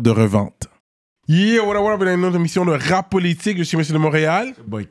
de 0.00 0.10
revente. 0.10 0.68
Yeah, 1.28 1.64
what 1.64 1.74
up, 1.76 1.82
what 1.82 1.94
up, 1.94 2.00
dans 2.20 2.30
une 2.30 2.36
émission 2.36 2.64
de 2.64 2.72
Rap 2.72 3.10
Politique. 3.10 3.58
Je 3.58 3.64
suis 3.64 3.76
Monsieur 3.76 3.94
de 3.94 3.98
Montréal. 3.98 4.54
Boy. 4.64 4.86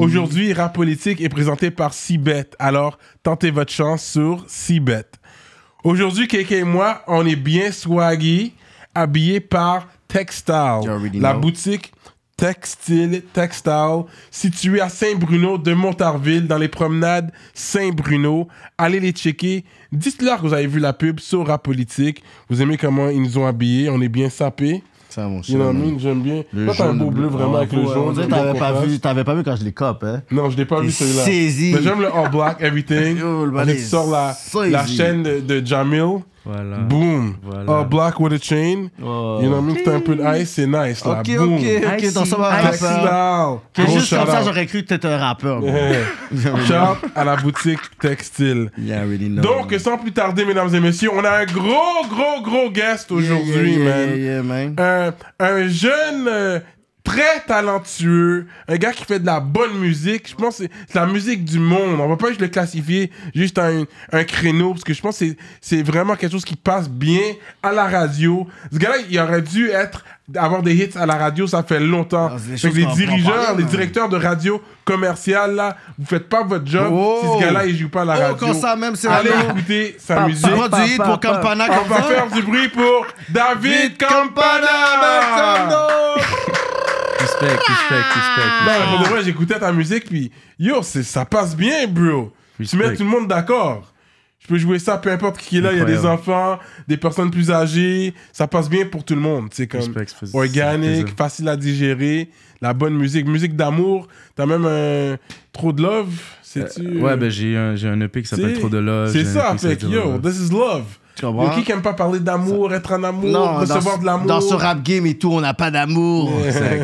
Aujourd'hui, 0.00 0.52
Rap 0.52 0.74
Politique 0.74 1.20
est 1.20 1.28
présenté 1.28 1.70
par 1.70 1.94
Cbet. 1.94 2.50
Alors, 2.58 2.98
tentez 3.22 3.52
votre 3.52 3.72
chance 3.72 4.04
sur 4.04 4.44
Cbet. 4.48 5.04
Aujourd'hui, 5.84 6.26
KK 6.26 6.52
et 6.52 6.64
moi, 6.64 7.02
on 7.06 7.24
est 7.24 7.36
bien 7.36 7.70
swaggy, 7.70 8.52
habillés 8.94 9.40
par 9.40 9.86
Textile, 10.08 10.80
la 11.14 11.32
know. 11.32 11.40
boutique 11.40 11.92
textile, 12.40 13.22
textile, 13.34 14.04
située 14.30 14.80
à 14.80 14.88
Saint-Bruno 14.88 15.58
de 15.58 15.74
Montarville, 15.74 16.46
dans 16.46 16.56
les 16.56 16.68
promenades 16.68 17.30
Saint-Bruno. 17.52 18.48
Allez 18.78 18.98
les 18.98 19.12
checker. 19.12 19.64
Dites-leur 19.92 20.38
que 20.40 20.46
vous 20.46 20.54
avez 20.54 20.66
vu 20.66 20.80
la 20.80 20.94
pub 20.94 21.20
sur 21.20 21.46
Rap 21.46 21.62
Politique. 21.62 22.22
Vous 22.48 22.62
aimez 22.62 22.78
comment 22.78 23.10
ils 23.10 23.20
nous 23.20 23.36
ont 23.36 23.46
habillés. 23.46 23.90
On 23.90 24.00
est 24.00 24.08
bien 24.08 24.30
sapés. 24.30 24.82
Ça, 25.10 25.26
mon 25.26 25.42
You 25.42 25.58
man. 25.58 25.76
mean? 25.76 25.98
J'aime 25.98 26.22
bien. 26.22 26.44
Le 26.54 26.64
Toi, 26.66 26.74
t'as 26.78 26.88
un 26.88 26.94
beau 26.94 27.06
le 27.06 27.10
bleu 27.10 27.28
bleu. 27.28 27.36
vraiment 27.36 27.56
avec 27.56 27.72
le 27.72 27.82
jaune. 27.82 27.98
On 27.98 28.12
dirait 28.12 28.26
t'avais 28.28 28.58
pas 28.58 28.72
vu, 28.80 28.98
t'avais 29.00 29.24
pas 29.24 29.34
vu 29.34 29.42
quand 29.42 29.56
je 29.56 29.64
les 29.64 29.72
copes, 29.72 30.04
hein. 30.04 30.22
Non, 30.30 30.48
je 30.48 30.56
l'ai 30.56 30.64
pas 30.64 30.80
vu 30.80 30.90
celui-là. 30.90 31.24
saisi. 31.24 31.72
Mais 31.74 31.82
j'aime 31.82 32.00
le 32.00 32.06
all 32.14 32.30
black, 32.30 32.56
everything. 32.62 33.18
Yo, 33.18 33.44
le 33.44 33.50
balai 33.50 33.76
sors 33.76 34.08
la, 34.10 34.34
la 34.68 34.86
chaîne 34.86 35.22
de, 35.24 35.40
de 35.40 35.66
Jamil. 35.66 36.20
Voilà. 36.44 36.78
Boom. 36.78 37.36
Voilà. 37.42 37.70
All 37.80 37.84
black 37.86 38.18
with 38.18 38.32
a 38.32 38.38
chain. 38.38 38.88
Oh. 39.02 39.40
You 39.42 39.48
know 39.50 39.60
what 39.60 39.62
I 39.62 39.74
mean? 39.74 39.76
C'est 39.84 39.94
un 39.94 40.00
peu 40.00 40.16
de 40.16 40.22
ice, 40.40 40.50
c'est 40.50 40.66
nice 40.66 41.04
là. 41.04 41.20
Ok, 41.20 41.36
Boom. 41.36 41.54
ok, 41.54 41.62
ok, 41.84 42.12
dans 42.14 42.24
ça 42.24 42.36
rappeur. 42.36 43.62
Juste 43.88 44.16
comme 44.16 44.26
ça, 44.26 44.42
j'aurais 44.44 44.66
cru 44.66 44.82
que 44.82 44.88
t'étais 44.88 45.08
un 45.08 45.18
rappeur. 45.18 45.62
Yeah. 45.62 46.06
Shout 46.66 47.06
à 47.14 47.24
la 47.24 47.36
boutique 47.36 47.80
textile. 48.00 48.70
You 48.78 48.94
already 48.94 49.28
know. 49.28 49.42
Donc, 49.42 49.74
sans 49.78 49.98
plus 49.98 50.12
tarder, 50.12 50.44
mesdames 50.44 50.74
et 50.74 50.80
messieurs, 50.80 51.10
on 51.14 51.24
a 51.24 51.30
un 51.40 51.44
gros, 51.44 52.06
gros, 52.08 52.40
gros 52.42 52.70
guest 52.70 53.10
aujourd'hui, 53.12 53.74
Yeah, 53.74 53.78
yeah, 53.78 53.84
man. 53.84 54.08
yeah, 54.08 54.16
yeah, 54.16 54.42
man. 54.42 54.74
un, 54.78 55.44
un 55.46 55.68
jeune 55.68 56.26
euh, 56.28 56.60
très 57.04 57.40
talentueux, 57.46 58.46
un 58.68 58.76
gars 58.76 58.92
qui 58.92 59.04
fait 59.04 59.18
de 59.18 59.26
la 59.26 59.40
bonne 59.40 59.78
musique. 59.78 60.28
Je 60.28 60.34
pense 60.34 60.58
que 60.58 60.64
c'est 60.88 60.94
la 60.94 61.06
musique 61.06 61.44
du 61.44 61.58
monde. 61.58 62.00
On 62.00 62.08
va 62.08 62.16
pas 62.16 62.28
juste 62.28 62.40
le 62.40 62.48
classifier 62.48 63.10
juste 63.34 63.58
un, 63.58 63.84
un 64.12 64.24
créneau, 64.24 64.72
parce 64.72 64.84
que 64.84 64.94
je 64.94 65.00
pense 65.00 65.18
que 65.18 65.24
c'est 65.60 65.82
vraiment 65.82 66.16
quelque 66.16 66.32
chose 66.32 66.44
qui 66.44 66.56
passe 66.56 66.88
bien 66.88 67.34
à 67.62 67.72
la 67.72 67.88
radio. 67.88 68.46
Ce 68.72 68.78
gars-là, 68.78 68.96
il 69.08 69.18
aurait 69.18 69.42
dû 69.42 69.68
être 69.70 70.04
avoir 70.36 70.62
des 70.62 70.74
hits 70.74 70.90
à 70.96 71.06
la 71.06 71.14
radio, 71.16 71.46
ça 71.46 71.62
fait 71.62 71.80
longtemps. 71.80 72.30
Ah, 72.32 72.36
c'est 72.38 72.50
des 72.52 72.56
Fait 72.56 72.80
les 72.80 72.86
dirigeants, 72.94 73.56
les 73.56 73.64
directeurs 73.64 74.08
de 74.08 74.16
radio 74.16 74.62
commerciale, 74.84 75.54
là, 75.54 75.76
vous 75.98 76.06
faites 76.06 76.28
pas 76.28 76.42
votre 76.44 76.66
job 76.66 76.88
Oh. 76.92 77.18
si 77.22 77.26
ce 77.38 77.44
gars-là, 77.46 77.66
il 77.66 77.76
joue 77.76 77.88
pas 77.88 78.02
à 78.02 78.04
la 78.04 78.14
Oh, 78.16 78.20
radio. 78.32 78.36
quand 78.46 78.54
ça 78.54 78.76
même, 78.76 78.96
c'est 78.96 79.08
Allez 79.08 79.30
écouter 79.48 79.96
sa 79.98 80.14
Pas- 80.16 80.26
musique. 80.26 80.42
pas 80.50 80.68
produit 80.68 80.96
pour 80.96 81.20
Campana 81.20 81.66
On 81.70 81.88
va 81.88 82.02
faire 82.02 82.26
du 82.30 82.42
bruit 82.42 82.68
pour 82.68 83.06
David 83.28 83.96
Campana! 83.98 85.78
Respect, 87.18 87.46
respect, 87.46 87.94
respect. 87.94 88.50
Ben, 88.66 88.88
pour 88.90 88.98
de 89.00 89.04
vrai, 89.10 89.22
j'écoutais 89.24 89.58
ta 89.58 89.72
musique, 89.72 90.04
puis 90.08 90.30
yo, 90.58 90.82
ça 90.82 91.24
passe 91.24 91.54
bien, 91.56 91.86
bro. 91.86 92.32
Tu 92.56 92.62
Respect. 92.62 92.76
mets 92.76 92.96
tout 92.96 93.04
le 93.04 93.08
monde 93.10 93.28
d'accord. 93.28 93.89
Je 94.50 94.54
peux 94.56 94.58
jouer 94.60 94.80
ça, 94.80 94.98
peu 94.98 95.12
importe 95.12 95.38
qui 95.38 95.58
est 95.58 95.60
là. 95.60 95.70
Il 95.72 95.78
y 95.78 95.80
a 95.80 95.84
des 95.84 96.04
enfants, 96.04 96.58
des 96.88 96.96
personnes 96.96 97.30
plus 97.30 97.52
âgées. 97.52 98.14
Ça 98.32 98.48
passe 98.48 98.68
bien 98.68 98.84
pour 98.84 99.04
tout 99.04 99.14
le 99.14 99.20
monde. 99.20 99.46
C'est 99.52 99.68
comme 99.68 99.94
organique, 100.34 101.16
facile 101.16 101.46
à 101.48 101.56
digérer, 101.56 102.28
la 102.60 102.74
bonne 102.74 102.94
musique, 102.94 103.28
musique 103.28 103.54
d'amour. 103.54 104.08
T'as 104.34 104.46
même 104.46 104.66
un 104.66 105.16
trop 105.52 105.72
de 105.72 105.82
love, 105.82 106.08
c'est-tu? 106.42 106.84
Euh, 106.84 107.00
ouais, 107.00 107.16
ben 107.16 107.30
j'ai 107.30 107.56
un, 107.56 107.76
j'ai 107.76 107.86
un 107.86 108.00
EP 108.00 108.22
qui 108.22 108.28
s'appelle 108.28 108.54
C'est- 108.54 108.58
Trop 108.60 108.68
de 108.68 108.78
Love. 108.78 109.12
C'est 109.12 109.24
ça, 109.24 109.52
qui 109.56 109.68
fait 109.68 109.76
que 109.76 109.86
yo, 109.86 110.18
this 110.18 110.40
is 110.40 110.50
love. 110.52 110.82
Tu 111.14 111.24
comprends? 111.26 111.56
Yo, 111.56 111.62
qui 111.62 111.70
aime 111.70 111.82
pas 111.82 111.92
parler 111.92 112.18
d'amour, 112.18 112.74
être 112.74 112.92
en 112.92 113.04
amour, 113.04 113.30
Non, 113.30 113.54
recevoir 113.58 114.00
de 114.00 114.06
l'amour? 114.06 114.26
dans 114.26 114.40
ce 114.40 114.54
rap 114.54 114.82
game 114.82 115.06
et 115.06 115.14
tout, 115.16 115.30
on 115.30 115.40
n'a 115.40 115.54
pas 115.54 115.70
d'amour. 115.70 116.32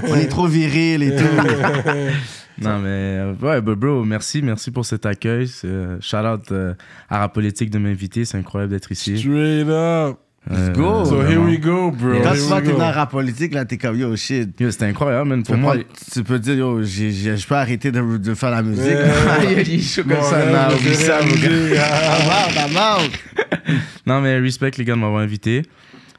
On 0.09 0.15
est 0.15 0.29
trop 0.29 0.47
viril 0.47 1.03
et 1.03 1.17
tout. 1.17 1.25
Non, 2.61 2.79
mais 2.79 3.23
ouais, 3.43 3.61
bah, 3.61 3.75
bro, 3.75 4.05
merci, 4.05 4.43
merci 4.43 4.71
pour 4.71 4.87
cet 4.87 5.07
accueil. 5.07 5.49
C'est, 5.49 5.67
euh, 5.67 6.01
shout 6.01 6.17
out 6.17 6.51
euh, 6.53 6.75
à 7.11 7.19
Rap 7.19 7.35
Politique 7.35 7.71
de 7.71 7.79
m'inviter. 7.79 8.25
C'est 8.25 8.39
incroyable 8.39 8.73
d'être 8.73 8.91
ici. 8.93 9.19
Straight 9.19 9.69
up. 9.69 10.19
Euh, 10.49 10.73
go. 10.75 11.05
So 11.05 11.23
here 11.23 11.41
we 11.41 11.59
go, 11.59 11.91
bro. 11.91 12.21
Quand 12.23 12.33
tu 12.33 12.39
vas 12.49 12.61
t'es 12.61 12.73
dans 12.73 12.93
rap 12.93 13.11
politique, 13.11 13.53
là, 13.53 13.65
t'es 13.65 13.79
comme 13.79 13.99
yo, 13.99 14.15
shit. 14.15 14.61
Yo, 14.61 14.71
C'était 14.71 14.85
incroyable, 14.85 15.29
man. 15.29 15.43
Tu 15.43 15.47
Pour 15.47 15.57
peux, 15.57 15.61
moi, 15.61 15.77
tu 16.13 16.23
peux 16.23 16.39
dire, 16.39 16.55
yo, 16.55 16.85
je 16.85 17.47
peux 17.47 17.55
arrêter 17.57 17.91
de, 17.91 18.17
de 18.17 18.35
faire 18.35 18.53
la 18.53 18.63
musique. 18.63 18.85
Ouais. 18.85 19.63
il 19.67 19.75
est 19.75 19.81
chaud 19.81 20.03
comme 20.05 20.23
ça, 20.23 20.47
non, 20.47 20.71
je 20.71 20.77
oublie 20.77 20.95
ça, 20.95 21.21
mon 21.21 21.35
gars. 21.35 22.99
Non, 24.07 24.21
mais 24.21 24.39
respect 24.39 24.71
les 24.79 24.85
gars 24.85 24.95
de 24.95 25.01
m'avoir 25.01 25.21
invité. 25.21 25.63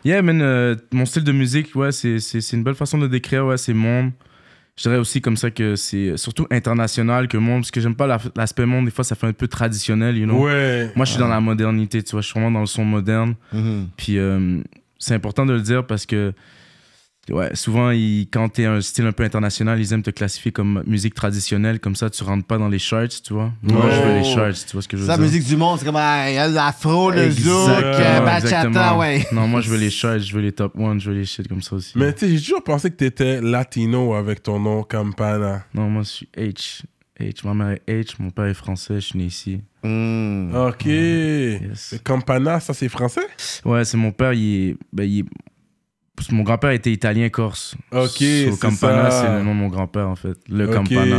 Yeah, 0.04 0.22
man, 0.22 0.42
euh, 0.42 0.76
mon 0.92 1.06
style 1.06 1.24
de 1.24 1.32
musique, 1.32 1.74
ouais, 1.76 1.94
c'est, 1.94 2.20
c'est, 2.20 2.42
c'est 2.42 2.58
une 2.58 2.64
belle 2.64 2.76
façon 2.76 2.98
de 2.98 3.08
décrire, 3.08 3.46
ouais, 3.46 3.58
c'est 3.58 3.74
monde. 3.74 4.12
Je 4.78 4.84
dirais 4.84 4.98
aussi 4.98 5.22
comme 5.22 5.36
ça 5.38 5.50
que 5.50 5.76
c'est 5.76 6.16
surtout 6.18 6.46
international 6.52 7.28
que 7.28 7.36
monde, 7.38 7.62
parce 7.62 7.72
que 7.72 7.82
j'aime 7.82 7.96
pas 7.96 8.06
la- 8.08 8.20
l'aspect 8.36 8.66
monde, 8.68 8.86
des 8.86 8.92
fois 8.92 9.04
ça 9.04 9.16
fait 9.16 9.26
un 9.28 9.34
peu 9.34 9.48
traditionnel, 9.48 10.18
you 10.18 10.26
know. 10.26 10.46
Ouais. 10.46 10.92
Moi, 10.96 11.04
je 11.06 11.12
suis 11.12 11.20
dans 11.20 11.28
la 11.28 11.42
modernité, 11.42 12.04
tu 12.04 12.12
vois, 12.12 12.22
je 12.22 12.28
suis 12.28 12.34
vraiment 12.40 12.52
dans 12.52 12.60
le 12.62 12.68
son 12.68 12.86
moderne. 12.86 13.34
Mhm. 13.52 13.88
Puis 13.98 14.20
euh, 14.20 14.62
c'est 15.00 15.16
important 15.16 15.46
de 15.48 15.54
le 15.54 15.62
dire 15.62 15.86
parce 15.86 16.06
que, 16.06 16.32
ouais, 17.34 17.50
souvent, 17.56 17.92
ils- 17.92 18.28
quand 18.32 18.50
t'es 18.50 18.66
un 18.66 18.82
style 18.82 19.06
un 19.06 19.12
peu 19.12 19.24
international, 19.24 19.80
ils 19.80 19.94
aiment 19.94 20.04
te 20.04 20.12
classifier 20.12 20.52
comme 20.52 20.84
musique 20.88 21.14
traditionnelle, 21.14 21.80
comme 21.80 21.96
ça, 21.96 22.10
tu 22.10 22.24
rentres 22.24 22.46
pas 22.46 22.58
dans 22.58 22.68
les 22.70 22.80
charts, 22.80 23.08
tu 23.24 23.34
vois. 23.34 23.52
Moi, 23.62 23.90
je 23.92 24.02
veux 24.02 24.14
les 24.20 24.24
charts, 24.24 24.66
tu 24.66 24.74
vois 24.74 24.82
ce 24.82 24.88
que 24.88 24.98
je 24.98 25.02
veux 25.02 25.08
Ça, 25.08 25.14
la 25.14 25.18
dire. 25.18 25.26
musique 25.26 25.46
du 25.48 25.58
monde, 25.58 25.80
c'est 25.80 25.86
comme 25.86 25.96
il 25.96 26.34
y 26.34 26.38
a 26.38 26.48
l'afro, 26.48 27.12
le 27.12 27.30
zouk, 27.30 27.70
euh, 27.84 28.20
bachata, 28.22 28.98
ouais. 28.98 29.26
Non, 29.32 29.48
moi, 29.48 29.62
je 29.62 29.70
veux 29.70 29.78
les 29.78 29.90
charts, 29.90 30.20
je 30.20 30.34
veux 30.34 30.42
les 30.42 30.52
top 30.52 30.74
one, 30.78 31.00
je 31.00 31.10
veux 31.12 31.18
les 31.18 31.26
shit 31.26 31.48
comme 31.48 31.62
ça 31.62 31.76
aussi. 31.76 31.94
Mais 31.96 32.14
tu 32.14 32.20
sais, 32.28 32.32
j'ai 32.38 32.40
toujours 32.44 32.64
pensé 32.64 32.90
que 32.90 32.96
t'étais 32.96 33.42
latino 33.42 34.14
avec 34.14 34.44
ton 34.44 34.60
nom 34.60 34.84
Campana. 34.84 35.64
Non, 35.74 35.90
moi, 35.90 36.04
je 36.04 36.10
suis 36.10 36.30
H. 36.38 36.82
H. 37.20 37.46
Ma 37.48 37.54
mère 37.56 37.78
est 37.88 38.02
H, 38.04 38.14
mon 38.20 38.30
père 38.30 38.46
est 38.46 38.54
français, 38.54 38.96
je 38.96 39.08
suis 39.08 39.18
né 39.20 39.26
ici. 39.26 39.60
Mm. 39.84 40.56
Ok. 40.56 40.86
Yes. 40.86 41.96
Campana, 42.04 42.60
ça 42.60 42.74
c'est 42.74 42.90
français? 42.90 43.26
Ouais, 43.66 43.84
c'est 43.86 43.98
mon 43.98 44.12
père, 44.12 44.34
il 44.34 44.70
est. 44.72 44.76
Ben, 44.94 45.04
il 45.04 45.20
est- 45.22 45.26
Mon 46.32 46.42
grand-père 46.44 46.72
était 46.72 46.92
italien 46.92 47.30
corse. 47.30 47.76
Ok, 47.92 48.08
So, 48.10 48.16
c'est 48.20 48.60
Campana, 48.60 49.12
c'est 49.12 49.28
le 49.30 49.44
nom 49.44 49.54
de 49.54 49.60
mon 49.60 49.68
grand-père, 49.68 50.10
en 50.10 50.16
fait. 50.16 50.36
Le 50.50 50.68
Campana. 50.68 51.16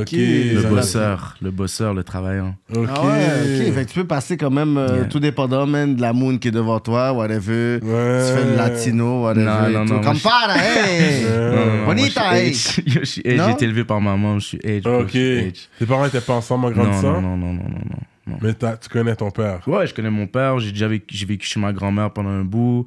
Ok. 0.00 0.12
Le 0.12 0.62
bosseur, 0.68 1.36
le 1.42 1.50
bosseur, 1.50 1.94
le 1.94 2.04
travaillant. 2.04 2.54
Ok. 2.74 2.88
Ah 2.88 3.04
ouais, 3.04 3.66
ok. 3.68 3.74
Fait 3.74 3.84
que 3.84 3.90
tu 3.90 3.98
peux 4.00 4.06
passer 4.06 4.36
quand 4.36 4.50
même, 4.50 4.78
euh, 4.78 4.86
Yeah. 4.98 5.04
tout 5.06 5.18
dépendant, 5.20 5.66
man, 5.66 5.96
de 5.96 6.00
la 6.00 6.12
moon 6.12 6.38
qui 6.38 6.48
est 6.48 6.52
devant 6.52 6.78
toi, 6.80 7.12
whatever. 7.12 7.80
Ouais. 7.82 8.22
Tu 8.24 8.34
fais 8.38 8.44
le 8.48 8.56
latino, 8.56 9.24
whatever. 9.24 9.44
Non, 9.44 9.84
moi, 9.84 10.00
là, 10.46 10.56
hey! 10.56 11.24
Non, 11.24 11.66
non, 11.66 11.76
moi, 11.84 11.94
Bonita, 11.94 12.46
je 12.46 12.52
suis 12.52 12.82
H. 12.82 12.86
Yo, 12.94 13.00
je 13.00 13.04
suis 13.04 13.22
H. 13.22 13.36
Non? 13.36 13.44
J'ai 13.46 13.52
été 13.52 13.64
élevé 13.64 13.84
par 13.84 14.00
ma 14.00 14.12
maman, 14.12 14.38
je 14.38 14.46
suis 14.46 14.80
bro, 14.80 15.00
Ok. 15.00 15.10
Tes 15.10 15.52
parents 15.86 16.06
étaient 16.06 16.20
pas 16.20 16.34
ensemble 16.34 16.66
en 16.66 16.70
grandissant? 16.70 17.20
non, 17.20 17.36
non, 17.36 17.36
non, 17.36 17.52
non, 17.54 17.62
non, 17.64 17.68
non, 17.68 17.96
non. 18.28 18.38
Mais 18.42 18.54
t'as- 18.54 18.76
tu 18.76 18.88
connais 18.88 19.14
ton 19.16 19.30
père? 19.30 19.60
Ouais, 19.68 19.86
je 19.86 19.94
connais 19.94 20.10
mon 20.10 20.26
père. 20.26 20.58
J'ai 20.58 20.72
déjà 20.72 20.88
vécu, 20.88 21.06
j'ai 21.14 21.26
vécu 21.26 21.46
chez 21.46 21.60
ma 21.60 21.72
grand-mère 21.72 22.10
pendant 22.12 22.30
un 22.30 22.42
bout. 22.44 22.84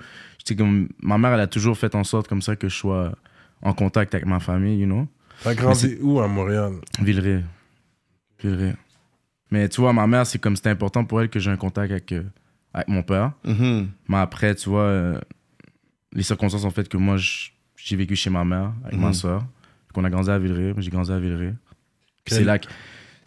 Comme, 0.56 0.90
ma 1.02 1.18
mère, 1.18 1.34
elle 1.34 1.40
a 1.42 1.48
toujours 1.48 1.78
fait 1.78 1.94
en 1.96 2.04
sorte 2.04 2.28
comme 2.28 2.42
ça 2.42 2.56
que 2.56 2.70
je 2.70 2.76
sois 2.76 3.14
en 3.62 3.74
contact 3.74 4.14
avec 4.16 4.26
ma 4.26 4.40
famille, 4.40 4.78
you 4.80 4.86
know. 4.86 5.08
T'as 5.44 5.54
grandi 5.56 5.98
où 6.02 6.20
à 6.20 6.28
Montréal? 6.28 6.74
Villeray. 7.02 7.44
Villeray. 8.44 8.74
Mais 9.52 9.68
tu 9.70 9.82
vois, 9.82 9.94
ma 9.94 10.06
mère, 10.08 10.26
c'est 10.28 10.40
comme 10.40 10.56
c'était 10.56 10.70
important 10.70 11.04
pour 11.06 11.22
elle 11.22 11.30
que 11.30 11.40
j'ai 11.40 11.50
un 11.52 11.58
contact 11.58 11.92
avec, 11.92 12.12
euh, 12.12 12.24
avec 12.74 12.88
mon 12.88 13.02
père. 13.04 13.32
Mhm. 13.46 13.90
Mais 14.08 14.18
après, 14.18 14.54
tu 14.56 14.70
vois, 14.70 14.82
euh, 14.84 15.20
les 16.14 16.24
circonstances 16.24 16.66
ont 16.66 16.70
fait 16.72 16.88
que 16.88 16.98
moi, 16.98 17.16
j'ai 17.18 17.96
vécu 17.96 18.16
chez 18.16 18.30
ma 18.30 18.44
mère 18.46 18.74
avec 18.86 19.00
ma 19.00 19.08
Mhm. 19.08 19.14
soeur. 19.14 19.46
On 19.96 20.04
a 20.06 20.10
grandi 20.10 20.30
à 20.30 20.38
Villeray. 20.40 20.72
Moi, 20.74 20.82
J'ai 20.82 20.92
grandi 20.92 21.12
à 21.12 21.20
Villeray. 21.20 21.54
C'est 22.28 22.44
là 22.44 22.60
que- 22.60 22.68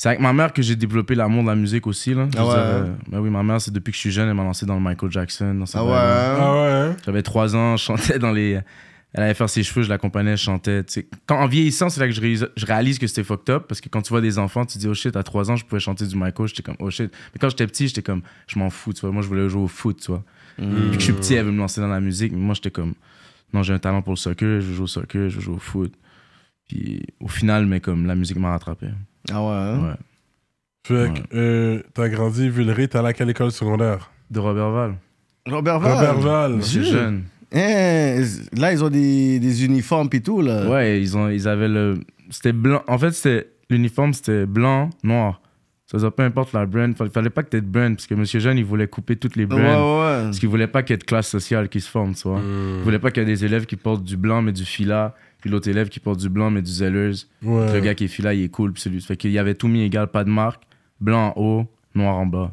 C'est 0.02 0.08
avec 0.08 0.20
ma 0.20 0.32
mère 0.32 0.52
que 0.52 0.62
j'ai 0.62 0.75
développé 0.75 1.14
l'amour 1.14 1.44
de 1.44 1.49
la 1.49 1.54
musique 1.54 1.87
aussi. 1.87 2.12
Là. 2.12 2.26
Ah 2.37 2.44
ouais, 2.44 2.54
dire, 2.54 2.58
hein? 2.58 2.66
euh, 2.66 2.94
ben 3.06 3.20
oui, 3.20 3.31
ma 3.31 3.44
mère, 3.44 3.60
c'est 3.60 3.70
depuis 3.70 3.93
que 3.93 3.94
je 3.94 4.00
suis 4.00 4.10
jeune, 4.10 4.28
elle 4.28 4.34
m'a 4.34 4.43
lancé 4.43 4.66
dans 4.66 4.75
le 4.75 4.81
Michael 4.81 5.12
Jackson. 5.12 5.54
Dans 5.54 5.64
Ah 5.75 5.84
ouais? 5.84 5.93
hein? 5.93 6.37
Ah 6.40 6.54
ouais? 6.54 6.70
hein? 6.90 6.96
J'avais 7.06 7.22
trois 7.22 7.54
ans, 7.54 7.76
je 7.76 7.84
chantais 7.84 8.19
dans 8.19 8.32
les, 8.32 8.58
Elle 9.12 9.22
allait 9.22 9.34
faire 9.34 9.49
ses 9.49 9.62
cheveux, 9.62 9.84
je 9.84 9.88
l'accompagnais, 9.88 10.37
je 10.37 10.43
chantais. 10.43 10.82
tu 10.82 10.93
sais. 10.93 11.08
Quand, 11.26 11.38
en 11.38 11.46
vieillissant, 11.46 11.88
c'est 11.88 12.00
là 12.00 12.08
que 12.08 12.14
je 12.14 12.20
réalise, 12.20 12.49
je 12.56 12.66
réalise 12.66 12.99
que 12.99 13.06
c'était 13.06 13.22
fucked 13.22 13.49
up. 13.54 13.66
Parce 13.69 13.81
que 13.81 13.88
quand 13.88 14.02
tu 14.02 14.08
vois 14.08 14.20
des 14.20 14.40
enfants, 14.40 14.66
tu 14.66 14.75
te 14.75 14.78
dis, 14.81 14.88
oh 14.88 14.94
shit, 14.94 15.14
à 15.14 15.22
3 15.22 15.52
ans, 15.52 15.54
je 15.54 15.64
pouvais 15.64 15.78
chanter 15.78 16.04
du 16.04 16.16
Michael. 16.16 16.49
J'étais 16.49 16.64
comme, 16.64 16.75
oh 16.81 16.90
shit. 16.90 17.12
Mais 17.32 17.38
quand 17.40 17.50
j'étais 17.50 17.69
petit, 17.69 17.87
j'étais 17.87 18.02
comme, 18.02 18.22
je 18.49 18.58
m'en 18.58 18.70
fous, 18.70 18.93
tu 18.93 19.02
vois. 19.02 19.12
Moi, 19.12 19.22
je 19.22 19.28
voulais 19.28 19.49
jouer 19.49 19.62
au 19.62 19.69
foot, 19.69 20.00
tu 20.00 20.10
vois. 20.10 20.25
Puis 20.56 20.66
que 20.66 20.99
je 20.99 21.04
suis 21.04 21.12
petit, 21.12 21.34
elle 21.34 21.44
veut 21.44 21.52
me 21.52 21.58
lancer 21.58 21.81
dans 21.81 21.87
la 21.87 22.00
musique. 22.00 22.32
Mais 22.32 22.38
moi, 22.38 22.56
j'étais 22.56 22.72
comme, 22.72 22.94
non, 23.52 23.62
j'ai 23.62 23.72
un 23.72 23.78
talent 23.78 24.02
pour 24.02 24.14
le 24.14 24.19
soccer, 24.19 24.60
je 24.60 24.72
jouer 24.72 24.82
au 24.82 24.88
soccer, 24.88 25.28
je 25.28 25.38
jouer 25.38 25.54
au 25.54 25.60
foot. 25.60 25.94
Puis 26.66 27.04
au 27.20 27.28
final, 27.28 27.66
mais 27.66 27.78
comme 27.78 28.06
la 28.06 28.16
musique 28.16 28.38
m'a 28.38 28.50
rattrapé. 28.50 28.88
Ah 29.31 29.43
ouais. 29.43 29.49
hein? 29.51 29.79
Ouais. 29.81 29.95
Fait 30.85 31.13
que 31.15 31.37
euh, 31.37 31.81
t'as 31.95 32.09
grandi 32.09 32.49
Villeray, 32.49 32.89
t'es 32.89 32.99
allé 32.99 33.09
à 33.09 33.13
quelle 33.13 33.31
école 33.31 33.53
secondaire? 33.53 34.11
De 34.31 34.41
Robert 34.41 34.71
Val. 34.71 34.95
Robert 35.49 35.79
Val. 35.81 35.93
Robert 35.93 36.19
Val. 36.21 36.53
Monsieur 36.57 36.83
jeune. 36.83 37.25
Hein, 37.55 38.23
là, 38.57 38.73
ils 38.73 38.83
ont 38.83 38.89
des, 38.89 39.39
des 39.39 39.65
uniformes 39.65 40.09
et 40.13 40.21
tout, 40.21 40.41
là. 40.41 40.67
Ouais, 40.69 41.01
ils, 41.01 41.17
ont, 41.17 41.29
ils 41.29 41.47
avaient 41.47 41.69
le. 41.69 42.01
C'était 42.31 42.53
blanc. 42.55 42.83
En 42.89 42.99
fait, 42.99 43.11
c'était 43.13 43.49
l'uniforme, 43.69 44.13
c'était 44.15 44.47
blanc, 44.47 44.89
noir. 45.05 45.41
Ça 45.87 45.99
dire, 45.99 46.11
peu 46.11 46.23
importe 46.23 46.55
la 46.55 46.65
brand. 46.65 46.97
Fallait, 46.97 47.11
fallait 47.11 47.29
pas 47.31 47.43
que 47.43 47.51
t'aies 47.51 47.61
de 47.61 47.67
brand, 47.67 47.95
parce 47.95 48.07
que 48.07 48.15
Monsieur 48.15 48.41
Jeune, 48.41 48.57
il 48.57 48.65
voulait 48.65 48.87
couper 48.89 49.17
toutes 49.17 49.37
les 49.37 49.45
Ouais, 49.45 49.49
brands. 49.49 50.01
ouais. 50.01 50.23
Parce 50.25 50.39
qu'il 50.39 50.49
voulait 50.49 50.67
pas 50.67 50.83
qu'il 50.83 50.95
y 50.95 50.97
ait 50.97 50.99
de 50.99 51.05
classe 51.05 51.29
sociale 51.29 51.69
qui 51.69 51.83
se 51.83 51.91
forme, 51.91 52.15
tu 52.15 52.27
vois. 52.27 52.39
Hmm. 52.41 52.79
Il 52.79 52.85
voulait 52.85 52.99
pas 52.99 53.11
qu'il 53.11 53.23
y 53.23 53.27
ait 53.27 53.29
des 53.29 53.45
élèves 53.45 53.67
qui 53.67 53.77
portent 53.77 54.03
du 54.05 54.17
blanc, 54.17 54.41
mais 54.41 54.53
du 54.53 54.65
fila. 54.65 55.15
Puis 55.43 55.50
l'autre 55.50 55.69
élève 55.69 55.89
qui 55.91 56.00
porte 56.00 56.19
du 56.21 56.29
blanc, 56.31 56.50
mais 56.50 56.62
du 56.62 56.71
Zellers. 56.71 57.12
Ouais. 57.43 57.71
Le 57.75 57.81
gars 57.81 57.94
qui 57.94 58.05
est 58.05 58.09
fila, 58.09 58.33
il 58.33 58.44
est 58.44 58.49
cool. 58.49 58.73
Puis 58.73 58.81
celui. 58.83 59.00
Fait 59.03 59.17
qu'il 59.19 59.31
y 59.33 59.39
avait 59.39 59.55
tout 59.55 59.69
mis 59.69 59.83
égal, 59.83 60.06
pas 60.06 60.25
de 60.25 60.31
marque. 60.31 60.62
Blanc 61.00 61.35
en 61.37 61.41
haut, 61.41 61.67
noir 61.94 62.17
en 62.17 62.25
bas. 62.27 62.53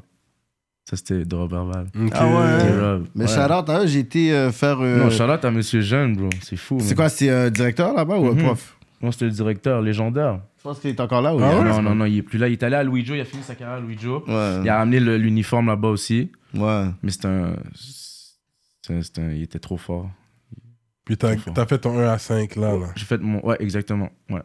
Ça, 0.89 0.97
c'était 0.97 1.23
de 1.23 1.35
Robert 1.35 1.65
Val. 1.65 1.85
Ah 2.13 2.25
ouais. 2.27 2.79
Rob, 2.81 3.05
Mais 3.13 3.25
ouais. 3.25 3.27
shout-out 3.29 3.69
à 3.69 3.83
eux, 3.83 3.87
j'ai 3.87 3.99
été 3.99 4.33
euh, 4.33 4.51
faire. 4.51 4.79
euh, 4.81 5.03
Non, 5.03 5.09
Charlotte 5.11 5.45
à 5.45 5.51
Monsieur 5.51 5.81
Jeune, 5.81 6.15
bro. 6.15 6.29
C'est 6.41 6.55
fou. 6.57 6.79
c'est 6.81 6.95
quoi, 6.95 7.09
c'est 7.09 7.29
un 7.29 7.51
directeur 7.51 7.93
là-bas 7.93 8.17
ou 8.17 8.27
un 8.27 8.33
Mhm. 8.33 8.43
prof? 8.43 8.75
Moi, 8.99 9.11
c'était 9.11 9.25
le 9.25 9.31
directeur 9.31 9.81
légendaire. 9.83 10.39
Je 10.57 10.63
pense 10.63 10.79
qu'il 10.79 10.89
est 10.89 10.99
encore 10.99 11.21
là 11.21 11.33
ou 11.35 11.39
Ah 11.41 11.57
ouais? 11.59 11.63
non, 11.63 11.81
non, 11.83 11.93
non, 11.95 12.05
il 12.05 12.17
est 12.17 12.21
plus 12.23 12.39
là. 12.39 12.47
Il 12.49 12.53
est 12.53 12.63
allé 12.63 12.75
à 12.75 12.83
Louis 12.83 13.05
Joe, 13.05 13.15
il 13.17 13.21
a 13.21 13.25
fini 13.25 13.43
sa 13.43 13.53
carrière 13.55 13.77
à 13.77 13.79
Louis 13.79 13.97
Joe. 13.97 14.23
Ouais. 14.27 14.61
Il 14.63 14.67
a 14.69 14.77
ramené 14.79 14.99
l'uniforme 14.99 15.67
là-bas 15.67 15.89
aussi. 15.89 16.31
Ouais. 16.55 16.85
Mais 17.03 17.11
c'est 17.11 17.25
un, 17.25 17.53
c'est 17.75 18.93
un- 18.95 19.01
c'est 19.03 19.19
un- 19.19 19.31
Il 19.31 19.43
était 19.43 19.59
trop 19.59 19.77
fort. 19.77 20.09
Puis 21.17 21.53
t'as 21.53 21.65
fait 21.65 21.77
ton 21.79 21.97
1 21.99 22.07
à 22.07 22.17
5 22.17 22.55
là. 22.55 22.77
là. 22.77 22.87
J'ai 22.95 23.05
fait 23.05 23.17
mon. 23.19 23.45
Ouais, 23.45 23.57
exactement. 23.59 24.09
Ouais. 24.29 24.41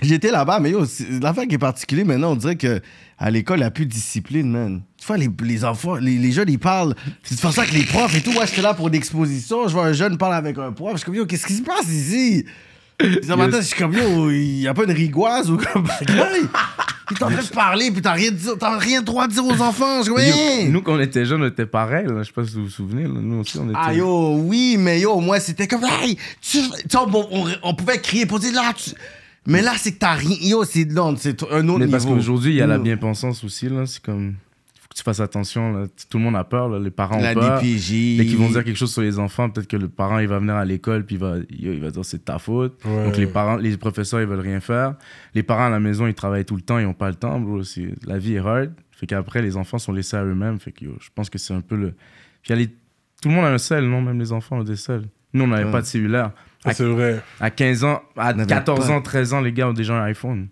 J'étais 0.00 0.30
là-bas, 0.30 0.60
mais 0.60 0.70
yo, 0.70 0.84
c'est- 0.86 1.20
l'affaire 1.20 1.46
qui 1.48 1.56
est 1.56 1.58
particulière 1.58 2.06
maintenant, 2.06 2.30
on 2.32 2.36
dirait 2.36 2.54
que 2.54 2.80
à 3.18 3.30
l'école, 3.32 3.56
il 3.58 3.62
n'y 3.62 3.66
a 3.66 3.70
plus 3.72 3.84
de 3.84 3.90
discipline, 3.90 4.48
man. 4.48 4.82
Tu 4.96 5.04
vois, 5.06 5.16
les, 5.16 5.28
les 5.42 5.64
enfants, 5.64 5.96
les, 5.96 6.18
les 6.18 6.30
jeunes, 6.30 6.48
ils 6.50 6.58
parlent. 6.58 6.94
C'est 7.24 7.40
pour 7.40 7.52
ça 7.52 7.66
que 7.66 7.74
les 7.74 7.82
profs 7.84 8.14
et 8.16 8.20
tout, 8.20 8.30
moi, 8.32 8.46
j'étais 8.46 8.62
là 8.62 8.74
pour 8.74 8.86
une 8.88 8.94
exposition. 8.94 9.66
Je 9.66 9.72
vois 9.72 9.86
un 9.86 9.92
jeune 9.92 10.16
parler 10.16 10.36
avec 10.36 10.56
un 10.56 10.70
prof. 10.70 10.92
Je 10.92 10.96
suis 10.98 11.04
comme, 11.06 11.16
yo, 11.16 11.26
qu'est-ce 11.26 11.46
qui 11.46 11.54
se 11.54 11.62
passe 11.62 11.88
ici? 11.88 12.44
Ce 13.00 13.32
matin, 13.34 13.58
je 13.60 13.66
suis 13.66 13.76
comme, 13.78 13.92
yo, 13.94 14.30
il 14.30 14.58
n'y 14.58 14.66
a 14.68 14.74
pas 14.74 14.84
une 14.84 14.90
rigoise 14.92 15.50
ou 15.50 15.56
comme. 15.56 15.86
Puis 17.08 17.16
t'es 17.16 17.22
en 17.24 17.30
train 17.30 17.42
de 17.42 17.48
parler, 17.48 17.90
puis 17.90 18.02
t'as 18.02 18.12
rien, 18.12 18.30
t'as 18.60 18.76
rien 18.78 19.00
droit 19.00 19.26
de 19.26 19.32
dire 19.32 19.42
aux 19.46 19.62
enfants. 19.62 20.02
Je 20.02 20.10
Hein? 20.10 20.68
Nous, 20.70 20.82
quand 20.82 20.92
on 20.92 21.00
était 21.00 21.24
jeunes, 21.24 21.42
on 21.42 21.46
était 21.46 21.64
pareil. 21.64 22.06
là. 22.06 22.18
Je 22.22 22.24
sais 22.24 22.32
pas 22.34 22.44
si 22.44 22.52
vous 22.56 22.64
vous 22.64 22.68
souvenez. 22.68 23.04
là. 23.04 23.08
Nous 23.14 23.40
aussi, 23.40 23.56
on 23.58 23.64
était. 23.70 23.78
Ah 23.80 23.94
yo, 23.94 24.34
oui, 24.36 24.76
mais 24.78 25.00
yo, 25.00 25.18
moi 25.20 25.40
c'était 25.40 25.66
comme, 25.66 25.84
hey, 26.02 26.18
tu, 26.42 26.58
on, 26.94 27.10
on- 27.30 27.46
on 27.62 27.74
pouvait 27.74 27.98
crier 27.98 28.26
pour 28.26 28.38
dire 28.40 28.52
là, 28.52 28.74
tu... 28.76 28.90
mais 29.46 29.62
là 29.62 29.72
c'est 29.78 29.92
que 29.92 29.98
t'as 30.00 30.12
rien, 30.12 30.36
yo, 30.42 30.64
c'est 30.64 30.84
non, 30.84 31.14
c'est 31.18 31.42
un 31.44 31.66
autre 31.66 31.78
Mais 31.78 31.86
niveau. 31.86 31.90
parce 31.92 32.04
qu'aujourd'hui, 32.04 32.52
il 32.52 32.56
y 32.56 32.60
a 32.62 32.66
la 32.66 32.76
bien-pensance 32.76 33.42
aussi. 33.42 33.70
là. 33.70 33.86
C'est 33.86 34.02
comme. 34.02 34.34
Tu 34.98 35.02
fasses 35.04 35.20
attention. 35.20 35.72
là. 35.72 35.86
Tout 36.10 36.18
le 36.18 36.24
monde 36.24 36.36
a 36.36 36.44
peur. 36.44 36.68
là. 36.68 36.78
Les 36.78 36.90
parents 36.90 37.18
La 37.18 37.30
ont 37.30 37.34
peur. 37.34 37.60
DPJ. 37.62 38.16
Dès 38.18 38.26
qu'ils 38.26 38.36
vont 38.36 38.50
dire 38.50 38.64
quelque 38.64 38.76
chose 38.76 38.92
sur 38.92 39.02
les 39.02 39.18
enfants, 39.18 39.48
peut-être 39.50 39.66
que 39.68 39.76
le 39.76 39.88
parent 39.88 40.18
il 40.18 40.28
va 40.28 40.38
venir 40.38 40.54
à 40.56 40.64
l'école 40.64 41.04
puis 41.06 41.16
il 41.16 41.18
va, 41.20 41.36
il 41.50 41.66
il 41.66 41.80
va 41.80 41.90
dire 41.90 42.04
c'est 42.04 42.18
de 42.18 42.22
ta 42.22 42.38
faute. 42.38 42.80
Ouais. 42.84 43.04
Donc 43.04 43.16
les 43.16 43.26
parents, 43.26 43.56
les 43.56 43.76
professeurs 43.76 44.20
ils 44.20 44.26
veulent 44.26 44.40
rien 44.40 44.60
faire. 44.60 44.94
Les 45.34 45.42
parents 45.42 45.66
à 45.66 45.70
la 45.70 45.80
maison 45.80 46.06
ils 46.06 46.14
travaillent 46.14 46.44
tout 46.44 46.56
le 46.56 46.62
temps, 46.62 46.78
ils 46.78 46.86
ont 46.86 46.94
pas 46.94 47.08
le 47.08 47.14
temps. 47.14 47.38
Bro. 47.40 47.60
La 48.06 48.18
vie 48.18 48.34
est 48.34 48.38
hard. 48.38 48.72
Fait 48.92 49.06
qu'après 49.06 49.42
les 49.42 49.56
enfants 49.56 49.78
sont 49.78 49.92
laissés 49.92 50.16
à 50.16 50.24
eux-mêmes. 50.24 50.58
Fait 50.58 50.72
que 50.72 50.84
yo, 50.84 50.96
je 51.00 51.08
pense 51.14 51.30
que 51.30 51.38
c'est 51.38 51.54
un 51.54 51.60
peu 51.60 51.76
le. 51.76 51.94
Puis 52.42 52.54
les- 52.56 52.66
tout 52.68 53.28
le 53.28 53.30
monde 53.34 53.44
a 53.44 53.48
un 53.52 53.58
sel, 53.58 53.84
non? 53.88 54.02
Même 54.02 54.18
les 54.18 54.32
enfants 54.32 54.58
ont 54.58 54.64
des 54.64 54.76
sels. 54.76 55.04
Nous 55.32 55.44
on 55.44 55.48
n'avait 55.48 55.64
Ouais. 55.64 55.70
pas 55.72 55.80
de 55.82 55.86
cellulaire. 55.86 56.32
Ça, 56.64 56.72
C'est 56.72 56.84
vrai. 56.84 57.20
À 57.38 57.50
15 57.50 57.84
ans, 57.84 58.00
à 58.16 58.32
n'avait 58.32 58.48
14 58.48 58.88
pas. 58.88 58.94
ans, 58.94 59.00
13 59.02 59.32
ans, 59.34 59.40
les 59.40 59.52
gars 59.52 59.68
ont 59.68 59.72
déjà 59.72 59.94
un 59.94 60.04
iPhone. 60.04 60.48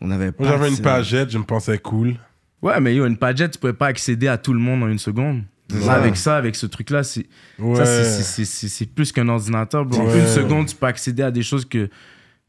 On 0.00 0.10
avait 0.10 0.32
pas. 0.32 0.44
Moi 0.44 0.52
j'avais 0.52 0.70
une 0.70 0.80
pagette, 0.80 1.30
je 1.30 1.38
me 1.38 1.44
pensais 1.44 1.76
cool. 1.78 2.14
Ouais, 2.62 2.80
mais 2.80 2.94
yo, 2.94 3.06
une 3.06 3.16
Padjet, 3.16 3.48
tu 3.50 3.58
pouvais 3.58 3.72
pas 3.72 3.86
accéder 3.88 4.28
à 4.28 4.38
tout 4.38 4.52
le 4.52 4.60
monde 4.60 4.82
en 4.82 4.88
une 4.88 4.98
seconde. 4.98 5.42
Là, 5.86 5.94
avec 5.94 6.16
ça, 6.16 6.36
avec 6.36 6.54
ce 6.54 6.66
truc-là, 6.66 7.02
c'est 7.02 7.26
Ouais. 7.58 7.76
Ça, 7.76 7.86
c'est- 7.86 8.04
c'est- 8.04 8.22
c'est- 8.22 8.44
c'est 8.44 8.68
c'est 8.68 8.86
plus 8.86 9.10
qu'un 9.10 9.28
ordinateur. 9.28 9.84
bro. 9.86 10.00
En 10.02 10.06
Ouais. 10.06 10.20
une 10.20 10.26
seconde, 10.26 10.66
tu 10.66 10.76
peux 10.76 10.86
accéder 10.86 11.22
à 11.22 11.30
des 11.30 11.42
choses 11.42 11.64
que 11.64 11.88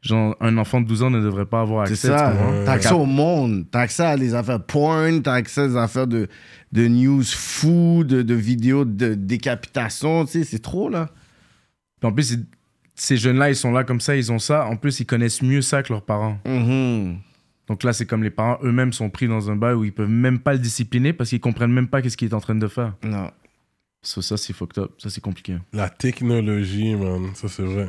genre, 0.02 0.36
un 0.40 0.58
enfant 0.58 0.82
de 0.82 0.86
12 0.86 1.02
ans 1.02 1.08
ne 1.08 1.20
devrait 1.22 1.46
pas 1.46 1.62
avoir 1.62 1.86
C'est 1.86 1.94
accès. 1.94 2.08
ça. 2.08 2.30
tu 2.32 2.36
comprends? 2.36 2.52
Ouais. 2.58 2.64
T'as 2.66 2.72
accès 2.72 2.92
au 2.92 3.06
monde. 3.06 3.64
T'as 3.70 3.80
accès 3.80 4.02
à 4.04 4.16
des 4.18 4.34
affaires 4.34 4.62
porn. 4.62 5.22
T'as 5.22 5.32
accès 5.32 5.62
à 5.62 5.68
des 5.68 5.76
affaires 5.76 6.06
de, 6.06 6.28
de 6.72 6.86
news 6.86 7.22
fou, 7.24 8.04
de, 8.06 8.20
de 8.20 8.34
vidéos 8.34 8.84
de 8.84 9.14
décapitation. 9.14 10.26
Tu 10.26 10.32
sais, 10.32 10.44
c'est 10.44 10.58
trop, 10.58 10.90
là. 10.90 11.08
Puis 12.00 12.10
en 12.10 12.12
plus, 12.12 12.24
c'est- 12.24 12.44
ces 12.94 13.16
jeunes-là, 13.16 13.48
ils 13.48 13.56
sont 13.56 13.72
là 13.72 13.82
comme 13.84 14.00
ça, 14.00 14.14
ils 14.14 14.30
ont 14.30 14.38
ça. 14.38 14.66
En 14.66 14.76
plus, 14.76 15.00
ils 15.00 15.06
connaissent 15.06 15.40
mieux 15.40 15.62
ça 15.62 15.82
que 15.82 15.90
leurs 15.92 16.02
parents. 16.04 16.38
Mhm. 16.44 17.16
Donc 17.68 17.82
là, 17.82 17.92
c'est 17.92 18.06
comme 18.06 18.22
les 18.22 18.30
parents 18.30 18.58
eux-mêmes 18.62 18.92
sont 18.92 19.10
pris 19.10 19.26
dans 19.26 19.50
un 19.50 19.56
bail 19.56 19.74
où 19.74 19.84
ils 19.84 19.92
peuvent 19.92 20.08
même 20.08 20.38
pas 20.38 20.52
le 20.52 20.58
discipliner 20.58 21.12
parce 21.12 21.30
qu'ils 21.30 21.40
comprennent 21.40 21.72
même 21.72 21.88
pas 21.88 22.02
qu'est-ce 22.02 22.16
qu'il 22.16 22.28
est 22.28 22.34
en 22.34 22.40
train 22.40 22.54
de 22.54 22.68
faire. 22.68 22.94
Non. 23.02 23.30
So, 24.02 24.20
ça, 24.20 24.36
c'est 24.36 24.52
fucked 24.52 24.82
up. 24.82 24.92
Ça, 24.98 25.08
c'est 25.08 25.22
compliqué. 25.22 25.56
La 25.72 25.88
technologie, 25.88 26.94
man. 26.94 27.30
Ça 27.34 27.48
c'est 27.48 27.62
vrai. 27.62 27.88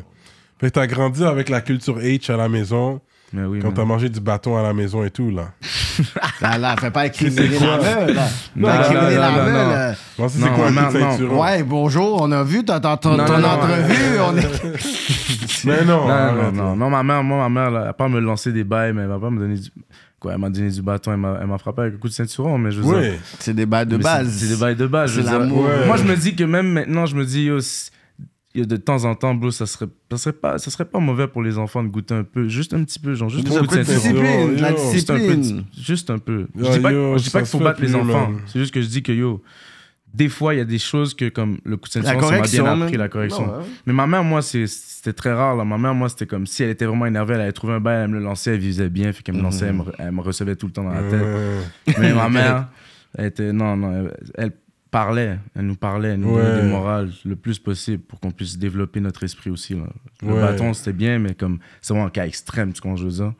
Fait 0.59 0.67
que 0.67 0.75
t'as 0.75 0.87
grandi 0.87 1.23
avec 1.23 1.49
la 1.49 1.59
culture 1.59 1.99
H 1.99 2.31
à 2.31 2.37
la 2.37 2.47
maison, 2.47 3.01
Mais 3.35 3.43
oui, 3.43 3.59
quand 3.61 3.71
t'as 3.73 3.83
mangé 3.83 4.07
du 4.07 4.21
bâton 4.21 4.57
à 4.57 4.63
la 4.63 4.73
maison 4.73 5.03
et 5.03 5.09
tout 5.11 5.29
là. 5.29 5.49
Là, 6.41 6.57
là, 6.57 6.75
fais 6.79 6.91
pas 6.91 7.01
incriminer 7.03 7.47
la 7.59 7.77
meule, 7.77 8.13
là. 8.15 8.27
Non, 8.55 8.67
Pas 8.67 8.79
incriminer 8.79 9.15
non, 9.15 9.21
la 9.21 9.29
non, 9.31 9.43
meule, 9.43 9.53
non. 9.53 9.95
Non, 10.19 10.29
c'est 10.29 10.49
quoi 10.49 10.67
un? 10.67 11.37
Ouais, 11.57 11.63
bonjour, 11.63 12.21
on 12.21 12.31
a 12.31 12.43
vu 12.43 12.63
ton, 12.65 12.73
Non, 12.79 12.97
ton 12.97 13.11
non, 13.17 13.25
non, 13.39 13.47
entrevue. 13.47 14.19
on 14.25 14.37
est... 14.37 15.65
Mais 15.65 15.83
non, 15.85 16.07
Non, 16.07 16.51
non, 16.51 16.75
non, 16.75 16.89
ma 16.89 17.03
mère, 17.03 17.23
moi, 17.23 17.47
ma 17.47 17.61
mère, 17.61 17.71
là, 17.71 17.79
elle 17.81 17.85
va 17.87 17.93
pas 17.93 18.07
me 18.09 18.19
lancer 18.19 18.51
des 18.51 18.63
bails, 18.63 18.93
mais 18.93 19.01
elle 19.03 19.07
va 19.07 19.19
pas 19.19 19.29
me 19.29 19.39
donner 19.39 19.55
du. 19.55 19.69
Quoi, 20.19 20.33
elle 20.33 20.39
m'a 20.39 20.49
donné 20.49 20.69
du 20.69 20.81
bâton, 20.81 21.11
elle 21.11 21.17
m'a 21.17 21.37
elle 21.41 21.47
m'a 21.47 21.57
frappé 21.57 21.81
avec 21.83 21.95
un 21.95 21.97
coup 21.97 22.07
de 22.07 22.13
ceinturon, 22.13 22.57
mais 22.57 22.71
je 22.71 22.81
veux 22.81 23.01
dire. 23.01 23.11
Oui. 23.13 23.19
C'est 23.39 23.53
des 23.53 23.65
balles 23.65 23.87
de 23.87 23.97
base. 23.97 24.29
c'est- 24.29 24.47
des 24.47 24.55
bails 24.59 24.75
de 24.75 24.87
base. 24.87 25.11
je 25.11 25.15
C'est 25.15 25.21
veux 25.21 25.29
dire. 25.29 25.39
l'amour. 25.39 25.63
Ouais. 25.65 25.85
Moi, 25.87 25.97
je 25.97 26.03
me 26.03 26.15
dis 26.15 26.35
que 26.35 26.43
même 26.43 26.67
maintenant, 26.71 27.05
je 27.05 27.15
me 27.15 27.25
dis, 27.25 27.49
de 28.55 28.77
temps 28.77 29.03
en 29.05 29.15
temps, 29.15 29.33
bro, 29.35 29.51
ça 29.51 29.65
serait, 29.65 29.87
ça, 30.11 30.17
serait 30.17 30.33
pas, 30.33 30.57
ça 30.57 30.71
serait 30.71 30.85
pas 30.85 30.99
mauvais 30.99 31.27
pour 31.27 31.41
les 31.43 31.57
enfants 31.57 31.83
de 31.83 31.89
goûter 31.89 32.13
un 32.13 32.23
peu, 32.23 32.47
juste 32.47 32.73
un 32.73 32.83
petit 32.83 32.99
peu, 32.99 33.13
genre, 33.13 33.29
juste 33.29 33.47
un 33.51 33.65
peu 33.65 33.77
de 33.77 33.83
discipline. 33.83 34.55
La. 34.61 34.73
Juste 34.93 35.09
un 35.09 35.17
peu. 35.17 35.35
discipline. 35.35 35.57
de- 35.61 35.81
Juste 35.81 36.09
un 36.09 36.17
peu. 36.19 36.47
Je 36.55 36.63
Yo, 36.63 36.71
dis 36.71 36.79
pas, 36.79 36.91
yo, 36.93 37.17
je 37.17 37.23
dis 37.23 37.29
pas 37.29 37.39
ça 37.39 37.41
qu'il 37.41 37.49
faut 37.59 37.59
battre 37.63 37.81
les 37.81 37.95
enfants. 37.95 38.31
C'est 38.47 38.59
juste 38.59 38.73
que 38.73 38.81
je 38.81 38.87
dis 38.87 39.03
que, 39.03 39.11
yo, 39.11 39.41
des 40.13 40.29
fois, 40.29 40.53
il 40.53 40.57
y 40.59 40.61
a 40.61 40.65
des 40.65 40.79
choses 40.79 41.13
que, 41.13 41.27
comme 41.27 41.57
le 41.65 41.75
coup 41.75 41.89
de 41.93 41.99
La 41.99 42.11
ceinturon, 42.13 42.29
ça 42.29 42.39
m'a 42.39 42.47
bien 42.47 42.81
appris, 42.83 42.95
la 42.97 43.09
correction. 43.09 43.47
Non, 43.47 43.57
ouais. 43.57 43.63
Mais 43.85 43.91
ma 43.93 44.07
mère, 44.07 44.23
moi, 44.23 44.41
c'était 44.41 45.11
très 45.11 45.33
rare. 45.33 45.57
Là. 45.57 45.65
Ma 45.65 45.77
mère, 45.77 45.93
moi, 45.93 46.07
c'était 46.07 46.25
comme 46.25 46.47
si 46.47 46.63
elle 46.63 46.69
était 46.69 46.85
vraiment 46.85 47.05
énervée, 47.05 47.33
elle 47.35 47.41
avait 47.41 47.51
trouvé 47.51 47.73
un 47.73 47.81
bail, 47.81 48.03
elle 48.03 48.07
me 48.11 48.13
le 48.19 48.23
lançait, 48.23 48.53
elle 48.53 48.59
visait 48.61 48.87
bien, 48.89 49.11
fait 49.11 49.23
qu'elle 49.23 49.35
me 49.35 49.41
lançait, 49.41 49.65
elle, 49.65 49.73
me, 49.73 49.83
elle 49.99 50.11
me 50.13 50.21
recevait 50.21 50.55
tout 50.55 50.67
le 50.67 50.71
temps 50.71 50.83
dans 50.85 50.91
la 50.93 51.03
tête. 51.03 51.21
Ouais. 51.21 51.93
Mais 51.99 52.13
ma 52.13 52.29
mère, 52.29 52.69
elle 53.17 53.25
était. 53.25 53.51
Non, 53.51 53.75
non, 53.75 53.91
elle, 53.93 54.13
elle 54.35 54.51
parlait, 54.99 55.37
elle 55.55 55.65
nous 55.67 55.75
parlait, 55.75 56.09
elle 56.09 56.19
nous 56.21 56.35
Ouais. 56.35 56.41
donnait 56.41 56.61
des 56.61 56.67
morales 56.69 57.11
le 57.25 57.35
plus 57.35 57.59
possible 57.59 58.01
pour 58.03 58.19
qu'on 58.19 58.31
puisse 58.31 58.57
développer 58.57 58.99
notre 59.01 59.23
esprit 59.23 59.49
aussi. 59.49 59.73
Là. 59.75 59.87
Le 60.21 60.33
Ouais. 60.33 60.41
bâton, 60.41 60.73
c'était 60.73 60.93
bien, 60.93 61.19
mais 61.19 61.33
comme 61.35 61.59
c'est 61.81 61.93
vraiment 61.93 62.07
un 62.07 62.11
cas 62.11 62.25
extrême, 62.25 62.71
tu 62.73 62.81
comprends, 62.81 62.95
je 62.95 63.05
veux 63.05 63.11
dire? 63.11 63.33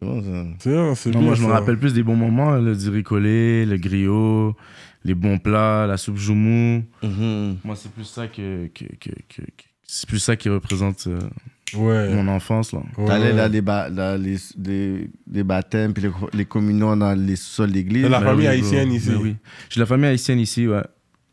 C'est 0.00 0.06
bon, 0.06 0.22
ça. 0.22 0.94
C'est 0.96 1.14
moi, 1.14 1.34
je 1.34 1.42
me 1.42 1.46
rappelle 1.46 1.78
plus 1.78 1.94
des 1.94 2.02
bons 2.02 2.16
moments, 2.16 2.56
le 2.56 2.72
ricolé, 2.90 3.64
le 3.66 3.76
griot, 3.76 4.56
les 5.04 5.14
bons 5.14 5.38
plats, 5.38 5.86
la 5.86 5.96
soupe 5.96 6.16
joumou. 6.16 6.84
Mhm. 7.02 7.58
Moi, 7.64 7.76
c'est 7.76 7.92
plus 7.92 8.04
ça 8.04 8.26
que, 8.28 8.66
que, 8.68 8.84
que, 8.84 9.10
que- 9.28 9.42
que- 9.42 9.64
c'est 9.84 10.08
plus 10.08 10.18
ça 10.18 10.36
qui 10.36 10.48
représente 10.48 11.06
euh, 11.06 11.18
Ouais. 11.74 12.14
mon 12.14 12.28
enfance 12.28 12.72
là. 12.72 12.80
ouais. 12.98 13.06
T'allais 13.06 13.32
dans, 13.32 13.50
les, 14.20 14.32
les, 14.32 14.38
les, 14.64 15.10
les 15.32 15.42
baptêmes 15.44 15.92
puis 15.92 16.02
les, 16.04 16.10
les 16.32 16.44
communions 16.44 16.96
dans 16.96 17.14
les 17.18 17.36
sols 17.36 17.72
d'église. 17.72 18.04
La 18.08 18.20
Ben 18.20 18.26
famille 18.26 18.48
oui, 18.48 18.60
bro. 18.60 18.66
haïtienne 18.66 18.92
ici. 18.92 19.08
Ben 19.10 19.18
oui. 19.22 19.36
J'ai 19.70 19.80
la 19.80 19.86
famille 19.86 20.06
haïtienne 20.06 20.38
ici, 20.40 20.66
ouais. 20.68 20.82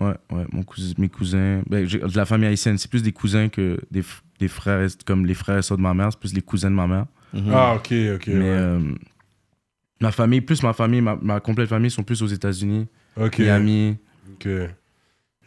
Ouais, 0.01 0.13
ouais. 0.31 0.45
Mon 0.53 0.63
cousin, 0.63 0.93
mes 0.97 1.09
cousins. 1.09 1.61
Ben, 1.69 1.85
j'ai 1.85 1.99
de 1.99 2.15
la 2.15 2.25
famille 2.25 2.47
haïtienne, 2.47 2.77
c'est 2.77 2.89
plus 2.89 3.03
des 3.03 3.11
cousins 3.11 3.49
que 3.49 3.79
des, 3.91 4.01
des 4.39 4.47
frères, 4.47 4.87
comme 5.05 5.25
les 5.25 5.33
frères 5.33 5.57
et 5.57 5.61
sœurs 5.61 5.77
de 5.77 5.83
ma 5.83 5.93
mère, 5.93 6.09
c'est 6.11 6.19
plus 6.19 6.33
les 6.33 6.41
cousins 6.41 6.69
de 6.71 6.75
ma 6.75 6.87
mère. 6.87 7.05
Mhm. 7.33 7.51
Ah, 7.53 7.73
ok, 7.75 7.93
ok. 8.15 8.27
Mais 8.27 8.33
ouais. 8.35 8.45
euh, 8.45 8.79
ma 10.01 10.11
famille, 10.11 10.41
plus 10.41 10.63
ma 10.63 10.71
famille, 10.73 11.01
ma, 11.01 11.17
ma 11.21 11.39
complète 11.41 11.67
famille 11.69 11.91
sont 11.91 12.03
plus 12.03 12.21
aux 12.21 12.27
États-Unis, 12.27 12.87
ok. 13.19 13.39
Miami, 13.39 13.97
ok. 14.33 14.47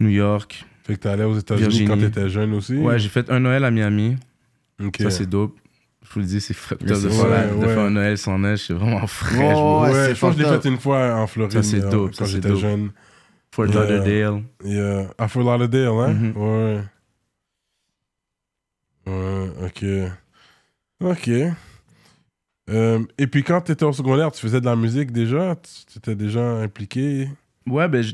New 0.00 0.08
York. 0.10 0.64
Fait 0.84 0.94
que 0.96 1.00
t'allais 1.00 1.24
aux 1.24 1.38
États-Unis 1.38 1.84
quand 1.86 1.96
t'étais 1.96 2.28
jeune 2.28 2.52
aussi? 2.54 2.76
Ouais, 2.76 2.98
j'ai 2.98 3.08
fait 3.08 3.30
un 3.30 3.40
Noël 3.40 3.64
à 3.64 3.70
Miami. 3.70 4.16
Ok. 4.84 4.96
Ça, 5.02 5.10
c'est 5.10 5.26
dope. 5.26 5.56
Je 6.02 6.14
vous 6.14 6.20
le 6.20 6.26
dis, 6.26 6.40
c'est 6.40 6.54
up 6.72 6.82
de, 6.82 6.94
c'est 6.94 7.08
faire, 7.10 7.56
de 7.58 7.66
faire 7.66 7.78
un 7.78 7.90
Noël 7.90 8.18
sans 8.18 8.38
neige. 8.38 8.64
C'est 8.66 8.74
vraiment 8.74 9.06
fraîche. 9.06 9.38
Ouais, 9.38 9.52
bro. 9.52 9.82
Ouais, 9.84 10.14
je 10.14 10.20
pense 10.20 10.34
que 10.36 10.42
je 10.42 10.48
l'ai 10.48 10.60
fait 10.60 10.68
une 10.68 10.78
fois 10.78 11.14
en 11.14 11.26
Floride. 11.26 11.52
Ça, 11.52 11.62
c'est 11.62 11.82
euh, 11.84 11.88
dope, 11.90 12.10
Quand 12.10 12.16
ça, 12.18 12.24
c'est 12.26 12.32
j'étais 12.32 12.48
dope. 12.48 12.58
jeune. 12.58 12.90
Fort 13.54 13.66
Yeah. 13.66 13.80
Lauderdale. 13.80 14.42
Yeah. 14.64 15.10
À 15.18 15.28
Fort 15.28 15.42
Lauderdale, 15.42 15.88
hein? 15.88 16.08
Mhm. 16.12 16.32
Ouais. 16.36 16.80
Ouais, 19.06 19.50
ok. 19.64 19.84
Ok. 21.10 21.30
Euh, 22.70 23.04
et 23.18 23.26
puis 23.26 23.42
quand 23.42 23.60
tu 23.60 23.72
étais 23.72 23.84
au 23.84 23.92
secondaire, 23.92 24.30
tu 24.32 24.40
faisais 24.40 24.60
de 24.60 24.66
la 24.66 24.76
musique 24.76 25.10
déjà? 25.12 25.56
Tu 25.90 25.98
étais 25.98 26.14
déjà 26.14 26.58
impliqué? 26.60 27.28
Ouais, 27.66 27.88
ben, 27.88 28.04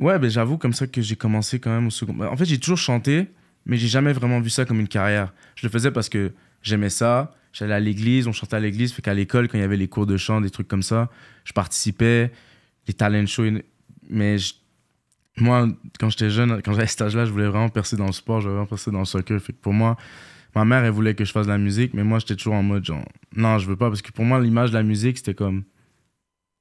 ouais, 0.00 0.18
ben 0.18 0.30
j'avoue 0.30 0.56
comme 0.56 0.72
ça 0.72 0.86
que 0.86 1.02
j'ai 1.02 1.16
commencé 1.16 1.58
quand 1.58 1.70
même 1.70 1.88
au 1.88 1.90
second. 1.90 2.18
En 2.24 2.36
fait, 2.36 2.44
j'ai 2.44 2.58
toujours 2.58 2.78
chanté, 2.78 3.26
mais 3.66 3.76
j'ai 3.76 3.88
jamais 3.88 4.12
vraiment 4.12 4.40
vu 4.40 4.50
ça 4.50 4.64
comme 4.64 4.80
une 4.80 4.88
carrière. 4.88 5.32
Je 5.56 5.66
le 5.66 5.70
faisais 5.70 5.90
parce 5.90 6.08
que 6.08 6.32
j'aimais 6.62 6.90
ça. 6.90 7.34
J'allais 7.52 7.74
à 7.74 7.80
l'église, 7.80 8.26
on 8.26 8.32
chantait 8.32 8.56
à 8.56 8.60
l'église. 8.60 8.92
Fait 8.92 9.02
qu'à 9.02 9.14
l'école, 9.14 9.48
quand 9.48 9.56
il 9.58 9.60
y 9.60 9.64
avait 9.64 9.76
les 9.76 9.88
cours 9.88 10.06
de 10.06 10.16
chant, 10.16 10.40
des 10.40 10.50
trucs 10.50 10.66
comme 10.68 10.82
ça, 10.82 11.08
je 11.44 11.52
participais, 11.52 12.32
les 12.88 12.94
talent 12.94 13.26
shows. 13.26 13.60
Mais 14.10 14.38
je- 14.38 14.54
moi, 15.36 15.68
quand 16.00 16.10
j'étais 16.10 16.30
jeune, 16.30 16.60
quand 16.62 16.72
j'avais 16.72 16.86
cet 16.86 17.02
âge-là, 17.02 17.24
je 17.24 17.30
voulais 17.30 17.46
vraiment 17.46 17.68
percer 17.68 17.96
dans 17.96 18.06
le 18.06 18.12
sport, 18.12 18.40
je 18.40 18.46
voulais 18.46 18.54
vraiment 18.56 18.68
percer 18.68 18.90
dans 18.90 18.98
le 19.00 19.04
soccer. 19.04 19.40
Fait 19.40 19.52
que 19.52 19.58
pour 19.58 19.72
moi, 19.72 19.96
ma 20.54 20.64
mère, 20.64 20.84
elle 20.84 20.90
voulait 20.92 21.14
que 21.14 21.24
je 21.24 21.32
fasse 21.32 21.46
de 21.46 21.52
la 21.52 21.58
musique, 21.58 21.94
mais 21.94 22.02
moi, 22.04 22.18
j'étais 22.18 22.34
toujours 22.36 22.54
en 22.54 22.62
mode 22.62 22.84
genre, 22.84 23.04
non, 23.36 23.58
je 23.58 23.68
veux 23.68 23.76
pas, 23.76 23.88
parce 23.88 24.02
que 24.02 24.10
pour 24.12 24.24
moi, 24.24 24.40
l'image 24.40 24.70
de 24.70 24.76
la 24.76 24.82
musique, 24.82 25.18
c'était 25.18 25.34
comme 25.34 25.62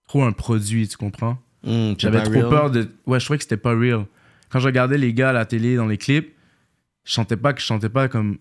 trop 0.08 0.24
un 0.24 0.32
produit, 0.32 0.88
tu 0.88 0.98
comprends? 0.98 1.38
Hum, 1.66 1.96
J'avais 1.98 2.22
trop 2.22 2.40
real. 2.42 2.50
peur 2.50 2.72
de. 2.72 2.90
Ouais, 3.06 3.20
je 3.20 3.26
trouvais 3.26 3.38
que 3.38 3.44
c'était 3.44 3.58
pas 3.58 3.74
real. 3.76 4.06
Quand 4.50 4.60
je 4.60 4.66
regardais 4.66 4.98
les 4.98 5.14
gars 5.14 5.30
à 5.30 5.34
la 5.34 5.46
télé, 5.46 5.76
dans 5.76 5.88
les 5.88 5.98
clips, 5.98 6.34
je 7.04 7.14
chantais 7.14 7.38
pas 7.38 7.54
que 7.54 7.62
je 7.62 7.66
chantais 7.66 7.90
pas 7.90 8.08
comme. 8.08 8.38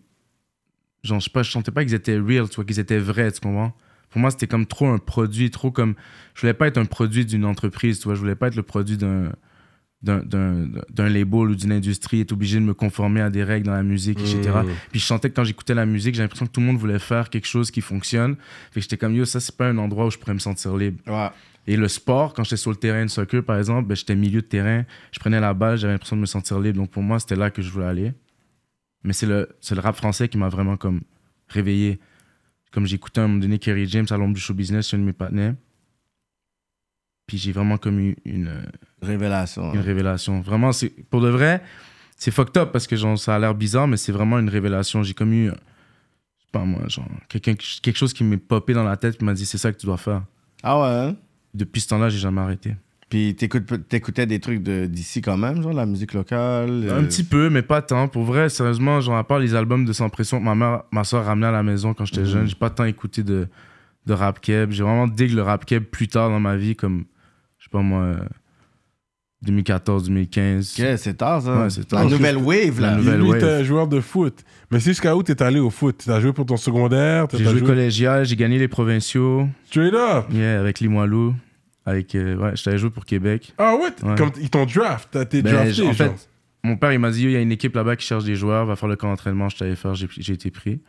Genre, 1.02 1.18
je 1.18 1.24
sais 1.24 1.30
pas, 1.30 1.42
je 1.42 1.50
chantais 1.50 1.72
pas 1.72 1.84
qu'ils 1.84 1.94
étaient 1.94 2.18
real, 2.18 2.48
tu 2.48 2.56
vois, 2.56 2.64
qu'ils 2.64 2.78
étaient 2.78 2.98
vrais, 2.98 3.32
tu 3.32 3.40
comprends? 3.40 3.74
Pour 4.10 4.20
moi, 4.20 4.30
c'était 4.30 4.46
comme 4.46 4.66
trop 4.66 4.86
un 4.88 4.98
produit, 4.98 5.50
trop 5.50 5.70
comme. 5.70 5.94
Je 6.34 6.42
voulais 6.42 6.54
pas 6.54 6.68
être 6.68 6.78
un 6.78 6.84
produit 6.84 7.26
d'une 7.26 7.44
entreprise, 7.44 7.98
tu 7.98 8.04
vois, 8.04 8.14
je 8.14 8.20
voulais 8.20 8.34
pas 8.34 8.48
être 8.48 8.56
le 8.56 8.62
produit 8.62 8.96
d'un. 8.96 9.32
D'un, 10.04 11.08
label 11.08 11.32
ou 11.32 11.54
d'une 11.54 11.70
industrie, 11.70 12.22
être 12.22 12.32
obligé 12.32 12.58
de 12.58 12.64
me 12.64 12.74
conformer 12.74 13.20
à 13.20 13.30
des 13.30 13.44
règles 13.44 13.66
dans 13.66 13.72
la 13.72 13.84
musique, 13.84 14.18
etc. 14.18 14.50
Mm. 14.64 14.70
Puis 14.90 14.98
je 14.98 15.06
sentais 15.06 15.30
que 15.30 15.36
quand 15.36 15.44
j'écoutais 15.44 15.74
la 15.74 15.86
musique, 15.86 16.16
j'ai 16.16 16.22
l'impression 16.22 16.44
que 16.44 16.50
tout 16.50 16.58
le 16.58 16.66
monde 16.66 16.76
voulait 16.76 16.98
faire 16.98 17.30
quelque 17.30 17.46
chose 17.46 17.70
qui 17.70 17.80
fonctionne. 17.80 18.34
Fait 18.72 18.80
que 18.80 18.82
j'étais 18.82 18.96
comme, 18.96 19.14
yo, 19.14 19.24
ça, 19.24 19.38
c'est 19.38 19.56
pas 19.56 19.68
un 19.68 19.78
endroit 19.78 20.06
où 20.06 20.10
je 20.10 20.18
pourrais 20.18 20.34
me 20.34 20.40
sentir 20.40 20.76
libre. 20.76 20.98
Ouais. 21.06 21.28
Et 21.66 21.76
le 21.76 21.86
sport, 21.86 22.34
quand 22.34 22.42
j'étais 22.42 22.56
sur 22.56 22.70
le 22.70 22.76
terrain 22.76 23.04
de 23.04 23.10
soccer, 23.10 23.44
par 23.44 23.58
exemple, 23.58 23.86
ben, 23.86 23.94
j'étais 23.94 24.16
milieu 24.16 24.40
de 24.40 24.46
terrain, 24.46 24.84
je 25.12 25.20
prenais 25.20 25.38
la 25.38 25.54
balle, 25.54 25.78
j'avais 25.78 25.92
l'impression 25.92 26.16
de 26.16 26.20
me 26.20 26.26
sentir 26.26 26.58
libre. 26.58 26.78
Donc 26.78 26.90
pour 26.90 27.02
moi, 27.02 27.20
c'était 27.20 27.36
là 27.36 27.50
que 27.50 27.62
je 27.62 27.70
voulais 27.70 27.86
aller. 27.86 28.12
Mais 29.04 29.12
c'est 29.12 29.26
le, 29.26 29.48
le 29.70 29.80
rap 29.80 29.96
français 29.96 30.28
qui 30.28 30.38
m'a 30.38 30.48
vraiment 30.48 30.76
comme 30.76 31.02
réveillé. 31.48 31.98
Comme 32.70 32.86
j'écoutais 32.86 33.20
à 33.20 33.24
un 33.24 33.28
moment 33.28 33.40
donné 33.40 33.58
Kerry 33.58 33.86
James 33.88 34.06
à 34.10 34.16
l'ombre 34.16 34.34
du 34.34 34.40
show 34.40 34.54
business, 34.54 34.88
c'est 34.88 34.96
un 34.96 35.00
de 35.00 35.04
mes 35.04 35.12
partenaires. 35.12 35.54
Puis 37.26 37.38
j'ai 37.38 37.52
vraiment 37.52 37.78
comme 37.78 37.98
eu 38.00 38.16
une, 38.24 38.48
euh, 38.48 38.62
Révélation. 39.02 39.72
une 39.74 39.80
révélation. 39.80 40.40
Vraiment, 40.40 40.70
pour 41.10 41.20
de 41.20 41.28
vrai, 41.28 41.62
c'est 42.16 42.30
fucked 42.30 42.56
up 42.56 42.72
parce 42.72 42.86
que 42.86 42.96
genre, 42.96 43.18
ça 43.18 43.34
a 43.34 43.38
l'air 43.38 43.54
bizarre, 43.54 43.88
mais 43.88 43.96
c'est 43.96 44.12
vraiment 44.12 44.38
une 44.38 44.48
révélation. 44.48 45.02
J'ai 45.02 45.14
comme 45.14 45.32
eu, 45.32 45.48
euh, 45.48 45.52
je 45.52 46.42
sais 46.44 46.48
pas 46.52 46.64
moi, 46.64 46.86
genre, 46.88 47.08
quelqu'un, 47.28 47.54
quelque 47.54 47.96
chose 47.96 48.12
qui 48.12 48.24
m'est 48.24 48.36
popé 48.36 48.72
dans 48.74 48.84
la 48.84 48.96
tête 48.96 49.18
qui 49.18 49.24
m'a 49.24 49.34
dit 49.34 49.46
c'est 49.46 49.58
ça 49.58 49.72
que 49.72 49.78
tu 49.78 49.86
dois 49.86 49.98
faire. 49.98 50.22
Ah 50.62 50.80
ouais, 50.80 51.08
hein? 51.10 51.16
Depuis 51.54 51.80
ce 51.80 51.88
temps-là, 51.88 52.08
j'ai 52.08 52.18
jamais 52.18 52.40
arrêté. 52.40 52.74
Puis 53.12 53.34
t'écoutes- 53.34 53.86
t'écoutais 53.90 54.24
des 54.24 54.40
trucs 54.40 54.62
de- 54.62 54.86
d'ici 54.86 55.20
quand 55.20 55.36
même, 55.36 55.62
genre 55.62 55.74
la 55.74 55.84
musique 55.84 56.14
locale. 56.14 56.70
euh, 56.70 56.98
Un 56.98 57.04
petit 57.04 57.24
peu, 57.24 57.50
mais 57.50 57.60
pas 57.60 57.82
tant. 57.82 58.08
Pour 58.08 58.22
vrai, 58.24 58.48
sérieusement, 58.48 59.02
genre, 59.02 59.16
à 59.18 59.24
part 59.24 59.38
les 59.38 59.54
albums 59.54 59.84
de 59.84 59.92
Sans 59.92 60.08
Pression 60.08 60.38
que 60.38 60.44
ma 60.44 60.54
mère, 60.54 60.84
ma 60.92 61.04
soeur 61.04 61.26
ramenait 61.26 61.48
à 61.48 61.50
la 61.52 61.62
maison 61.62 61.92
quand 61.92 62.06
j'étais 62.06 62.22
Mhm. 62.22 62.26
jeune, 62.26 62.46
j'ai 62.46 62.54
pas 62.54 62.70
tant 62.70 62.84
écouté 62.86 63.22
de, 63.22 63.48
de 64.06 64.12
rap 64.14 64.40
keb. 64.40 64.70
J'ai 64.70 64.82
vraiment 64.82 65.06
dig 65.06 65.34
le 65.34 65.42
rap 65.42 65.66
keb 65.66 65.84
plus 65.84 66.08
tard 66.08 66.30
dans 66.30 66.40
ma 66.40 66.56
vie, 66.56 66.74
comme, 66.74 67.04
je 67.58 67.64
sais 67.64 67.70
pas 67.70 67.82
moi, 67.82 68.00
euh, 68.00 68.16
2014, 69.42 70.04
2015. 70.04 70.74
Ok, 70.78 70.86
c'est 70.96 71.14
tard, 71.18 71.42
ça. 71.42 71.54
Ouais, 71.64 71.68
c'est 71.70 71.80
La 71.92 71.98
tard. 72.00 72.08
nouvelle 72.08 72.36
wave, 72.38 72.80
là. 72.80 72.92
La 72.92 72.96
nouvelle 72.96 73.20
Lui, 73.20 73.28
wave. 73.30 73.40
t'es 73.40 73.50
un 73.50 73.62
joueur 73.64 73.88
de 73.88 74.00
foot. 74.00 74.38
Mais 74.70 74.78
c'est 74.80 74.90
jusqu'à 74.92 75.14
où 75.16 75.22
t'es 75.22 75.42
allé 75.42 75.58
au 75.60 75.68
foot? 75.68 76.02
T'as 76.06 76.18
joué 76.20 76.32
pour 76.32 76.46
ton 76.46 76.56
secondaire? 76.56 77.28
T'as 77.28 77.36
J'ai 77.36 77.44
t'as 77.44 77.50
joué 77.50 77.60
collégial, 77.62 78.24
j'ai 78.24 78.36
gagné 78.36 78.58
les 78.58 78.68
provinciaux, 78.68 79.48
Straight 79.66 79.92
up 79.94 80.26
yeah, 80.32 80.60
avec 80.60 80.80
Limoilou. 80.80 81.34
Avec, 81.84 82.14
euh, 82.14 82.36
ouais, 82.36 82.50
j'étais 82.54 82.78
joué 82.78 82.90
pour 82.90 83.04
Québec. 83.04 83.52
Ah 83.58 83.74
ouais, 83.74 83.88
Ouais. 84.08 84.14
comme 84.16 84.30
ils 84.40 84.48
t'ont 84.50 84.66
draft. 84.66 85.16
Été 85.16 85.42
Ben, 85.42 85.52
drafté. 85.52 85.82
en 85.82 85.92
genre. 85.92 85.94
fait, 85.94 86.28
mon 86.62 86.76
père, 86.76 86.92
il 86.92 86.98
m'a 87.00 87.10
dit, 87.10 87.24
il 87.24 87.30
y 87.32 87.36
a 87.36 87.40
une 87.40 87.50
équipe 87.52 87.74
là-bas 87.74 87.96
qui 87.96 88.06
cherche 88.06 88.24
des 88.24 88.36
joueurs, 88.36 88.66
va 88.66 88.76
faire 88.76 88.88
le 88.88 88.94
camp 88.96 89.08
d'entraînement, 89.08 89.48
je 89.48 89.56
t'allais 89.56 89.74
faire, 89.74 89.94
j'ai 89.94 90.32
été 90.32 90.50
pris. 90.50 90.80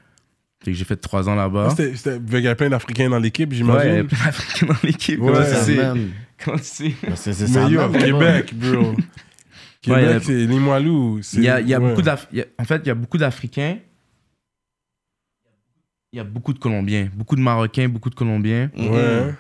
Fait 0.63 0.71
que 0.71 0.77
j'ai 0.77 0.85
fait 0.85 0.95
trois 0.95 1.27
ans 1.27 1.35
là-bas. 1.35 1.75
Il 1.79 2.39
y 2.39 2.47
avait 2.47 2.55
plein 2.55 2.69
d'Africains 2.69 3.09
dans 3.09 3.19
l'équipe, 3.19 3.49
Ouais, 3.51 3.57
il 3.57 3.65
y 3.65 3.71
avait 3.71 3.81
j'imagine. 3.89 4.07
plein 4.07 4.25
d'Africains 4.25 4.65
dans 4.67 4.75
l'équipe. 4.83 5.19
Ouais, 5.19 5.31
comment 5.33 5.43
Ça, 5.45 5.59
tu 5.59 5.65
sais? 5.65 5.75
man. 5.75 6.09
Comment 6.45 6.57
tu 6.57 6.63
sais? 6.63 6.93
C'est 7.15 7.33
c'est 7.33 7.47
ça. 7.47 7.65
Mais 7.67 7.71
yo. 7.73 7.89
Québec, 7.89 8.53
bro. 8.55 8.93
Québec, 9.81 10.01
il 10.03 10.09
y 10.09 10.13
a- 10.13 10.19
c'est 10.21 10.45
Limoilou. 10.45 11.19
c'est- 11.23 11.37
Il 11.37 11.43
y 11.43 11.49
a, 11.49 11.59
il 11.59 11.67
y 11.67 11.73
a 11.73 11.79
ouais. 11.79 11.89
beaucoup 11.89 12.01
d'Af- 12.03 12.27
il 12.31 12.37
y 12.37 12.41
a- 12.41 12.45
En 12.59 12.63
fait, 12.65 12.81
il 12.85 12.87
y 12.87 12.91
a 12.91 12.95
beaucoup 12.95 13.17
d'Africains. 13.17 13.77
Il 16.13 16.17
y 16.17 16.19
a 16.19 16.23
beaucoup 16.23 16.53
de 16.53 16.59
Colombiens. 16.59 17.09
Beaucoup 17.13 17.35
de 17.35 17.41
Marocains, 17.41 17.89
beaucoup 17.89 18.09
de 18.11 18.15
Colombiens. 18.15 18.69
Ouais. 18.77 19.33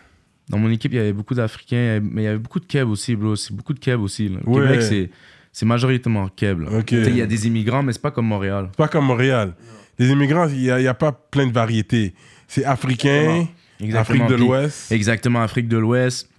Dans 0.49 0.57
mon 0.57 0.69
équipe, 0.69 0.91
il 0.91 0.97
y 0.97 0.99
avait 0.99 1.13
beaucoup 1.13 1.33
d'Africains, 1.33 1.99
mais 2.03 2.23
il 2.23 2.25
y 2.25 2.27
avait 2.27 2.37
beaucoup 2.37 2.59
de 2.59 2.65
Keb 2.65 2.89
aussi, 2.89 3.15
bro. 3.15 3.35
C'est 3.35 3.53
beaucoup 3.55 3.73
de 3.73 3.79
Keb 3.79 4.01
aussi. 4.01 4.27
là. 4.29 4.39
Ouais. 4.45 4.61
Québec, 4.63 4.81
c'est, 4.81 5.09
c'est 5.51 5.65
majoritairement 5.65 6.27
Keb. 6.35 6.63
Il 6.91 7.15
y 7.15 7.21
a 7.21 7.25
des 7.25 7.47
immigrants, 7.47 7.81
mais 7.83 7.93
c'est 7.93 8.01
pas 8.01 8.11
comme 8.11 8.27
Montréal. 8.27 8.67
C'est 8.71 8.77
pas 8.77 8.87
comme 8.89 9.05
Montréal. 9.05 9.53
Les 9.99 10.09
immigrants, 10.09 10.47
il 10.49 10.59
n'y 10.59 10.69
a, 10.71 10.79
il 10.79 10.83
y 10.83 10.87
a 10.87 10.93
pas 10.93 11.11
plein 11.11 11.47
de 11.47 11.53
variétés. 11.53 12.13
C'est 12.47 12.65
africain, 12.65 13.47
Afrique 13.93 14.27
de 14.27 14.35
l'Ouest. 14.35 14.91
Exactement, 14.91 15.41
Afrique 15.41 15.67
de 15.67 15.77
l'Ouest, 15.77 16.29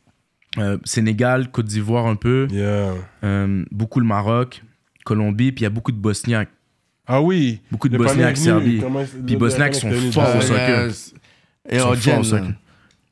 euh, 0.59 0.77
Sénégal, 0.85 1.51
Côte 1.51 1.67
d'Ivoire 1.67 2.07
un 2.07 2.17
peu, 2.17 2.47
Yeah. 2.51 2.93
euh, 3.25 3.65
beaucoup 3.71 4.01
le 4.01 4.07
Maroc, 4.07 4.63
Colombie, 5.05 5.53
puis 5.53 5.63
il 5.63 5.65
y 5.65 5.67
a 5.67 5.71
beaucoup 5.71 5.93
de 5.93 5.97
Bosniaques. 5.99 6.51
Ah 7.07 7.21
oui. 7.23 7.61
Beaucoup 7.71 7.89
de 7.89 7.97
Bosniaques. 7.99 8.37
Serbie. 8.39 8.83
Puis 9.27 9.37
Bosniaques 9.37 9.75
le- 9.83 10.01
sont 10.11 10.13
forts 10.13 10.37
au 10.37 10.41
soccer. 10.41 10.89
Et 11.69 11.77
Ils 11.77 11.81
sont 11.81 11.89
au 11.91 11.95
forts 11.97 12.19
au 12.21 12.23
soccer. 12.25 12.53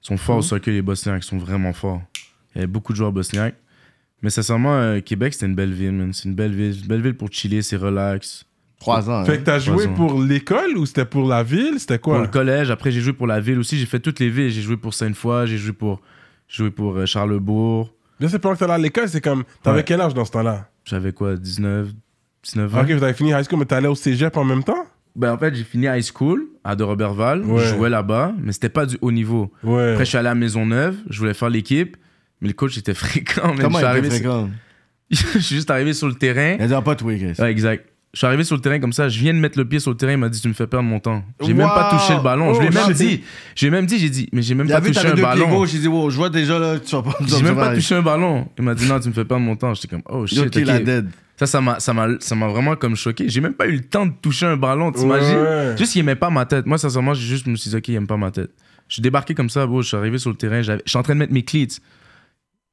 Là. 0.03 0.05
Ils 0.05 0.07
sont 0.09 0.17
forts 0.17 0.39
au 0.39 0.43
soccer, 0.43 0.73
les 0.73 0.83
Bosniaques. 0.83 1.25
Ils 1.25 1.29
sont 1.29 1.39
vraiment 1.39 1.73
forts. 1.73 2.03
Il 2.55 2.59
y 2.59 2.61
avait 2.61 2.67
beaucoup 2.67 2.93
de 2.93 2.99
joueurs 2.99 3.13
bosniaques. 3.13 3.55
Mais 4.23 4.31
sincèrement, 4.31 4.75
euh, 4.75 5.01
Québec, 5.01 5.33
c'était 5.33 5.47
une 5.47 5.55
belle 5.55 5.73
ville, 5.73 5.93
man. 5.93 6.13
C'est 6.13 6.29
une 6.29 6.35
belle 6.35 6.55
ville. 6.55 6.79
Une 6.81 6.87
belle 6.87 7.03
ville 7.03 7.15
pour 7.17 7.29
chiller, 7.33 7.63
c'est 7.63 7.77
relax. 7.77 8.45
Trois 8.79 9.09
ans. 9.11 9.25
Fait 9.25 9.33
hein. 9.33 9.37
que 9.39 9.43
t'as 9.43 9.59
joué 9.59 9.89
pour 9.89 10.21
l'école 10.21 10.77
ou 10.77 10.87
c'était 10.87 11.05
pour 11.05 11.27
la 11.27 11.43
ville? 11.43 11.79
C'était 11.79 11.99
Pour 11.99 12.13
quoi 12.13 12.23
le 12.23 12.29
collège, 12.29 12.71
après, 12.71 12.91
j'ai 12.91 13.01
joué 13.01 13.13
pour 13.13 13.27
la 13.27 13.41
ville 13.41 13.59
aussi. 13.59 13.79
J'ai 13.79 13.87
fait 13.87 14.01
toutes 14.01 14.21
les 14.21 14.29
villes. 14.29 14.51
J'ai 14.51 14.63
joué 14.63 14.77
pour 14.77 14.93
Sainte-Foy, 14.95 15.47
j'ai 15.47 15.57
joué 15.59 15.73
pour, 15.73 16.01
joué 16.49 16.71
pour 16.71 16.97
euh, 16.97 17.07
Charlesbourg. 17.07 17.93
Je 18.21 18.27
sais 18.29 18.39
pas 18.39 18.53
que 18.55 18.59
t'allais 18.59 18.75
à 18.75 18.79
l'école, 18.79 19.09
c'est 19.09 19.21
comme. 19.21 19.45
T'avais 19.63 19.79
Ouais. 19.79 19.85
quel 19.85 20.01
âge 20.01 20.15
dans 20.15 20.25
ce 20.25 20.31
temps-là? 20.33 20.69
J'avais 20.85 21.13
quoi, 21.13 21.37
19, 21.37 21.89
19 22.45 22.75
ans? 22.77 22.81
Ok, 22.83 22.91
vous 22.91 23.03
avez 23.03 23.15
fini 23.15 23.31
high 23.31 23.43
school, 23.45 23.59
mais 23.59 23.65
t'allais 23.65 23.89
au 23.89 23.95
cégep 23.95 24.37
en 24.37 24.45
même 24.45 24.63
temps? 24.63 24.85
Ben, 25.15 25.33
en 25.33 25.39
fait, 25.39 25.55
j'ai 25.55 25.65
fini 25.65 25.87
high 25.87 26.03
school 26.03 26.47
à 26.65 26.75
de 26.75 26.83
Robertval. 26.85 27.43
Ouais. 27.45 27.63
Je 27.63 27.75
jouais 27.75 27.91
là-bas, 27.91 28.33
mais 28.41 28.53
c'était 28.53 28.69
pas 28.71 28.87
du 28.87 28.97
haut 29.03 29.13
niveau. 29.13 29.53
Ouais. 29.63 29.91
Après, 29.93 30.05
je 30.05 30.09
suis 30.11 30.19
allé 30.19 30.29
à 30.29 30.35
Maisonneuve. 30.35 30.97
Je 31.11 31.19
voulais 31.19 31.35
faire 31.35 31.51
l'équipe, 31.51 31.97
mais 32.41 32.49
le 32.49 32.55
coach 32.55 32.79
était 32.79 32.95
fréquent. 32.95 33.55
Comment 33.61 33.79
je, 33.79 33.85
suis 33.87 33.95
il 33.95 33.99
était 33.99 34.11
sur- 34.11 34.19
fréquent? 34.19 34.51
je 35.11 35.39
suis 35.39 35.57
juste 35.57 35.71
arrivé 35.71 35.93
sur 35.93 36.09
le 36.09 36.15
terrain. 36.15 36.57
Il 36.59 36.63
a 36.63 36.67
dit, 36.79 36.85
pas 36.85 36.95
toi, 36.95 37.15
Chris. 37.15 37.35
Ouais, 37.39 37.51
exact. 37.51 37.87
Je 38.15 38.19
suis 38.19 38.27
arrivé 38.27 38.45
sur 38.45 38.57
le 38.57 38.61
terrain 38.61 38.79
comme 38.79 38.93
ça, 38.93 39.09
je 39.09 39.19
viens 39.21 39.33
de 39.33 39.39
mettre 39.39 39.59
le 39.59 39.65
pied 39.67 39.81
sur 39.81 39.91
le 39.91 39.97
terrain, 39.97 40.13
il 40.13 40.19
m'a 40.19 40.29
dit 40.29 40.39
tu 40.39 40.47
me 40.47 40.53
fais 40.53 40.67
perdre 40.67 40.87
mon 40.87 41.01
temps. 41.01 41.25
J'ai 41.41 41.55
même 41.55 41.67
pas 41.67 41.91
Wow! 41.91 41.99
touché 41.99 42.15
le 42.15 42.21
ballon. 42.23 42.53
je 42.53 42.61
lui 42.61 42.67
ai 42.67 42.71
même 42.71 42.93
dit, 42.93 43.23
j'ai 43.55 43.71
même 43.71 43.87
dit, 43.87 43.99
j'ai 43.99 44.11
dit, 44.11 44.29
mais 44.35 44.43
j'ai 44.43 44.55
même 44.55 44.67
Il 44.67 44.73
pas 44.73 44.81
vu, 44.81 44.91
touché 44.93 45.07
un 45.09 45.15
ballon. 45.15 45.65
J'ai 45.65 45.79
dit, 45.79 45.89
wow, 45.89 46.11
je 46.11 46.17
vois 46.19 46.29
déjà, 46.29 46.59
là, 46.59 46.79
tu 46.79 46.95
vas 46.95 47.01
pas 47.01 47.17
J'ai 47.27 47.43
même 47.43 47.55
pas 47.55 47.75
touché 47.75 47.95
un 47.95 48.03
ballon. 48.03 48.47
Il 48.59 48.65
m'a 48.65 48.75
dit 48.75 48.87
non, 48.87 49.01
tu 49.01 49.09
me 49.09 49.15
fais 49.15 49.25
perdre 49.25 49.43
mon 49.43 49.57
temps. 49.57 49.73
J'étais 49.73 49.89
comme 49.89 50.03
oh 50.11 50.27
shit. 50.27 50.37
Yo, 50.37 50.45
kill 50.51 50.67
la 50.67 50.81
dead. 50.81 51.09
Ça, 51.43 51.47
ça 51.49 51.61
m'a, 51.61 51.81
ça 51.81 51.93
m'a, 51.93 52.09
ça 52.21 52.37
m'a 52.37 52.47
vraiment 52.47 52.77
comme 52.77 52.95
choqué. 52.95 53.29
J'ai 53.29 53.41
même 53.41 53.55
pas 53.55 53.67
eu 53.67 53.73
le 53.73 53.81
temps 53.81 54.07
de 54.07 54.13
toucher 54.23 54.47
un 54.47 54.57
ballon. 54.57 54.93
T'imagines? 54.93 55.39
Ouais. 55.39 55.75
Juste, 55.77 55.97
il 55.97 56.01
aimait 56.01 56.15
pas 56.15 56.31
ma 56.31 56.47
tête. 56.47 56.67
Moi, 56.67 56.79
sincèrement, 56.79 57.15
j'ai 57.15 57.27
juste 57.27 57.47
me 57.49 57.57
suis 57.57 57.71
dit 57.71 57.77
ok, 57.77 57.89
il 57.89 57.95
aime 57.97 58.07
pas 58.07 58.17
ma 58.17 58.31
tête. 58.31 58.51
Je 58.87 58.95
suis 58.95 59.03
débarqué 59.03 59.35
comme 59.35 59.51
ça, 59.51 59.67
bro. 59.67 59.83
Je 59.83 59.89
suis 59.89 59.97
arrivé 59.97 60.19
sur 60.19 60.31
le 60.31 60.37
terrain. 60.37 60.63
j'avais- 60.63 60.83
Je 60.87 60.91
suis 60.91 60.99
en 60.99 61.03
train 61.03 61.15
de 61.15 61.19
mettre 61.19 61.33
mes 61.33 61.43
cleats. 61.43 61.81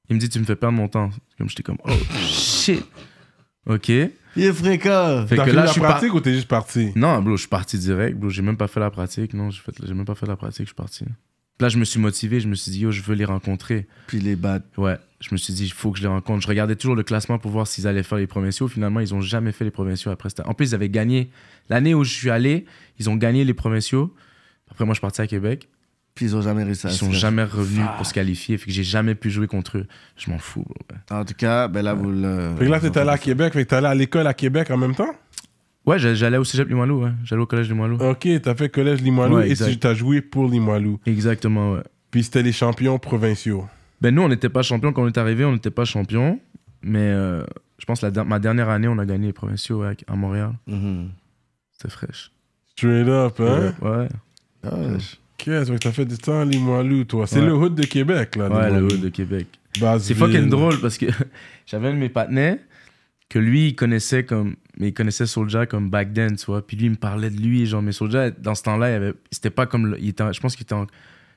Il 0.09 0.15
me 0.15 0.19
dit 0.19 0.29
tu 0.29 0.39
me 0.39 0.43
fais 0.45 0.55
perdre 0.55 0.77
mon 0.77 0.87
temps. 0.87 1.09
Comme 1.37 1.49
j'étais 1.49 1.63
comme 1.63 1.77
oh 1.83 1.91
shit. 2.27 2.85
Ok. 3.65 3.89
Il 3.89 4.11
est 4.43 4.53
fréquent. 4.53 5.25
Fait 5.27 5.35
T'as 5.35 5.45
que 5.45 5.49
fait 5.49 5.55
là, 5.55 5.61
la 5.61 5.67
je 5.67 5.71
suis 5.71 5.81
pratique 5.81 6.13
ou 6.13 6.19
t'es 6.19 6.33
juste 6.33 6.47
parti? 6.47 6.91
Non, 6.95 7.21
bro, 7.21 7.31
je 7.37 7.41
suis 7.41 7.47
parti 7.49 7.77
direct. 7.79 8.17
Bro, 8.19 8.29
j'ai 8.29 8.41
même 8.43 8.57
pas 8.57 8.67
fait 8.67 8.79
la 8.79 8.91
pratique. 8.91 9.33
Non, 9.33 9.49
j'ai, 9.49 9.61
fait... 9.61 9.71
j'ai 9.83 9.93
même 9.95 10.05
pas 10.05 10.13
fait 10.15 10.27
la 10.27 10.35
pratique, 10.35 10.61
je 10.65 10.69
suis 10.69 10.75
parti. 10.75 11.05
Là, 11.59 11.69
je 11.69 11.77
me 11.77 11.85
suis 11.85 11.99
motivé. 11.99 12.39
Je 12.39 12.47
me 12.47 12.53
suis 12.55 12.71
dit, 12.71 12.81
yo, 12.81 12.91
je 12.91 13.01
veux 13.01 13.15
les 13.15 13.25
rencontrer. 13.25 13.87
Puis 14.07 14.19
les 14.19 14.35
bats. 14.35 14.59
Ouais, 14.77 14.97
je 15.19 15.29
me 15.31 15.37
suis 15.37 15.53
dit, 15.53 15.65
il 15.65 15.71
faut 15.73 15.91
que 15.91 15.97
je 15.97 16.03
les 16.03 16.07
rencontre. 16.09 16.41
Je 16.41 16.47
regardais 16.47 16.75
toujours 16.75 16.95
le 16.95 17.03
classement 17.03 17.39
pour 17.39 17.51
voir 17.51 17.67
s'ils 17.67 17.87
allaient 17.87 18.03
faire 18.03 18.17
les 18.17 18.27
provinciaux. 18.27 18.67
Finalement, 18.67 18.99
ils 19.01 19.13
ont 19.13 19.21
jamais 19.21 19.51
fait 19.51 19.65
les 19.65 19.71
provinciaux 19.71 20.11
après. 20.11 20.29
En 20.45 20.53
plus, 20.53 20.71
ils 20.71 20.75
avaient 20.75 20.89
gagné. 20.89 21.29
L'année 21.69 21.93
où 21.93 22.03
je 22.03 22.13
suis 22.13 22.29
allé, 22.29 22.65
ils 22.99 23.09
ont 23.09 23.15
gagné 23.15 23.43
les 23.43 23.53
provinciaux. 23.53 24.13
Après, 24.71 24.85
moi, 24.85 24.93
je 24.93 24.97
suis 24.97 25.01
parti 25.01 25.21
à 25.21 25.27
Québec. 25.27 25.67
Puis 26.15 26.25
ils 26.25 26.35
ont 26.35 26.41
jamais 26.41 26.63
réussi 26.63 26.87
à 26.87 26.89
Ils 26.89 26.95
sont 26.95 27.11
jamais 27.11 27.43
revenus 27.43 27.85
pour 27.97 28.05
se 28.05 28.13
qualifier. 28.13 28.57
Fait 28.57 28.65
que 28.65 28.71
j'ai 28.71 28.83
jamais 28.83 29.15
pu 29.15 29.29
jouer 29.29 29.47
contre 29.47 29.77
eux. 29.77 29.87
Je 30.17 30.29
m'en 30.31 30.37
fous, 30.37 30.63
bro. 30.65 30.75
En 31.17 31.23
tout 31.23 31.33
cas, 31.33 31.67
ben 31.69 31.81
là, 31.81 31.93
vous 31.93 32.11
le. 32.11 32.55
Fait 32.57 32.65
que 32.65 32.69
là, 32.71 32.79
t'étais 32.79 32.99
allé 32.99 33.09
à 33.11 33.17
Québec, 33.17 33.53
fait 33.53 33.63
que 33.63 33.69
t'es 33.69 33.75
allé 33.75 33.87
à 33.87 33.95
l'école 33.95 34.27
à 34.27 34.33
Québec 34.33 34.69
en 34.71 34.77
même 34.77 34.95
temps? 34.95 35.13
Ouais, 35.85 35.97
j'a- 35.97 36.13
j'allais 36.13 36.37
au 36.37 36.43
cégep 36.43 36.67
Limoilou, 36.67 37.03
ouais. 37.03 37.11
J'allais 37.23 37.41
au 37.41 37.45
collège 37.45 37.69
Limoilou. 37.69 37.97
Ok, 38.03 38.27
t'as 38.43 38.53
fait 38.55 38.67
collège 38.69 39.01
Limoilou 39.01 39.37
Ouais, 39.37 39.49
et 39.51 39.55
tu 39.55 39.77
t'as 39.79 39.93
joué 39.93 40.21
pour 40.21 40.47
Limoilou. 40.49 40.99
Exactement, 41.05 41.73
ouais. 41.73 41.83
Puis 42.11 42.23
c'était 42.23 42.43
les 42.43 42.51
champions 42.51 42.99
provinciaux. 42.99 43.65
Ben 44.01 44.13
nous, 44.13 44.21
on 44.21 44.29
n'était 44.29 44.49
pas 44.49 44.61
champions. 44.61 44.93
Quand 44.93 45.03
on 45.03 45.07
est 45.07 45.17
arrivé, 45.17 45.45
on 45.45 45.51
n'était 45.53 45.71
pas 45.71 45.85
champions. 45.85 46.39
Mais 46.81 46.99
euh, 47.11 47.43
je 47.77 47.85
pense 47.85 48.01
que 48.01 48.05
la 48.07 48.23
ma 48.23 48.39
dernière 48.39 48.69
année, 48.69 48.87
on 48.87 48.97
a 48.97 49.05
gagné 49.05 49.27
les 49.27 49.33
provinciaux 49.33 49.81
ouais, 49.81 49.95
à 50.07 50.15
Montréal. 50.15 50.53
Mhm. 50.67 51.09
C'était 51.73 51.89
fraîche. 51.89 52.31
Straight 52.71 53.07
up, 53.07 53.39
hein? 53.39 53.73
Ouais. 53.81 54.07
Ah, 54.63 54.69
Ok, 55.41 55.45
ça 55.45 55.65
fait 55.65 55.73
que 55.73 55.77
t'as 55.77 55.91
fait 55.93 56.05
du 56.05 56.17
temps 56.17 56.41
à 56.41 56.45
Limoilou, 56.45 57.05
toi. 57.05 57.25
C'est 57.25 57.39
Ouais. 57.39 57.45
le 57.45 57.53
hood 57.53 57.73
de 57.75 57.85
Québec, 57.85 58.35
là. 58.35 58.49
Ouais, 58.49 58.69
le 58.71 58.83
hood 58.83 58.99
de 58.99 59.09
Québec. 59.09 59.47
C'est 59.99 60.13
fucking 60.13 60.49
drôle 60.49 60.79
parce 60.81 60.97
que 60.97 61.05
j'avais 61.65 61.87
un 61.89 61.93
de 61.93 61.97
mes 61.97 62.09
partenaires 62.09 62.57
que 63.29 63.39
lui, 63.39 63.67
il 63.67 63.75
connaissait 63.75 64.23
comme. 64.25 64.55
Mais 64.77 64.89
il 64.89 64.93
connaissait 64.93 65.25
Soulja 65.25 65.65
comme 65.65 65.89
back 65.89 66.13
then, 66.13 66.35
tu 66.35 66.45
vois. 66.45 66.65
Puis 66.65 66.75
lui, 66.77 66.85
il 66.87 66.91
me 66.91 66.95
parlait 66.95 67.29
de 67.29 67.39
lui. 67.39 67.65
Genre, 67.65 67.81
mais 67.81 67.91
Soulja, 67.91 68.31
dans 68.31 68.55
ce 68.55 68.63
temps-là, 68.63 68.91
il 68.91 68.93
avait- 68.95 69.13
c'était 69.31 69.49
pas 69.49 69.65
comme. 69.65 69.87
le- 69.87 69.99
il 69.99 70.09
était, 70.09 70.23
je 70.33 70.39
pense 70.39 70.55
qu'il 70.55 70.63
était 70.63 70.73
en- 70.73 70.87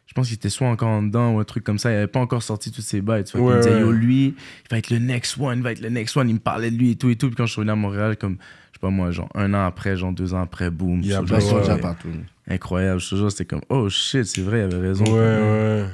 Je 0.06 0.14
pense 0.14 0.26
qu'il 0.28 0.34
était 0.34 0.50
soit 0.50 0.68
encore 0.68 0.88
en 0.88 1.02
dedans 1.02 1.32
ou 1.34 1.38
un 1.38 1.44
truc 1.44 1.64
comme 1.64 1.78
ça. 1.78 1.90
Il 1.90 1.96
avait 1.96 2.06
pas 2.06 2.20
encore 2.20 2.42
sorti 2.42 2.70
toutes 2.70 2.84
ses 2.84 3.00
bails. 3.00 3.24
Tu 3.24 3.38
vois. 3.38 3.60
Puis 3.60 3.60
Ouais, 3.60 3.64
il 3.64 3.70
me 3.70 3.74
disait, 3.74 3.80
yo, 3.80 3.92
lui, 3.92 4.26
il 4.26 4.34
va 4.70 4.78
être 4.78 4.90
le 4.90 4.98
next 4.98 5.38
one, 5.38 5.58
il 5.58 5.62
va 5.62 5.72
être 5.72 5.80
le 5.80 5.88
next 5.88 6.16
one. 6.16 6.28
Il 6.28 6.34
me 6.34 6.38
parlait 6.38 6.70
de 6.70 6.76
lui 6.76 6.90
et 6.90 6.96
tout 6.96 7.08
et 7.08 7.16
tout. 7.16 7.28
Puis 7.28 7.36
quand 7.36 7.46
je 7.46 7.52
suis 7.52 7.60
revenu 7.60 7.72
à 7.72 7.76
Montréal, 7.76 8.16
comme, 8.18 8.36
je 8.72 8.78
sais 8.78 8.80
pas 8.80 8.90
moi, 8.90 9.10
genre 9.10 9.30
un 9.34 9.54
an 9.54 9.64
après, 9.64 9.96
genre 9.96 10.12
deux 10.12 10.34
ans 10.34 10.42
après, 10.42 10.70
boum. 10.70 11.00
Il 11.00 11.06
y 11.06 11.14
a 11.14 11.22
déjà 11.22 11.78
partout. 11.78 12.08
Incroyable. 12.46 13.00
Je 13.00 13.08
te 13.10 13.14
jure, 13.14 13.30
c'était 13.30 13.46
comme, 13.46 13.62
oh 13.70 13.88
shit, 13.88 14.24
c'est 14.24 14.42
vrai, 14.42 14.58
il 14.58 14.74
avait 14.74 14.88
raison. 14.88 15.04
Ouais, 15.04 15.86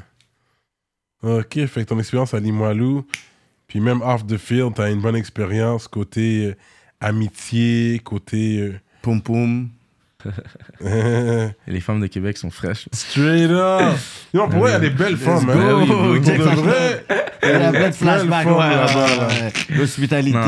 ouais. 1.22 1.38
Ok, 1.40 1.66
fait 1.66 1.84
que 1.84 1.88
ton 1.88 1.98
expérience 1.98 2.32
à 2.34 2.40
Limoilou, 2.40 3.04
puis 3.66 3.80
même 3.80 4.02
off 4.02 4.26
the 4.26 4.36
field, 4.36 4.74
t'as 4.74 4.90
une 4.90 5.00
bonne 5.00 5.16
expérience 5.16 5.86
côté 5.88 6.46
euh, 6.46 6.56
amitié, 7.00 8.00
côté. 8.02 8.72
Poum 9.02 9.20
poum. 9.22 9.68
les 11.66 11.80
femmes 11.80 12.00
de 12.00 12.06
Québec 12.06 12.36
sont 12.38 12.50
fraîches. 12.50 12.88
Straight 12.92 13.50
up! 13.50 13.96
Non, 14.34 14.48
pour 14.48 14.60
vrai, 14.60 14.70
il 14.70 14.74
y 14.74 14.76
a 14.76 14.80
des 14.80 14.90
belles 14.90 15.16
femmes, 15.16 15.48
hein. 15.50 15.76
Oui, 15.80 15.86
Pour 15.86 16.02
oui. 16.10 16.20
de 16.20 16.32
vrai. 16.32 17.04
Il 17.42 17.48
y 17.48 17.52
a 17.52 17.70
plein 17.70 17.88
de 17.88 17.94
flashbacks. 17.94 18.46
L'hospitalité. 19.70 20.38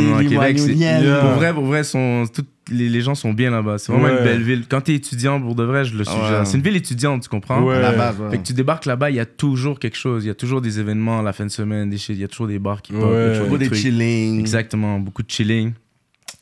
Yeah. 0.74 1.20
Pour 1.20 1.30
vrai, 1.30 1.54
pour 1.54 1.64
vrai, 1.64 1.84
sont, 1.84 2.24
toutes 2.32 2.48
les, 2.70 2.88
les 2.88 3.00
gens 3.00 3.14
sont 3.14 3.32
bien 3.32 3.50
là-bas. 3.50 3.78
C'est 3.78 3.92
vraiment 3.92 4.06
Ouais. 4.08 4.18
une 4.18 4.24
belle 4.24 4.42
ville. 4.42 4.64
Quand 4.68 4.80
t'es 4.82 4.94
étudiant, 4.94 5.40
pour 5.40 5.54
de 5.54 5.64
vrai, 5.64 5.84
je 5.84 5.96
le 5.96 6.04
suggère. 6.04 6.40
Ouais. 6.40 6.44
C'est 6.44 6.56
une 6.56 6.62
ville 6.62 6.76
étudiante, 6.76 7.22
tu 7.22 7.28
comprends? 7.28 7.60
Ouais. 7.62 7.80
La 7.80 7.92
base, 7.92 8.18
ouais. 8.20 8.30
Fait 8.30 8.38
que 8.38 8.42
tu 8.42 8.52
débarques 8.52 8.86
là-bas, 8.86 9.10
il 9.10 9.16
y 9.16 9.20
a 9.20 9.26
toujours 9.26 9.78
quelque 9.78 9.96
chose. 9.96 10.24
Il 10.24 10.28
y 10.28 10.30
a 10.30 10.34
toujours 10.34 10.60
des 10.60 10.78
événements 10.80 11.20
à 11.20 11.22
la 11.22 11.32
fin 11.32 11.44
de 11.46 11.50
semaine, 11.50 11.90
des. 11.90 11.96
Il 12.10 12.18
y 12.18 12.24
a 12.24 12.28
toujours 12.28 12.46
des 12.48 12.58
bars 12.58 12.82
qui 12.82 12.92
pop. 12.92 13.02
Beaucoup 13.40 13.58
des 13.58 13.66
de 13.66 13.70
trucs. 13.70 13.82
chilling. 13.82 14.40
Exactement, 14.40 14.98
beaucoup 14.98 15.22
de 15.22 15.30
chilling. 15.30 15.72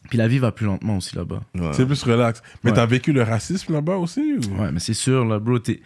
Puis 0.08 0.16
la 0.18 0.26
vie 0.28 0.38
va 0.38 0.52
plus 0.52 0.66
lentement 0.66 0.96
aussi 0.96 1.14
là-bas. 1.16 1.42
Ouais. 1.54 1.70
C'est 1.72 1.84
plus 1.86 2.02
relax. 2.02 2.42
Mais 2.64 2.70
Ouais. 2.70 2.76
t'as 2.76 2.86
vécu 2.86 3.12
le 3.12 3.22
racisme 3.22 3.72
là-bas 3.74 3.96
aussi? 3.96 4.34
Ou? 4.38 4.60
Ouais, 4.62 4.72
mais 4.72 4.80
c'est 4.80 4.94
sûr, 4.94 5.24
là, 5.24 5.38
bro, 5.38 5.58
t'es. 5.58 5.80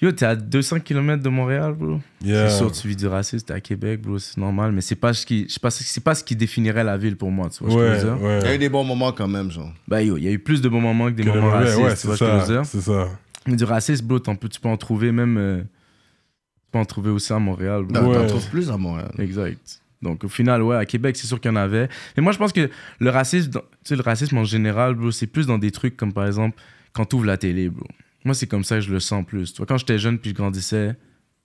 Yo, 0.00 0.12
t'es 0.12 0.26
à 0.26 0.36
200 0.36 0.78
km 0.80 1.20
de 1.22 1.28
Montréal, 1.28 1.72
bro. 1.74 1.98
Yeah. 2.22 2.48
C'est 2.48 2.58
sûr, 2.58 2.70
tu 2.70 2.86
vis 2.86 2.94
du 2.94 3.08
racisme, 3.08 3.44
t'es 3.44 3.52
à 3.54 3.60
Québec, 3.60 4.00
bro, 4.00 4.18
c'est 4.20 4.36
normal. 4.38 4.70
Mais 4.70 4.80
c'est 4.80 4.94
pas 4.94 5.12
ce 5.12 5.26
qui, 5.26 5.48
je 5.48 5.58
pas, 5.58 5.70
c'est 5.70 6.00
pas 6.04 6.14
ce 6.14 6.22
qui 6.22 6.36
définirait 6.36 6.84
la 6.84 6.96
ville 6.96 7.16
pour 7.16 7.32
moi, 7.32 7.48
tu 7.50 7.64
vois 7.64 7.70
ce 7.72 7.74
que 7.76 7.80
Ouais, 7.80 8.00
je 8.00 8.06
veux 8.06 8.16
dire? 8.16 8.16
Il 8.20 8.24
y 8.24 8.28
a 8.28 8.38
eu 8.38 8.42
ouais. 8.52 8.58
des 8.58 8.68
bons 8.68 8.84
moments 8.84 9.10
quand 9.10 9.26
même, 9.26 9.50
genre. 9.50 9.72
Bah 9.88 10.00
yo, 10.00 10.16
il 10.16 10.22
y 10.22 10.28
a 10.28 10.30
eu 10.30 10.38
plus 10.38 10.62
de 10.62 10.68
bons 10.68 10.80
moments 10.80 11.06
que 11.06 11.14
des 11.16 11.24
Que 11.24 11.30
moments 11.30 11.50
racistes, 11.50 11.78
ouais, 11.78 11.90
tu 11.90 11.96
c'est 11.96 12.06
vois 12.08 12.16
ce 12.16 12.24
que 12.24 12.30
je 12.30 12.34
veux 12.36 12.40
ça. 12.40 12.46
dire? 12.46 12.64
C'est 12.64 12.80
ça. 12.80 13.08
Mais 13.48 13.56
du 13.56 13.64
racisme, 13.64 14.06
bro, 14.06 14.18
t'en 14.20 14.36
peux- 14.36 14.48
tu 14.48 14.60
peux 14.60 14.68
en 14.68 14.76
trouver 14.76 15.10
même. 15.10 15.36
euh, 15.36 15.62
tu 15.62 16.70
peux 16.70 16.78
en 16.78 16.84
trouver 16.84 17.10
aussi 17.10 17.32
à 17.32 17.38
Montréal, 17.40 17.82
bro. 17.82 18.00
Ouais. 18.06 18.14
t'en 18.14 18.26
trouves 18.28 18.48
plus 18.50 18.70
à 18.70 18.76
Montréal. 18.76 19.10
Exact. 19.18 19.77
Donc 20.02 20.24
au 20.24 20.28
final, 20.28 20.62
ouais, 20.62 20.76
à 20.76 20.84
Québec, 20.86 21.16
c'est 21.16 21.26
sûr 21.26 21.40
qu'il 21.40 21.50
y 21.50 21.52
en 21.52 21.56
avait. 21.56 21.88
Mais 22.16 22.22
moi, 22.22 22.32
je 22.32 22.38
pense 22.38 22.52
que 22.52 22.70
le 23.00 23.10
racisme, 23.10 23.50
tu 23.52 23.58
sais, 23.84 23.96
le 23.96 24.02
racisme 24.02 24.38
en 24.38 24.44
général, 24.44 24.94
bro, 24.94 25.10
c'est 25.10 25.26
plus 25.26 25.46
dans 25.46 25.58
des 25.58 25.70
trucs 25.70 25.96
comme 25.96 26.12
par 26.12 26.26
exemple 26.26 26.60
quand 26.92 27.04
tu 27.06 27.16
ouvres 27.16 27.26
la 27.26 27.36
télé, 27.36 27.68
bro. 27.68 27.86
Moi, 28.24 28.34
c'est 28.34 28.46
comme 28.46 28.64
ça 28.64 28.76
que 28.76 28.80
je 28.82 28.92
le 28.92 29.00
sens 29.00 29.24
plus. 29.24 29.52
Tu 29.52 29.58
vois, 29.58 29.66
quand 29.66 29.78
j'étais 29.78 29.98
jeune 29.98 30.18
puis 30.18 30.30
je 30.30 30.34
grandissais, 30.34 30.96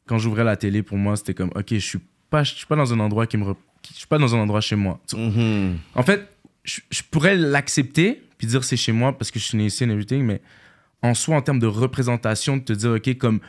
quand 0.06 0.18
j'ouvrais 0.18 0.44
la 0.44 0.56
télé, 0.58 0.84
pour 0.84 0.98
moi, 0.98 1.16
c'était 1.16 1.34
comme, 1.34 1.52
ok, 1.56 1.66
je 1.70 1.78
suis 1.78 2.00
pas, 2.30 2.44
je 2.44 2.54
suis 2.56 2.66
pas 2.66 2.76
dans 2.76 2.92
un 2.94 3.00
endroit 3.00 3.26
qui 3.28 3.38
me, 3.38 3.44
rep- 3.46 3.58
je 3.92 3.98
suis 3.98 4.08
pas 4.08 4.18
dans 4.18 4.36
un 4.36 4.40
endroit 4.40 4.62
chez 4.62 4.76
moi. 4.76 5.00
Mhm. 5.16 5.78
En 5.96 6.04
fait, 6.04 6.28
je, 6.64 6.82
je 6.90 7.02
pourrais 7.10 7.36
l'accepter 7.36 8.22
puis 8.38 8.48
dire 8.48 8.64
c'est 8.64 8.78
chez 8.78 8.92
moi 8.92 9.18
parce 9.18 9.32
que 9.32 9.40
je 9.40 9.46
suis 9.46 9.58
né 9.58 9.66
ici 9.68 9.84
and 9.86 9.90
everything, 9.90 10.24
mais 10.24 10.42
en 11.02 11.14
soi, 11.14 11.36
en 11.38 11.42
termes 11.42 11.60
de 11.60 11.68
représentation, 11.68 12.58
de 12.58 12.64
te 12.64 12.74
dire, 12.74 12.92
OK, 12.92 13.18
comme 13.18 13.40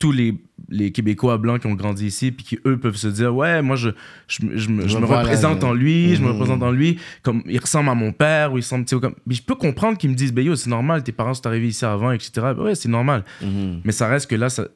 tous 0.00 0.10
les, 0.10 0.34
les 0.70 0.90
Québécois 0.90 1.38
blancs 1.38 1.60
qui 1.60 1.66
ont 1.68 1.74
grandi 1.74 2.06
ici 2.06 2.32
puis 2.32 2.44
qui, 2.44 2.58
eux, 2.66 2.78
peuvent 2.78 2.96
se 2.96 3.06
dire, 3.06 3.32
ouais, 3.36 3.62
moi, 3.62 3.76
je, 3.76 3.90
je, 4.26 4.44
me- 4.44 4.56
je 4.56 4.68
me, 4.70 4.88
je 4.88 4.98
me 4.98 5.04
Voilà, 5.04 5.22
représente 5.22 5.62
en 5.62 5.72
lui, 5.74 6.16
je 6.16 6.22
me 6.22 6.26
Mhm. 6.28 6.32
représente 6.32 6.62
en 6.62 6.70
lui, 6.72 6.98
comme 7.22 7.42
il 7.46 7.58
ressemble 7.60 7.90
à 7.90 7.94
mon 7.94 8.10
père 8.10 8.52
ou 8.52 8.58
il 8.58 8.62
ressemble, 8.62 8.84
tu 8.86 8.96
sais, 8.96 9.00
comme... 9.00 9.14
Mais 9.26 9.34
je 9.34 9.42
peux 9.42 9.54
comprendre 9.54 9.96
qu'ils 9.98 10.10
me 10.10 10.14
disent, 10.16 10.32
ben 10.32 10.44
yo, 10.44 10.56
c'est 10.56 10.70
normal, 10.70 11.04
tes 11.04 11.12
parents 11.12 11.34
sont 11.34 11.46
arrivés 11.46 11.68
ici 11.68 11.84
avant, 11.84 12.10
etc. 12.12 12.30
Ben 12.56 12.58
ouais, 12.62 12.74
c'est 12.74 12.88
normal. 12.88 13.24
Mhm. 13.42 13.82
Mais 13.84 13.92
ça 13.92 14.08
reste 14.08 14.28
que 14.30 14.36
là, 14.36 14.48
ça, 14.48 14.66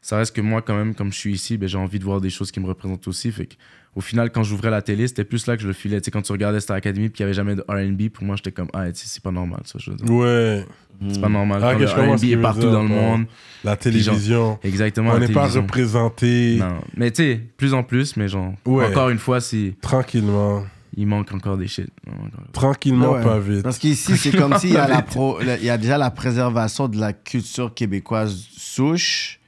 ça 0.00 0.16
reste 0.16 0.34
que 0.34 0.40
moi, 0.40 0.62
quand 0.62 0.74
même, 0.74 0.94
comme 0.94 1.12
je 1.12 1.18
suis 1.18 1.32
ici, 1.34 1.58
ben, 1.58 1.68
j'ai 1.68 1.76
envie 1.78 1.98
de 1.98 2.04
voir 2.04 2.20
des 2.22 2.30
choses 2.30 2.50
qui 2.50 2.58
me 2.58 2.66
représentent 2.66 3.06
aussi. 3.06 3.30
Fait 3.30 3.44
que, 3.46 3.54
au 3.96 4.00
final, 4.00 4.30
quand 4.30 4.42
j'ouvrais 4.42 4.70
la 4.70 4.82
télé, 4.82 5.08
c'était 5.08 5.24
plus 5.24 5.46
là 5.46 5.56
que 5.56 5.62
je 5.62 5.66
le 5.66 5.72
filais. 5.72 6.00
Tu 6.00 6.06
sais, 6.06 6.10
quand 6.10 6.22
tu 6.22 6.32
regardais 6.32 6.60
Star 6.60 6.76
Academy 6.76 7.08
puis 7.08 7.16
qu'il 7.16 7.24
n'y 7.24 7.28
avait 7.28 7.34
jamais 7.34 7.56
de 7.56 7.62
RB, 7.68 8.08
pour 8.10 8.24
moi, 8.24 8.36
j'étais 8.36 8.52
comme, 8.52 8.68
ah, 8.72 8.84
c'est 8.94 9.22
pas 9.22 9.32
normal, 9.32 9.60
ça. 9.64 9.78
Je 9.80 9.90
veux 9.90 9.96
dire. 9.96 10.10
Ouais. 10.10 10.64
C'est 11.12 11.20
pas 11.20 11.28
normal. 11.30 11.60
Ah, 11.64 11.72
Quand 11.74 11.78
le 11.80 12.12
RB 12.12 12.24
est 12.24 12.36
partout 12.36 12.60
dire, 12.60 12.72
dans 12.72 12.82
le 12.82 12.88
monde. 12.88 13.24
La 13.64 13.74
télévision. 13.76 14.58
Exactement. 14.62 15.12
On 15.14 15.18
n'est 15.18 15.28
pas 15.28 15.48
représenté 15.48 16.56
Non. 16.60 16.78
Mais 16.96 17.10
tu 17.10 17.22
sais, 17.22 17.40
plus 17.56 17.72
en 17.74 17.82
plus, 17.82 18.16
mais 18.16 18.28
genre, 18.28 18.52
Ouais. 18.66 18.86
encore 18.86 19.08
une 19.08 19.18
fois, 19.18 19.40
c'est, 19.40 19.74
tranquillement. 19.80 20.64
il 20.96 21.06
manque 21.06 21.32
encore 21.32 21.56
des 21.56 21.68
shit. 21.68 21.88
Tranquillement, 22.52 23.12
Ouais. 23.12 23.22
pas 23.24 23.38
vite. 23.38 23.62
Parce 23.62 23.78
qu'ici, 23.78 24.16
c'est 24.16 24.36
comme 24.36 24.54
s'il 24.58 24.72
y, 24.72 24.76
a 24.76 24.86
la 24.88 25.02
pro- 25.02 25.38
le- 25.40 25.56
il 25.58 25.64
y 25.64 25.70
a 25.70 25.78
déjà 25.78 25.96
la 25.98 26.10
préservation 26.10 26.88
de 26.88 26.98
la 26.98 27.12
culture 27.12 27.72
québécoise 27.74 28.46
souche. 28.56 29.39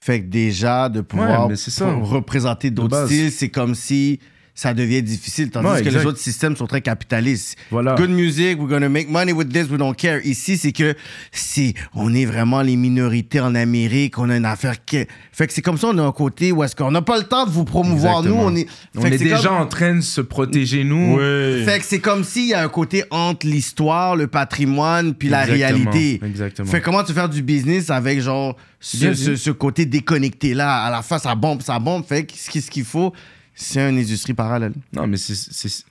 Fait 0.00 0.20
que 0.20 0.26
déjà, 0.26 0.88
de 0.88 1.00
pouvoir 1.00 1.42
Ouais, 1.42 1.48
mais 1.50 1.56
c'est 1.56 1.70
ça. 1.70 1.86
pour 1.92 2.08
représenter 2.08 2.70
d'autres 2.70 2.88
base. 2.90 3.06
styles, 3.08 3.32
c'est 3.32 3.48
comme 3.48 3.74
si 3.74 4.20
ça 4.58 4.74
devient 4.74 5.02
difficile. 5.04 5.50
Tandis 5.50 5.68
Ouais, 5.68 5.82
que 5.82 5.86
exact. 5.86 6.00
les 6.00 6.06
autres 6.06 6.18
systèmes 6.18 6.56
sont 6.56 6.66
très 6.66 6.80
capitalistes. 6.80 7.56
Voilà. 7.70 7.94
Good 7.94 8.10
music, 8.10 8.58
we're 8.58 8.68
gonna 8.68 8.88
make 8.88 9.08
money 9.08 9.30
with 9.30 9.50
this, 9.52 9.70
we 9.70 9.78
don't 9.78 9.94
care. 9.94 10.18
Ici, 10.26 10.56
c'est 10.58 10.72
que 10.72 10.96
si 11.30 11.74
on 11.94 12.12
est 12.12 12.24
vraiment 12.24 12.60
les 12.62 12.74
minorités 12.74 13.38
en 13.38 13.54
Amérique, 13.54 14.18
on 14.18 14.28
a 14.30 14.36
une 14.36 14.44
affaire 14.44 14.84
qui. 14.84 15.04
Fait 15.30 15.46
que 15.46 15.52
c'est 15.52 15.62
comme 15.62 15.78
ça, 15.78 15.86
on 15.92 15.98
a 15.98 16.02
un 16.02 16.10
côté 16.10 16.50
où 16.50 16.64
est-ce 16.64 16.74
qu'on 16.74 16.90
n'a 16.90 17.02
pas 17.02 17.18
le 17.18 17.22
temps 17.22 17.46
de 17.46 17.52
vous 17.52 17.64
promouvoir, 17.64 18.18
Exactement. 18.18 18.50
nous. 18.50 18.52
On 18.52 18.56
est, 18.56 18.66
On 18.96 19.00
fait 19.02 19.10
que 19.10 19.14
est 19.14 19.18
c'est 19.18 19.24
déjà 19.26 19.48
comme- 19.50 19.58
en 19.58 19.66
train 19.66 19.94
de 19.94 20.00
se 20.00 20.20
protéger, 20.20 20.82
nous. 20.82 21.14
Ouais. 21.18 21.62
Fait 21.64 21.78
que 21.78 21.84
c'est 21.84 22.00
comme 22.00 22.24
s'il 22.24 22.46
y 22.48 22.54
a 22.54 22.60
un 22.64 22.68
côté 22.68 23.04
entre 23.12 23.46
l'histoire, 23.46 24.16
le 24.16 24.26
patrimoine, 24.26 25.14
puis 25.14 25.28
la 25.28 25.42
réalité. 25.44 26.18
Exactement. 26.24 26.68
Fait 26.68 26.80
comment 26.80 27.04
tu 27.04 27.12
fais 27.12 27.28
du 27.28 27.42
business 27.42 27.90
avec 27.90 28.20
genre 28.20 28.56
ce, 28.80 29.14
ce, 29.36 29.50
côté 29.52 29.86
déconnecté 29.86 30.52
là 30.54 30.82
à 30.84 30.90
la 30.90 31.02
fin 31.02 31.18
ça 31.18 31.34
bombe 31.34 31.62
ça 31.62 31.78
bombe 31.78 32.04
fait 32.04 32.24
que 32.24 32.32
ce 32.36 32.70
qu'il 32.70 32.84
faut 32.84 33.12
c'est 33.60 33.80
une 33.88 33.98
industrie 33.98 34.34
parallèle 34.34 34.72
Non, 34.92 35.06
mais 35.06 35.16
c'est 35.16 35.84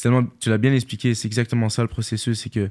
tellement. 0.00 0.24
Tu 0.38 0.48
l'as 0.50 0.58
bien 0.58 0.72
expliqué, 0.72 1.14
c'est 1.14 1.26
exactement 1.26 1.68
ça 1.68 1.82
le 1.82 1.88
processus. 1.88 2.40
C'est 2.40 2.50
que 2.50 2.70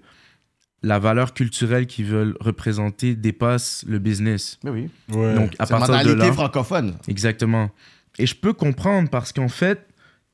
la 0.82 0.98
valeur 1.00 1.34
culturelle 1.34 1.88
qu'ils 1.88 2.06
veulent 2.06 2.38
représenter 2.40 3.16
dépasse 3.16 3.84
le 3.88 4.00
business. 4.00 4.58
mais 4.64 4.70
oui 4.72 4.90
Ouais. 5.10 5.36
Donc, 5.36 5.54
à 5.60 5.66
c'est 5.66 5.74
la 5.74 5.80
partir 5.80 5.94
de 5.96 5.98
mentalité 6.00 6.28
là. 6.28 6.34
francophone 6.34 6.98
Exactement. 7.10 7.70
Et 8.18 8.26
je 8.26 8.36
peux 8.36 8.54
comprendre 8.54 9.10
parce 9.10 9.34
qu'en 9.34 9.50
fait, 9.50 9.86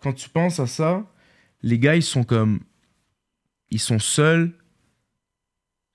quand 0.01 0.13
tu 0.13 0.29
penses 0.29 0.59
à 0.59 0.67
ça, 0.67 1.03
les 1.63 1.79
gars, 1.79 1.95
ils 1.95 2.03
sont 2.03 2.23
comme. 2.23 2.59
Ils 3.71 3.79
sont 3.79 3.97
seuls 3.99 4.51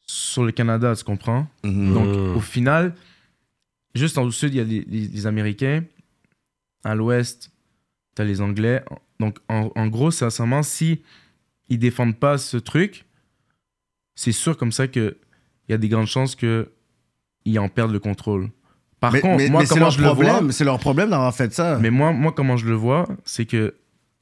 sur 0.06 0.44
le 0.44 0.50
Canada, 0.52 0.94
tu 0.96 1.04
comprends? 1.04 1.46
Mhm. 1.62 1.94
Donc, 1.94 2.08
Mm. 2.08 2.36
au 2.36 2.40
final, 2.40 2.94
juste 3.94 4.18
en 4.18 4.24
au 4.24 4.30
sud, 4.32 4.52
il 4.52 4.56
y 4.56 4.60
a 4.60 4.64
les, 4.64 4.80
les- 4.88 5.06
les 5.06 5.26
Américains. 5.26 5.84
À 6.82 6.94
l'ouest, 6.94 7.50
les 8.24 8.40
Anglais. 8.40 8.82
Donc, 9.18 9.38
en, 9.48 9.70
en 9.74 9.86
gros, 9.88 10.10
sincèrement, 10.10 10.62
si 10.62 11.02
ils 11.68 11.78
défendent 11.78 12.18
pas 12.18 12.38
ce 12.38 12.56
truc, 12.56 13.04
c'est 14.14 14.32
sûr 14.32 14.56
comme 14.56 14.72
ça 14.72 14.88
qu'il 14.88 15.14
y 15.68 15.72
a 15.72 15.78
des 15.78 15.88
grandes 15.88 16.06
chances 16.06 16.34
qu'ils 16.36 17.58
en 17.58 17.68
perdent 17.68 17.92
le 17.92 17.98
contrôle. 18.00 18.50
Par 18.98 19.12
mais, 19.12 19.20
contre, 19.20 19.36
mais- 19.38 19.48
moi, 19.48 19.62
mais 19.62 19.66
comment 19.68 19.90
je 19.90 20.02
le 20.02 20.08
vois, 20.08 20.52
c'est 20.52 20.64
leur 20.64 20.78
problème 20.78 21.10
d'avoir 21.10 21.34
fait 21.34 21.52
ça 21.54 21.78
mais 21.78 21.90
moi, 21.90 22.12
moi, 22.12 22.32
comment 22.32 22.56
je 22.56 22.66
le 22.66 22.74
vois, 22.74 23.08
c'est 23.24 23.46
que 23.46 23.74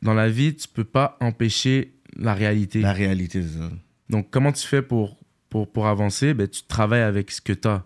dans 0.03 0.15
la 0.15 0.29
vie, 0.29 0.55
tu 0.55 0.69
peux 0.69 0.85
pas 0.85 1.17
empêcher 1.21 1.95
la 2.17 2.35
réalité. 2.35 2.81
la 2.81 2.93
réalité 2.93 3.43
c'est 3.43 3.59
ça 3.59 3.71
Donc, 4.09 4.31
comment 4.31 4.53
tu 4.53 4.67
fais 4.67 4.83
pour, 4.83 5.17
pour, 5.49 5.71
pour 5.71 5.87
avancer? 5.89 6.35
Ben, 6.35 6.47
Tu 6.47 6.63
travailles 6.63 7.03
avec 7.03 7.31
ce 7.33 7.41
que 7.41 7.53
tu 7.53 7.67
as. 7.67 7.85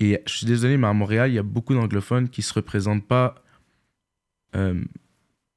Et 0.00 0.20
je 0.26 0.32
suis 0.36 0.46
désolé, 0.46 0.76
mais 0.76 0.86
à 0.86 0.92
Montréal, 0.92 1.30
il 1.30 1.34
y 1.34 1.38
a 1.38 1.42
beaucoup 1.42 1.74
d'anglophones 1.74 2.28
qui 2.28 2.42
se 2.42 2.52
représentent 2.52 3.06
pas 3.06 3.34
euh, 4.54 4.80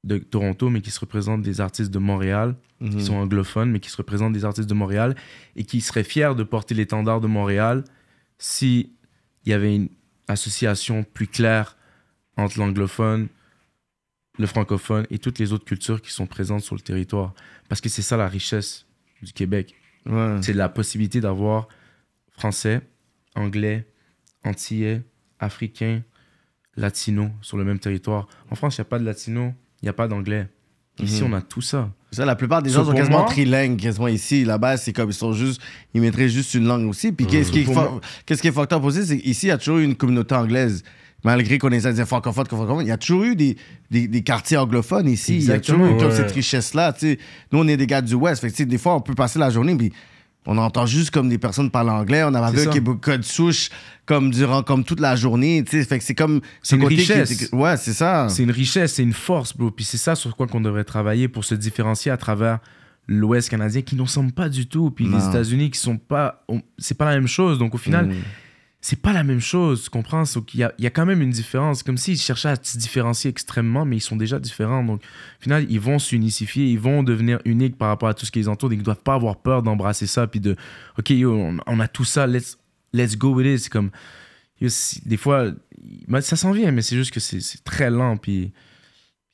de 0.04 0.18
Toronto, 0.18 0.68
mais 0.70 0.80
qui 0.80 0.90
se 0.90 0.98
représentent 1.00 1.42
des 1.42 1.60
artistes 1.60 1.90
de 1.92 1.98
Montréal, 1.98 2.56
Mhm. 2.80 2.96
qui 2.96 3.04
sont 3.04 3.14
anglophones, 3.14 3.70
mais 3.70 3.78
qui 3.80 3.88
se 3.90 3.96
représentent 3.96 4.32
des 4.32 4.44
artistes 4.44 4.68
de 4.68 4.74
Montréal 4.74 5.14
et 5.54 5.62
qui 5.64 5.80
seraient 5.80 6.02
fiers 6.02 6.34
de 6.36 6.42
porter 6.42 6.74
l'étendard 6.74 7.20
de 7.20 7.28
Montréal 7.28 7.84
si 8.38 8.92
il 9.44 9.50
y 9.50 9.52
avait 9.52 9.76
une 9.76 9.88
association 10.26 11.04
plus 11.04 11.28
claire 11.28 11.76
entre 12.36 12.58
l'anglophone, 12.58 13.28
le 14.38 14.46
francophone 14.46 15.06
et 15.10 15.18
toutes 15.18 15.38
les 15.38 15.52
autres 15.52 15.64
cultures 15.64 16.02
qui 16.02 16.10
sont 16.10 16.26
présentes 16.26 16.62
sur 16.62 16.74
le 16.74 16.80
territoire. 16.80 17.34
Parce 17.68 17.80
que 17.80 17.88
c'est 17.88 18.02
ça 18.02 18.16
la 18.16 18.26
richesse 18.28 18.86
du 19.22 19.32
Québec. 19.32 19.74
Ouais. 20.06 20.38
C'est 20.42 20.52
la 20.54 20.68
possibilité 20.68 21.20
d'avoir 21.20 21.68
français, 22.32 22.80
anglais, 23.36 23.86
antillais, 24.42 25.02
africain, 25.38 26.02
latino 26.76 27.30
sur 27.42 27.56
le 27.58 27.64
même 27.64 27.78
territoire. 27.78 28.26
En 28.50 28.54
France, 28.56 28.76
il 28.78 28.80
n'y 28.80 28.86
a 28.86 28.86
pas 28.86 28.98
de 28.98 29.04
latino, 29.04 29.54
il 29.82 29.86
n'y 29.86 29.88
a 29.88 29.92
pas 29.92 30.08
d'anglais. 30.08 30.48
Ici, 31.00 31.22
Mhm. 31.22 31.32
on 31.32 31.36
a 31.36 31.40
tout 31.40 31.62
ça. 31.62 31.90
Ça, 32.10 32.26
la 32.26 32.36
plupart 32.36 32.62
des 32.62 32.68
So, 32.70 32.80
gens 32.80 32.84
sont 32.90 32.92
quasiment 32.92 33.20
moi- 33.20 33.26
trilingues, 33.28 33.78
quasiment 33.80 34.08
ici. 34.08 34.44
Là-bas, 34.44 34.76
c'est 34.76 34.92
comme 34.92 35.08
ils 35.08 35.14
sont 35.14 35.32
juste, 35.32 35.60
ils 35.94 36.00
mettraient 36.02 36.28
juste 36.28 36.52
une 36.54 36.66
langue 36.66 36.86
aussi. 36.88 37.12
Puis 37.12 37.26
qu'est-ce 37.26 37.50
qui 37.50 37.64
moi- 37.64 38.00
qu'est-ce 38.26 38.42
qui 38.42 38.48
est 38.48 38.52
fucked 38.52 38.76
up 38.76 38.84
aussi, 38.84 39.06
c'est 39.06 39.18
qu'ici, 39.18 39.46
il 39.46 39.48
y 39.48 39.52
a 39.52 39.58
toujours 39.58 39.78
eu 39.78 39.84
une 39.84 39.94
communauté 39.96 40.34
anglaise. 40.34 40.82
Malgré 41.24 41.56
qu'on 41.58 41.70
ait 41.70 41.80
des 41.80 42.04
francophones, 42.04 42.46
francophones, 42.46 42.84
il 42.84 42.88
y 42.88 42.92
a 42.92 42.96
toujours 42.98 43.22
eu 43.22 43.36
des, 43.36 43.56
des, 43.90 44.08
des 44.08 44.22
quartiers 44.22 44.56
anglophones 44.56 45.08
ici. 45.08 45.36
Il 45.36 45.44
y 45.44 45.52
a 45.52 45.60
toujours 45.60 45.86
eu 45.86 45.96
comme 45.96 46.10
cette 46.10 46.32
richesse-là. 46.32 46.94
Nous, 47.02 47.58
on 47.60 47.68
est 47.68 47.76
des 47.76 47.86
gars 47.86 48.02
du 48.02 48.14
West. 48.14 48.40
Fait 48.42 48.50
que, 48.50 48.62
des 48.64 48.78
fois, 48.78 48.96
on 48.96 49.00
peut 49.00 49.14
passer 49.14 49.38
la 49.38 49.48
journée, 49.48 49.74
puis 49.76 49.92
on 50.46 50.58
entend 50.58 50.86
juste 50.86 51.10
comme 51.10 51.28
des 51.28 51.38
personnes 51.38 51.70
parler 51.70 51.90
anglais. 51.90 52.24
On 52.24 52.34
a 52.34 52.46
C'est 52.48 52.52
vu 52.56 52.64
ça. 52.64 52.70
qu'il 52.70 52.82
y 52.86 52.90
a 52.90 52.94
code 52.94 53.22
souche 53.24 53.70
comme 54.06 54.30
durant 54.30 54.62
comme 54.62 54.82
toute 54.84 55.00
la 55.00 55.14
journée. 55.16 55.62
tu 55.64 55.78
sais. 55.78 55.84
Fait 55.86 55.98
que 55.98 56.04
c'est 56.04 56.14
comme 56.14 56.40
C'est 56.62 56.76
une 56.76 56.82
qui- 56.88 56.96
richesse. 56.96 57.48
ouais, 57.52 57.76
c'est 57.76 57.92
ça. 57.92 58.26
C'est 58.28 58.42
une 58.42 58.50
richesse, 58.50 58.94
c'est 58.94 59.02
une 59.04 59.12
force, 59.12 59.56
bro. 59.56 59.70
Puis 59.70 59.84
c'est 59.84 59.98
ça 59.98 60.14
sur 60.14 60.34
quoi 60.36 60.46
qu'on 60.46 60.60
devrait 60.60 60.84
travailler 60.84 61.28
pour 61.28 61.44
se 61.44 61.54
différencier 61.54 62.10
à 62.10 62.16
travers 62.16 62.58
l'Ouest 63.08 63.48
canadien 63.50 63.82
qui 63.82 63.96
ne 63.96 64.02
ressemble 64.02 64.32
pas 64.32 64.48
du 64.48 64.66
tout. 64.66 64.90
Puis 64.90 65.06
Non. 65.06 65.18
les 65.18 65.26
États-Unis 65.28 65.70
qui 65.70 65.78
sont 65.78 65.96
pas. 65.98 66.44
on- 66.48 66.62
C'est 66.78 66.96
pas 66.96 67.04
la 67.06 67.12
même 67.16 67.28
chose. 67.28 67.58
Donc 67.58 67.74
au 67.74 67.78
final, 67.78 68.06
Mm. 68.06 68.14
C'est 68.84 69.00
pas 69.00 69.12
la 69.12 69.22
même 69.22 69.40
chose, 69.40 69.84
tu 69.84 69.90
comprends? 69.90 70.24
Il 70.52 70.60
y 70.60 70.64
a, 70.64 70.74
il 70.76 70.82
y 70.82 70.88
a 70.88 70.90
quand 70.90 71.06
même 71.06 71.22
une 71.22 71.30
différence. 71.30 71.84
Comme 71.84 71.96
s'ils 71.96 72.18
cherchaient 72.18 72.48
à 72.48 72.56
se 72.60 72.76
différencier 72.76 73.30
extrêmement, 73.30 73.84
mais 73.84 73.98
ils 73.98 74.00
sont 74.00 74.16
déjà 74.16 74.40
différents. 74.40 74.82
Donc, 74.82 75.00
au 75.00 75.42
final, 75.42 75.64
ils 75.70 75.78
vont 75.78 76.00
s'unifier, 76.00 76.66
ils 76.66 76.80
vont 76.80 77.04
devenir 77.04 77.38
uniques 77.44 77.78
par 77.78 77.88
rapport 77.88 78.08
à 78.08 78.14
tout 78.14 78.26
ce 78.26 78.32
qui 78.32 78.40
les 78.40 78.48
entoure. 78.48 78.72
Ils 78.72 78.80
ne 78.80 78.82
doivent 78.82 79.00
pas 79.00 79.14
avoir 79.14 79.36
peur 79.36 79.62
d'embrasser 79.62 80.08
ça, 80.08 80.26
puis 80.26 80.40
de, 80.40 80.56
OK, 80.98 81.10
yo, 81.10 81.32
on, 81.64 81.80
a 81.80 81.86
tout 81.86 82.04
ça, 82.04 82.26
let's, 82.26 82.58
let's 82.92 83.16
go 83.16 83.32
with 83.32 83.46
it. 83.46 83.60
C'est 83.60 83.70
comme, 83.70 83.92
des 84.60 85.16
fois, 85.16 85.52
ça 86.20 86.34
s'en 86.34 86.50
vient, 86.50 86.72
mais 86.72 86.82
c'est 86.82 86.96
juste 86.96 87.12
que 87.12 87.20
c'est 87.20 87.40
c'est 87.40 87.62
très 87.62 87.88
lent, 87.88 88.16
puis, 88.16 88.50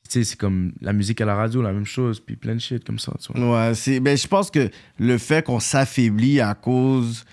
tu 0.03 0.11
sais, 0.11 0.23
c'est 0.25 0.37
comme 0.37 0.73
la 0.79 0.93
musique 0.93 1.21
à 1.21 1.25
la 1.25 1.33
radio, 1.33 1.63
la 1.63 1.73
même 1.73 1.87
chose, 1.87 2.19
puis 2.19 2.35
plein 2.35 2.53
de 2.53 2.61
shit 2.61 2.85
comme 2.85 2.99
ça, 2.99 3.13
tu 3.19 3.33
vois. 3.33 3.69
Ouais, 3.69 3.73
c'est, 3.73 3.99
ben, 3.99 4.15
je 4.15 4.27
pense 4.27 4.51
que 4.51 4.69
le 4.99 5.17
fait 5.17 5.43
qu'on 5.43 5.59
s'affaiblit 5.59 6.39
à 6.39 6.53
cause 6.53 7.25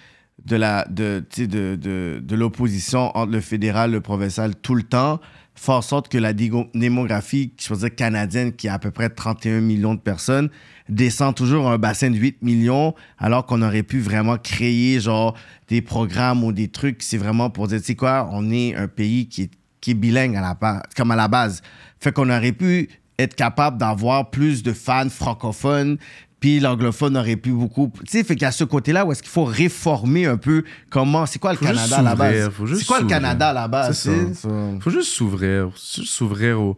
de, 0.44 0.57
la, 0.57 0.87
de, 0.88 1.25
de, 1.37 1.77
de, 1.77 2.20
de 2.22 2.37
l'opposition 2.37 3.16
entre 3.16 3.33
le 3.33 3.40
fédéral 3.40 3.90
et 3.90 3.94
le 3.94 4.01
provincial 4.01 4.55
tout 4.55 4.75
le 4.75 4.83
temps 4.83 5.20
fait 5.57 5.72
en 5.72 5.83
sorte 5.83 6.09
que 6.09 6.18
la 6.18 6.33
démographie, 6.33 7.53
je 7.59 7.87
canadienne, 7.88 8.53
qui 8.53 8.68
a 8.68 8.75
à 8.75 8.79
peu 8.79 8.90
près 8.90 9.09
31 9.09 9.61
millions 9.61 9.94
de 9.94 10.01
personnes, 10.01 10.51
descend 10.88 11.35
toujours 11.35 11.68
à 11.68 11.72
un 11.72 11.79
bassin 11.79 12.11
de 12.11 12.16
8 12.16 12.42
millions, 12.42 12.94
alors 13.18 13.46
qu'on 13.46 13.62
aurait 13.62 13.83
pu 13.83 14.01
vraiment 14.01 14.37
créer 14.37 15.01
genre 15.01 15.35
des 15.68 15.83
programmes 15.83 16.44
ou 16.44 16.53
des 16.53 16.68
trucs. 16.68 17.03
C'est 17.03 17.16
vraiment 17.16 17.51
pour 17.51 17.68
dire, 17.68 17.79
tu 17.79 17.87
sais 17.87 17.94
quoi, 17.94 18.29
on 18.33 18.51
est 18.51 18.75
un 18.75 18.88
pays 18.88 19.29
qui 19.29 19.42
est, 19.42 19.51
qui 19.81 19.94
bilingue 19.94 20.37
à 20.37 20.40
la 20.40 20.83
comme 20.96 21.11
à 21.11 21.16
la 21.16 21.29
base. 21.29 21.62
Fait 22.01 22.12
qu'on 22.12 22.29
aurait 22.29 22.53
pu 22.53 22.88
être 23.18 23.35
capable 23.35 23.79
d'avoir 23.79 24.31
plus 24.31 24.62
de 24.62 24.72
fans 24.72 25.09
francophones, 25.09 25.96
puis 26.40 26.61
l'anglophone 26.61 27.16
aurait 27.16 27.37
pu 27.37 27.51
beaucoup. 27.53 27.90
Tu 28.01 28.18
sais, 28.18 28.25
fait 28.25 28.40
a 28.42 28.53
ce 28.53 28.64
côté-là 28.64 29.07
où 29.07 29.12
est-ce 29.12 29.22
qu'il 29.22 29.31
faut 29.33 29.44
réformer 29.44 30.27
un 30.27 30.37
peu 30.37 30.64
comment. 30.90 31.25
C'est 31.27 31.38
quoi 31.38 31.53
le 31.53 31.59
Faut 31.59 31.64
Canada 31.64 31.96
à 31.99 32.03
la 32.03 32.14
base? 32.14 32.51
C'est 32.79 32.87
quoi 32.87 33.01
le. 33.01 33.07
Canada 33.07 33.49
à 33.49 33.53
la 33.53 33.68
base? 33.68 33.99
C'est 33.99 34.35
ça. 34.35 34.49
Faut 34.81 34.90
juste 34.90 35.12
s'ouvrir, 35.12 35.70
s'ouvrir 35.75 36.61
au, 36.61 36.77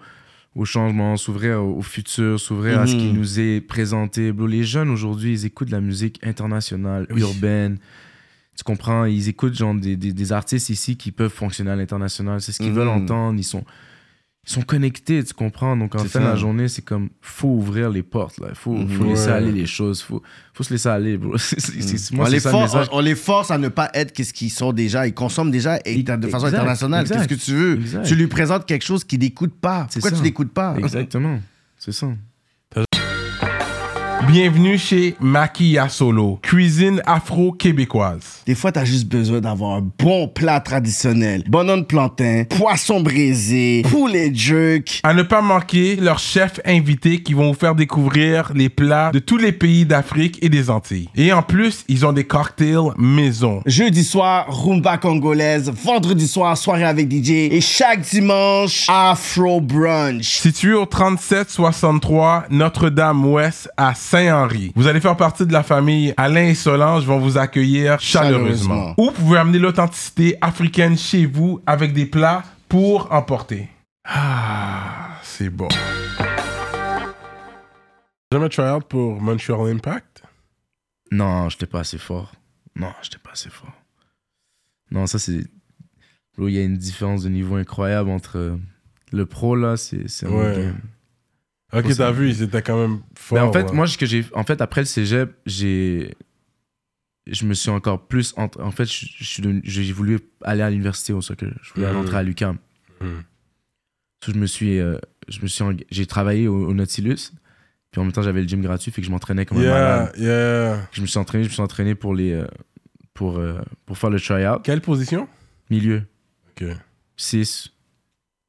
au 0.54 0.64
changement, 0.64 1.16
s'ouvrir 1.16 1.62
au, 1.62 1.78
au 1.78 1.82
futur, 1.82 2.38
s'ouvrir 2.38 2.80
à 2.80 2.86
ce 2.86 2.94
qui 2.94 3.06
Mhm. 3.06 3.12
nous 3.18 3.40
est 3.40 3.60
présenté. 3.60 4.32
Bro, 4.32 4.46
les 4.46 4.64
jeunes 4.64 4.90
aujourd'hui, 4.90 5.32
ils 5.32 5.44
écoutent 5.46 5.68
de 5.68 5.72
la 5.72 5.80
musique 5.80 6.20
internationale, 6.24 7.06
urbaine. 7.16 7.78
Tu 8.56 8.64
comprends? 8.64 9.04
Ils 9.04 9.28
écoutent 9.28 9.54
genre 9.54 9.74
des, 9.74 9.96
des, 9.96 10.12
des 10.12 10.32
artistes 10.32 10.68
ici 10.70 10.96
qui 10.96 11.12
peuvent 11.12 11.32
fonctionner 11.32 11.70
à 11.70 11.76
l'international. 11.76 12.40
C'est 12.40 12.50
ce 12.52 12.58
qu'ils 12.58 12.70
Mhm. 12.70 12.76
veulent 12.76 12.88
entendre. 12.88 13.38
Ils 13.38 13.44
sont, 13.44 13.64
ils 14.48 14.52
sont 14.52 14.62
connectés, 14.62 15.22
tu 15.22 15.34
comprends? 15.34 15.76
Donc 15.76 15.94
en 15.94 15.98
C'est 15.98 16.08
fin 16.08 16.20
de 16.20 16.24
la 16.24 16.36
journée, 16.36 16.68
c'est 16.68 16.80
comme, 16.82 17.10
faut 17.20 17.48
ouvrir 17.48 17.90
les 17.90 18.02
portes. 18.02 18.40
Il 18.48 18.54
faut, 18.54 18.72
Mhm. 18.72 18.88
faut 18.88 19.04
laisser 19.04 19.26
Ouais. 19.26 19.32
aller 19.32 19.52
les 19.52 19.66
choses. 19.66 20.00
Faut, 20.00 20.22
faut 20.54 20.62
se 20.62 20.72
laisser 20.72 20.88
aller, 20.88 21.18
bro. 21.18 21.34
Moi, 22.12 22.26
on, 22.26 22.28
les 22.30 22.40
ça 22.40 22.50
force, 22.50 22.72
message. 22.74 22.88
on, 22.92 22.96
on 22.96 23.00
les 23.00 23.14
force 23.14 23.50
à 23.50 23.58
ne 23.58 23.68
pas 23.68 23.90
être 23.92 24.12
qu'est-ce 24.12 24.32
qu'ils 24.32 24.50
sont 24.50 24.72
déjà. 24.72 25.06
Ils 25.06 25.12
consomment 25.14 25.50
déjà 25.50 25.78
et 25.84 26.02
de 26.02 26.26
façon 26.28 26.46
internationale. 26.46 27.06
Qu'est-ce 27.06 27.28
que 27.28 27.34
tu 27.34 27.52
veux? 27.54 27.74
exact. 27.80 28.06
Tu 28.06 28.14
lui 28.14 28.26
présentes 28.26 28.64
quelque 28.66 28.84
chose 28.84 29.04
qu'il 29.04 29.20
n'écoute 29.20 29.52
pas. 29.60 29.86
C'est 29.90 30.00
Pourquoi 30.00 30.16
ça. 30.16 30.22
tu 30.22 30.24
l'écoutes 30.28 30.52
pas? 30.52 30.74
Exactement. 30.78 31.40
C'est 31.78 31.92
ça. 31.92 32.08
Bienvenue 34.26 34.76
chez 34.76 35.14
Maquilla 35.20 35.88
Solo, 35.88 36.38
cuisine 36.42 37.00
afro-québécoise. 37.06 38.42
Des 38.46 38.54
fois, 38.54 38.72
t'as 38.72 38.84
juste 38.84 39.06
besoin 39.08 39.40
d'avoir 39.40 39.76
un 39.76 39.88
bon 39.98 40.28
plat 40.28 40.60
traditionnel. 40.60 41.44
Bonhomme 41.48 41.86
plantain, 41.86 42.44
poisson 42.44 43.00
braisé, 43.00 43.82
poulet 43.88 44.30
jerk. 44.34 45.00
À 45.02 45.14
ne 45.14 45.22
pas 45.22 45.40
manquer 45.40 45.96
leurs 45.96 46.18
chefs 46.18 46.60
invités 46.66 47.22
qui 47.22 47.32
vont 47.32 47.52
vous 47.52 47.58
faire 47.58 47.74
découvrir 47.74 48.52
les 48.54 48.68
plats 48.68 49.12
de 49.12 49.18
tous 49.18 49.38
les 49.38 49.52
pays 49.52 49.86
d'Afrique 49.86 50.38
et 50.42 50.48
des 50.48 50.68
Antilles. 50.68 51.08
Et 51.14 51.32
en 51.32 51.42
plus, 51.42 51.84
ils 51.88 52.04
ont 52.04 52.12
des 52.12 52.24
cocktails 52.24 52.92
maison. 52.98 53.62
Jeudi 53.66 54.04
soir, 54.04 54.46
rumba 54.48 54.98
congolaise. 54.98 55.72
Vendredi 55.84 56.28
soir, 56.28 56.56
soirée 56.58 56.84
avec 56.84 57.10
DJ. 57.10 57.30
Et 57.30 57.60
chaque 57.60 58.00
dimanche, 58.00 58.86
Afro 58.88 59.60
Brunch. 59.60 60.38
Situé 60.38 60.74
au 60.74 60.84
3763 60.86 62.46
Notre-Dame-Ouest 62.50 63.70
à 63.76 63.94
Saint-Henri. 64.08 64.72
Vous 64.74 64.86
allez 64.86 65.00
faire 65.02 65.18
partie 65.18 65.44
de 65.44 65.52
la 65.52 65.62
famille 65.62 66.14
Alain 66.16 66.46
et 66.46 66.54
Solange 66.54 67.04
vont 67.04 67.18
vous 67.18 67.36
accueillir 67.36 68.00
chaleureusement. 68.00 68.94
Chaleureusement. 68.94 68.94
Ou 68.96 69.04
vous 69.06 69.12
pouvez 69.12 69.38
amener 69.38 69.58
l'authenticité 69.58 70.34
africaine 70.40 70.96
chez 70.96 71.26
vous 71.26 71.60
avec 71.66 71.92
des 71.92 72.06
plats 72.06 72.42
pour 72.70 73.12
emporter. 73.12 73.68
Ah, 74.04 75.10
c'est 75.22 75.50
bon. 75.50 75.68
Jamais 78.32 78.48
try 78.48 78.70
out 78.70 78.84
pour 78.88 79.20
Montreal 79.20 79.70
Impact? 79.74 80.22
Non, 81.10 81.50
j'étais 81.50 81.66
pas 81.66 81.80
assez 81.80 81.98
fort. 81.98 82.32
Non, 82.76 82.92
j'étais 83.02 83.18
pas 83.18 83.32
assez 83.32 83.50
fort. 83.50 83.72
Non, 84.90 85.06
ça 85.06 85.18
c'est. 85.18 85.44
Il 86.38 86.48
y 86.48 86.58
a 86.58 86.62
une 86.62 86.78
différence 86.78 87.24
de 87.24 87.28
niveau 87.28 87.56
incroyable 87.56 88.08
entre 88.08 88.58
le 89.12 89.26
pro 89.26 89.54
là, 89.54 89.76
c'est 89.76 90.06
un 90.24 90.30
Ouais. 90.30 90.56
game. 90.56 90.78
Ok, 91.72 91.94
t'as 91.96 92.10
vu, 92.12 92.30
ils 92.30 92.42
étaient 92.42 92.62
quand 92.62 92.80
même 92.80 93.00
forts. 93.16 93.38
Ben, 93.38 93.44
en 93.44 93.52
fait, 93.52 93.64
là. 93.64 93.72
moi, 93.72 93.86
ce 93.86 93.98
que 93.98 94.06
j'ai, 94.06 94.24
en 94.34 94.44
fait, 94.44 94.60
après 94.62 94.80
le 94.80 94.86
cégep, 94.86 95.36
j'ai, 95.44 96.14
je 97.26 97.44
me 97.44 97.52
suis 97.54 97.70
encore 97.70 98.06
plus, 98.06 98.32
entre- 98.36 98.62
en 98.62 98.70
fait, 98.70 98.86
j'ai 98.88 99.92
voulu 99.92 100.18
aller 100.42 100.62
à 100.62 100.70
l'université 100.70 101.12
au 101.12 101.20
soccer. 101.20 101.50
Je 101.62 101.72
voulais 101.74 101.86
Mhm. 101.90 101.96
rentrer 101.96 102.16
à 102.16 102.22
l'UQAM. 102.22 102.56
Mhm. 103.02 103.22
So, 104.24 104.32
je 104.32 104.38
me 104.38 104.46
suis, 104.46 104.78
euh, 104.80 104.98
je 105.28 105.40
me 105.42 105.46
suis, 105.46 105.62
eng- 105.62 105.84
j'ai 105.90 106.06
travaillé 106.06 106.48
au, 106.48 106.68
au 106.68 106.74
Nautilus. 106.74 107.32
Puis 107.90 108.00
en 108.00 108.04
même 108.04 108.12
temps, 108.12 108.22
j'avais 108.22 108.42
le 108.42 108.48
gym 108.48 108.60
gratuit, 108.62 108.90
fait 108.90 109.00
que 109.00 109.06
je 109.06 109.10
m'entraînais 109.10 109.46
comme 109.46 109.58
un 109.58 109.64
malade. 109.70 110.12
Yeah, 110.18 110.24
yeah. 110.76 110.88
Je 110.92 111.00
me 111.00 111.06
suis 111.06 111.18
entraîné, 111.18 111.44
je 111.44 111.48
me 111.48 111.52
suis 111.52 111.62
entraîné 111.62 111.94
pour 111.94 112.14
les, 112.14 112.32
euh, 112.32 112.46
pour, 113.14 113.38
euh, 113.38 113.60
pour 113.86 113.96
faire 113.98 114.10
le 114.10 114.20
tryout. 114.20 114.60
Quelle 114.62 114.80
position? 114.82 115.28
Milieu, 115.70 116.02
Ok, 116.50 116.64
6, 117.16 117.70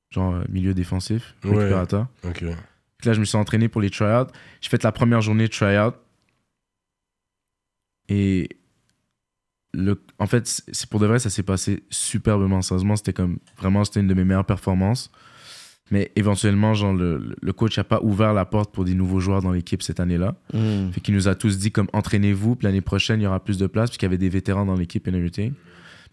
genre 0.10 0.36
euh, 0.36 0.44
milieu 0.50 0.74
défensif, 0.74 1.36
Ouais. 1.44 1.52
récupérateur. 1.58 2.08
ok. 2.24 2.44
Puis 3.00 3.08
là, 3.08 3.14
je 3.14 3.20
me 3.20 3.26
suis 3.26 3.38
entraîné 3.38 3.70
pour 3.70 3.82
les 3.82 3.90
tryouts. 3.90 4.28
J'ai 4.62 4.70
fait 4.70 4.84
la 4.84 4.92
première 4.92 5.22
journée 5.22 5.48
de 5.48 5.52
tryout. 5.52 5.96
Et 8.10 8.50
le, 9.74 10.04
en 10.18 10.28
fait, 10.28 10.48
c'est 10.48 10.90
pour 10.90 11.00
de 11.00 11.08
vrai, 11.08 11.20
ça 11.20 11.30
s'est 11.30 11.44
passé 11.44 11.84
superbement. 11.90 12.62
Sérieusement, 12.62 12.98
c'était 12.98 13.14
comme 13.14 13.40
vraiment, 13.58 13.86
c'était 13.86 14.02
une 14.02 14.08
de 14.08 14.14
mes 14.14 14.26
meilleures 14.26 14.46
performances. 14.46 15.12
Mais 15.92 16.12
éventuellement, 16.16 16.74
genre, 16.74 16.94
le, 16.94 17.36
le 17.42 17.54
coach 17.54 17.78
n'a 17.78 17.84
pas 17.84 18.00
ouvert 18.04 18.34
la 18.34 18.46
porte 18.46 18.72
pour 18.72 18.86
des 18.86 18.94
nouveaux 18.94 19.20
joueurs 19.20 19.42
dans 19.42 19.52
l'équipe 19.52 19.82
cette 19.82 20.00
année-là. 20.00 20.36
Mm. 20.54 20.92
Fait 20.92 21.02
qu'il 21.02 21.16
nous 21.16 21.28
a 21.28 21.36
tous 21.36 21.58
dit 21.58 21.72
comme 21.72 21.88
entraînez-vous, 21.94 22.56
puis 22.56 22.66
l'année 22.66 22.82
prochaine, 22.82 23.22
il 23.22 23.24
y 23.24 23.28
aura 23.28 23.44
plus 23.44 23.58
de 23.58 23.66
place, 23.66 23.90
puis 23.90 23.98
qu'il 23.98 24.06
y 24.06 24.10
avait 24.10 24.18
des 24.18 24.30
vétérans 24.30 24.66
dans 24.66 24.76
l'équipe 24.76 25.08
et 25.08 25.12
everything. 25.12 25.54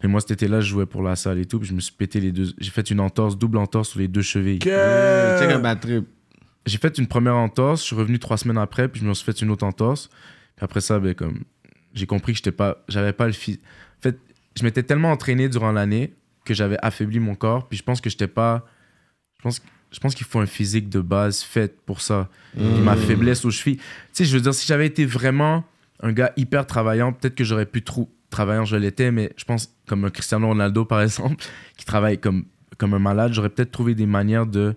Mais 0.03 0.09
moi, 0.09 0.20
cet 0.20 0.31
été-là, 0.31 0.61
je 0.61 0.68
jouais 0.68 0.87
pour 0.87 1.03
la 1.03 1.16
salle 1.16 1.38
et 1.38 1.46
tout, 1.46 1.59
puis 1.59 1.68
je 1.68 1.75
me 1.75 1.81
suis 1.81 1.92
pété 1.92 2.20
les 2.20 2.33
deux. 2.33 2.46
J'ai 2.59 2.70
fait 2.70 2.90
une 2.90 3.01
entorse, 3.01 3.37
double 3.37 3.59
entorse 3.59 3.90
sur 3.90 3.99
les 3.99 4.09
deux 4.09 4.22
chevilles. 4.22 4.61
Check 4.61 5.51
un 5.51 5.59
bad 5.59 5.81
trip. 5.81 6.07
J'ai 6.67 6.79
fait 6.79 6.99
une 6.99 7.07
première 7.07 7.37
entorse, 7.37 7.81
je 7.81 7.87
suis 7.87 7.97
revenu 7.97 8.19
trois 8.19 8.37
semaines 8.37 8.59
après, 8.59 8.89
puis 8.89 9.01
je 9.01 9.07
me 9.07 9.15
suis 9.15 9.25
fait 9.25 9.41
une 9.41 9.51
autre 9.51 9.65
entorse. 9.65 10.09
Puis 10.57 10.65
après 10.65 10.81
ça, 10.81 10.99
ben, 10.99 11.15
comme, 11.15 11.45
j'ai 11.95 12.07
compris 12.07 12.33
que 12.33 12.39
j'étais 12.39 12.53
pas, 12.53 12.85
j'avais 12.89 13.13
pas 13.13 13.27
le 13.27 13.33
physique. 13.33 13.63
En 13.99 14.03
fait, 14.03 14.19
je 14.57 14.65
m'étais 14.65 14.83
tellement 14.83 15.13
entraîné 15.13 15.49
durant 15.49 15.73
l'année 15.73 16.15
que 16.45 16.55
j'avais 16.55 16.79
affaibli 16.83 17.21
mon 17.21 17.35
corps, 17.35 17.69
puis 17.69 17.79
je 17.79 17.83
pense 17.83 18.01
que 18.01 18.11
j'étais 18.11 18.29
pas. 18.29 18.67
Je 19.39 19.43
pense, 19.43 19.63
je 19.93 20.01
pense 20.01 20.15
qu'il 20.15 20.27
faut 20.27 20.41
un 20.41 20.47
physique 20.47 20.89
de 20.89 21.01
base 21.01 21.43
fait 21.43 21.81
pour 21.85 22.01
ça. 22.01 22.29
Puis 22.55 22.65
Ma 22.65 22.97
faiblesse 22.97 23.45
aux 23.45 23.51
chevilles. 23.51 23.77
Tu 23.77 23.85
sais, 24.13 24.25
je 24.25 24.37
veux 24.37 24.43
dire, 24.43 24.55
si 24.55 24.67
j'avais 24.67 24.87
été 24.87 25.05
vraiment 25.05 25.65
un 26.01 26.13
gars 26.13 26.33
hyper 26.37 26.67
travaillant, 26.67 27.13
peut-être 27.13 27.35
que 27.35 27.45
j'aurais 27.45 27.67
pu 27.67 27.83
trop 27.83 28.11
travaillant, 28.31 28.65
je 28.65 28.77
l'étais, 28.77 29.11
mais 29.11 29.33
je 29.37 29.45
pense, 29.45 29.75
comme 29.87 30.05
un 30.05 30.11
Cristiano 30.11 30.49
Ronaldo 30.49 30.85
par 30.85 31.01
exemple, 31.03 31.45
qui 31.77 31.85
travaille 31.85 32.19
comme, 32.19 32.45
comme 32.79 32.95
un 32.95 32.99
malade, 32.99 33.33
j'aurais 33.33 33.51
peut-être 33.51 33.71
trouvé 33.71 33.95
des 33.95 34.07
manières 34.07 34.47
de 34.47 34.75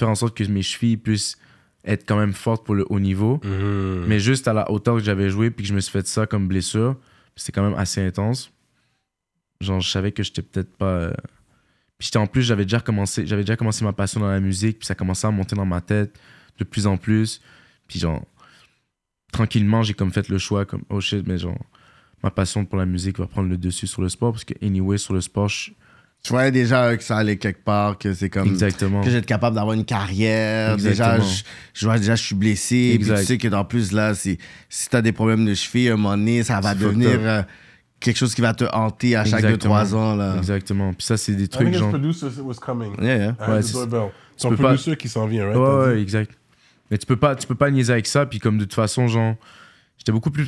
faire 0.00 0.08
en 0.08 0.14
sorte 0.16 0.36
que 0.36 0.44
mes 0.44 0.62
chevilles 0.62 0.96
puissent 0.96 1.38
être 1.84 2.04
quand 2.06 2.18
même 2.18 2.32
fortes 2.34 2.64
pour 2.66 2.74
le 2.74 2.84
haut 2.90 3.00
niveau. 3.00 3.40
Mhm. 3.44 4.04
Mais 4.06 4.18
juste 4.20 4.48
à 4.48 4.52
la 4.52 4.70
hauteur 4.70 4.96
que 4.96 5.02
j'avais 5.04 5.30
joué, 5.30 5.50
puis 5.50 5.62
que 5.64 5.68
je 5.68 5.74
me 5.74 5.80
suis 5.80 5.92
fait 5.92 6.06
ça 6.06 6.26
comme 6.26 6.48
blessure, 6.48 6.96
c'était 7.36 7.52
quand 7.52 7.62
même 7.62 7.78
assez 7.78 8.04
intense. 8.04 8.50
Genre, 9.60 9.80
je 9.80 9.88
savais 9.90 10.12
que 10.12 10.22
j'étais 10.22 10.42
peut-être 10.42 10.74
pas. 10.76 10.86
euh, 10.86 11.12
Puis 11.98 12.06
j'étais 12.06 12.18
en 12.18 12.26
plus, 12.26 12.42
j'avais 12.42 12.64
déjà 12.64 12.80
commencé, 12.80 13.26
j'avais 13.26 13.42
déjà 13.44 13.56
commencé 13.56 13.84
ma 13.84 13.92
passion 13.92 14.20
dans 14.20 14.28
la 14.30 14.40
musique, 14.40 14.78
puis 14.80 14.86
ça 14.86 14.94
commençait 14.94 15.26
à 15.26 15.30
monter 15.30 15.54
dans 15.56 15.66
ma 15.66 15.80
tête 15.80 16.18
de 16.58 16.64
plus 16.64 16.86
en 16.86 16.96
plus. 16.96 17.40
Puis 17.86 17.98
genre, 17.98 18.24
tranquillement, 19.32 19.82
j'ai 19.82 19.94
comme 19.94 20.12
fait 20.12 20.28
le 20.28 20.38
choix, 20.38 20.64
comme, 20.64 20.82
oh 20.88 21.00
shit, 21.00 21.26
mais 21.26 21.38
genre, 21.38 21.58
ma 22.22 22.30
passion 22.30 22.64
pour 22.64 22.78
la 22.78 22.86
musique 22.86 23.18
va 23.18 23.26
prendre 23.26 23.48
le 23.48 23.56
dessus 23.56 23.86
sur 23.86 24.02
le 24.02 24.08
sport, 24.08 24.32
parce 24.32 24.44
que, 24.44 24.54
anyway, 24.64 24.98
sur 24.98 25.14
le 25.14 25.20
sport, 25.20 25.48
je- 25.48 25.70
Tu 26.22 26.32
voyais 26.32 26.50
déjà 26.52 26.94
que 26.98 27.02
ça 27.02 27.16
allait 27.16 27.38
quelque 27.38 27.64
part, 27.64 27.96
que 27.96 28.12
c'est 28.12 28.28
comme. 28.28 28.48
exactement. 28.48 29.00
Que 29.02 29.08
j'être 29.10 29.24
capable 29.26 29.56
d'avoir 29.56 29.74
une 29.74 29.86
carrière. 29.86 30.76
Déjà, 30.76 31.18
je, 31.18 31.42
je 31.72 31.86
vois 31.86 31.98
déjà, 31.98 32.14
je 32.14 32.22
suis 32.22 32.34
blessé. 32.34 32.98
Puis 33.00 33.08
tu 33.08 33.24
sais 33.24 33.38
que 33.38 33.48
en 33.54 33.64
plus, 33.64 33.92
là, 33.92 34.14
si, 34.14 34.38
si 34.68 34.88
t'as 34.90 35.00
des 35.00 35.12
problèmes 35.12 35.46
de 35.46 35.54
cheville, 35.54 35.88
à 35.88 35.94
un 35.94 35.96
moment 35.96 36.16
donné, 36.18 36.42
ça 36.42 36.60
va 36.60 36.74
C'est 36.74 36.80
devenir 36.80 37.10
euh, 37.22 37.42
quelque 38.00 38.18
chose 38.18 38.34
qui 38.34 38.42
va 38.42 38.52
te 38.52 38.64
hanter 38.72 39.16
à 39.16 39.24
chaque 39.24 39.44
2-3 39.44 39.94
ans. 39.94 40.14
Là. 40.14 40.34
Exactement. 40.36 40.92
Puis 40.92 41.06
ça, 41.06 41.16
c'est 41.16 41.32
des 41.34 41.44
I 41.44 41.48
trucs 41.48 41.64
think 41.68 41.76
his 41.76 41.78
genre. 41.78 41.88
producer 41.90 42.26
was 42.42 42.54
coming. 42.60 42.92
Yeah. 43.00 43.34
I 43.40 43.50
Ouais, 43.50 43.60
the 43.60 43.62
c'est- 43.62 43.72
Son 44.36 44.56
pas- 44.56 44.76
qui 44.76 45.08
s'en 45.08 45.26
vient, 45.26 45.46
right? 45.46 45.56
Ouais, 45.56 45.92
ouais, 45.94 46.00
exact. 46.02 46.32
Mais 46.90 46.98
tu 46.98 47.06
peux 47.06 47.16
pas, 47.16 47.34
tu 47.36 47.46
peux 47.46 47.54
pas 47.54 47.70
niaiser 47.70 47.92
avec 47.94 48.06
ça. 48.06 48.26
Puis 48.26 48.40
comme 48.40 48.58
de 48.58 48.64
toute 48.64 48.74
façon, 48.74 49.06
genre, 49.08 49.36
j'étais 49.96 50.12
beaucoup 50.12 50.30
plus. 50.30 50.46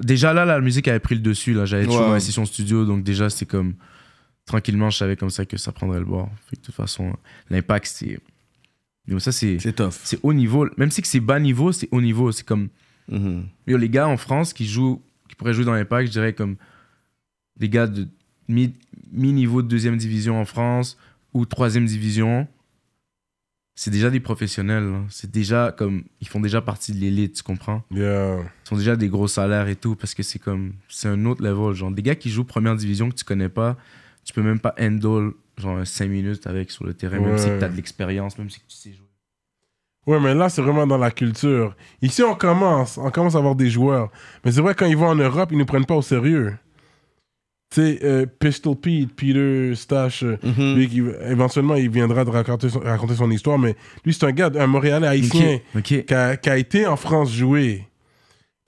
Déjà 0.00 0.32
là, 0.32 0.44
la 0.44 0.60
musique 0.60 0.86
avait 0.86 1.00
pris 1.00 1.16
le 1.16 1.20
dessus. 1.20 1.52
Là, 1.52 1.64
j'avais 1.64 1.84
toujours 1.84 2.02
Ouais. 2.02 2.10
ma 2.10 2.20
session 2.20 2.44
studio, 2.44 2.84
donc 2.84 3.02
déjà 3.02 3.28
c'était 3.28 3.46
comme 3.46 3.74
tranquillement, 4.46 4.90
je 4.90 4.98
savais 4.98 5.16
comme 5.16 5.30
ça 5.30 5.44
que 5.46 5.56
ça 5.56 5.72
prendrait 5.72 5.98
le 6.00 6.04
bord. 6.04 6.28
Fait 6.48 6.56
que 6.56 6.60
de 6.62 6.66
toute 6.66 6.74
façon, 6.74 7.14
l'impact 7.50 7.86
c'est. 7.86 8.18
Yo, 9.08 9.18
ça 9.18 9.32
c'est, 9.32 9.58
C'est 9.58 9.72
tough. 9.72 9.92
c'est 10.04 10.18
haut 10.22 10.32
niveau. 10.32 10.68
Même 10.76 10.90
si 10.90 11.02
que 11.02 11.08
c'est 11.08 11.20
bas 11.20 11.40
niveau, 11.40 11.72
c'est 11.72 11.88
haut 11.90 12.00
niveau. 12.00 12.32
C'est 12.32 12.44
comme. 12.46 12.68
Yo, 13.66 13.76
les 13.76 13.88
gars 13.88 14.06
en 14.08 14.16
France 14.16 14.52
qui 14.52 14.66
jouent, 14.66 15.02
qui 15.28 15.34
pourraient 15.34 15.52
jouer 15.54 15.64
dans 15.64 15.72
l'impact, 15.74 16.06
je 16.08 16.12
dirais 16.12 16.32
comme 16.32 16.56
des 17.56 17.68
gars 17.68 17.86
de 17.88 18.06
mi- 18.48 18.74
mi-niveau 19.10 19.62
de 19.62 19.68
deuxième 19.68 19.96
division 19.96 20.40
en 20.40 20.44
France 20.44 20.96
ou 21.34 21.44
troisième 21.44 21.86
division, 21.86 22.46
c'est 23.74 23.90
déjà 23.90 24.10
des 24.10 24.20
professionnels. 24.20 24.84
là. 24.84 25.00
C'est 25.08 25.30
déjà 25.30 25.74
comme. 25.76 26.04
Ils 26.20 26.28
font 26.28 26.40
déjà 26.40 26.60
partie 26.60 26.92
de 26.92 26.98
l'élite, 26.98 27.34
tu 27.36 27.42
comprends? 27.42 27.82
Yeah. 27.90 28.38
Ils 28.64 28.68
sont 28.68 28.76
déjà 28.76 28.94
des 28.94 29.08
gros 29.08 29.26
salaires 29.28 29.68
et 29.68 29.76
tout 29.76 29.96
parce 29.96 30.14
que 30.14 30.22
c'est 30.22 30.38
comme. 30.38 30.74
C'est 30.88 31.08
un 31.08 31.24
autre 31.24 31.42
level. 31.42 31.74
Genre, 31.74 31.90
des 31.90 32.02
gars 32.02 32.14
qui 32.14 32.30
jouent 32.30 32.44
première 32.44 32.76
division 32.76 33.08
que 33.10 33.14
tu 33.16 33.24
connais 33.24 33.48
pas, 33.48 33.76
tu 34.24 34.32
peux 34.32 34.42
même 34.42 34.60
pas 34.60 34.74
handle 34.80 35.32
genre 35.58 35.86
5 35.86 36.08
minutes 36.08 36.46
avec 36.46 36.70
sur 36.70 36.84
le 36.84 36.94
terrain, 36.94 37.18
même 37.20 37.36
si 37.38 37.48
tu 37.58 37.64
as 37.64 37.68
de 37.68 37.76
l'expérience, 37.76 38.38
même 38.38 38.48
si 38.50 38.60
tu 38.60 38.64
sais 38.68 38.92
jouer. 38.92 39.06
Ouais, 40.06 40.18
mais 40.18 40.34
là, 40.34 40.48
c'est 40.48 40.62
vraiment 40.62 40.86
dans 40.86 40.96
la 40.96 41.10
culture. 41.10 41.76
Ici, 42.00 42.22
on 42.22 42.34
commence, 42.34 42.96
on 42.96 43.10
commence 43.10 43.34
à 43.34 43.38
avoir 43.38 43.54
des 43.54 43.68
joueurs. 43.68 44.10
Mais 44.44 44.52
c'est 44.52 44.62
vrai, 44.62 44.74
quand 44.74 44.86
ils 44.86 44.96
vont 44.96 45.08
en 45.08 45.14
Europe, 45.14 45.50
ils 45.52 45.58
ne 45.58 45.64
prennent 45.64 45.84
pas 45.84 45.94
au 45.96 46.02
sérieux. 46.02 46.56
Tu 47.72 47.82
sais, 47.82 47.98
euh, 48.02 48.26
Pistol 48.26 48.74
Pete, 48.74 49.14
Peter 49.14 49.74
Stash, 49.76 50.24
euh, 50.24 50.38
Mhm. 50.42 50.74
lui, 50.74 50.88
qui- 50.88 51.02
éventuellement, 51.30 51.76
il 51.76 51.88
viendra 51.90 52.24
de 52.24 52.30
raconter 52.30 52.68
son, 52.68 52.80
raconter 52.80 53.14
son 53.14 53.30
histoire, 53.30 53.58
mais 53.58 53.76
lui, 54.04 54.12
c'est 54.12 54.24
un 54.24 54.32
gars, 54.32 54.50
un 54.58 54.66
Montréalais 54.66 55.06
haïtien, 55.06 55.58
qui, 55.84 56.02
a, 56.14 56.36
qui 56.36 56.50
a 56.50 56.56
été 56.58 56.86
en 56.86 56.96
France 56.96 57.30
jouer. 57.32 57.86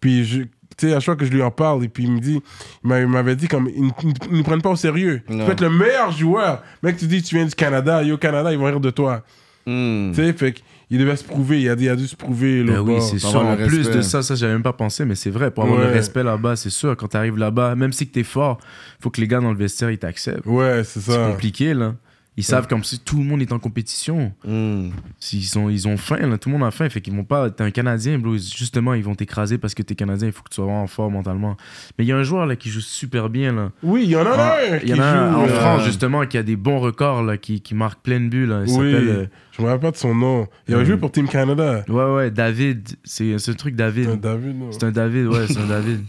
Puis, 0.00 0.24
je- 0.24 0.42
tu 0.82 0.88
sais, 0.88 0.94
à 0.94 1.00
chaque 1.00 1.04
fois 1.04 1.16
que 1.16 1.24
je 1.24 1.30
lui 1.30 1.42
en 1.42 1.50
parle, 1.50 1.84
et 1.84 1.88
puis 1.88 2.04
il 2.04 2.10
me 2.12 2.18
dit, 2.20 2.40
il 2.84 2.88
m'a- 2.88 3.00
il 3.00 3.06
m'avait 3.06 3.36
dit, 3.36 3.48
comme, 3.48 3.68
ils 3.74 3.84
ne 3.84 4.36
nous 4.36 4.42
prennent 4.42 4.62
pas 4.62 4.70
au 4.70 4.76
sérieux. 4.76 5.22
Tu 5.28 5.36
peux 5.36 5.52
être 5.52 5.60
le 5.60 5.70
meilleur 5.70 6.10
joueur. 6.12 6.62
Mec, 6.82 6.96
tu 6.96 7.06
dis, 7.06 7.22
tu 7.22 7.34
viens 7.36 7.44
du 7.44 7.54
Canada, 7.54 8.02
yo, 8.02 8.16
Canada, 8.18 8.52
ils 8.52 8.58
vont 8.58 8.64
rire 8.66 8.80
de 8.80 8.90
toi. 8.90 9.22
Mhm. 9.66 10.10
Tu 10.14 10.22
sais, 10.22 10.32
fait 10.32 10.54
qu'il 10.88 10.98
devait 10.98 11.14
se 11.14 11.22
prouver. 11.24 11.60
Il 11.62 11.68
a, 11.68 11.74
il 11.74 11.96
dû 11.96 12.08
se 12.08 12.16
prouver. 12.16 12.64
Ben 12.64 12.80
oui, 12.80 13.00
c'est 13.00 13.18
sûr. 13.20 13.40
En 13.46 13.54
le 13.54 13.64
plus 13.66 13.78
respect. 13.78 13.96
de 13.96 14.02
ça, 14.02 14.20
ça, 14.22 14.34
j'avais 14.34 14.52
même 14.54 14.62
pas 14.64 14.72
pensé, 14.72 15.04
mais 15.04 15.14
c'est 15.14 15.30
vrai. 15.30 15.50
Pour 15.52 15.62
avoir 15.64 15.78
Ouais. 15.80 15.86
le 15.86 15.92
respect 15.92 16.24
là-bas, 16.24 16.56
c'est 16.56 16.70
sûr. 16.70 16.96
Quand 16.96 17.06
t'arrives 17.06 17.38
là-bas, 17.38 17.76
même 17.76 17.92
si 17.92 18.08
que 18.08 18.12
t'es 18.12 18.24
fort, 18.24 18.58
faut 19.00 19.10
que 19.10 19.20
les 19.20 19.28
gars 19.28 19.38
dans 19.40 19.52
le 19.52 19.56
vestiaire, 19.56 19.90
ils 19.92 19.98
t'acceptent. 19.98 20.44
Ouais, 20.46 20.82
c'est 20.84 20.98
C'est 21.00 21.12
ça. 21.12 21.28
compliqué, 21.30 21.74
là. 21.74 21.94
Ils 22.38 22.44
savent 22.44 22.66
comme 22.66 22.82
si 22.82 22.98
tout 22.98 23.18
le 23.18 23.24
monde 23.24 23.42
est 23.42 23.52
en 23.52 23.58
compétition. 23.58 24.32
Mhm. 24.46 24.92
S'ils 25.18 25.44
sont, 25.44 25.68
ils 25.68 25.86
ont 25.86 25.98
faim, 25.98 26.16
là. 26.16 26.38
Tout 26.38 26.48
le 26.48 26.56
monde 26.56 26.66
a 26.66 26.70
faim. 26.70 26.88
Fait 26.88 27.02
qu'ils 27.02 27.12
vont 27.14 27.24
pas. 27.24 27.50
T'es 27.50 27.62
un 27.62 27.70
Canadien, 27.70 28.18
bro. 28.18 28.32
Justement, 28.38 28.94
ils 28.94 29.04
vont 29.04 29.14
t'écraser 29.14 29.58
parce 29.58 29.74
que 29.74 29.82
t'es 29.82 29.94
Canadien. 29.94 30.28
Il 30.28 30.32
faut 30.32 30.42
que 30.42 30.48
tu 30.48 30.54
sois 30.54 30.64
vraiment 30.64 30.86
fort 30.86 31.10
mentalement. 31.10 31.58
Mais 31.98 32.04
il 32.04 32.08
y 32.08 32.12
a 32.12 32.16
un 32.16 32.22
joueur, 32.22 32.46
là, 32.46 32.56
qui 32.56 32.70
joue 32.70 32.80
super 32.80 33.28
bien, 33.28 33.52
là. 33.52 33.70
Oui, 33.82 34.04
il 34.04 34.10
y 34.10 34.16
en 34.16 34.24
a 34.24 34.30
Ah, 34.34 34.56
un 34.72 34.78
Il 34.78 34.88
y 34.88 34.94
en 34.94 35.00
a 35.00 35.04
un 35.04 35.30
joue, 35.32 35.38
en 35.40 35.44
euh, 35.44 35.48
France, 35.48 35.84
justement, 35.84 36.24
qui 36.24 36.38
a 36.38 36.42
des 36.42 36.56
bons 36.56 36.80
records, 36.80 37.22
là, 37.22 37.36
qui, 37.36 37.60
qui 37.60 37.74
marque 37.74 38.00
plein 38.02 38.18
de 38.18 38.28
buts, 38.28 38.46
là. 38.46 38.62
Il 38.66 38.72
Oui, 38.78 38.94
euh, 38.94 39.26
je 39.52 39.60
me 39.60 39.66
rappelle 39.66 39.80
pas 39.82 39.90
de 39.90 39.96
son 39.98 40.14
nom. 40.14 40.46
Il 40.68 40.72
avait 40.74 40.84
Euh, 40.84 40.86
joué 40.86 40.96
pour 40.96 41.12
Team 41.12 41.28
Canada. 41.28 41.84
Ouais, 41.86 42.14
ouais, 42.14 42.30
David. 42.30 42.88
C'est 43.04 43.38
c'est 43.38 43.50
un 43.50 43.54
truc 43.54 43.76
David. 43.76 44.08
Un 44.08 44.16
David, 44.16 44.58
non? 44.58 44.72
C'est 44.72 44.84
un 44.84 44.90
David, 44.90 45.26
ouais, 45.26 45.46
c'est 45.48 45.58
un 45.58 45.66
David. 45.66 46.00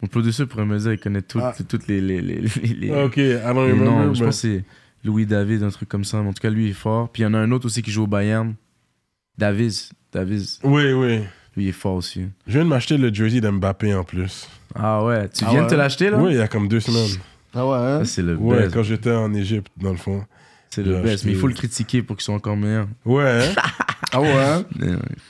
Mon 0.00 0.08
producer 0.08 0.46
pourrait 0.46 0.64
me 0.64 0.78
dire, 0.78 0.92
il 0.94 0.98
connaît 0.98 1.20
toutes, 1.22 1.42
Ah. 1.44 1.54
toutes 1.68 1.86
les, 1.86 2.00
les, 2.00 2.20
les, 2.22 2.40
les- 2.40 2.74
les- 2.74 2.90
Ok, 2.90 3.18
I 3.18 3.40
don't 3.44 3.66
les 3.66 3.74
noms. 3.74 4.14
Je 4.14 4.24
pense 4.24 4.40
que 4.40 4.48
c'est 4.48 4.64
Louis 5.04 5.26
David, 5.26 5.62
un 5.62 5.70
truc 5.70 5.88
comme 5.88 6.04
ça. 6.04 6.20
Mais 6.22 6.28
en 6.28 6.32
tout 6.32 6.40
cas, 6.42 6.50
lui, 6.50 6.64
il 6.66 6.70
est 6.70 6.72
fort. 6.72 7.08
Puis 7.10 7.22
il 7.22 7.24
y 7.24 7.28
en 7.28 7.34
a 7.34 7.38
un 7.38 7.50
autre 7.52 7.66
aussi 7.66 7.82
qui 7.82 7.90
joue 7.90 8.04
au 8.04 8.06
Bayern. 8.06 8.54
Davis. 9.38 9.90
Davis. 10.12 10.60
Oui, 10.62 10.92
oui. 10.92 11.18
Lui, 11.56 11.64
il 11.64 11.68
est 11.68 11.72
fort 11.72 11.94
aussi. 11.94 12.26
Je 12.46 12.52
viens 12.52 12.64
de 12.64 12.68
m'acheter 12.68 12.96
le 12.96 13.12
jersey 13.12 13.40
d'Mbappé 13.40 13.94
en 13.94 14.04
plus. 14.04 14.48
Ah 14.74 15.04
ouais, 15.04 15.28
tu 15.28 15.44
Ah 15.46 15.50
viens 15.50 15.60
ouais? 15.60 15.66
de 15.66 15.70
te 15.70 15.74
l'acheter 15.76 16.10
là? 16.10 16.18
Oui, 16.18 16.32
il 16.32 16.36
y 16.36 16.40
a 16.40 16.48
comme 16.48 16.66
deux 16.68 16.80
semaines. 16.80 17.20
Ah 17.54 17.66
ouais, 17.66 17.76
hein? 17.76 18.04
C'est 18.04 18.22
le 18.22 18.34
Ouais, 18.36 18.62
best. 18.62 18.74
quand 18.74 18.82
j'étais 18.82 19.12
en 19.12 19.32
Égypte, 19.34 19.68
dans 19.76 19.92
le 19.92 19.96
fond. 19.96 20.24
C'est 20.74 20.82
le 20.82 21.00
best. 21.00 21.24
Mais 21.24 21.32
il 21.32 21.38
faut 21.38 21.46
le 21.46 21.54
critiquer 21.54 22.02
pour 22.02 22.16
qu'il 22.16 22.24
soit 22.24 22.34
encore 22.34 22.56
meilleur. 22.56 22.88
Ouais? 23.04 23.50
Ah 24.16 24.20
ouais, 24.20 24.32
hein? 24.32 24.64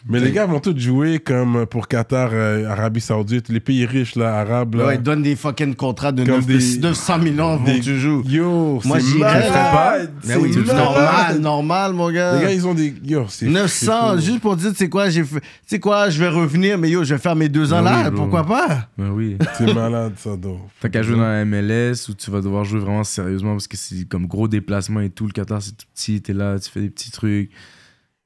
Mais, 0.07 0.21
les 0.21 0.31
gars 0.31 0.45
vont 0.45 0.61
tous 0.61 0.77
jouer 0.79 1.19
comme 1.19 1.65
pour 1.65 1.89
Qatar, 1.89 2.29
euh, 2.35 2.69
Arabie 2.69 3.01
Saoudite, 3.01 3.49
les 3.49 3.61
pays 3.61 3.87
riches, 3.87 4.15
là, 4.15 4.37
arabes. 4.41 4.75
Là. 4.75 4.87
Ouais, 4.87 4.95
ils 4.97 5.03
donnent 5.03 5.23
des 5.23 5.37
fucking 5.37 5.75
contrats 5.75 6.13
de 6.13 6.23
Comme 6.23 6.35
9 6.35 6.47
des- 6.47 6.79
900 6.81 7.19
millions 7.21 7.57
pour 7.59 7.73
tu 7.81 7.99
joues. 7.99 8.23
Yo, 8.27 8.81
Moi, 8.85 8.99
malade, 9.19 9.51
là. 9.51 9.97
Mais 10.25 10.35
c'est 10.35 10.37
oui, 10.39 10.57
normal, 10.67 11.39
normal, 11.41 11.93
mon 11.95 12.11
gars. 12.11 12.37
Les 12.37 12.43
gars, 12.43 12.53
ils 12.53 12.67
ont 12.67 12.75
des. 12.75 12.95
Yo, 13.03 13.25
c'est. 13.29 13.47
900, 13.47 13.69
c'est 13.71 14.17
fou. 14.17 14.21
juste 14.27 14.41
pour 14.41 14.57
dire, 14.57 14.71
tu 14.73 14.77
sais 14.77 14.89
quoi, 14.91 15.09
j'ai 15.09 15.25
fait, 15.25 15.41
tu 15.41 15.47
sais 15.67 15.79
quoi, 15.81 16.11
je 16.11 16.19
vais 16.19 16.29
revenir, 16.29 16.77
mais 16.77 16.91
yo, 16.91 17.05
je 17.05 17.15
vais 17.15 17.21
faire 17.21 17.37
mes 17.37 17.49
deux 17.49 17.73
ans 17.73 17.83
Ben 17.83 17.91
là, 17.91 18.03
oui, 18.05 18.11
bro. 18.11 18.23
pourquoi 18.23 18.45
pas? 18.45 18.89
Ben 18.99 19.09
oui. 19.11 19.39
C'est 19.57 19.73
malade, 19.73 20.13
ça, 20.19 20.37
donc. 20.37 20.59
T'as 20.81 20.91
qu'à 20.91 21.03
jouer 21.03 21.17
dans 21.17 21.23
la 21.23 21.47
MLS 21.47 22.09
où 22.11 22.15
tu 22.15 22.31
vas 22.31 22.43
devoir 22.43 22.65
jouer 22.65 22.81
vraiment 22.81 23.05
sérieusement 23.05 23.53
parce 23.53 23.69
que 23.69 23.79
c'est 23.79 24.07
comme 24.07 24.27
gros 24.27 24.47
déplacement 24.47 25.01
et 25.01 25.09
tout. 25.09 25.29
Qatar, 25.35 25.61
c'est 25.62 25.77
tout 25.77 25.87
petit. 25.94 26.23
T'es 26.23 26.33
là, 26.33 26.59
tu 26.59 26.70
fais 26.70 26.81
des 26.81 26.90
petits 26.90 27.11
trucs. 27.11 27.51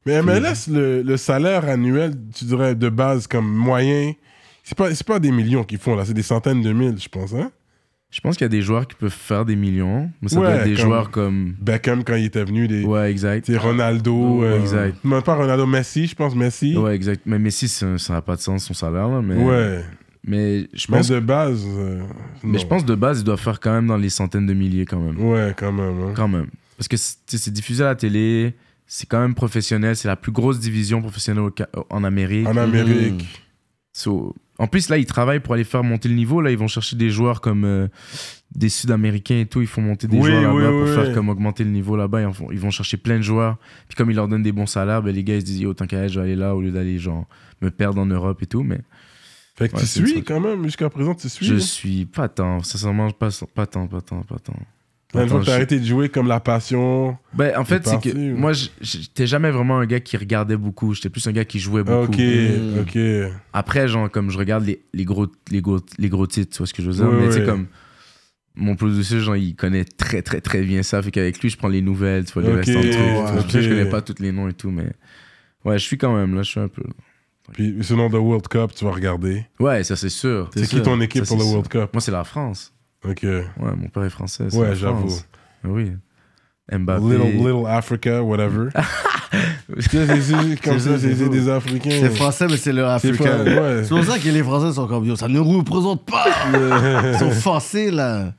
Mais 0.07 0.23
MLS, 0.23 0.69
le, 0.71 1.03
le 1.03 1.17
salaire 1.17 1.69
annuel, 1.69 2.15
tu 2.35 2.45
dirais, 2.47 2.75
de 2.75 2.89
base, 2.89 3.27
comme 3.27 3.47
moyen, 3.53 4.13
c'est 4.65 4.77
pas, 4.79 4.89
pas 5.07 5.19
des 5.19 5.31
millions 5.33 5.65
qu'ils 5.65 5.79
font, 5.79 5.97
là, 5.97 6.05
c'est 6.07 6.15
des 6.15 6.23
centaines 6.23 6.63
de 6.63 6.73
mille, 6.73 6.97
je 6.99 7.09
pense, 7.09 7.35
hein? 7.35 7.51
Je 8.11 8.21
pense 8.23 8.37
qu'il 8.39 8.45
y 8.45 8.47
a 8.47 8.49
des 8.49 8.63
joueurs 8.63 8.87
qui 8.89 8.95
peuvent 8.97 9.11
faire 9.13 9.45
des 9.45 9.55
millions, 9.55 10.11
mais 10.23 10.31
ça 10.31 10.41
Ouais, 10.41 10.47
doit 10.47 10.55
être 10.57 10.65
des 10.65 10.77
comme- 10.77 10.85
joueurs 10.87 11.11
comme. 11.11 11.55
Beckham, 11.61 12.05
quand 12.05 12.15
il 12.15 12.25
était 12.25 12.43
venu, 12.45 12.67
des. 12.67 12.83
Ouais, 12.85 13.11
exact. 13.11 13.51
Ronaldo. 13.59 14.45
euh, 14.45 14.59
Exact. 14.59 14.97
Non, 15.05 15.21
pas 15.21 15.35
Ronaldo, 15.35 15.67
Messi, 15.67 16.07
je 16.07 16.15
pense, 16.15 16.35
Messi. 16.35 16.75
Ouais, 16.75 16.95
exact. 16.97 17.21
Mais 17.27 17.39
Messi, 17.39 17.69
ça 17.69 17.87
n'a 18.09 18.23
pas 18.23 18.37
de 18.37 18.41
sens 18.41 18.65
son 18.65 18.73
salaire, 18.73 19.09
là. 19.09 19.21
Mais, 19.21 19.37
Ouais. 19.37 19.85
mais 20.25 20.61
je 20.73 20.87
Mais 20.89 20.97
pense, 20.99 21.09
de 21.09 21.21
base. 21.21 21.63
euh, 21.67 22.01
mais 22.43 22.57
je 22.59 22.67
pense 22.67 22.83
de 22.87 22.95
base, 22.95 23.19
il 23.21 23.25
doit 23.25 23.37
faire 23.37 23.61
quand 23.61 23.73
même 23.73 23.89
dans 23.89 23.99
les 23.99 24.09
centaines 24.09 24.47
de 24.47 24.55
milliers, 24.55 24.87
quand 24.87 25.01
même. 25.01 25.21
Ouais, 25.23 25.53
quand 25.55 25.73
même. 25.73 26.01
hein. 26.09 26.13
Quand 26.17 26.29
même. 26.29 26.47
Parce 26.79 26.89
que 26.89 26.97
c'est 26.97 27.53
diffusé 27.53 27.83
à 27.83 27.89
la 27.89 27.95
télé, 27.97 28.55
c'est 28.87 29.07
quand 29.07 29.21
même 29.21 29.35
professionnel, 29.35 29.97
c'est 29.97 30.09
la 30.09 30.17
plus 30.17 30.33
grosse 30.33 30.61
division 30.61 31.03
professionnelle 31.03 31.45
au 31.45 31.53
en 31.91 32.05
Amérique. 32.05 32.47
En 32.47 32.57
Amérique. 32.57 33.27
So, 33.93 34.35
en 34.59 34.69
plus, 34.69 34.89
là, 34.89 34.97
ils 34.97 35.05
travaillent 35.07 35.41
pour 35.41 35.55
aller 35.55 35.65
faire 35.65 35.83
monter 35.83 36.09
le 36.09 36.15
niveau. 36.15 36.41
Là, 36.41 36.51
ils 36.53 36.59
vont 36.59 36.69
chercher 36.69 36.95
des 36.97 37.11
joueurs 37.11 37.41
comme 37.41 37.65
euh, 37.65 37.89
des 38.55 38.69
Sud-Américains 38.69 39.41
et 39.41 39.47
tout. 39.47 39.61
Ils 39.61 39.67
font 39.67 39.83
monter 39.83 40.07
des 40.07 40.19
Oui, 40.19 40.31
joueurs 40.31 40.43
là-bas 40.43 40.71
oui, 40.71 40.79
pour 40.81 40.89
oui, 40.89 40.95
faire 40.95 41.09
oui. 41.09 41.15
comme 41.15 41.29
augmenter 41.29 41.65
le 41.65 41.71
niveau 41.71 41.97
là-bas. 41.97 42.23
Ils, 42.23 42.31
ils 42.53 42.61
vont 42.61 42.71
chercher 42.71 42.97
plein 42.97 43.17
de 43.17 43.23
joueurs. 43.23 43.57
Puis 43.89 43.97
comme 43.97 44.11
ils 44.11 44.15
leur 44.15 44.29
donnent 44.29 44.43
des 44.45 44.53
bons 44.53 44.67
salaires, 44.67 45.03
ben, 45.03 45.13
les 45.15 45.25
gars, 45.25 45.35
ils 45.35 45.41
se 45.41 45.47
disent, 45.47 45.61
Yo, 45.61 45.75
tant 45.75 45.87
qu'à 45.87 46.05
être, 46.05 46.13
je 46.13 46.21
vais 46.21 46.27
aller 46.27 46.37
là 46.37 46.55
au 46.55 46.61
lieu 46.61 46.71
d'aller 46.71 46.99
genre 46.99 47.27
me 47.61 47.71
perdre 47.71 48.01
en 48.01 48.07
Europe 48.07 48.41
et 48.43 48.47
tout. 48.47 48.63
Mais 48.63 48.81
Fait 49.57 49.69
que 49.69 49.75
Ouais, 49.77 49.81
tu 49.83 49.87
suis 49.89 50.23
quand 50.23 50.41
même, 50.41 50.63
jusqu'à 50.65 50.89
présent, 50.91 51.15
tu 51.15 51.29
suis. 51.29 51.47
je 51.47 51.55
hein? 51.55 51.59
suis 51.61 52.07
pas 52.07 52.29
tant. 52.29 52.63
Sincèrement, 52.63 53.11
pas, 53.11 53.31
pas 53.55 53.67
tant, 53.67 53.87
pas 53.89 54.01
tant, 54.01 54.23
pas 54.23 54.39
tant. 54.39 54.55
Attends, 55.15 55.41
que 55.41 55.45
t'as 55.47 55.51
je- 55.53 55.57
arrêté 55.57 55.81
de 55.81 55.85
jouer 55.87 56.09
comme 56.11 56.29
la 56.29 56.39
passion. 56.41 57.17
Ben, 57.33 57.57
en 57.57 57.65
fait, 57.65 57.87
c'est 57.87 58.01
que 58.01 58.11
ou- 58.15 58.37
moi, 58.37 58.53
j'étais 58.81 59.27
jamais 59.27 59.51
vraiment 59.51 59.79
un 59.79 59.87
gars 59.87 60.01
qui 60.01 60.17
regardait 60.19 60.57
beaucoup. 60.59 60.93
J'étais 60.95 61.09
plus 61.09 61.27
un 61.27 61.33
gars 61.33 61.45
qui 61.47 61.59
jouait 61.61 61.83
beaucoup. 61.83 62.13
Ok, 62.13 62.19
Mm. 62.19 62.81
ok. 62.81 63.33
Après, 63.55 63.89
genre, 63.89 64.11
comme 64.11 64.31
je 64.31 64.37
regarde 64.39 64.65
les, 64.67 64.83
les, 64.93 65.05
gros, 65.07 65.27
les, 65.51 65.63
gros, 65.63 65.79
les 65.99 66.09
gros 66.11 66.27
titres, 66.27 66.53
tu 66.53 66.59
vois 66.59 66.67
ce 66.67 66.75
que 66.75 66.83
je 66.83 66.89
veux 66.91 66.97
dire? 66.97 67.09
Ouais, 67.09 67.21
Mais 67.21 67.27
tu 67.29 67.33
sais, 67.33 67.39
ouais. 67.41 67.47
comme 67.47 67.67
mon 68.55 68.77
producer, 68.77 69.21
genre, 69.21 69.37
il 69.37 69.55
connaît 69.57 69.85
très, 69.85 70.21
très, 70.21 70.41
très 70.43 70.63
bien 70.63 70.83
ça. 70.83 71.01
Fait 71.03 71.11
qu'avec 71.11 71.41
lui, 71.41 71.49
je 71.49 71.57
prends 71.57 71.69
les 71.69 71.81
nouvelles, 71.81 72.25
tu 72.27 72.33
vois, 72.35 72.43
les 72.43 72.51
Ok, 72.51 72.57
restants 72.57 72.81
de 72.83 72.91
trucs. 72.91 73.11
vois. 73.13 73.61
Je 73.63 73.69
connais 73.69 73.89
pas 73.89 74.03
tous 74.03 74.21
les 74.21 74.33
noms 74.33 74.49
et 74.49 74.53
tout, 74.53 74.71
mais 74.71 74.91
ouais, 75.65 75.79
je 75.79 75.85
suis 75.85 75.97
quand 75.97 76.15
même 76.15 76.35
là, 76.35 76.43
je 76.43 76.51
suis 76.51 76.61
un 76.61 76.69
peu. 76.69 76.83
Puis 77.55 77.77
sinon, 77.81 78.11
The 78.11 78.15
World 78.15 78.47
Cup, 78.49 78.73
tu 78.77 78.85
vas 78.85 78.91
regarder. 78.91 79.47
Ouais, 79.59 79.83
ça, 79.85 79.97
c'est 79.97 80.11
sûr. 80.11 80.51
C'est 80.55 80.67
qui 80.69 80.83
ton 80.83 81.01
équipe 81.01 81.25
Ça, 81.25 81.29
pour 81.35 81.39
le 81.43 81.49
World 81.49 81.69
Cup? 81.69 81.89
Moi, 81.95 82.03
c'est 82.03 82.11
la 82.13 82.25
France. 82.25 82.75
Ok. 83.07 83.23
Ouais, 83.23 83.45
mon 83.77 83.89
père 83.89 84.05
est 84.05 84.11
français. 84.11 84.55
Ouais, 84.55 84.75
j'avoue. 84.75 85.13
Oui. 85.65 85.93
Mbappé. 86.71 87.03
Little, 87.03 87.33
little 87.39 87.67
Africa, 87.67 88.23
whatever. 88.23 88.69
C'est- 89.81 90.63
comme 90.65 90.79
ça, 90.79 90.99
c'est 90.99 91.29
des 91.29 91.49
Africains. 91.49 91.91
C'est 92.01 92.11
français, 92.11 92.47
mais 92.49 92.57
c'est 92.57 92.73
leur 92.73 92.99
C'est 93.01 93.09
africain. 93.11 93.45
ouais. 93.45 93.83
C'est 93.85 93.91
pour 93.91 94.05
ça 94.05 94.19
que 94.19 94.29
les 94.29 94.43
Français 94.43 94.73
sont 94.75 94.87
comme 94.87 95.05
yo, 95.05 95.15
ça 95.17 95.29
ne 95.29 95.39
représente 95.39 96.07
pas. 96.07 96.25
Ils 97.13 97.19
sont 97.19 97.31
forcés 97.31 97.91
là. 97.91 98.33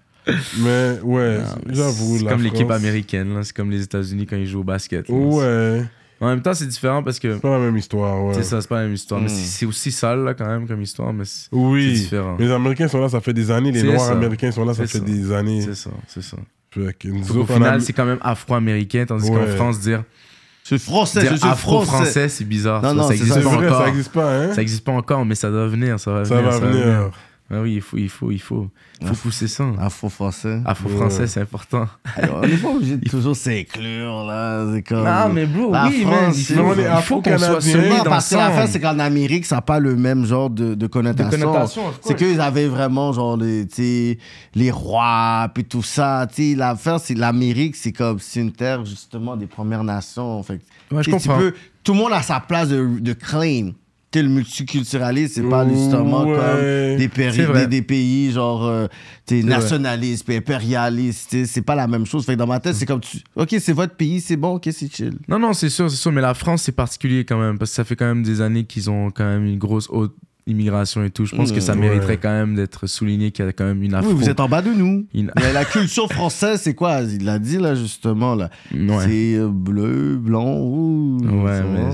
Mais 0.59 0.99
ouais, 1.03 1.39
j'avoue. 1.69 2.17
C'est 2.17 2.23
la 2.25 2.31
comme 2.31 2.41
l'équipe 2.43 2.69
américaine, 2.71 3.33
là. 3.35 3.43
C'est 3.43 3.55
comme 3.55 3.69
les 3.71 3.83
États-Unis 3.83 4.25
quand 4.25 4.35
ils 4.35 4.47
jouent 4.47 4.61
au 4.61 4.63
basket. 4.63 5.07
là. 5.09 5.15
Ouais. 5.15 5.83
En 6.21 6.27
même 6.27 6.41
temps, 6.41 6.53
c'est 6.53 6.65
différent 6.67 7.01
parce 7.01 7.17
que. 7.19 7.33
C'est 7.35 7.39
pas 7.41 7.57
la 7.57 7.59
même 7.59 7.77
histoire, 7.77 8.23
ouais. 8.25 8.33
C'est 8.33 8.43
ça, 8.43 8.59
c'est 8.61 8.67
pas 8.67 8.77
la 8.77 8.83
même 8.83 8.93
histoire. 8.93 9.21
Mais 9.21 9.27
Mm. 9.27 9.29
c'est 9.29 9.45
c'est 9.59 9.65
aussi 9.65 9.91
sale, 9.91 10.23
là, 10.23 10.33
quand 10.33 10.45
même, 10.47 10.67
comme 10.67 10.81
histoire. 10.81 11.13
Mais 11.13 11.23
c'est 11.25 11.43
c'est 11.49 11.55
Oui. 11.55 11.93
différent. 11.93 12.35
Les 12.39 12.51
Américains 12.51 12.87
sont 12.87 12.99
là, 12.99 13.07
ça 13.09 13.21
fait 13.21 13.33
des 13.33 13.49
années. 13.51 13.71
Les 13.71 13.79
C'est 13.81 13.87
Noirs 13.87 14.01
ça. 14.01 14.11
américains 14.11 14.51
sont 14.51 14.65
là, 14.65 14.73
ça 14.73 14.85
C'est 14.85 14.91
fait 14.93 14.97
ça. 14.99 15.03
des 15.05 15.31
années. 15.31 15.61
C'est 15.61 15.75
ça, 15.75 15.89
c'est 16.07 16.21
ça. 16.23 16.37
Autres, 16.77 17.39
en 17.39 17.45
final, 17.45 17.81
c'est 17.81 17.93
quand 17.93 18.05
même 18.05 18.19
afro-américain, 18.21 19.05
tandis 19.07 19.29
qu'en. 19.29 19.45
France, 19.55 19.79
dire, 19.79 20.03
Je 20.63 20.75
suis 20.75 20.79
français, 20.85 21.21
je 21.21 21.25
dire 21.25 21.31
suis 21.31 21.39
français. 21.39 21.53
afro-français, 21.53 22.29
c'est 22.29 22.45
bizarre. 22.45 22.81
Non, 22.83 22.89
ça, 22.89 22.93
non, 22.95 23.01
ça 23.03 23.07
c'est 23.09 23.13
existe 23.15 23.33
C'est 23.35 23.43
pas 23.43 23.49
vrai, 23.49 23.67
encore. 23.67 23.79
ça 23.79 23.85
n'existe 23.87 24.11
pas, 24.11 24.35
hein? 24.35 24.53
Ça 24.53 24.61
existe 24.61 24.83
pas 24.85 24.91
encore, 24.91 25.25
mais 25.25 25.35
ça 25.35 25.49
doit 25.49 25.67
venir, 25.67 25.99
ça 25.99 26.11
va 26.11 26.25
Ça 26.25 26.35
venir. 26.35 26.51
va 26.51 26.59
venir. 26.59 27.11
Ah 27.51 27.61
oui, 27.61 27.73
il 27.75 27.81
faut, 27.81 27.97
il 27.97 28.09
faut, 28.09 28.29
il 28.31 28.37
faut, 28.39 28.69
il 29.01 29.07
faut 29.07 29.15
pousser 29.15 29.47
ça. 29.47 29.65
Afro-français. 29.79 30.61
Afro-français, 30.65 31.21
Ouais. 31.21 31.27
c'est 31.27 31.41
important. 31.41 31.87
Alors, 32.15 32.41
On 32.43 32.47
n'est 32.47 32.57
pas 32.57 32.67
obligé 32.69 32.97
de 32.97 33.09
toujours 33.09 33.35
s'inclure, 33.35 34.23
là. 34.25 34.67
C'est 34.71 34.83
comme. 34.83 35.03
Non, 35.03 35.29
mais 35.33 35.47
bro, 35.47 35.71
La 35.71 35.87
oui, 35.87 36.01
France, 36.03 36.13
man, 36.13 36.31
il 36.31 36.35
c'est- 36.43 36.53
faut, 37.01 37.21
qu'on 37.23 37.37
soit 37.39 37.61
solide 37.61 38.03
parce 38.05 38.29
que 38.29 38.35
l'affaire, 38.35 38.53
ensemble. 38.57 38.67
c'est 38.71 38.79
qu'en 38.79 38.99
Amérique, 38.99 39.45
ça 39.47 39.55
n'a 39.55 39.61
pas 39.63 39.79
le 39.79 39.95
même 39.95 40.25
genre 40.25 40.51
de, 40.51 40.75
de 40.75 40.87
connotation. 40.87 41.37
De 41.39 41.43
connotation, 41.43 41.81
c'est 42.01 42.15
qu'ils 42.15 42.39
avaient 42.39 42.67
vraiment, 42.67 43.13
genre, 43.13 43.35
les, 43.35 43.65
tu 43.67 43.75
sais, 43.77 44.17
les 44.53 44.69
rois, 44.69 45.49
puis 45.51 45.63
tout 45.65 45.81
ça. 45.81 46.27
Tu 46.31 46.51
sais, 46.51 46.55
l'affaire, 46.55 46.99
c'est 46.99 47.15
l'Amérique, 47.15 47.75
c'est 47.75 47.91
comme, 47.93 48.19
c'est 48.19 48.41
une 48.41 48.51
terre, 48.51 48.85
justement, 48.85 49.35
des 49.35 49.47
Premières 49.47 49.83
Nations. 49.83 50.43
Fait 50.43 50.59
que, 50.59 50.95
Ouais, 50.95 51.01
je 51.03 51.09
comprends. 51.09 51.37
peux- 51.39 51.53
tout 51.83 51.93
le 51.93 51.97
monde 51.99 52.13
a 52.13 52.21
sa 52.21 52.39
place 52.39 52.69
de, 52.69 52.99
de 52.99 53.13
claim. 53.13 53.71
Le 54.15 54.23
multiculturalisme, 54.27 55.33
c'est 55.43 55.49
pas 55.49 55.67
justement 55.69 56.23
Ouais. 56.25 56.35
comme 56.35 56.97
des, 56.97 57.07
péri- 57.09 57.53
des, 57.53 57.67
des 57.67 57.81
pays, 57.83 58.31
genre, 58.31 58.65
euh, 58.65 58.87
vrai. 59.29 59.43
nationalistes, 59.43 60.25
puis 60.25 60.39
sais, 61.11 61.45
C'est 61.45 61.61
pas 61.61 61.75
la 61.75 61.87
même 61.87 62.05
chose. 62.05 62.25
Fait 62.25 62.33
que 62.33 62.39
dans 62.39 62.47
ma 62.47 62.59
tête, 62.59 62.75
c'est 62.75 62.85
comme, 62.87 63.01
tu... 63.01 63.17
OK, 63.35 63.55
c'est 63.59 63.73
votre 63.73 63.95
pays, 63.95 64.19
c'est 64.19 64.35
bon, 64.37 64.55
OK, 64.55 64.67
c'est 64.71 64.91
chill. 64.91 65.13
Non, 65.27 65.37
non, 65.37 65.53
c'est 65.53 65.69
sûr, 65.69 65.89
c'est 65.91 65.95
sûr, 65.97 66.11
mais 66.11 66.21
la 66.21 66.33
France, 66.33 66.63
c'est 66.63 66.71
particulier 66.71 67.23
quand 67.23 67.39
même, 67.39 67.59
parce 67.59 67.69
que 67.71 67.75
ça 67.75 67.83
fait 67.83 67.95
quand 67.95 68.07
même 68.07 68.23
des 68.23 68.41
années 68.41 68.63
qu'ils 68.63 68.89
ont 68.89 69.11
quand 69.11 69.25
même 69.25 69.45
une 69.45 69.59
grosse 69.59 69.87
haute 69.91 70.15
immigration 70.47 71.03
et 71.03 71.11
tout. 71.11 71.25
Je 71.27 71.35
pense 71.35 71.51
Mmh, 71.51 71.55
que 71.55 71.61
ça 71.61 71.73
ouais. 71.73 71.79
mériterait 71.79 72.17
quand 72.17 72.31
même 72.31 72.55
d'être 72.55 72.87
souligné 72.87 73.29
qu'il 73.29 73.45
y 73.45 73.47
a 73.47 73.51
quand 73.53 73.65
même 73.65 73.83
une 73.83 73.93
afro. 73.93 74.09
Oui, 74.09 74.15
vous 74.17 74.29
êtes 74.29 74.39
en 74.39 74.49
bas 74.49 74.63
de 74.63 74.71
nous. 74.71 75.05
une- 75.13 75.31
Mais 75.39 75.53
la 75.53 75.63
culture 75.65 76.11
française, 76.11 76.59
c'est 76.63 76.73
quoi? 76.73 77.01
Il 77.01 77.23
l'a 77.25 77.37
dit 77.37 77.57
là 77.59 77.75
justement 77.75 78.33
là. 78.33 78.49
Ouais. 78.73 79.05
C'est 79.05 79.35
euh, 79.35 79.47
bleu, 79.47 80.17
blanc, 80.17 80.55
rouge. 80.55 81.21
Ouais, 81.27 81.61
mais. 81.61 81.91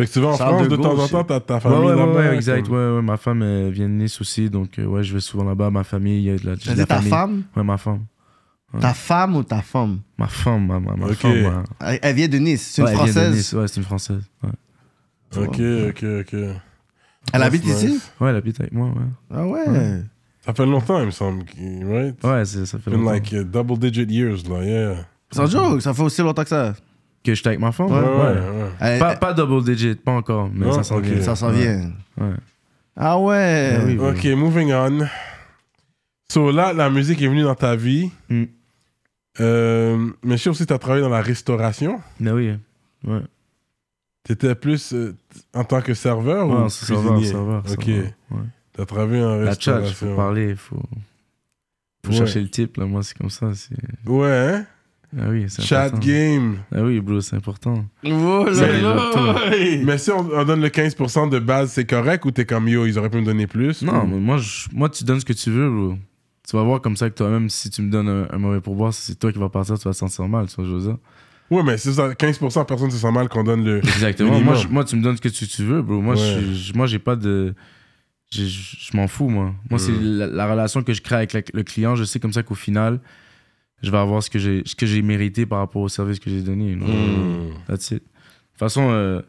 Fait 0.00 0.06
que 0.06 0.12
tu 0.12 0.20
vas 0.20 0.28
en 0.28 0.36
Charles 0.36 0.54
France 0.56 0.68
de 0.68 0.76
de 0.76 0.82
temps 0.82 0.98
en 0.98 1.08
temps, 1.08 1.24
t'as 1.24 1.40
ta 1.40 1.60
famille 1.60 1.78
ouais, 1.78 1.84
ouais, 1.92 1.96
là-bas. 1.96 2.12
ouais, 2.30 2.34
exact. 2.34 2.66
comme- 2.66 2.74
Ouais, 2.76 2.96
ouais, 2.96 3.02
ma 3.02 3.16
femme 3.18 3.42
elle 3.42 3.70
vient 3.70 3.88
de 3.88 3.92
Nice 3.94 4.20
aussi, 4.20 4.48
donc 4.48 4.78
euh, 4.78 4.86
ouais, 4.86 5.02
je 5.02 5.12
vais 5.12 5.20
souvent 5.20 5.44
là-bas. 5.44 5.70
Ma 5.70 5.84
famille, 5.84 6.18
il 6.18 6.24
y 6.24 6.30
a 6.30 6.36
de 6.38 6.46
la, 6.46 6.56
T'as 6.56 6.70
de 6.70 6.74
dit 6.74 6.78
la 6.80 6.86
ta 6.86 6.94
famille. 6.96 7.10
femme? 7.10 7.42
Ouais, 7.56 7.62
ma 7.62 7.76
femme. 7.76 8.04
Ouais. 8.72 8.80
Ta 8.80 8.94
femme 8.94 9.36
ou 9.36 9.42
ta 9.42 9.60
femme? 9.62 9.98
Ma 10.16 10.26
femme, 10.28 10.66
ma, 10.66 10.78
ma, 10.80 10.96
ma 10.96 11.06
Ok. 11.06 11.14
femme. 11.14 11.32
ouais. 11.32 11.50
elle, 11.80 11.98
elle 12.02 12.14
vient 12.16 12.28
de 12.28 12.38
Nice. 12.38 12.62
C'est 12.72 12.82
une 12.82 12.86
Ouais, 12.88 12.92
elle 12.92 12.96
vient 12.98 13.06
de 13.06 13.10
française. 13.12 13.36
Nice. 13.36 13.52
Ouais, 13.52 13.68
c'est 13.68 13.76
une 13.76 13.84
française. 13.84 14.22
Ouais, 14.42 14.50
Ok, 15.36 15.60
ok, 15.90 16.04
ok. 16.20 16.36
Elle 17.32 17.42
habite 17.42 17.64
ici? 17.66 18.00
Ouais 18.20 18.30
elle 18.30 18.36
habite 18.36 18.58
avec 18.60 18.72
moi, 18.72 18.86
ouais. 18.88 18.94
Ah 19.34 19.46
ouais? 19.46 19.68
Ouais. 19.68 20.02
Ça 20.46 20.54
fait 20.54 20.64
longtemps, 20.66 20.98
il 21.00 21.06
me 21.06 21.10
semble. 21.10 21.44
Right? 21.84 22.24
Ouais, 22.24 22.44
c'est- 22.46 22.64
ça 22.64 22.78
fait 22.78 22.90
Been 22.90 23.00
longtemps. 23.00 23.12
like 23.12 23.30
uh, 23.32 23.44
double 23.44 23.78
digit 23.78 24.06
years, 24.10 24.42
là, 24.48 24.64
yeah. 24.64 24.94
Sans 25.30 25.46
joke, 25.46 25.82
ça 25.82 25.92
fait 25.92 26.02
aussi 26.02 26.22
longtemps 26.22 26.42
que 26.42 26.48
ça. 26.48 26.74
Que 27.22 27.34
j'étais 27.34 27.48
avec 27.48 27.60
ma 27.60 27.70
femme? 27.72 27.86
Ouais, 27.90 27.98
Ouais. 28.00 28.06
ouais, 28.06 28.40
ouais. 28.62 28.70
Elle- 28.80 28.98
Pas, 28.98 29.16
pas 29.16 29.32
double 29.34 29.62
digit, 29.64 29.94
pas 29.96 30.12
encore, 30.12 30.48
mais 30.52 30.72
ça 30.72 30.82
s'en 30.82 30.96
Ok. 30.98 31.04
vient. 31.04 31.22
Ça 31.22 31.36
s'en 31.36 31.50
vient. 31.50 31.92
Ouais. 32.18 32.32
Ah 32.96 33.18
ouais. 33.18 33.76
Ah 33.78 33.84
oui, 33.84 33.98
oui. 34.00 34.08
Ok, 34.08 34.24
moving 34.38 34.72
on. 34.72 35.06
So 36.32 36.50
là, 36.50 36.72
la 36.72 36.88
musique 36.90 37.20
est 37.20 37.28
venue 37.28 37.42
dans 37.42 37.54
ta 37.54 37.76
vie. 37.76 38.10
Mm. 38.28 38.44
Euh, 39.40 40.10
mais 40.22 40.36
je 40.36 40.42
sais 40.44 40.50
aussi 40.50 40.62
que 40.62 40.68
tu 40.68 40.74
as 40.74 40.78
travaillé 40.78 41.02
dans 41.02 41.08
la 41.10 41.20
restauration. 41.22 42.00
Mais 42.18 42.30
oui. 42.30 42.54
Ouais. 43.06 43.20
Tu 44.24 44.32
étais 44.32 44.54
plus 44.54 44.92
euh, 44.92 45.16
en 45.54 45.64
tant 45.64 45.80
que 45.80 45.94
serveur 45.94 46.48
Ouais, 46.48 46.64
ou 46.64 46.68
serveur, 46.68 47.14
cuisinier? 47.14 47.32
serveur, 47.32 47.62
Ok. 47.70 47.84
serveur, 47.84 48.04
ouais. 48.32 48.38
Tu 48.74 48.80
as 48.82 48.86
travaillé 48.86 49.22
en 49.24 49.36
La 49.36 49.52
chat, 49.58 49.78
il 49.78 49.84
restauration. 49.84 50.08
faut 50.10 50.16
parler, 50.16 50.50
il 50.50 50.56
faut, 50.56 50.82
faut 52.04 52.10
Ouais. 52.12 52.16
chercher 52.18 52.40
le 52.42 52.48
type, 52.48 52.76
là. 52.76 52.84
Moi, 52.86 53.02
c'est 53.02 53.16
comme 53.16 53.30
ça. 53.30 53.50
Ouais, 54.06 54.30
hein? 54.30 54.66
Ah 55.18 55.24
oui, 55.28 55.46
c'est 55.48 55.62
Chat 55.62 55.86
important. 55.86 56.06
game. 56.06 56.56
Ah 56.74 56.82
oui, 56.82 57.00
bro, 57.00 57.20
c'est 57.20 57.34
important. 57.36 57.84
Oh 58.04 58.44
là 58.48 58.80
là. 58.80 59.34
Mais 59.84 59.98
si 59.98 60.10
on, 60.12 60.20
on 60.32 60.44
donne 60.44 60.60
le 60.60 60.68
15% 60.68 61.28
de 61.30 61.38
base, 61.40 61.72
c'est 61.72 61.84
correct 61.84 62.24
ou 62.24 62.30
t'es 62.30 62.44
comme 62.44 62.68
yo, 62.68 62.86
ils 62.86 62.96
auraient 62.98 63.10
pu 63.10 63.18
me 63.18 63.24
donner 63.24 63.46
plus? 63.48 63.82
Non, 63.82 64.02
ou- 64.02 64.06
mais 64.06 64.18
moi, 64.18 64.36
je- 64.38 64.68
moi, 64.72 64.88
tu 64.88 65.02
donnes 65.04 65.18
ce 65.20 65.24
que 65.24 65.32
tu 65.32 65.50
veux, 65.50 65.68
bro. 65.68 65.94
Tu 66.48 66.56
vas 66.56 66.62
voir 66.62 66.80
comme 66.80 66.96
ça 66.96 67.10
que 67.10 67.14
toi-même, 67.16 67.48
si 67.50 67.70
tu 67.70 67.82
me 67.82 67.90
donnes 67.90 68.08
un, 68.08 68.28
un 68.32 68.38
mauvais 68.38 68.60
pourboire, 68.60 68.92
c'est 68.94 69.16
toi 69.18 69.32
qui 69.32 69.38
vas 69.38 69.48
partir, 69.48 69.78
tu 69.78 69.84
vas 69.84 69.92
te 69.92 69.98
sentir 69.98 70.26
mal, 70.28 70.46
tu 70.48 70.54
vois, 70.56 70.64
je 70.64 70.70
veux 70.70 70.80
dire? 70.80 70.96
Ouais, 71.50 71.62
mais 71.64 71.76
c'est 71.78 71.92
ça, 71.92 72.14
15% 72.14 72.64
personne 72.64 72.90
se 72.92 72.96
sent 72.98 73.10
mal 73.10 73.28
qu'on 73.28 73.42
donne 73.42 73.64
le. 73.64 73.78
Exactement. 73.78 74.30
Minimum. 74.30 74.54
Moi, 74.54 74.62
je- 74.62 74.68
moi, 74.68 74.84
tu 74.84 74.94
me 74.96 75.02
donnes 75.02 75.16
ce 75.16 75.20
que 75.20 75.28
tu, 75.28 75.48
tu 75.48 75.64
veux, 75.64 75.82
bro. 75.82 76.00
Moi, 76.00 76.14
Ouais. 76.14 76.20
je 76.48 76.52
suis- 76.54 76.72
moi, 76.76 76.86
j'ai 76.86 77.00
pas 77.00 77.16
de. 77.16 77.54
Je 78.32 78.96
m'en 78.96 79.08
fous, 79.08 79.28
moi. 79.28 79.52
Moi, 79.68 79.80
c'est 79.80 79.90
la, 80.00 80.28
la 80.28 80.50
relation 80.50 80.82
que 80.84 80.92
je 80.92 81.02
crée 81.02 81.16
avec 81.16 81.32
la- 81.32 81.40
le 81.52 81.62
client. 81.64 81.96
Je 81.96 82.04
sais 82.04 82.20
comme 82.20 82.32
ça 82.32 82.44
qu'au 82.44 82.54
final, 82.54 83.00
je 83.82 83.90
vais 83.90 83.98
avoir 83.98 84.22
ce 84.22 84.30
que 84.30 84.38
j'ai 84.38 84.62
ce 84.64 84.74
que 84.74 84.86
j'ai 84.86 85.02
mérité 85.02 85.46
par 85.46 85.58
rapport 85.58 85.82
au 85.82 85.88
service 85.88 86.18
que 86.18 86.30
j'ai 86.30 86.42
donné. 86.42 86.70
you 86.70 86.76
know? 86.76 86.86
Hmm. 86.86 87.52
That's 87.66 87.90
it. 87.90 87.94
De 87.94 87.98
toute 87.98 88.58
façon, 88.58 88.90
euh, 88.90 89.22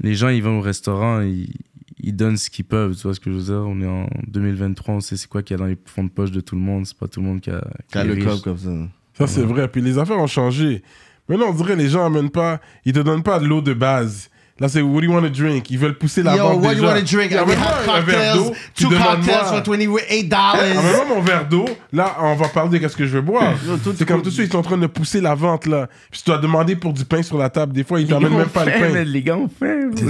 les 0.00 0.14
gens, 0.14 0.28
ils 0.28 0.42
vont 0.42 0.58
au 0.58 0.60
restaurant, 0.60 1.20
ils, 1.20 1.50
ils 1.98 2.14
donnent 2.14 2.36
ce 2.36 2.50
qu'ils 2.50 2.64
peuvent. 2.64 2.94
Tu 2.94 3.02
vois 3.02 3.14
ce 3.14 3.20
que 3.20 3.30
je 3.32 3.36
veux 3.36 3.44
dire? 3.44 3.64
On 3.66 3.80
est 3.80 3.86
en 3.86 4.08
2023, 4.26 4.94
on 4.94 5.00
sait 5.00 5.16
c'est 5.16 5.28
quoi 5.28 5.42
qu'il 5.42 5.56
y 5.56 5.60
a 5.60 5.62
dans 5.62 5.66
les 5.68 5.78
fonds 5.86 6.04
de 6.04 6.10
poche 6.10 6.30
de 6.30 6.40
tout 6.40 6.54
le 6.54 6.60
monde. 6.60 6.86
C'est 6.86 6.96
pas 6.96 7.08
tout 7.08 7.20
le 7.20 7.26
monde 7.26 7.40
qui 7.40 7.50
a, 7.50 7.64
qui 7.90 7.98
est 7.98 8.04
le 8.04 8.14
riche. 8.14 8.24
cob 8.24 8.40
comme 8.42 8.58
ça. 8.58 8.70
Ça, 9.14 9.26
c'est 9.26 9.42
vrai. 9.42 9.68
Puis 9.68 9.80
les 9.80 9.98
affaires 9.98 10.18
ont 10.18 10.26
changé. 10.26 10.82
Maintenant, 11.28 11.48
on 11.48 11.54
dirait 11.54 11.76
les 11.76 11.88
gens 11.88 12.06
amènent 12.06 12.30
pas. 12.30 12.60
Ils 12.84 12.92
te 12.92 13.00
donnent 13.00 13.22
pas 13.22 13.38
de 13.38 13.46
l'eau 13.46 13.60
de 13.60 13.74
base. 13.74 14.30
Là, 14.60 14.68
c'est 14.68 14.82
what 14.82 15.00
do 15.00 15.06
you 15.06 15.12
want 15.12 15.22
to 15.22 15.28
drink? 15.28 15.70
Ils 15.70 15.78
veulent 15.78 15.96
pousser 15.96 16.22
la 16.22 16.36
Yo, 16.36 16.42
vente 16.48 16.62
what 16.64 16.74
déjà. 16.74 16.80
you 16.82 16.88
want 16.88 17.00
to 17.00 17.16
drink? 17.16 17.32
Have 17.32 17.48
un 17.48 18.00
verre 18.00 18.34
d'eau. 18.36 18.52
two 18.74 18.88
cocktails 18.88 19.44
for 19.48 19.62
28 19.62 19.78
Amène-moi 19.78 20.00
Ah, 20.04 21.04
mon 21.08 21.20
verre 21.20 21.48
d'eau. 21.48 21.64
Là, 21.92 22.16
on 22.20 22.34
va 22.34 22.48
parler 22.48 22.70
de 22.70 22.78
qu'est-ce 22.78 22.96
que 22.96 23.06
je 23.06 23.12
veux 23.12 23.20
boire. 23.20 23.54
C'est 23.96 24.04
comme 24.06 24.22
tout 24.22 24.30
de 24.30 24.34
suite, 24.34 24.48
ils 24.48 24.52
sont 24.52 24.58
en 24.58 24.62
train 24.62 24.76
de 24.76 24.86
pousser 24.88 25.20
la 25.20 25.34
vente, 25.36 25.66
là. 25.66 25.88
Puis 26.10 26.22
tu 26.24 26.30
dois 26.30 26.38
demander 26.38 26.74
pour 26.74 26.92
du 26.92 27.04
pain 27.04 27.22
sur 27.22 27.38
la 27.38 27.50
table. 27.50 27.72
Des 27.72 27.84
fois, 27.84 28.00
ils 28.00 28.08
t'amènent 28.08 28.36
même 28.36 28.48
pas 28.48 28.64
le 28.64 28.72
pain. 28.72 29.04
Les 29.04 29.22
gars 29.22 29.36
ont 29.36 29.48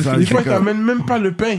ça. 0.02 0.16
Des 0.16 0.24
fois, 0.26 0.40
ils 0.40 0.44
t'amènent 0.50 0.82
même 0.82 1.04
pas 1.04 1.18
le 1.18 1.32
pain. 1.32 1.58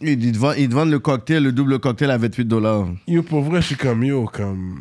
Ils 0.00 0.32
te 0.32 0.74
vendent 0.74 0.90
le 0.90 0.98
cocktail, 0.98 1.42
le 1.42 1.52
double 1.52 1.78
cocktail 1.78 2.10
à 2.10 2.18
28 2.18 2.44
dollars. 2.44 2.86
Yo, 3.08 3.22
pour 3.22 3.40
vrai, 3.42 3.62
je 3.62 3.68
suis 3.68 3.76
comme 3.76 4.04
yo, 4.04 4.28
comme. 4.30 4.80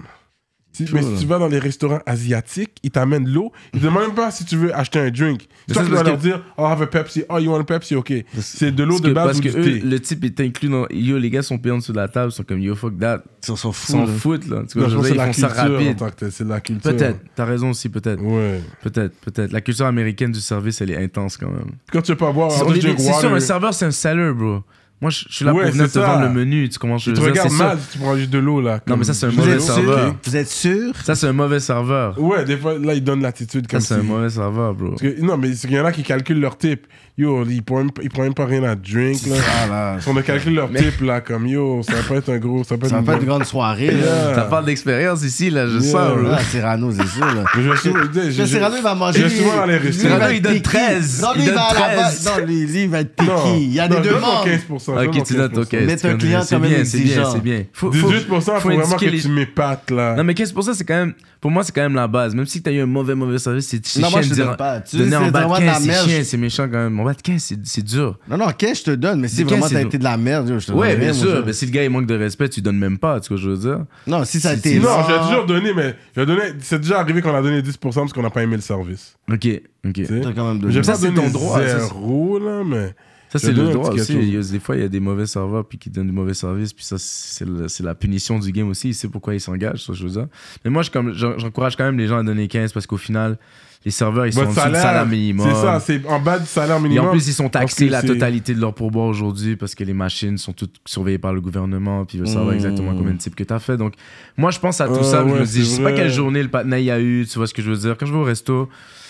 Si- 0.76 0.86
mais 0.94 1.02
si 1.02 1.16
tu 1.22 1.26
vas 1.26 1.40
dans 1.40 1.48
les 1.48 1.60
restaurants 1.60 2.02
asiatiques, 2.06 2.72
ils 2.84 2.92
t'amènent 2.92 3.24
de 3.24 3.32
l'eau. 3.32 3.52
Ils 3.74 3.80
te 3.80 3.86
demandent 3.86 4.04
même 4.08 4.14
pas 4.14 4.32
si 4.32 4.44
tu 4.46 4.58
veux 4.58 4.76
acheter 4.76 5.00
un 5.00 5.10
drink. 5.10 5.48
Toi, 5.68 5.76
ça, 5.76 5.84
tu 5.84 5.90
dois 5.90 6.04
leur 6.04 6.18
dire, 6.18 6.42
oh, 6.58 6.66
have 6.66 6.82
a 6.82 6.88
Pepsi. 6.88 7.24
Oh, 7.30 7.38
you 7.40 7.50
want 7.52 7.62
a 7.62 7.64
Pepsi? 7.64 7.96
OK. 7.96 8.14
C'est 8.40 8.74
de 8.76 8.84
l'eau 8.84 9.00
de 9.00 9.14
base 9.14 9.26
parce 9.28 9.40
ou 9.40 9.42
que 9.42 9.50
du 9.50 9.58
eux, 9.58 9.64
thé. 9.64 9.80
le 9.80 10.00
type 10.00 10.24
est 10.26 10.40
inclus 10.42 10.70
dans. 10.70 10.86
Yo, 10.90 11.18
les 11.18 11.30
gars 11.30 11.42
sont 11.42 11.58
payés 11.58 11.74
en 11.74 11.78
dessous 11.78 11.92
de 11.94 11.98
la 11.98 12.08
table, 12.08 12.32
ils 12.32 12.36
sont 12.36 12.44
comme 12.44 12.60
yo, 12.60 12.76
fuck 12.76 12.98
that. 13.00 13.24
Ils 13.48 13.56
s'en 13.56 13.70
Ils 13.70 13.74
foutent. 13.74 13.74
s'en 13.92 14.06
là. 14.06 14.08
foutent, 14.08 14.48
là. 14.48 14.64
Tu 14.70 14.80
vois, 14.80 14.90
je 14.90 14.98
dire, 14.98 15.16
la 15.16 15.28
ils 15.28 15.34
font 15.34 15.42
ça 15.42 15.48
culture 15.48 15.64
en 15.64 16.06
rapide. 16.06 16.30
C'est 16.32 16.48
la 16.48 16.60
culture. 16.60 16.92
Peut-être, 16.92 17.20
t'as 17.36 17.46
raison 17.46 17.70
aussi, 17.70 17.90
peut-être. 17.90 18.22
Ouais. 18.22 18.62
Peut-être, 18.84 19.16
peut-être. 19.22 19.52
La 19.52 19.62
culture 19.62 19.86
américaine 19.86 20.32
du 20.32 20.42
service, 20.42 20.82
elle 20.82 20.92
est 20.92 21.04
intense 21.04 21.38
quand 21.38 21.50
même. 21.50 21.72
Quand 21.92 22.02
tu 22.02 22.12
veux 22.12 22.18
pas 22.18 22.32
boire, 22.32 22.52
C'est 22.52 23.14
sûr, 23.14 23.34
un 23.34 23.40
serveur, 23.40 23.74
c'est 23.74 23.86
un 23.86 23.92
seller, 23.92 24.34
bro. 24.34 24.64
Moi, 25.02 25.12
je 25.12 25.26
je 25.30 25.36
suis 25.36 25.46
là 25.46 25.54
Ouais, 25.54 25.64
pour 25.64 25.72
venir 25.74 25.86
c'est 25.88 26.00
te 26.00 26.06
ça. 26.06 26.14
vendre 26.14 26.24
le 26.24 26.30
menu. 26.34 26.70
Tu 26.70 26.80
commences 26.80 27.04
Tu 27.04 27.12
te 27.12 27.16
je 27.18 27.22
dire, 27.22 27.30
regardes 27.30 27.50
c'est 27.50 27.58
ça. 27.58 27.64
mal 27.66 27.78
si 27.80 27.90
tu 27.92 27.98
prends 28.00 28.16
juste 28.16 28.30
de 28.30 28.40
l'eau, 28.40 28.62
là. 28.62 28.76
Non, 28.76 28.80
comme- 28.88 29.00
mais 29.00 29.06
ça, 29.06 29.14
c'est 29.14 29.26
un 29.26 29.30
Vous 29.30 29.36
mauvais 29.38 29.60
sûr? 29.60 29.74
serveur. 29.76 30.16
Vous 30.24 30.36
êtes 30.38 30.48
sûr? 30.50 30.94
Ça, 31.04 31.16
c'est 31.16 31.28
un 31.28 31.34
mauvais 31.34 31.60
serveur. 31.60 32.20
Ouais, 32.20 32.46
des 32.46 32.58
fois, 32.58 32.78
là, 32.80 32.94
ils 32.94 33.04
donnent 33.04 33.22
l'attitude 33.22 33.66
Ça, 33.66 33.72
comme 33.72 33.80
c'est 33.82 33.94
si... 33.96 34.00
un 34.00 34.04
mauvais 34.04 34.30
serveur, 34.30 34.74
bro. 34.74 34.90
Parce 34.92 35.02
que- 35.02 35.22
non, 35.22 35.38
mais 35.38 35.54
c'est 35.54 35.68
qu'il 35.68 35.76
y 35.76 35.80
en 35.80 35.86
a 35.86 35.92
qui 35.92 36.04
calculent 36.04 36.40
leur 36.40 36.58
type. 36.58 36.88
Yo, 37.18 37.46
ils 37.46 37.64
prennent, 37.64 37.90
ils 38.04 38.10
prennent 38.10 38.26
même 38.26 38.34
pas 38.34 38.46
rien 38.46 38.64
à 38.64 38.76
drink, 38.76 39.26
là. 39.28 39.36
Ah 39.64 39.68
là. 39.70 39.98
On 40.08 40.18
a 40.18 40.22
calculé 40.22 40.54
leur 40.56 40.70
type, 40.72 41.00
là, 41.02 41.22
comme 41.22 41.48
yo, 41.48 41.82
ça 41.84 41.94
va 41.94 42.02
pas 42.04 42.16
être 42.16 42.30
un 42.34 42.38
gros... 42.40 42.64
Ça 42.66 42.76
va 42.76 42.80
pas 42.82 42.88
être 42.88 42.90
Ça 42.90 42.96
va 42.96 43.00
une 43.00 43.06
pas 43.06 43.14
être 43.14 43.22
une 43.22 43.28
grande 43.28 43.46
soirée. 43.46 43.88
là. 43.92 43.94
Yeah. 44.00 44.36
Ça 44.36 44.42
parle 44.44 44.66
d'expérience 44.66 45.24
ici, 45.24 45.50
là, 45.50 45.66
je 45.68 45.78
Yeah. 45.80 45.92
sens, 45.92 46.18
bro. 46.18 46.28
Ah, 46.34 46.40
Cyrano, 46.44 46.92
c'est 46.92 47.08
sûr. 47.08 47.26
Là. 47.26 47.44
Mais 47.56 47.64
je 47.64 48.32
je- 48.32 48.46
Cyrano, 48.46 48.76
il 48.78 48.84
va 48.84 48.96
manger. 48.96 49.20
je 49.20 49.26
vais 49.28 49.30
souvent 49.44 49.56
dans 49.58 49.66
les 49.66 49.80
lui, 49.80 49.88
restaurants. 49.88 50.28
il 50.30 50.36
Il 50.36 50.42
donne 50.42 50.54
picky. 50.56 50.64
13. 50.64 51.22
Non, 51.22 51.34
lui, 51.36 51.42
Il 51.44 51.48
il 51.48 51.54
va 51.54 51.62
à 51.64 51.74
la 51.74 51.80
13. 51.80 51.96
base. 51.98 52.26
Non, 52.39 52.46
lui, 52.46 52.84
il 52.84 52.89
va 52.89 53.00
être 53.00 53.24
Non, 53.24 53.36
picky. 53.43 53.64
Il 53.64 53.74
y 53.74 53.80
a 53.80 53.88
non, 53.88 54.02
des 54.02 54.10
demandes. 54.10 54.48
15%. 54.94 54.96
donne 54.96 55.08
Ok, 55.18 55.24
tu 55.26 55.36
notes, 55.36 55.54
15%. 55.54 55.62
ok. 55.62 55.74
Mais 55.86 55.98
comme- 55.98 56.18
client 56.18 56.42
c'est 56.44 56.56
quand 56.56 56.62
même 56.62 56.72
bien, 56.74 56.86
c'est 56.86 57.00
bien, 57.00 57.26
c'est 57.32 57.42
bien. 57.42 57.64
Faut- 57.74 57.92
faut- 57.92 58.10
18%, 58.12 58.60
faut, 58.60 58.70
vraiment 58.70 58.96
que 58.96 59.06
les- 59.06 59.20
tu 59.22 59.30
m'épates, 59.30 59.92
là. 59.92 60.16
Non, 60.16 60.24
mais 60.24 60.34
15%, 60.34 60.74
c'est 60.74 60.84
quand 60.86 60.96
même. 60.96 61.14
Pour 61.42 61.52
moi, 61.52 61.64
c'est 61.64 61.74
quand 61.76 61.82
même 61.84 61.94
la 61.96 62.08
base. 62.08 62.34
Même 62.34 62.48
si 62.48 62.60
t'as 62.62 62.72
eu 62.72 62.80
un 62.82 62.86
mauvais, 62.88 63.14
mauvais 63.14 63.38
service, 63.38 63.68
c'est 63.68 63.86
c'est 63.86 64.00
Non, 64.00 64.10
moi, 64.10 64.22
chiant 64.22 64.24
je 64.24 64.30
de 64.30 64.30
te 64.30 64.36
dire. 64.36 64.46
donne 64.48 64.58
pas. 64.58 64.82
Tu 64.82 64.98
Donner 64.98 65.16
en 65.16 65.26
c'est 65.26 65.32
bas 65.32 65.44
de 65.44 65.66
15, 65.66 65.84
chiant, 66.10 66.22
c'est 66.24 66.38
méchant 66.38 66.64
quand 66.64 66.78
même. 66.78 67.00
En 67.00 67.04
bas 67.04 67.14
de 67.14 67.22
15, 67.22 67.42
c'est- 67.44 67.60
c'est 67.64 67.84
dur. 67.84 68.18
Non, 68.28 68.38
non, 68.38 68.46
qu'est-ce 68.58 68.84
que 68.84 68.92
je 68.92 68.96
te 68.96 69.00
donne? 69.00 69.20
Mais 69.20 69.28
si 69.28 69.44
vraiment 69.44 69.68
t'as 69.70 69.82
été 69.82 70.00
de 70.00 70.04
la 70.04 70.18
merde, 70.18 70.52
je 70.60 70.66
te 70.66 70.72
Ouais, 70.72 70.90
donne 70.92 71.00
bien 71.02 71.12
rien, 71.12 71.24
moi, 71.24 71.34
sûr. 71.36 71.44
Mais 71.46 71.54
si 71.54 71.66
le 71.68 71.72
gars 71.72 71.84
il 71.84 71.90
manque 71.92 72.08
de 72.08 72.16
respect, 72.16 72.50
tu 72.50 72.62
donnes 72.62 72.80
même 72.80 72.98
pas, 72.98 73.20
tu 73.20 73.28
vois 73.30 73.38
ce 73.38 73.44
que 73.44 73.50
je 73.50 73.56
veux 73.56 73.58
dire? 73.76 73.86
Non, 74.08 74.24
si 74.26 74.40
ça 74.40 74.50
a 74.50 74.54
été. 74.56 74.80
Non, 74.80 74.90
j'ai 75.08 75.18
toujours 75.28 75.46
donné, 75.46 75.72
mais 75.76 75.96
j'ai 76.16 76.26
donné... 76.26 76.42
c'est 76.62 76.80
déjà 76.82 77.00
arrivé 77.00 77.22
qu'on 77.22 77.36
a 77.36 77.42
donné 77.44 77.62
10% 77.62 78.02
parce 78.02 78.14
qu'on 78.14 78.24
n'a 78.24 78.32
pas 78.32 78.42
aimé 78.42 78.56
le 78.56 78.62
service. 78.64 79.16
Ok, 79.32 79.48
ok. 79.88 80.02
T'as 80.24 80.32
quand 80.34 80.48
même 80.48 80.62
J'ai 80.72 80.82
donné. 80.82 80.84
ça, 80.84 80.94
pas 80.94 80.98
donné 80.98 81.16
ton 81.16 81.30
droit, 81.30 81.60
ça, 81.60 81.68
c'est- 81.68 81.80
zéro, 81.80 82.40
là, 82.40 82.64
mais... 82.66 82.96
Ça, 83.40 83.48
c'est 83.48 83.54
le 83.54 83.70
droit 83.70 83.90
aussi. 83.92 84.08
quelque 84.14 84.24
Il 84.24 84.34
y 84.34 84.38
a- 84.38 84.42
des 84.52 84.60
fois, 84.60 84.76
il 84.76 84.82
y 84.82 84.86
a 84.86 84.88
des 84.90 85.00
mauvais 85.00 85.26
serveurs 85.26 85.66
puis 85.66 85.78
qui 85.78 85.90
donnent 85.90 86.08
du 86.08 86.14
mauvais 86.14 86.34
service. 86.34 86.74
Puis 86.74 86.86
ça, 86.86 86.98
c'est 86.98 87.84
la 87.84 87.96
punition 87.96 88.40
du 88.40 88.52
game 88.52 88.70
aussi. 88.70 88.90
Il 88.90 88.94
sait 88.94 89.08
pourquoi 89.08 89.34
il 89.34 89.42
s'engage 89.42 89.80
sur 89.80 89.96
ce 89.96 90.02
chose-là. 90.02 90.28
Mais 90.64 90.72
moi, 90.72 90.84
j'encourage 90.84 91.76
quand 91.76 91.86
même 91.86 91.98
les 91.98 92.08
gens 92.08 92.18
à 92.18 92.24
donner 92.24 92.48
15 92.48 92.72
parce 92.74 92.88
qu'au 92.88 92.98
final, 92.98 93.38
les 93.84 93.92
serveurs, 93.92 94.26
ils 94.26 94.34
sont 94.34 94.40
en 94.40 94.46
Votre 94.46 94.56
dessous 94.56 94.68
du 94.68 94.74
salaire, 94.74 94.82
salaire 94.82 95.06
minimum. 95.06 95.48
c'est 95.48 95.62
ça, 95.62 95.80
c'est 95.80 96.06
en 96.08 96.20
bas 96.20 96.40
du 96.40 96.46
salaire 96.48 96.78
Et 96.78 96.82
minimum. 96.82 97.06
en 97.08 97.12
plus, 97.12 97.28
ils 97.28 97.34
sont 97.34 97.50
taxés 97.50 97.88
la 97.88 98.02
totalité 98.02 98.56
de 98.56 98.60
leur 98.60 98.74
pourboire 98.74 99.06
aujourd'hui 99.06 99.56
parce 99.58 99.76
que 99.76 99.84
les 99.84 99.94
machines 99.94 100.40
sont 100.40 100.54
toutes 100.54 100.78
surveillées 100.86 101.20
par 101.20 101.34
le 101.34 101.42
gouvernement 101.42 102.04
puis 102.04 102.18
ils 102.18 102.22
veulent 102.22 102.28
savoir 102.30 102.52
Mmh. 102.52 102.56
exactement 102.56 102.96
combien 102.96 103.14
de 103.14 103.20
types 103.20 103.36
que 103.36 103.44
tu 103.44 103.54
as 103.54 103.60
fait. 103.60 103.78
Donc, 103.78 103.94
moi, 104.38 104.50
je 104.50 104.60
pense 104.60 104.82
à 104.82 104.88
tout 104.88 104.96
Ah 105.02 105.04
ça. 105.04 105.26
je 105.28 105.34
me 105.34 105.46
dis, 105.46 105.60
je 105.60 105.66
sais 105.66 105.84
pas 105.84 105.92
quelle 105.92 106.12
journée 106.12 106.42
le 106.42 106.50
patinet 106.50 106.82
il 106.82 106.86
y 106.86 106.92
a 106.92 107.00
eu, 107.00 107.28
tu 107.30 107.38
vois 107.38 107.46
ce 107.48 107.54
que 107.54 107.62
je 107.62 107.70
veux 107.70 107.78
dire. 107.78 107.96
Quand 107.96 108.08
je 108.08 108.14
vais 108.14 108.18
au 108.20 108.24
resto, 108.24 108.70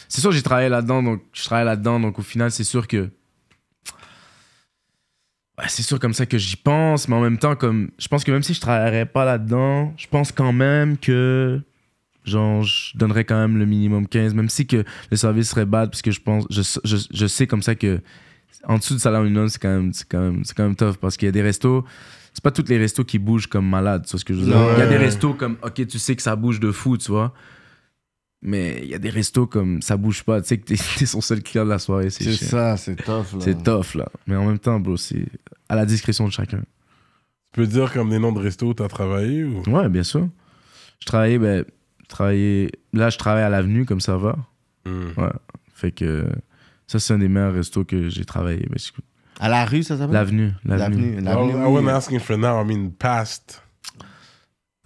c'est 0.09 0.19
sûr, 0.19 0.31
j'ai 0.33 0.41
travaillé 0.41 0.67
là-dedans, 0.67 1.01
donc 1.01 1.21
je 1.31 1.45
travaille 1.45 1.65
là-dedans, 1.65 1.99
donc 2.01 2.19
au 2.19 2.21
final, 2.21 2.51
c'est 2.51 2.63
sûr 2.65 2.85
que. 2.87 3.09
Ouais, 5.57 5.65
c'est 5.69 5.83
sûr 5.83 5.99
comme 5.99 6.13
ça 6.13 6.25
que 6.25 6.37
j'y 6.37 6.57
pense, 6.57 7.07
mais 7.07 7.15
en 7.15 7.21
même 7.21 7.37
temps, 7.37 7.55
comme 7.55 7.89
je 7.97 8.07
pense 8.09 8.23
que 8.23 8.31
même 8.31 8.43
si 8.43 8.53
je 8.53 8.59
travaillerais 8.59 9.05
pas 9.05 9.23
là-dedans, 9.23 9.93
je 9.97 10.07
pense 10.07 10.31
quand 10.31 10.51
même 10.51 10.97
que 10.97 11.61
genre 12.25 12.63
je 12.63 12.97
donnerais 12.97 13.23
quand 13.23 13.37
même 13.37 13.57
le 13.57 13.65
minimum 13.65 14.07
15, 14.07 14.33
même 14.33 14.49
si 14.49 14.67
que 14.67 14.83
le 15.11 15.17
service 15.17 15.49
serait 15.49 15.65
bad, 15.65 15.89
parce 15.91 16.01
que 16.01 16.11
je 16.11 16.19
pense, 16.19 16.45
je, 16.49 16.61
je, 16.83 16.97
je 17.09 17.27
sais 17.27 17.47
comme 17.47 17.61
ça 17.61 17.75
que 17.75 18.01
en 18.67 18.77
dessous 18.79 18.95
du 18.95 18.99
salaire 18.99 19.21
minimum, 19.21 19.47
c'est 19.47 19.61
quand 19.61 19.69
même, 19.69 19.93
c'est 19.93 20.07
quand 20.09 20.19
même, 20.19 20.43
c'est 20.43 20.55
quand 20.57 20.63
même 20.63 20.75
tough, 20.75 20.97
parce 20.99 21.15
qu'il 21.17 21.27
y 21.27 21.29
a 21.29 21.31
des 21.31 21.41
restos, 21.43 21.85
c'est 22.33 22.43
pas 22.43 22.51
tous 22.51 22.67
les 22.67 22.77
restos 22.77 23.05
qui 23.05 23.19
bougent 23.19 23.47
comme 23.47 23.69
malades, 23.69 24.03
tu 24.05 24.11
vois 24.11 24.19
ce 24.19 24.25
que 24.25 24.33
je 24.33 24.39
veux 24.39 24.45
dire? 24.47 24.55
Il 24.75 24.79
y 24.79 24.81
a 24.81 24.87
des 24.87 24.97
restos 24.97 25.33
comme, 25.35 25.57
ok, 25.63 25.87
tu 25.87 25.99
sais 25.99 26.15
que 26.17 26.21
ça 26.21 26.35
bouge 26.35 26.59
de 26.59 26.71
fou, 26.71 26.97
tu 26.97 27.11
vois? 27.11 27.33
Mais 28.47 28.79
il 28.83 28.89
y 28.89 28.93
a 28.93 28.99
des 28.99 29.09
restos 29.09 29.47
comme 29.47 29.81
ça 29.81 29.97
bouge 29.97 30.23
pas, 30.23 30.39
tu 30.39 30.49
sais 30.49 30.57
que 30.59 30.65
t'es, 30.65 30.75
t'es 30.97 31.07
son 31.07 31.19
seul 31.19 31.41
client 31.41 31.65
de 31.65 31.69
la 31.71 31.79
soirée, 31.79 32.11
c'est 32.11 32.31
ça, 32.33 32.77
c'est 32.77 32.95
tough. 32.95 33.33
Là. 33.33 33.39
C'est 33.39 33.63
tough 33.63 33.95
là. 33.95 34.07
Mais 34.27 34.35
en 34.35 34.45
même 34.45 34.59
temps, 34.59 34.79
bro, 34.79 34.97
c'est 34.97 35.25
à 35.67 35.75
la 35.75 35.85
discrétion 35.85 36.27
de 36.27 36.31
chacun. 36.31 36.59
Tu 36.59 37.61
peux 37.61 37.65
dire 37.67 37.91
comme 37.91 38.11
des 38.11 38.19
noms 38.19 38.31
de 38.31 38.39
restos 38.39 38.67
où 38.67 38.73
t'as 38.75 38.87
travaillé 38.87 39.43
ou... 39.45 39.63
Ouais, 39.67 39.89
bien 39.89 40.03
sûr. 40.03 40.27
Je 40.99 41.05
travaillais, 41.07 41.39
ben, 41.39 41.65
travaillais... 42.07 42.69
là, 42.93 43.09
je 43.09 43.17
travaille 43.17 43.43
à 43.43 43.49
l'avenue 43.49 43.85
comme 43.85 44.01
ça 44.01 44.15
va. 44.17 44.37
Hmm. 44.85 45.07
Ouais. 45.17 45.31
Fait 45.73 45.91
que 45.91 46.27
ça, 46.85 46.99
c'est 46.99 47.13
un 47.13 47.17
des 47.17 47.27
meilleurs 47.29 47.53
restos 47.53 47.83
que 47.83 48.09
j'ai 48.09 48.25
travaillé. 48.25 48.67
Mais 48.69 48.77
c'est- 48.77 48.91
À 49.39 49.49
la 49.49 49.65
rue, 49.65 49.81
ça 49.81 49.97
s'appelle? 49.97 50.13
L'avenue. 50.13 50.51
L'avenue. 50.65 51.15
L'avenue. 51.15 51.21
I, 51.21 51.23
L'avenue. 51.23 51.51
I 51.51 51.55
oui. 51.65 51.73
wasn't 51.73 51.89
asking 51.89 52.19
for 52.19 52.37
now, 52.37 52.61
I 52.61 52.65
mean 52.65 52.91
past. 52.91 53.63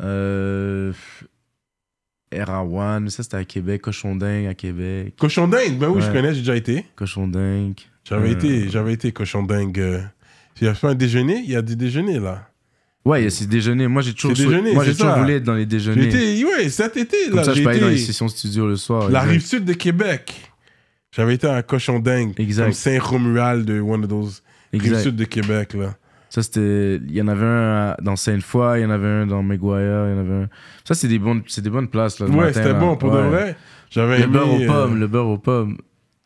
Euh. 0.02 0.94
Erawan, 2.32 3.10
ça 3.10 3.24
c'était 3.24 3.38
à 3.38 3.44
Québec. 3.46 3.82
Cochon 3.82 4.16
dingue 4.16 4.46
à 4.48 4.54
Québec. 4.54 5.14
Cochon 5.18 5.48
dingue, 5.48 5.78
ben 5.78 5.90
oui, 5.90 6.02
je 6.02 6.12
connais, 6.12 6.34
j'ai 6.34 6.42
déjà 6.42 6.56
été. 6.56 6.86
Cochon 6.96 7.28
dingue. 7.28 7.76
J'avais 8.08 8.30
Euh. 8.30 8.34
été, 8.34 8.70
j'avais 8.70 8.94
été 8.94 9.12
cochon 9.12 9.44
dingue. 9.44 9.80
euh. 9.80 10.02
Il 10.62 10.66
y 10.66 10.68
a 10.68 10.74
pas 10.74 10.90
un 10.90 10.96
déjeuner, 10.96 11.42
il 11.44 11.50
y 11.52 11.56
a 11.56 11.62
des 11.62 11.76
déjeuners 11.76 12.20
là. 12.20 12.46
Ouais, 13.06 13.22
il 13.22 13.24
y 13.24 13.28
a 13.28 13.30
ces 13.30 13.48
déjeuners. 13.48 13.88
Moi, 13.88 14.02
j'ai 14.02 14.14
toujours, 14.14 14.34
déjeuner, 14.36 14.74
moi, 14.74 14.84
j'ai 14.84 14.92
toujours 14.94 15.14
voulu 15.14 15.34
être 15.34 15.44
dans 15.44 15.54
les 15.56 15.66
déjeuners. 15.66 16.08
été, 16.08 16.44
ouais, 16.44 16.70
cet 16.70 16.98
été 16.98 17.16
Comme 17.28 17.38
là, 17.38 17.44
ça, 17.46 17.54
je 17.54 17.64
peux 17.64 17.70
aller 17.70 17.80
dans 17.80 17.88
les 17.88 17.98
sessions 17.98 18.28
studio 18.28 18.68
le 18.68 18.76
soir. 18.76 19.10
La 19.10 19.20
exact. 19.22 19.32
rive 19.32 19.46
sud 19.46 19.66
de 19.66 19.74
Québec. 19.74 20.34
J'avais 21.16 21.36
été 21.36 21.48
à 21.48 21.64
Cochon 21.64 22.00
dingue. 22.00 22.34
Exact. 22.38 22.66
Comme 22.66 22.74
Saint-Romuald 22.74 23.66
de 23.66 23.80
one 23.80 24.04
of 24.04 24.10
those. 24.10 24.44
Rive 24.74 24.84
Exact. 24.86 25.02
sud 25.04 25.16
de 25.16 25.24
Québec 25.24 25.74
là. 25.74 25.96
Ça, 26.30 26.44
c'était. 26.44 26.98
Il 27.08 27.12
y 27.16 27.22
en 27.22 27.28
avait 27.28 27.46
un 27.46 27.90
à- 27.92 27.98
dans 28.02 28.16
Sainte-Foy, 28.16 28.80
il 28.80 28.84
y 28.84 28.86
en 28.86 28.90
avait 28.92 29.08
un 29.08 29.26
dans 29.28 29.42
Maguire, 29.42 30.08
il 30.08 30.12
y 30.12 30.16
en 30.16 30.20
avait 30.20 30.44
un. 30.44 30.50
Ça, 30.86 30.94
c'est 30.94 31.08
des 31.08 31.18
bonnes, 31.20 31.42
c'est 31.48 31.62
des 31.62 31.70
bonnes 31.72 31.88
places, 31.88 32.20
là. 32.20 32.28
le 32.28 32.32
Ouais, 32.34 32.38
matin, 32.38 32.54
c'était 32.54 32.74
là. 32.74 32.80
bon 32.80 32.96
pour 32.98 33.12
de 33.12 33.18
Ouais. 33.18 33.28
vrai. 33.30 33.58
J'avais 33.90 34.18
Le 34.20 34.24
aimé. 34.26 34.34
beurre 34.34 34.54
aux 34.54 34.62
euh, 34.62 34.68
pommes, 34.68 35.00
le 35.00 35.08
beurre 35.08 35.28
aux 35.28 35.38
pommes. 35.40 35.78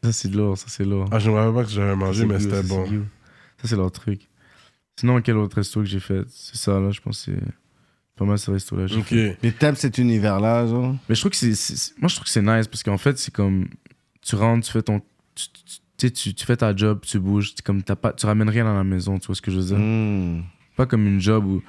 Ça, 0.04 0.12
c'est 0.12 0.28
de 0.28 0.36
lourd, 0.38 0.58
ça, 0.58 0.66
c'est 0.68 0.84
lourd. 0.84 1.06
Ah, 1.12 1.20
je 1.20 1.30
me 1.32 1.36
rappelle 1.36 1.54
pas 1.54 1.64
que 1.64 1.70
j'avais 1.70 1.96
mangé, 1.96 2.26
mais 2.26 2.40
c'était 2.40 2.62
ça, 2.62 2.68
bon. 2.68 2.86
c'est. 2.86 2.96
Ça, 3.62 3.68
c'est 3.70 3.76
leur 3.78 3.92
truc. 3.92 4.28
Sinon, 5.00 5.22
quel 5.22 5.38
autre 5.38 5.56
resto 5.56 5.80
que 5.80 5.86
j'ai 5.88 6.02
fait? 6.02 6.24
C'est 6.28 6.58
ça, 6.58 6.80
là, 6.80 6.92
je 6.92 7.00
pense 7.00 7.26
que 7.26 7.32
c'est 7.32 7.40
pas 8.18 8.26
mal 8.26 8.38
ce 8.38 8.52
resto-là. 8.52 8.86
Ok. 8.96 9.06
fait. 9.06 9.38
Mais 9.42 9.52
t'aimes 9.52 9.76
cet 9.76 9.98
univers-là, 9.98 10.68
genre? 10.68 10.96
Mais 11.08 11.16
je 11.16 11.22
trouve 11.22 11.32
que 11.32 11.38
c'est. 11.38 11.56
c'est- 11.56 11.98
Moi, 12.00 12.10
je 12.10 12.16
trouve 12.16 12.26
que 12.26 12.30
c'est 12.32 12.42
nice 12.42 12.68
parce 12.68 12.84
qu'en 12.84 12.98
fait, 12.98 13.18
c'est 13.18 13.34
comme. 13.34 13.68
Tu 14.22 14.36
rentres, 14.36 14.66
tu 14.68 14.72
fais 14.74 14.82
ton. 14.82 15.00
Tu, 15.34 15.48
tu- 15.50 15.78
tu 16.10 16.22
sais, 16.24 16.30
tu, 16.32 16.34
tu 16.34 16.46
fais 16.46 16.58
ta 16.58 16.76
job, 16.76 17.00
tu 17.02 17.20
bouges. 17.20 17.52
c'est 17.56 17.62
Comme 17.62 17.84
t'as 17.84 17.96
pas, 17.96 18.14
tu 18.14 18.26
ramènes 18.26 18.50
rien 18.50 18.66
à 18.68 18.74
la 18.74 18.84
maison, 18.84 19.18
tu 19.20 19.28
vois 19.28 19.36
ce 19.36 19.42
que 19.42 19.52
je 19.52 19.58
veux 19.60 19.66
dire? 19.66 19.78
Hmm. 19.78 20.42
Pas 20.76 20.86
comme 20.86 21.06
une 21.08 21.20
job 21.20 21.46
où. 21.46 21.62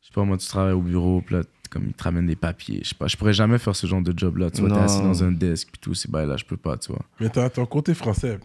Je 0.00 0.06
sais 0.06 0.12
pas, 0.14 0.24
moi, 0.24 0.36
tu 0.38 0.46
travailles 0.46 0.72
au 0.72 0.80
bureau, 0.80 1.20
puis 1.20 1.34
là, 1.36 1.42
comme 1.70 1.84
ils 1.88 1.92
te 1.92 2.02
ramènent 2.02 2.26
des 2.26 2.36
papiers. 2.36 2.80
Je 2.82 2.90
sais 2.90 2.94
pas, 2.94 3.08
je 3.08 3.16
pourrais 3.16 3.32
jamais 3.34 3.58
faire 3.58 3.76
ce 3.76 3.86
genre 3.86 4.00
de 4.00 4.14
job-là. 4.16 4.50
Tu 4.50 4.60
vois, 4.62 4.70
t'es 4.70 4.78
assis 4.78 5.02
dans 5.02 5.22
un 5.24 5.32
desk, 5.32 5.68
puis 5.70 5.80
tout, 5.80 5.92
c'est 5.94 6.10
bah 6.10 6.24
là, 6.24 6.36
je 6.36 6.44
peux 6.44 6.56
pas, 6.56 6.76
tu 6.78 6.92
vois. 6.92 7.02
Mais 7.20 7.28
t'as 7.28 7.50
ton 7.50 7.66
côté 7.66 7.92
français. 7.94 8.38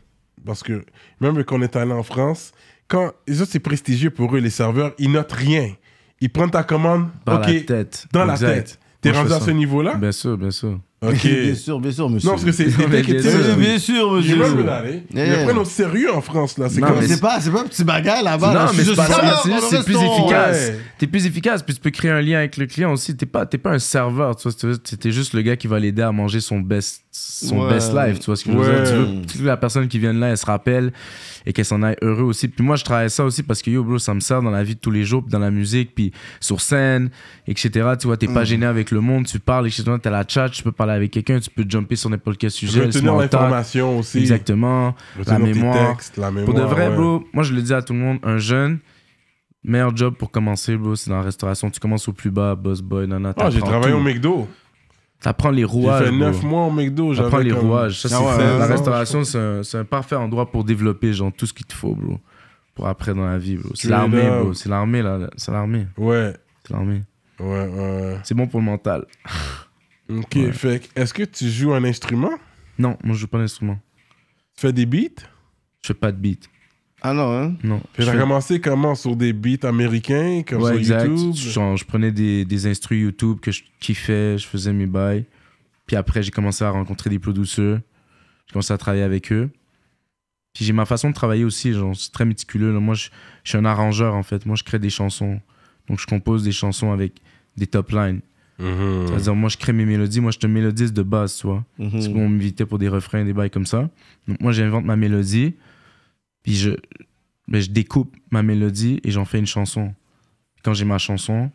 Parce 0.45 0.61
que 0.61 0.83
même 1.21 1.41
quand 1.45 1.57
on 1.57 1.61
est 1.61 1.75
allé 1.77 1.93
en 1.93 2.03
France, 2.03 2.51
quand 2.89 3.13
les 3.27 3.41
autres, 3.41 3.51
c'est 3.51 3.59
prestigieux 3.59 4.09
pour 4.09 4.35
eux, 4.35 4.39
les 4.39 4.49
serveurs, 4.49 4.93
ils 4.97 5.09
notent 5.11 5.31
rien. 5.31 5.73
Ils 6.19 6.29
prennent 6.29 6.51
ta 6.51 6.63
commande, 6.63 7.07
Dans 7.25 7.37
ok, 7.39 7.47
la 7.47 7.59
tête. 7.61 8.07
dans 8.11 8.25
la 8.25 8.33
Exact. 8.33 8.53
tête. 8.55 8.79
T'es 9.01 9.11
rendu 9.11 9.31
à 9.31 9.39
ce 9.39 9.51
niveau-là? 9.51 9.95
Bien 9.95 10.11
sûr, 10.11 10.37
bien 10.37 10.51
sûr. 10.51 10.79
Ok. 11.09 11.23
bien 11.27 11.55
sûr, 11.55 11.79
bien 11.79 11.91
sûr, 11.91 12.09
monsieur. 12.09 12.27
Non, 12.27 12.33
parce 12.33 12.45
que 12.45 12.51
c'est 12.51 12.65
des 12.65 12.87
bien 12.87 13.03
sûr. 13.03 13.57
bien 13.57 13.73
monsieur. 13.73 14.03
remember 14.03 14.65
that, 14.65 14.83
eh? 14.87 15.01
Ils 15.11 15.17
Yeah. 15.17 15.37
le 15.39 15.43
prennent 15.45 15.57
au 15.57 15.65
sérieux 15.65 16.13
en 16.13 16.21
France, 16.21 16.57
là. 16.57 16.69
C'est 16.69 16.79
Non, 16.81 16.87
comme... 16.87 16.95
Mais 16.97 17.01
mais 17.03 17.07
c'est 17.13 17.19
pas, 17.21 17.39
c'est 17.41 17.51
pas 17.51 17.61
un 17.61 17.65
petit 17.67 17.83
bagage 17.83 18.23
là-bas. 18.23 18.53
là. 18.53 18.65
non, 18.65 18.71
Je 18.71 18.77
mais 18.77 18.83
suis 18.83 18.91
c'est 18.91 18.95
pas 18.95 19.05
juste 19.07 19.17
ça, 19.19 19.25
là, 19.25 19.39
c'est 19.43 19.49
dans 19.49 19.55
juste- 19.57 19.71
le 19.71 19.77
c'est 19.79 19.83
plus 19.85 19.95
restaurant. 19.97 20.19
efficace. 20.25 20.67
Ouais. 20.69 20.79
T'es 20.97 21.07
plus 21.07 21.25
efficace, 21.25 21.63
puis 21.63 21.75
tu 21.75 21.81
peux 21.81 21.89
créer 21.91 22.11
un 22.11 22.21
lien 22.21 22.37
avec 22.39 22.57
le 22.57 22.65
client 22.65 22.91
aussi. 22.93 23.15
T'es 23.15 23.25
pas, 23.25 23.45
t'es 23.45 23.57
pas 23.57 23.71
un 23.71 23.79
serveur, 23.79 24.35
tu 24.35 24.43
vois. 24.43 24.53
tu 24.53 24.67
vois, 24.67 24.77
T'es 24.77 25.11
juste 25.11 25.33
le 25.33 25.41
gars 25.41 25.55
qui 25.55 25.67
va 25.67 25.79
l'aider 25.79 26.01
à 26.01 26.11
manger 26.11 26.39
son 26.39 26.59
best, 26.59 27.03
son 27.11 27.59
Ouais. 27.65 27.73
best 27.73 27.93
life, 27.93 28.19
tu 28.19 28.25
vois 28.27 28.35
ce 28.35 28.45
que 28.45 28.51
je 28.51 28.57
veux 28.57 28.63
Ouais. 28.63 28.83
dire. 28.83 29.21
Tu 29.27 29.37
veux 29.37 29.43
que 29.43 29.47
la 29.47 29.57
personne 29.57 29.87
qui 29.87 29.99
vient 29.99 30.13
de 30.13 30.19
là, 30.19 30.27
elle 30.29 30.37
se 30.37 30.45
rappelle 30.45 30.93
et 31.45 31.51
qu'elle 31.51 31.65
s'en 31.65 31.83
aille 31.83 31.97
heureux 32.01 32.23
aussi. 32.23 32.47
Puis 32.47 32.63
moi, 32.63 32.75
je 32.77 32.83
travaille 32.85 33.09
ça 33.09 33.25
aussi 33.25 33.43
parce 33.43 33.61
que 33.61 33.69
yo, 33.69 33.83
bro, 33.83 33.99
ça 33.99 34.13
me 34.13 34.19
sert 34.21 34.41
dans 34.41 34.51
la 34.51 34.63
vie 34.63 34.75
de 34.75 34.79
tous 34.79 34.91
les 34.91 35.03
jours, 35.03 35.21
puis 35.23 35.31
dans 35.31 35.39
la 35.39 35.51
musique, 35.51 35.93
puis 35.93 36.11
sur 36.39 36.61
scène, 36.61 37.09
etc. 37.47 37.69
Tu 37.99 38.07
vois, 38.07 38.15
t'es 38.17 38.27
pas 38.27 38.45
gêné 38.45 38.65
avec 38.65 38.91
le 38.91 39.01
monde, 39.01 39.25
tu 39.25 39.39
parles, 39.39 39.67
etc. 39.67 39.83
T'as 40.01 40.09
la 40.09 40.23
chat, 40.27 40.49
tu 40.49 40.63
peux 40.63 40.71
parler 40.71 40.92
avec 40.93 41.11
quelqu'un, 41.11 41.39
tu 41.39 41.49
peux 41.49 41.65
jumper 41.67 41.95
sur 41.95 42.09
n'importe 42.09 42.37
quel 42.37 42.51
sujet. 42.51 42.85
Retenir 42.85 43.15
l'information 43.15 43.99
aussi. 43.99 44.19
Exactement. 44.19 44.95
La 45.27 45.39
mémoire. 45.39 45.95
textes, 45.95 46.17
la 46.17 46.31
mémoire. 46.31 46.45
Pour 46.45 46.53
de 46.53 46.61
vrai, 46.61 46.87
ouais. 46.89 46.95
bro, 46.95 47.23
moi 47.33 47.43
je 47.43 47.53
le 47.53 47.61
dis 47.61 47.73
à 47.73 47.81
tout 47.81 47.93
le 47.93 47.99
monde, 47.99 48.19
un 48.23 48.37
jeune, 48.37 48.79
meilleur 49.63 49.95
job 49.95 50.15
pour 50.15 50.31
commencer, 50.31 50.75
bro, 50.77 50.95
c'est 50.95 51.09
dans 51.09 51.17
la 51.17 51.23
restauration. 51.23 51.69
Tu 51.69 51.79
commences 51.79 52.07
au 52.07 52.13
plus 52.13 52.31
bas, 52.31 52.55
boss 52.55 52.81
boy, 52.81 53.07
nana. 53.07 53.33
Ah, 53.37 53.49
j'ai 53.49 53.59
travaillé 53.59 53.93
tout. 53.93 53.99
au 53.99 54.01
McDo. 54.03 54.47
T'apprends 55.21 55.51
les 55.51 55.59
J'ai 55.59 55.63
rouages. 55.65 56.03
fait 56.03 56.09
bro. 56.11 56.19
9 56.19 56.43
mois 56.43 56.65
au 56.65 56.71
McDo. 56.71 57.15
T'apprends 57.15 57.37
les 57.37 57.51
comme- 57.51 57.59
rouages. 57.69 58.01
Ça, 58.01 58.17
Ah 58.19 58.23
ouais, 58.25 58.35
fait. 58.43 58.59
La 58.59 58.65
restauration, 58.65 59.23
c'est 59.23 59.37
un, 59.37 59.61
un 59.79 59.85
parfait 59.85 60.15
endroit 60.17 60.51
pour 60.51 60.65
développer 60.65 61.13
genre, 61.13 61.31
tout 61.31 61.45
ce 61.45 61.53
qu'il 61.53 61.65
te 61.65 61.73
faut, 61.73 61.95
bro. 61.95 62.19
Pour 62.75 62.87
après 62.87 63.13
dans 63.13 63.25
la 63.25 63.37
vie, 63.37 63.55
bro. 63.55 63.69
C'est 63.73 63.87
l'armée, 63.87 64.27
bro. 64.27 64.53
C'est 64.53 64.67
l'armée, 64.67 65.01
là. 65.01 65.29
C'est 65.37 65.51
l'armée. 65.51 65.87
Ouais, 65.97 66.33
C'est 66.67 66.73
l'armée. 66.73 67.03
ouais, 67.39 67.67
ouais. 67.69 68.17
C'est 68.23 68.33
bon 68.35 68.47
pour 68.47 68.59
le 68.59 68.65
mental. 68.65 69.05
Ok, 70.09 70.35
Ouais. 70.35 70.51
fait 70.51 70.79
que, 70.93 70.99
est-ce 70.99 71.13
que 71.13 71.23
tu 71.23 71.49
joues 71.49 71.73
un 71.73 71.83
instrument? 71.83 72.31
Non, 72.77 72.97
moi 73.03 73.15
je 73.15 73.21
joue 73.21 73.27
pas 73.27 73.37
d'instrument. 73.39 73.79
Tu 74.55 74.61
fais 74.61 74.73
des 74.73 74.85
beats? 74.85 75.23
Je 75.81 75.87
fais 75.87 75.93
pas 75.93 76.11
de 76.11 76.17
beat. 76.17 76.49
Ah 77.01 77.13
non, 77.13 77.31
hein? 77.37 77.55
Non. 77.63 77.81
Fais- 77.93 78.05
commencé 78.17 78.61
comment? 78.61 78.95
Sur 78.95 79.15
des 79.17 79.33
beats 79.33 79.67
américains 79.67 80.41
Comme 80.47 80.61
Ouais, 80.61 80.71
sur 80.71 80.79
exact. 80.79 81.07
YouTube? 81.07 81.33
Genre, 81.35 81.75
je 81.77 81.83
prenais 81.85 82.11
des, 82.11 82.45
des 82.45 82.65
instrus 82.67 83.01
YouTube 83.01 83.39
que 83.41 83.51
je 83.51 83.63
kiffais, 83.81 84.37
je 84.37 84.47
faisais 84.47 84.71
mes 84.71 84.85
bails. 84.85 85.25
Puis 85.85 85.97
après, 85.97 86.23
j'ai 86.23 86.31
commencé 86.31 86.63
à 86.63 86.69
rencontrer 86.69 87.09
des 87.09 87.19
producers. 87.19 87.79
J'ai 88.47 88.53
commencé 88.53 88.71
à 88.73 88.77
travailler 88.77 89.03
avec 89.03 89.31
eux. 89.33 89.49
Puis 90.53 90.63
j'ai 90.63 90.71
ma 90.73 90.85
façon 90.85 91.09
de 91.09 91.13
travailler 91.13 91.43
aussi, 91.43 91.73
genre, 91.73 91.93
c'est 91.95 92.11
très 92.11 92.25
méticuleux. 92.25 92.71
là. 92.73 92.79
Moi, 92.79 92.95
je, 92.95 93.09
je 93.43 93.49
suis 93.49 93.57
un 93.57 93.65
arrangeur, 93.65 94.15
en 94.15 94.23
fait. 94.23 94.45
Moi, 94.45 94.55
je 94.55 94.63
crée 94.63 94.79
des 94.79 94.89
chansons. 94.91 95.41
Donc, 95.89 95.99
je 95.99 96.05
compose 96.05 96.43
des 96.43 96.51
chansons 96.53 96.91
avec 96.93 97.21
des 97.57 97.67
top 97.67 97.91
lines. 97.91 98.21
Mhm. 98.59 99.07
C'est-à-dire, 99.07 99.35
moi, 99.35 99.49
je 99.49 99.57
crée 99.57 99.73
mes 99.73 99.85
mélodies. 99.85 100.21
Moi, 100.21 100.31
je 100.31 100.37
suis 100.37 100.45
un 100.45 100.49
mélodiste 100.51 100.93
de 100.93 101.01
base, 101.03 101.37
tu 101.37 101.47
vois. 101.47 101.63
Mhm. 101.79 102.01
C'est 102.01 102.11
qu'on 102.13 102.29
m'invitait 102.29 102.65
pour 102.65 102.79
des 102.79 102.87
refrains, 102.89 103.25
des 103.25 103.33
bails 103.33 103.49
comme 103.49 103.65
ça. 103.65 103.89
Donc, 104.27 104.39
moi, 104.39 104.51
j'invente 104.51 104.85
ma 104.85 104.95
mélodie. 104.95 105.55
Puis 106.43 106.55
je, 106.55 106.71
ben, 107.47 107.61
je 107.61 107.69
découpe 107.71 108.15
ma 108.31 108.43
mélodie 108.43 108.99
et 109.03 109.11
j'en 109.11 109.25
fais 109.25 109.39
une 109.39 109.45
chanson. 109.47 109.93
Quand 110.63 110.73
j'ai 110.73 110.85
ma 110.85 110.97
chanson, 110.97 111.51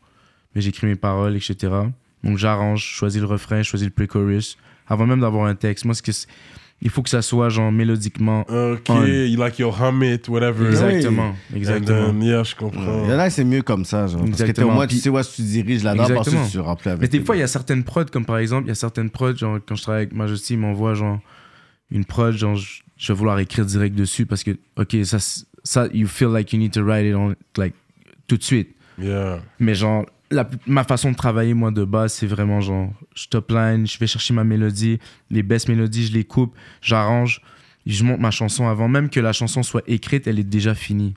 ben, 0.55 0.61
j'écris 0.61 0.87
mes 0.87 0.97
paroles, 0.97 1.37
etc. 1.37 1.73
Donc, 2.25 2.37
j'arrange, 2.39 2.83
je 2.85 2.95
choisis 2.95 3.21
le 3.21 3.27
refrain, 3.27 3.59
je 3.63 3.69
choisis 3.69 3.87
le 3.87 3.93
pre-chorus. 3.93 4.57
Avant 4.87 5.07
même 5.07 5.21
d'avoir 5.21 5.47
un 5.47 5.55
texte. 5.55 5.85
Moi, 5.85 5.95
ce 5.95 6.03
que 6.03 6.13
c'est- 6.13 6.27
il 6.81 6.91
faut 6.91 7.03
que 7.03 7.11
ça 7.11 7.23
soit, 7.23 7.49
genre, 7.49 7.73
mélodiquement. 7.73 8.43
Ok, 8.43 8.89
On. 8.91 9.01
like 9.03 9.59
your 9.59 9.77
hum 9.83 10.03
it, 10.05 10.29
whatever. 10.29 10.69
Exactement. 10.69 11.35
Exactement. 11.55 12.13
then, 12.13 12.23
yeah, 12.23 12.43
je 12.45 12.53
Il 12.53 12.57
comprends. 12.57 13.09
y 13.09 13.13
en 13.13 13.19
a, 13.19 13.31
c'est 13.31 13.45
mieux 13.45 13.63
comme 13.63 13.85
ça, 13.85 14.07
genre. 14.07 14.21
Parce 14.25 14.31
que 14.31 14.37
t'es- 14.37 14.43
au 14.43 14.47
Exactement. 14.47 14.73
moins, 14.75 14.87
tu 14.87 14.97
sais 14.97 15.09
où 15.09 15.19
est-ce 15.19 15.31
que 15.31 15.37
tu 15.37 15.43
diriges 15.43 15.83
là-dedans, 15.83 16.07
parce 16.15 16.29
que 16.29 16.35
Exactement. 16.35 16.49
tu 16.51 16.59
remplis 16.61 16.91
avec. 16.91 17.01
Mais 17.03 17.09
des 17.09 17.25
fois, 17.25 17.37
il 17.37 17.41
y 17.41 17.43
a 17.43 17.49
certaines 17.49 17.83
prods, 17.85 18.05
comme 18.13 18.25
par 18.25 18.39
exemple, 18.39 18.67
il 18.67 18.69
y 18.69 18.73
a 18.73 18.77
certaines 18.77 19.11
prods, 19.11 19.35
genre, 19.37 19.59
quand 19.67 19.75
je 19.75 19.83
travaille 19.83 20.03
avec 20.03 20.15
Majesty, 20.15 20.55
il 20.55 20.61
m'envoie, 20.61 20.95
genre, 20.95 21.19
une 21.91 22.05
prod, 22.05 22.37
genre, 22.37 22.55
je, 22.57 22.81
je 22.97 23.13
vais 23.13 23.17
vouloir 23.19 23.39
écrire 23.41 23.65
direct 23.67 23.95
dessus 23.97 24.27
parce 24.27 24.45
que, 24.45 24.53
ok, 24.77 24.97
ça, 25.05 25.19
ça, 25.65 25.89
you 25.93 26.07
feel 26.07 26.29
like 26.29 26.53
you 26.53 26.59
need 26.59 26.73
to 26.73 26.83
write 26.83 27.05
it 27.07 27.15
on, 27.15 27.35
like, 27.57 27.75
tout 28.29 28.37
de 28.37 28.43
suite. 28.45 28.75
Yeah. 29.01 29.41
Mais 29.59 29.75
genre, 29.75 30.05
la- 30.31 30.49
ma 30.67 30.85
façon 30.85 31.11
de 31.13 31.17
travailler, 31.17 31.55
moi, 31.55 31.71
de 31.71 31.85
base, 31.85 32.13
c'est 32.13 32.27
vraiment 32.27 32.61
genre, 32.61 32.91
je 33.15 33.27
top 33.29 33.51
line, 33.51 33.87
je 33.87 33.99
vais 33.99 34.07
chercher 34.07 34.35
ma 34.35 34.45
mélodie, 34.45 34.99
les 35.31 35.43
best 35.43 35.69
mélodies, 35.69 36.07
je 36.07 36.13
les 36.13 36.25
coupe, 36.25 36.55
j'arrange. 36.83 37.41
je 37.87 38.05
monte 38.05 38.21
ma 38.21 38.31
chanson 38.31 38.69
avant 38.69 38.87
même 38.87 39.09
que 39.09 39.19
la 39.19 39.33
chanson 39.33 39.63
soit 39.63 39.83
écrite, 39.87 40.27
elle 40.27 40.39
est 40.39 40.45
déjà 40.45 40.75
finie. 40.75 41.15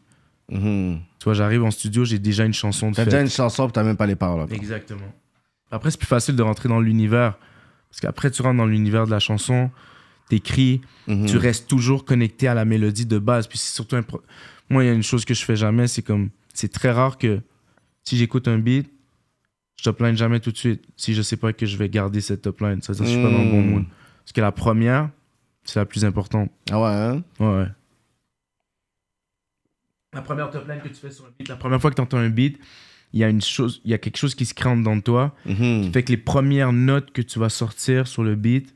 Mhm. 0.50 1.00
Tu 1.20 1.24
vois, 1.26 1.34
j'arrive 1.34 1.64
en 1.66 1.72
studio, 1.72 2.06
j'ai 2.06 2.18
déjà 2.20 2.46
une 2.46 2.54
chanson 2.54 2.92
de 2.92 2.96
T'as 2.96 3.04
déjà 3.06 3.20
une 3.20 3.30
chanson, 3.30 3.70
t'as 3.70 3.84
même 3.84 3.98
pas 3.98 4.06
les 4.06 4.16
paroles. 4.16 4.42
encore. 4.44 4.56
Exactement. 4.56 5.12
Après, 5.70 5.92
c'est 5.92 5.98
plus 5.98 6.08
facile 6.08 6.36
de 6.38 6.42
rentrer 6.44 6.70
dans 6.70 6.80
l'univers. 6.80 7.38
Parce 7.90 8.00
qu'après, 8.00 8.32
tu 8.32 8.42
rentres 8.42 8.58
dans 8.58 8.66
l'univers 8.66 9.06
de 9.06 9.12
la 9.12 9.20
chanson, 9.20 9.70
t'écris, 10.30 10.80
Mhm. 11.08 11.26
tu 11.26 11.36
restes 11.38 11.68
toujours 11.68 12.06
connecté 12.06 12.48
à 12.48 12.54
la 12.54 12.64
mélodie 12.64 13.06
de 13.06 13.20
base. 13.20 13.48
Puis 13.48 13.58
c'est 13.58 13.74
surtout 13.74 13.98
Moi, 14.70 14.86
il 14.86 14.88
y 14.88 14.90
a 14.90 14.94
une 14.94 15.04
chose 15.04 15.26
que 15.26 15.34
je 15.34 15.44
fais 15.44 15.58
jamais, 15.58 15.88
c'est 15.88 16.02
comme. 16.04 16.30
C'est 16.54 16.72
très 16.72 16.92
rare 16.92 17.18
que 17.18 17.42
si 18.06 18.16
j'écoute 18.16 18.48
un 18.48 18.58
beat, 18.60 18.90
je 19.82 19.90
top 19.90 20.00
line 20.02 20.16
jamais 20.16 20.40
tout 20.40 20.52
de 20.52 20.58
suite. 20.58 20.84
Si 20.96 21.16
je 21.16 21.24
sais 21.24 21.38
pas 21.38 21.54
que 21.54 21.66
je 21.66 21.76
vais 21.76 21.90
garder 21.90 22.22
cette 22.22 22.44
top 22.44 22.60
line. 22.62 22.84
Ça 22.84 22.94
que 22.94 23.00
je 23.04 23.10
suis 23.10 23.22
pas 23.22 23.32
dans 23.32 23.44
le 23.44 23.50
bon 23.50 23.62
Mm. 23.64 23.70
mood. 23.72 23.84
Parce 24.24 24.32
que 24.32 24.42
la 24.42 24.52
première, 24.52 25.10
c'est 25.64 25.80
la 25.80 25.86
plus 25.88 26.06
importante. 26.06 26.52
Ah 26.70 26.80
ouais, 26.80 26.88
hein? 26.88 27.24
Ouais, 27.40 27.48
ouais. 27.48 27.68
La 30.14 30.22
première 30.22 30.50
top 30.52 30.68
line 30.68 30.82
que 30.82 30.90
tu 30.90 30.94
fais 30.96 31.10
sur 31.10 31.26
un 31.26 31.30
beat, 31.40 31.48
la 31.48 31.56
première 31.56 31.82
fois 31.82 31.90
que 31.90 31.96
tu 31.96 32.02
entends 32.02 32.18
un 32.18 32.30
beat, 32.30 32.60
il 33.14 33.20
y 33.20 33.24
a 33.24 33.30
une 33.30 33.42
chose, 33.42 33.82
il 33.84 33.92
y 33.92 33.94
a 33.94 33.98
quelque 33.98 34.18
chose 34.18 34.36
qui 34.36 34.46
se 34.46 34.54
crée 34.54 34.70
en 34.70 34.78
dedans 34.78 34.96
de 34.96 35.02
toi. 35.02 35.34
Mhm. 35.48 35.82
Qui 35.86 35.92
fait 35.92 36.04
que 36.04 36.12
les 36.12 36.18
premières 36.18 36.74
notes 36.74 37.12
que 37.12 37.22
tu 37.24 37.40
vas 37.40 37.50
sortir 37.50 38.08
sur 38.08 38.24
le 38.24 38.36
beat 38.36 38.76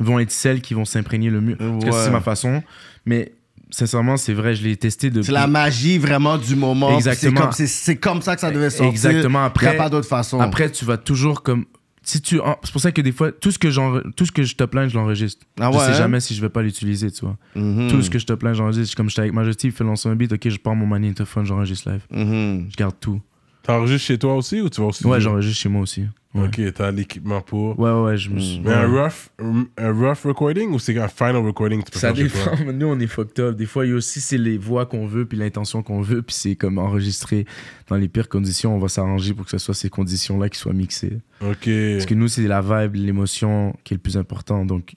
vont 0.00 0.18
être 0.18 0.30
celles 0.32 0.60
qui 0.60 0.74
vont 0.74 0.84
s'imprégner 0.86 1.30
le 1.30 1.40
mieux. 1.40 1.56
Parce 1.56 1.84
que 1.84 1.92
c'est 1.92 2.10
ma 2.10 2.20
façon. 2.20 2.62
Mais 3.04 3.32
sincèrement, 3.70 4.16
c'est 4.16 4.32
vrai, 4.34 4.54
je 4.54 4.62
l'ai 4.64 4.76
testé 4.76 5.10
depuis. 5.10 5.26
C'est 5.26 5.32
la 5.32 5.46
magie 5.46 5.98
vraiment 5.98 6.38
du 6.38 6.54
moment. 6.56 6.94
Exactement. 6.96 7.50
C'est 7.52 7.96
comme, 7.96 8.22
ça 8.22 8.34
que 8.34 8.40
ça 8.40 8.50
devait 8.50 8.70
sortir. 8.70 8.90
Exactement. 8.90 9.38
Il 9.38 9.42
n'y 9.42 9.46
Après, 9.46 9.66
a 9.68 9.74
pas 9.74 9.88
d'autre 9.88 10.08
façon. 10.08 10.40
après, 10.40 10.70
tu 10.70 10.84
vas 10.84 10.96
toujours 10.96 11.42
comme. 11.42 11.64
Si 12.02 12.22
tu, 12.22 12.40
c'est 12.62 12.72
pour 12.72 12.80
ça 12.80 12.92
que 12.92 13.02
des 13.02 13.12
fois, 13.12 13.30
tout 13.30 13.50
ce 13.50 13.58
que, 13.58 13.70
j'en- 13.70 14.00
tout 14.16 14.24
ce 14.24 14.32
que 14.32 14.42
je 14.42 14.56
top 14.56 14.74
line, 14.74 14.88
je 14.88 14.96
l'enregistre. 14.96 15.44
Ah 15.60 15.70
je 15.70 15.76
ouais, 15.78 15.84
sais 15.84 15.90
hein? 15.90 15.94
jamais 15.94 16.18
si 16.20 16.34
je 16.34 16.40
vais 16.40 16.48
pas 16.48 16.62
l'utiliser, 16.62 17.10
tu 17.10 17.20
vois. 17.26 17.36
Mhm. 17.54 17.88
Tout 17.90 18.00
ce 18.02 18.08
que 18.08 18.18
je 18.18 18.24
top 18.24 18.42
line, 18.42 18.54
j'enregistre. 18.54 18.96
Comme 18.96 19.10
j'étais 19.10 19.20
avec 19.20 19.34
Majesty, 19.34 19.66
il 19.66 19.72
fait 19.72 19.84
lancer 19.84 20.08
un 20.08 20.16
beat, 20.16 20.32
ok, 20.32 20.48
je 20.48 20.56
prends 20.56 20.74
mon 20.74 20.86
magnétophone, 20.86 21.44
j'enregistre 21.44 21.90
live. 21.90 22.00
Mhm. 22.10 22.68
Je 22.70 22.76
garde 22.76 22.94
tout. 22.98 23.20
T'enregistres 23.62 24.06
chez 24.06 24.18
toi 24.18 24.34
aussi 24.34 24.62
ou 24.62 24.70
tu 24.70 24.80
vas 24.80 24.86
au 24.86 24.92
studio? 24.92 25.10
Ouais, 25.12 25.20
j'enregistre 25.20 25.58
chez 25.60 25.68
moi 25.68 25.82
aussi. 25.82 26.04
Ouais, 26.32 26.44
Ok, 26.46 26.60
t'as 26.74 26.92
l'équipement 26.92 27.40
pour. 27.40 27.76
ouais, 27.78 27.90
ouais, 27.90 28.16
je 28.16 28.30
me 28.30 28.36
Mm. 28.36 28.40
suis. 28.40 28.60
Mais 28.60 28.72
un 28.72 28.86
rough, 28.86 29.30
un 29.76 29.92
rough 29.92 30.18
recording 30.24 30.70
ou 30.70 30.78
c'est 30.78 30.96
un 30.96 31.08
final 31.08 31.38
recording 31.38 31.80
que 31.82 31.86
tu 31.86 31.90
peux 31.90 31.98
Ça 31.98 32.12
dépend. 32.12 32.38
Nous, 32.72 32.86
on 32.86 33.00
est 33.00 33.08
fucked 33.08 33.40
up. 33.40 33.56
Des 33.56 33.66
fois, 33.66 33.84
il 33.84 33.90
y 33.90 33.92
a 33.92 33.96
aussi 33.96 34.20
c'est 34.20 34.38
les 34.38 34.56
voix 34.56 34.86
qu'on 34.86 35.06
veut, 35.08 35.26
puis 35.26 35.36
l'intention 35.36 35.82
qu'on 35.82 36.00
veut, 36.02 36.22
puis 36.22 36.36
c'est 36.36 36.54
comme 36.54 36.78
enregistré 36.78 37.46
dans 37.88 37.96
les 37.96 38.08
pires 38.08 38.28
conditions. 38.28 38.76
On 38.76 38.78
va 38.78 38.86
s'arranger 38.86 39.34
pour 39.34 39.44
que 39.44 39.50
ce 39.50 39.58
soit 39.58 39.74
ces 39.74 39.90
conditions-là 39.90 40.48
qui 40.48 40.58
soient 40.60 40.72
mixées. 40.72 41.18
Ok. 41.40 41.68
Parce 41.68 42.06
que 42.06 42.14
nous, 42.14 42.28
c'est 42.28 42.42
la 42.46 42.60
vibe, 42.62 42.94
l'émotion 42.94 43.74
qui 43.82 43.94
est 43.94 43.96
le 43.96 44.00
plus 44.02 44.16
important. 44.16 44.64
Donc, 44.64 44.94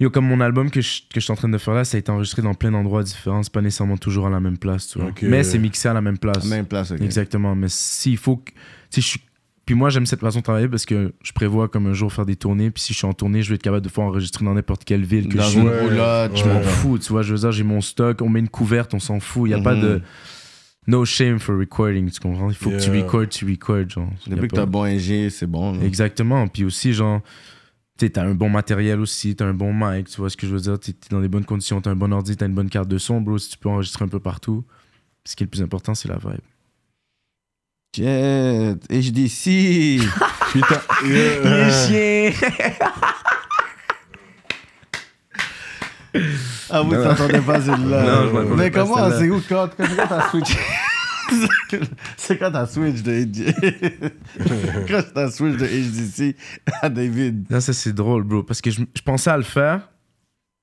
yo, 0.00 0.10
comme 0.10 0.26
mon 0.26 0.40
album 0.40 0.68
que 0.72 0.80
je, 0.80 1.02
que 1.02 1.20
je 1.20 1.20
suis 1.20 1.32
en 1.32 1.36
train 1.36 1.48
de 1.48 1.58
faire 1.58 1.74
là, 1.74 1.84
ça 1.84 1.96
a 1.96 2.00
été 2.00 2.10
enregistré 2.10 2.42
dans 2.42 2.54
plein 2.54 2.72
d'endroits 2.72 3.04
différents. 3.04 3.44
C'est 3.44 3.52
pas 3.52 3.62
nécessairement 3.62 3.96
toujours 3.96 4.26
à 4.26 4.30
la 4.30 4.40
même 4.40 4.58
place, 4.58 4.88
tu 4.88 4.98
vois. 4.98 5.10
Ok. 5.10 5.22
Mais 5.22 5.44
c'est 5.44 5.58
mixé 5.58 5.88
à 5.88 5.92
la 5.94 6.00
même 6.00 6.18
place. 6.18 6.44
Même 6.44 6.66
place. 6.66 6.90
Exactement. 6.90 7.54
Mais 7.54 7.68
s'il 7.68 8.16
faut 8.16 8.38
que. 8.38 8.50
Tu 8.50 8.56
sais, 8.90 9.00
je 9.00 9.06
suis. 9.06 9.20
Puis 9.68 9.74
moi, 9.74 9.90
j'aime 9.90 10.06
cette 10.06 10.20
façon 10.20 10.38
de 10.38 10.44
travailler 10.44 10.66
parce 10.66 10.86
que 10.86 11.12
je 11.22 11.30
prévois 11.32 11.68
comme 11.68 11.88
un 11.88 11.92
jour 11.92 12.10
faire 12.10 12.24
des 12.24 12.36
tournées. 12.36 12.70
Puis 12.70 12.84
si 12.84 12.94
je 12.94 12.98
suis 13.00 13.06
en 13.06 13.12
tournée, 13.12 13.42
je 13.42 13.50
vais 13.50 13.56
être 13.56 13.62
capable 13.62 13.84
de 13.84 13.90
faire 13.90 14.02
enregistrer 14.04 14.42
dans 14.46 14.54
n'importe 14.54 14.82
quelle 14.86 15.04
ville 15.04 15.28
que 15.28 15.36
Dans 15.36 15.42
je 15.42 15.48
suis. 15.50 15.58
une 15.60 15.68
Ouais, 15.68 15.80
roulotte. 15.82 16.36
Je 16.38 16.44
ouais. 16.44 16.54
m'en 16.54 16.62
fous, 16.62 16.98
tu 16.98 17.12
vois. 17.12 17.20
Je 17.20 17.34
veux 17.34 17.38
dire, 17.40 17.52
j'ai 17.52 17.64
mon 17.64 17.82
stock, 17.82 18.22
on 18.22 18.30
met 18.30 18.40
une 18.40 18.48
couverte, 18.48 18.94
on 18.94 18.98
s'en 18.98 19.20
fout. 19.20 19.42
Il 19.50 19.52
n'y 19.54 19.60
a 19.60 19.62
pas 19.62 19.74
Mhm. 19.74 19.82
de. 19.82 20.00
No 20.86 21.04
shame 21.04 21.38
for 21.38 21.54
recording, 21.58 22.10
tu 22.10 22.18
comprends? 22.18 22.48
Il 22.48 22.54
faut 22.56 22.70
que 22.70 22.82
tu 22.82 22.90
recordes, 22.90 23.28
tu 23.28 23.44
recordes, 23.44 23.90
genre. 23.90 24.08
Depuis 24.26 24.48
que 24.48 24.56
t'as 24.56 24.64
bon 24.64 24.84
ingé, 24.84 25.28
c'est 25.28 25.46
bon. 25.46 25.78
Exactement. 25.82 26.48
Puis 26.48 26.64
aussi, 26.64 26.94
genre, 26.94 27.20
tu 27.98 28.10
t'as 28.10 28.24
un 28.24 28.34
bon 28.34 28.48
matériel 28.48 28.98
aussi, 29.00 29.36
t'as 29.36 29.44
un 29.44 29.52
bon 29.52 29.74
mic, 29.74 30.08
tu 30.08 30.16
vois 30.16 30.30
ce 30.30 30.38
que 30.38 30.46
je 30.46 30.54
veux 30.54 30.60
dire? 30.62 30.80
T'es 30.80 30.92
t'es 30.94 31.08
dans 31.10 31.20
des 31.20 31.28
bonnes 31.28 31.44
conditions, 31.44 31.82
t'as 31.82 31.90
un 31.90 31.94
bon 31.96 32.10
ordi, 32.14 32.38
t'as 32.38 32.46
une 32.46 32.54
bonne 32.54 32.70
carte 32.70 32.88
de 32.88 32.96
son, 32.96 33.20
bro. 33.20 33.36
Si 33.36 33.50
tu 33.50 33.58
peux 33.58 33.68
enregistrer 33.68 34.06
un 34.06 34.08
peu 34.08 34.18
partout. 34.20 34.64
Ce 35.26 35.36
qui 35.36 35.42
est 35.42 35.46
le 35.46 35.50
plus 35.50 35.60
important, 35.60 35.94
c'est 35.94 36.08
la 36.08 36.16
vibe. 36.16 36.40
Jet, 37.94 38.76
HDC. 38.90 39.98
Puis 40.50 40.60
t'as- 40.68 40.82
euh, 41.04 41.86
chien! 41.86 42.32
Ah 46.70 46.82
oui, 46.82 46.90
t'entendais 46.96 47.40
pas 47.40 47.60
celle-là. 47.60 48.02
Non, 48.02 48.28
je 48.28 48.32
m'attendais 48.32 48.56
Mais 48.56 48.70
comment, 48.70 49.10
c'est 49.10 49.30
où 49.30 49.40
quand, 49.48 49.68
quand, 49.76 49.86
quand 49.96 50.06
t'as 50.06 50.30
switch 50.30 50.56
C'est 52.16 52.38
quand 52.38 52.50
t'as 52.50 52.66
switch 52.66 53.02
de 53.02 53.26
quand 54.88 55.02
t'as 55.14 55.30
switch 55.30 55.56
de 55.58 55.66
HDC 55.66 56.36
à 56.80 56.88
David. 56.88 57.50
Non, 57.50 57.60
ça 57.60 57.72
c'est 57.74 57.92
drôle, 57.92 58.22
bro. 58.24 58.42
Parce 58.42 58.60
que 58.62 58.70
je, 58.70 58.82
je 58.94 59.02
pensais 59.02 59.30
à 59.30 59.36
le 59.36 59.42
faire 59.42 59.88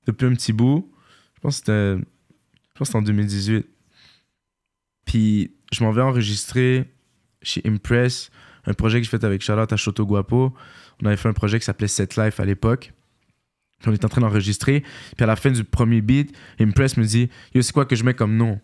depuis 0.06 0.26
un 0.26 0.34
petit 0.34 0.52
bout. 0.52 0.90
Je 1.36 1.40
pense 1.40 1.60
que 1.60 1.66
c'était. 1.66 1.96
Je 2.02 2.78
pense 2.78 2.78
que 2.78 2.84
c'était 2.86 2.98
en 2.98 3.02
2018. 3.02 3.66
Puis 5.06 5.52
je 5.72 5.84
m'en 5.84 5.92
vais 5.92 6.02
enregistrer 6.02 6.92
chez 7.46 7.62
Impress 7.66 8.30
un 8.66 8.74
projet 8.74 8.98
que 8.98 9.04
j'ai 9.04 9.10
fait 9.10 9.24
avec 9.24 9.42
Charlotte 9.42 9.72
à 9.72 9.76
Choto 9.76 10.04
Guapo. 10.04 10.52
On 11.02 11.06
avait 11.06 11.16
fait 11.16 11.28
un 11.28 11.32
projet 11.32 11.58
qui 11.58 11.64
s'appelait 11.64 11.88
Set 11.88 12.16
Life 12.16 12.40
à 12.40 12.44
l'époque. 12.44 12.92
Puis 13.80 13.90
on 13.90 13.92
était 13.94 14.04
en 14.04 14.08
train 14.08 14.20
d'enregistrer. 14.20 14.82
Puis 15.16 15.24
à 15.24 15.26
la 15.26 15.36
fin 15.36 15.50
du 15.50 15.62
premier 15.62 16.00
beat, 16.00 16.34
Impress 16.58 16.96
me 16.96 17.04
dit 17.04 17.28
Yo, 17.54 17.62
c'est 17.62 17.72
quoi 17.72 17.84
que 17.84 17.94
je 17.94 18.04
mets 18.04 18.14
comme 18.14 18.36
nom 18.36 18.58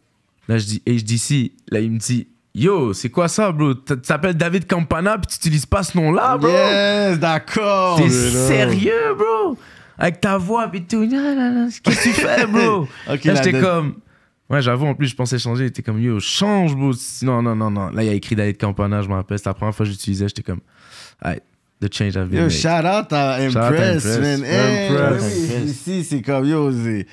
Là, 0.49 0.59
je 0.59 0.65
dis 0.65 0.83
HDC. 0.87 1.53
Là, 1.71 1.81
il 1.81 1.93
me 1.93 1.99
dit 1.99 2.29
Yo, 2.55 2.93
c'est 2.93 3.11
quoi 3.11 3.29
ça, 3.29 3.53
bro? 3.53 3.75
Tu 3.75 3.97
t'appelles 4.01 4.37
David 4.37 4.67
Campana, 4.67 5.19
puis 5.19 5.29
tu 5.29 5.37
utilises 5.37 5.67
pas 5.67 5.83
ce 5.83 5.97
nom-là, 5.97 6.37
bro? 6.37 6.49
Yes, 6.49 7.19
d'accord. 7.19 7.99
T'es 7.99 8.09
sérieux, 8.11 9.15
bro? 9.17 9.57
Avec 9.99 10.21
ta 10.21 10.39
voix 10.39 10.71
et 10.73 10.83
tout. 10.83 11.09
Qu'est-ce 11.09 11.81
que 11.81 12.03
tu 12.03 12.13
fais, 12.13 12.47
bro? 12.47 12.89
Là, 13.07 13.17
j'étais 13.17 13.61
comme. 13.61 13.97
Ouais, 14.53 14.61
j'avoue, 14.61 14.87
en 14.87 14.95
plus, 14.95 15.09
je 15.09 15.17
pensais 15.17 15.39
changer. 15.39 15.65
J'étais 15.65 15.83
comme, 15.83 15.99
yo, 16.01 16.21
change, 16.21 16.77
bro. 16.77 16.93
Non, 17.23 17.41
non, 17.43 17.57
non, 17.57 17.71
non. 17.71 17.89
Là, 17.91 18.03
il 18.03 18.07
y 18.07 18.11
a 18.11 18.15
écrit 18.15 18.37
David 18.37 18.59
Campana, 18.59 19.01
je 19.01 19.09
me 19.09 19.15
rappelle. 19.15 19.39
C'était 19.39 19.51
la 19.51 19.55
première 19.55 19.75
fois 19.75 19.87
que 19.87 19.91
j'utilisais. 19.93 20.29
J'étais 20.29 20.43
comme, 20.43 20.61
the 21.81 21.93
change 21.93 22.15
I've 22.17 22.29
been 22.29 22.37
Yo, 22.39 22.43
made. 22.45 22.51
shout 22.51 22.87
out 22.87 23.13
à 23.13 23.35
Impress, 23.37 24.05
man. 24.21 24.45
Hey, 24.45 24.91
oui, 24.93 25.65
ici, 25.71 26.05
c'est 26.05 26.23
comme 26.23 26.45
yo, 26.47 26.71
c'est. 26.71 27.07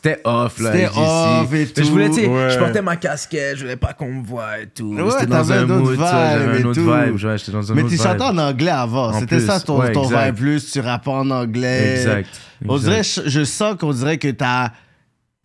C'était 0.00 0.20
off, 0.22 0.60
là. 0.60 0.70
C'était 0.72 0.88
off 0.96 1.52
et 1.52 1.56
Mais 1.58 1.66
tout. 1.66 1.82
Je 1.82 1.90
voulais, 1.90 2.08
tu 2.08 2.14
sais, 2.14 2.26
Ouais. 2.28 2.50
je 2.50 2.58
portais 2.58 2.82
ma 2.82 2.94
casquette, 2.94 3.56
je 3.56 3.62
voulais 3.62 3.74
pas 3.76 3.94
qu'on 3.94 4.12
me 4.12 4.24
voit 4.24 4.60
et 4.60 4.66
tout. 4.68 4.94
Ouais, 4.94 5.10
C'était 5.10 5.26
dans 5.26 5.44
t'avais 5.44 5.54
un 5.54 5.70
autre 5.70 5.90
mood, 5.90 5.98
j'avais 5.98 6.38
vibe 6.44 6.48
un 6.48 6.54
et 6.54 6.64
autre 6.64 6.74
tout. 6.74 6.80
vibe. 7.16 7.24
Ouais, 7.26 7.38
j'étais 7.38 7.50
dans 7.52 7.72
un 7.72 7.74
Mais 7.74 7.82
tu 7.84 7.96
chantais 7.96 8.22
en 8.22 8.38
anglais 8.38 8.70
avant. 8.70 9.12
C'était 9.18 9.40
ça 9.40 9.58
ton, 9.58 9.80
ouais, 9.80 9.90
ton 9.90 10.06
vibe 10.06 10.36
plus. 10.36 10.70
Tu 10.70 10.78
rappais 10.78 11.10
en 11.10 11.28
anglais. 11.30 11.94
Exact. 11.96 12.28
On 12.68 12.76
exact. 12.76 12.88
dirait, 12.90 13.02
je, 13.02 13.28
je 13.28 13.44
sens 13.44 13.74
qu'on 13.76 13.92
dirait 13.92 14.18
que 14.18 14.28
t'as 14.28 14.70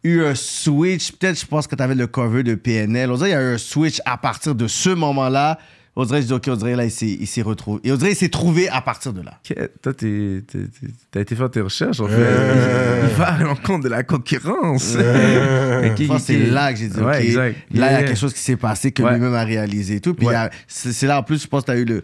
eu 0.04 0.24
un 0.24 0.36
switch. 0.36 1.12
Peut-être, 1.14 1.40
je 1.40 1.46
pense 1.46 1.68
que 1.68 1.76
t'avais 1.76 1.96
le 1.96 2.08
cover 2.08 2.44
de 2.44 2.56
PNL. 2.56 3.12
On 3.12 3.16
dirait 3.16 3.30
qu'il 3.30 3.40
y 3.40 3.42
a 3.42 3.52
eu 3.52 3.54
un 3.56 3.58
switch 3.58 4.02
à 4.06 4.18
partir 4.18 4.56
de 4.56 4.68
ce 4.68 4.90
moment-là. 4.90 5.60
On 5.96 6.06
dirait, 6.06 6.24
je 6.24 6.28
dis, 6.28 6.34
OK, 6.34 6.46
on 6.48 6.56
dirait 6.56 6.76
là, 6.76 6.86
il 6.86 6.92
s'est, 7.28 7.42
retrouvé. 7.44 7.80
Et 7.84 7.92
on 7.92 7.96
dirait, 7.98 8.14
il 8.14 8.16
s'est 8.16 8.30
trouvé 8.30 8.68
à 8.68 8.82
partir 8.82 9.14
de 9.14 9.22
là. 9.22 9.40
Ok, 9.48 9.56
Toi, 9.84 9.94
t'as 9.94 11.20
été 11.22 11.36
faire 11.36 11.52
tes 11.52 11.62
recherches, 11.62 12.00
en 12.00 12.08
fait. 12.08 12.16
Euh. 12.18 13.08
Il 13.10 13.16
va 13.16 13.26
à 13.34 13.38
l'encontre 13.44 13.84
de 13.84 13.90
la 13.90 14.02
concurrence. 14.02 14.96
Euh. 14.98 15.92
Ok, 15.92 16.02
Je 16.02 16.08
pense 16.08 16.22
que 16.22 16.28
c'est 16.28 16.38
là 16.38 16.74
que 16.74 16.80
j'ai 16.80 16.88
dit, 16.88 17.00
Ouais, 17.00 17.18
OK, 17.20 17.24
exact. 17.24 17.58
là, 17.72 17.92
il 17.92 17.94
y 17.94 17.96
a 17.96 18.04
quelque 18.06 18.18
chose 18.18 18.34
qui 18.34 18.40
s'est 18.40 18.56
passé 18.56 18.92
que 18.92 19.04
Ouais. 19.04 19.14
lui-même 19.14 19.36
a 19.36 19.44
réalisé 19.44 19.98
et 19.98 20.02
tout. 20.02 20.16
Puis 20.16 20.26
Ouais. 20.26 20.50
c'est, 20.68 21.06
là, 21.06 21.20
en 21.20 21.24
plus, 21.24 21.44
je 21.44 21.48
pense 21.48 21.62
que 21.62 21.68
t'as 21.68 21.78
eu 21.78 21.86
le, 21.86 22.02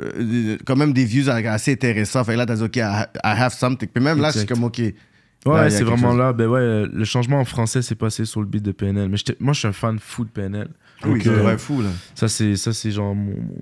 euh, 0.00 0.56
quand 0.64 0.76
même 0.76 0.94
des 0.94 1.04
views 1.04 1.28
assez 1.28 1.72
intéressants. 1.72 2.24
Fait 2.24 2.32
que 2.32 2.38
là, 2.38 2.46
t'as 2.46 2.56
dit, 2.56 2.62
OK, 2.62 2.76
I, 2.76 3.04
have 3.22 3.52
something. 3.52 3.86
Puis 3.86 4.02
même 4.02 4.18
là, 4.18 4.30
je 4.30 4.38
suis 4.38 4.46
comme, 4.46 4.64
OK. 4.64 4.80
Ouais, 5.54 5.70
c'est 5.70 5.84
vraiment 5.84 6.10
chose. 6.10 6.18
là. 6.18 6.32
Ben 6.32 6.46
ouais, 6.48 6.60
euh, 6.60 6.88
le 6.92 7.04
changement 7.04 7.40
en 7.40 7.44
français 7.44 7.82
s'est 7.82 7.94
passé 7.94 8.24
sur 8.24 8.40
le 8.40 8.46
beat 8.46 8.62
de 8.62 8.72
PNL. 8.72 9.08
Mais 9.08 9.16
j'étais- 9.16 9.36
moi, 9.40 9.52
je 9.52 9.60
suis 9.60 9.68
un 9.68 9.72
fan 9.72 9.98
fou 9.98 10.24
de 10.24 10.30
PNL. 10.30 10.68
Oui, 11.04 11.20
c'est 11.22 11.30
vrai 11.30 11.58
fou, 11.58 11.82
là. 11.82 11.88
Ça, 12.14 12.28
c'est 12.28 12.56
ça, 12.56 12.72
c'est 12.72 12.90
genre 12.90 13.14
mon, 13.14 13.32
mon 13.32 13.58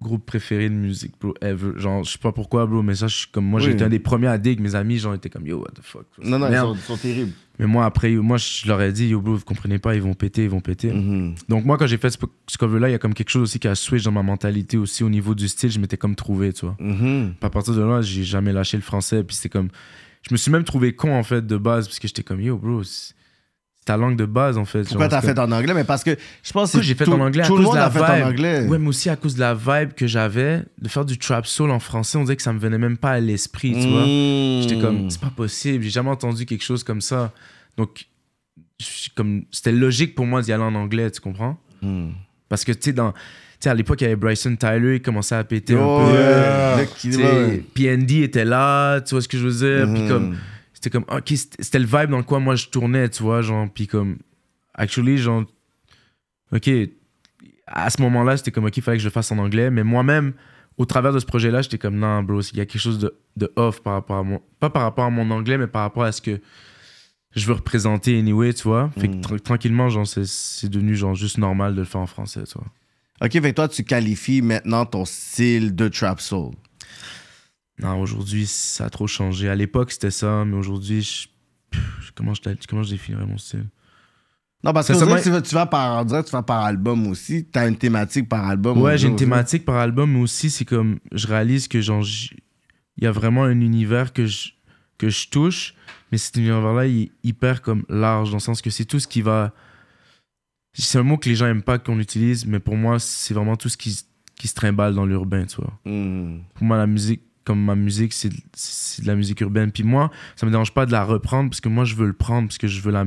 groupe 0.00 0.24
préféré 0.26 0.68
de 0.68 0.74
musique, 0.74 1.12
bro, 1.20 1.34
ever. 1.40 1.72
Genre, 1.76 2.04
je 2.04 2.12
sais 2.12 2.18
pas 2.18 2.30
pourquoi, 2.32 2.66
bro, 2.66 2.82
mais 2.82 2.94
ça, 2.94 3.06
je 3.08 3.16
suis 3.16 3.28
comme 3.28 3.44
moi, 3.46 3.58
j'ai 3.60 3.68
Oui. 3.68 3.72
été 3.74 3.84
un 3.84 3.88
des 3.88 3.98
premiers 3.98 4.28
à 4.28 4.38
dig. 4.38 4.60
Mes 4.60 4.74
amis, 4.76 4.98
genre, 4.98 5.14
étaient 5.14 5.28
comme 5.30 5.46
yo, 5.46 5.58
what 5.58 5.70
the 5.74 5.80
fuck. 5.82 6.04
Non, 6.22 6.38
non, 6.38 6.48
ils 6.50 6.56
sont, 6.56 6.74
sont 6.76 6.96
terribles. 6.96 7.32
Mais 7.58 7.66
moi, 7.66 7.84
après, 7.84 8.10
moi, 8.14 8.36
je 8.36 8.68
leur 8.68 8.80
ai 8.80 8.92
dit, 8.92 9.08
yo, 9.08 9.20
bro, 9.20 9.34
vous 9.34 9.44
comprenez 9.44 9.78
pas, 9.80 9.96
ils 9.96 10.02
vont 10.02 10.14
péter, 10.14 10.44
ils 10.44 10.50
vont 10.50 10.60
péter. 10.60 10.92
Mhm. 10.92 11.34
Donc, 11.48 11.64
moi, 11.64 11.76
quand 11.76 11.88
j'ai 11.88 11.96
fait 11.96 12.10
ce, 12.10 12.18
ce 12.46 12.56
cover-là, 12.58 12.88
il 12.88 12.92
y 12.92 12.94
a 12.94 12.98
comme 12.98 13.14
quelque 13.14 13.30
chose 13.30 13.42
aussi 13.42 13.58
qui 13.58 13.66
a 13.66 13.74
switch 13.74 14.04
dans 14.04 14.12
ma 14.12 14.22
mentalité 14.22 14.76
aussi 14.76 15.02
au 15.02 15.10
niveau 15.10 15.34
du 15.34 15.48
style. 15.48 15.70
Je 15.70 15.80
m'étais 15.80 15.96
comme 15.96 16.14
trouvé, 16.14 16.52
tu 16.52 16.66
vois. 16.66 16.76
Puis 16.78 17.34
à 17.42 17.50
partir 17.50 17.74
de 17.74 17.82
là, 17.82 18.00
j'ai 18.00 18.22
jamais 18.22 18.52
lâché 18.52 18.76
le 18.76 18.82
français. 18.84 19.24
Puis 19.24 19.34
c'était 19.36 19.48
comme. 19.48 19.68
Je 20.28 20.34
me 20.34 20.36
suis 20.36 20.50
même 20.50 20.64
trouvé 20.64 20.94
con, 20.94 21.12
en 21.14 21.22
fait, 21.22 21.46
de 21.46 21.56
base, 21.56 21.86
parce 21.86 21.98
que 21.98 22.06
j'étais 22.06 22.22
comme, 22.22 22.40
yo, 22.40 22.56
bro, 22.56 22.84
c'est 22.84 23.14
ta 23.84 23.96
langue 23.96 24.16
de 24.16 24.26
base, 24.26 24.58
en 24.58 24.66
fait. 24.66 24.86
Pourquoi 24.86 25.08
t'as 25.08 25.22
fait 25.22 25.38
en 25.38 25.50
anglais? 25.50 25.72
Mais 25.72 25.84
parce 25.84 26.04
que 26.04 26.14
je 26.42 26.52
pense 26.52 26.72
que 26.72 26.82
j'ai 26.82 26.94
fait 26.94 27.06
tout, 27.06 27.12
en 27.12 27.20
anglais? 27.20 27.44
À 27.44 27.46
tout 27.46 27.56
le 27.56 27.64
cause 27.64 27.66
monde 27.68 27.76
de 27.76 27.80
la 27.80 27.86
a 27.86 27.90
fait 27.90 27.98
vibe. 27.98 28.24
en 28.24 28.28
anglais. 28.28 28.66
Ouais, 28.66 28.78
mais 28.78 28.88
aussi 28.88 29.08
à 29.08 29.16
cause 29.16 29.34
de 29.34 29.40
la 29.40 29.54
vibe 29.54 29.94
que 29.94 30.06
j'avais 30.06 30.62
de 30.76 30.88
faire 30.88 31.06
du 31.06 31.16
trap 31.16 31.46
soul 31.46 31.70
en 31.70 31.78
français, 31.78 32.18
on 32.18 32.24
dirait 32.24 32.36
que 32.36 32.42
ça 32.42 32.52
me 32.52 32.58
venait 32.58 32.76
même 32.76 32.98
pas 32.98 33.12
à 33.12 33.20
l'esprit, 33.20 33.72
tu 33.72 33.88
vois. 33.88 34.02
Mmh. 34.02 34.62
J'étais 34.62 34.78
comme, 34.78 35.08
c'est 35.08 35.20
pas 35.20 35.32
possible, 35.34 35.82
j'ai 35.82 35.90
jamais 35.90 36.10
entendu 36.10 36.44
quelque 36.44 36.64
chose 36.64 36.84
comme 36.84 37.00
ça. 37.00 37.32
Donc, 37.78 38.06
comme, 39.16 39.44
c'était 39.50 39.72
logique 39.72 40.14
pour 40.14 40.26
moi 40.26 40.42
d'y 40.42 40.52
aller 40.52 40.62
en 40.62 40.74
anglais, 40.74 41.10
tu 41.10 41.22
comprends? 41.22 41.58
Mmh. 41.80 42.10
Parce 42.50 42.64
que, 42.64 42.72
tu 42.72 42.78
sais, 42.82 42.92
dans. 42.92 43.14
Tu 43.60 43.64
sais, 43.64 43.70
à 43.70 43.74
l'époque, 43.74 44.00
il 44.00 44.04
y 44.04 44.06
avait 44.06 44.16
Bryson 44.16 44.54
Tyler, 44.54 44.96
il 44.96 45.02
commençait 45.02 45.34
à 45.34 45.42
péter 45.42 45.74
Oh, 45.76 45.80
un 45.80 45.96
peu. 45.96 46.12
ouais, 47.16 47.46
ouais. 47.48 47.64
PND 47.74 48.22
était 48.22 48.44
là, 48.44 49.00
tu 49.00 49.14
vois 49.16 49.22
ce 49.22 49.26
que 49.28 49.36
je 49.36 49.46
veux 49.48 49.66
dire? 49.86 49.92
Puis 49.92 50.02
Mhm. 50.02 50.08
comme, 50.08 50.36
c'était 50.72 50.90
comme, 50.90 51.04
ok, 51.08 51.28
c'était 51.58 51.78
le 51.80 51.86
vibe 51.86 52.10
dans 52.10 52.22
quoi 52.22 52.38
moi 52.38 52.54
je 52.54 52.68
tournais, 52.68 53.08
tu 53.08 53.22
vois, 53.24 53.42
genre, 53.42 53.66
puis 53.72 53.88
comme, 53.88 54.18
actually, 54.74 55.18
genre, 55.18 55.44
ok, 56.52 56.70
à 57.66 57.90
ce 57.90 58.00
moment-là, 58.02 58.36
c'était 58.36 58.50
comme, 58.52 58.64
ok, 58.66 58.76
il 58.76 58.82
fallait 58.82 58.96
que 58.98 59.02
je 59.02 59.08
le 59.08 59.12
fasse 59.12 59.32
en 59.32 59.38
anglais, 59.38 59.70
mais 59.70 59.82
moi-même, 59.82 60.34
au 60.76 60.84
travers 60.84 61.12
de 61.12 61.18
ce 61.18 61.26
projet-là, 61.26 61.60
j'étais 61.62 61.78
comme, 61.78 61.96
non, 61.96 62.22
bro, 62.22 62.40
il 62.40 62.56
y 62.58 62.60
a 62.60 62.66
quelque 62.66 62.80
chose 62.80 63.00
de, 63.00 63.12
de 63.36 63.52
off 63.56 63.82
par 63.82 63.94
rapport 63.94 64.16
à 64.18 64.22
mon, 64.22 64.40
pas 64.60 64.70
par 64.70 64.82
rapport 64.82 65.04
à 65.04 65.10
mon 65.10 65.28
anglais, 65.32 65.58
mais 65.58 65.66
par 65.66 65.82
rapport 65.82 66.04
à 66.04 66.12
ce 66.12 66.22
que 66.22 66.40
je 67.34 67.44
veux 67.46 67.54
représenter 67.54 68.16
anyway, 68.18 68.54
tu 68.54 68.62
vois? 68.62 68.90
Fait 68.98 69.08
que 69.08 69.14
Mm. 69.16 69.20
tra- 69.20 69.40
tranquillement, 69.40 69.88
genre, 69.88 70.06
c'est- 70.06 70.24
c'est 70.26 70.68
devenu, 70.68 70.94
genre, 70.94 71.16
juste 71.16 71.38
normal 71.38 71.74
de 71.74 71.80
le 71.80 71.84
faire 71.86 72.00
en 72.00 72.06
français, 72.06 72.44
tu 72.44 72.54
vois. 72.56 72.68
Ok, 73.20 73.32
fait 73.32 73.40
que 73.40 73.50
toi, 73.50 73.68
tu 73.68 73.82
qualifies 73.82 74.42
maintenant 74.42 74.86
ton 74.86 75.04
style 75.04 75.74
de 75.74 75.88
trap 75.88 76.20
soul. 76.20 76.54
Non, 77.80 78.00
aujourd'hui, 78.00 78.46
ça 78.46 78.84
a 78.84 78.90
trop 78.90 79.06
changé. 79.06 79.48
À 79.48 79.54
l'époque, 79.54 79.90
c'était 79.92 80.10
ça, 80.10 80.44
mais 80.44 80.56
aujourd'hui, 80.56 81.02
je... 81.02 81.26
comment, 82.14 82.34
je, 82.34 82.40
comment 82.68 82.82
je 82.82 82.90
définirais 82.90 83.26
mon 83.26 83.38
style? 83.38 83.66
Non, 84.64 84.72
parce 84.72 84.88
que 84.88 84.94
ça 84.94 85.06
tu 85.20 85.30
vas, 85.30 85.42
tu 85.42 85.54
vas 85.54 85.66
par, 85.66 86.04
que 86.04 86.24
tu 86.24 86.30
vas 86.32 86.42
par 86.42 86.64
album 86.64 87.06
aussi. 87.06 87.44
T'as 87.44 87.68
une 87.68 87.76
thématique 87.76 88.28
par 88.28 88.48
album. 88.48 88.80
Ouais, 88.80 88.98
j'ai 88.98 89.08
une 89.08 89.16
thématique 89.16 89.64
par 89.64 89.76
album, 89.76 90.12
mais 90.12 90.20
aussi, 90.20 90.50
c'est 90.50 90.64
comme, 90.64 90.98
je 91.12 91.26
réalise 91.26 91.68
que, 91.68 91.80
genre, 91.80 92.04
il 92.96 93.04
y 93.04 93.06
a 93.06 93.12
vraiment 93.12 93.44
un 93.44 93.60
univers 93.60 94.12
que 94.12 94.26
je, 94.26 94.50
que 94.96 95.08
je 95.08 95.28
touche, 95.28 95.74
mais 96.10 96.18
cet 96.18 96.36
univers-là, 96.36 96.86
il 96.86 97.02
est 97.02 97.12
hyper, 97.22 97.62
comme, 97.62 97.84
large, 97.88 98.30
dans 98.30 98.36
le 98.36 98.42
sens 98.42 98.62
que 98.62 98.70
c'est 98.70 98.84
tout 98.84 99.00
ce 99.00 99.08
qui 99.08 99.22
va... 99.22 99.52
C'est 100.78 100.98
un 100.98 101.02
mot 101.02 101.16
que 101.16 101.28
les 101.28 101.34
gens 101.34 101.46
aiment 101.46 101.62
pas 101.62 101.78
qu'on 101.78 101.98
utilise, 101.98 102.46
mais 102.46 102.60
pour 102.60 102.76
moi, 102.76 102.98
c'est 102.98 103.34
vraiment 103.34 103.56
tout 103.56 103.68
ce 103.68 103.76
qui, 103.76 103.90
se 103.90 104.54
trimballe 104.54 104.94
dans 104.94 105.04
l'urbain, 105.04 105.44
tu 105.44 105.56
vois. 105.56 105.72
Hmm. 105.84 106.38
pour 106.54 106.64
moi, 106.64 106.76
la 106.76 106.86
musique, 106.86 107.22
comme 107.44 107.64
ma 107.64 107.74
musique, 107.74 108.12
c'est 108.12 108.28
de 108.28 109.06
la 109.06 109.16
musique 109.16 109.40
urbaine. 109.40 109.72
Puis 109.72 109.82
moi, 109.82 110.10
ça 110.36 110.46
me 110.46 110.50
dérange 110.50 110.72
pas 110.72 110.86
de 110.86 110.92
la 110.92 111.04
reprendre 111.04 111.50
parce 111.50 111.60
que 111.60 111.68
moi, 111.68 111.84
je 111.84 111.94
veux 111.94 112.06
le 112.06 112.12
prendre, 112.12 112.48
parce 112.48 112.58
que 112.58 112.68
je 112.68 112.80
veux 112.80 112.92
la. 112.92 113.04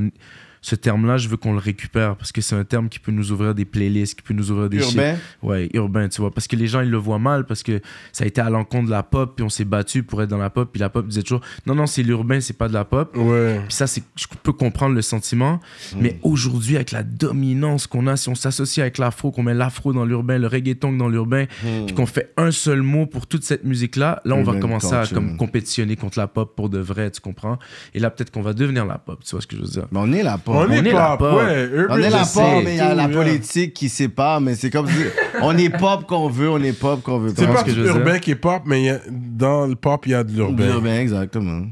Ce 0.63 0.75
terme-là, 0.75 1.17
je 1.17 1.27
veux 1.27 1.37
qu'on 1.37 1.53
le 1.53 1.59
récupère 1.59 2.15
parce 2.15 2.31
que 2.31 2.39
c'est 2.41 2.55
un 2.55 2.63
terme 2.63 2.87
qui 2.87 2.99
peut 2.99 3.11
nous 3.11 3.31
ouvrir 3.31 3.55
des 3.55 3.65
playlists, 3.65 4.15
qui 4.15 4.21
peut 4.21 4.35
nous 4.35 4.51
ouvrir 4.51 4.69
des 4.69 4.79
shit. 4.79 4.95
Urbain. 4.95 5.15
Ouais, 5.41 5.69
urbain, 5.73 6.07
tu 6.07 6.21
vois. 6.21 6.31
Parce 6.31 6.47
que 6.47 6.55
les 6.55 6.67
gens, 6.67 6.81
ils 6.81 6.89
le 6.89 6.97
voient 6.97 7.17
mal 7.17 7.45
parce 7.45 7.63
que 7.63 7.81
ça 8.11 8.25
a 8.25 8.27
été 8.27 8.41
à 8.41 8.49
l'encontre 8.51 8.85
de 8.85 8.91
la 8.91 9.01
pop, 9.01 9.33
puis 9.35 9.43
on 9.43 9.49
s'est 9.49 9.65
battu 9.65 10.03
pour 10.03 10.21
être 10.21 10.29
dans 10.29 10.37
la 10.37 10.51
pop, 10.51 10.69
puis 10.71 10.79
la 10.79 10.89
pop 10.89 11.07
disait 11.07 11.23
toujours 11.23 11.41
non, 11.65 11.73
non, 11.73 11.87
c'est 11.87 12.03
l'urbain, 12.03 12.39
c'est 12.41 12.57
pas 12.57 12.67
de 12.67 12.73
la 12.73 12.85
pop. 12.85 13.17
Ouais. 13.17 13.59
Puis 13.67 13.73
ça, 13.73 13.87
c'est, 13.87 14.03
je 14.15 14.27
peux 14.43 14.53
comprendre 14.53 14.93
le 14.93 15.01
sentiment. 15.01 15.59
Mais 15.97 16.19
aujourd'hui, 16.21 16.75
avec 16.75 16.91
la 16.91 17.01
dominance 17.01 17.87
qu'on 17.87 18.05
a, 18.05 18.15
si 18.15 18.29
on 18.29 18.35
s'associe 18.35 18.83
avec 18.83 18.99
l'afro, 18.99 19.31
qu'on 19.31 19.43
met 19.43 19.55
l'afro 19.55 19.93
dans 19.93 20.05
l'urbain, 20.05 20.37
le 20.37 20.47
reggaeton 20.47 20.93
dans 20.93 21.09
l'urbain, 21.09 21.45
puis 21.87 21.95
qu'on 21.95 22.05
fait 22.05 22.33
un 22.37 22.51
seul 22.51 22.83
mot 22.83 23.07
pour 23.07 23.25
toute 23.25 23.43
cette 23.43 23.63
musique-là, 23.63 24.21
là, 24.25 24.35
on 24.35 24.43
va 24.43 24.59
commencer 24.59 24.93
à 24.93 25.07
comme, 25.07 25.37
compétitionner 25.37 25.95
contre 25.95 26.19
la 26.19 26.27
pop 26.27 26.55
pour 26.55 26.69
de 26.69 26.77
vrai, 26.77 27.09
tu 27.09 27.19
comprends? 27.19 27.57
Et 27.95 27.99
là, 27.99 28.11
peut-être 28.11 28.29
qu'on 28.29 28.43
va 28.43 28.53
devenir 28.53 28.85
la 28.85 28.99
pop, 28.99 29.23
tu 29.23 29.31
vois 29.31 29.41
ce 29.41 29.47
que 29.47 29.55
je 29.55 29.61
veux 29.61 29.67
dire? 29.67 29.87
Mais 29.91 29.99
on 29.99 30.11
est 30.13 30.21
là 30.21 30.37
pop. 30.37 30.50
On, 30.53 30.71
est, 30.71 30.77
est 30.77 30.91
la 30.91 31.17
pop, 31.17 31.37
ouais. 31.37 31.69
On 31.89 31.97
est 31.97 32.09
la 32.09 32.25
pop, 32.25 32.63
mais 32.63 32.73
il 32.73 32.77
y 32.77 32.79
a 32.79 32.93
la 32.93 33.07
politique 33.07 33.73
qui 33.73 33.89
sépare, 33.89 34.41
mais 34.41 34.55
c'est 34.55 34.69
comme 34.69 34.87
si 34.87 35.03
on 35.41 35.57
est 35.57 35.69
pop 35.69 36.05
qu'on 36.07 36.29
veut, 36.29 36.49
on 36.49 36.61
est 36.61 36.77
pop 36.77 37.01
qu'on 37.01 37.19
veut 37.19 37.33
C'est 37.35 37.47
pas 37.47 37.63
que 37.63 37.71
urbain 37.71 38.19
qui 38.19 38.31
est 38.31 38.35
pop, 38.35 38.63
mais 38.65 38.99
dans 39.09 39.67
le 39.67 39.75
pop, 39.75 40.05
il 40.05 40.11
y 40.11 40.15
a 40.15 40.23
de 40.23 40.31
l'urbain. 40.31 40.67
Urbain, 40.67 40.99
exactement. 40.99 41.67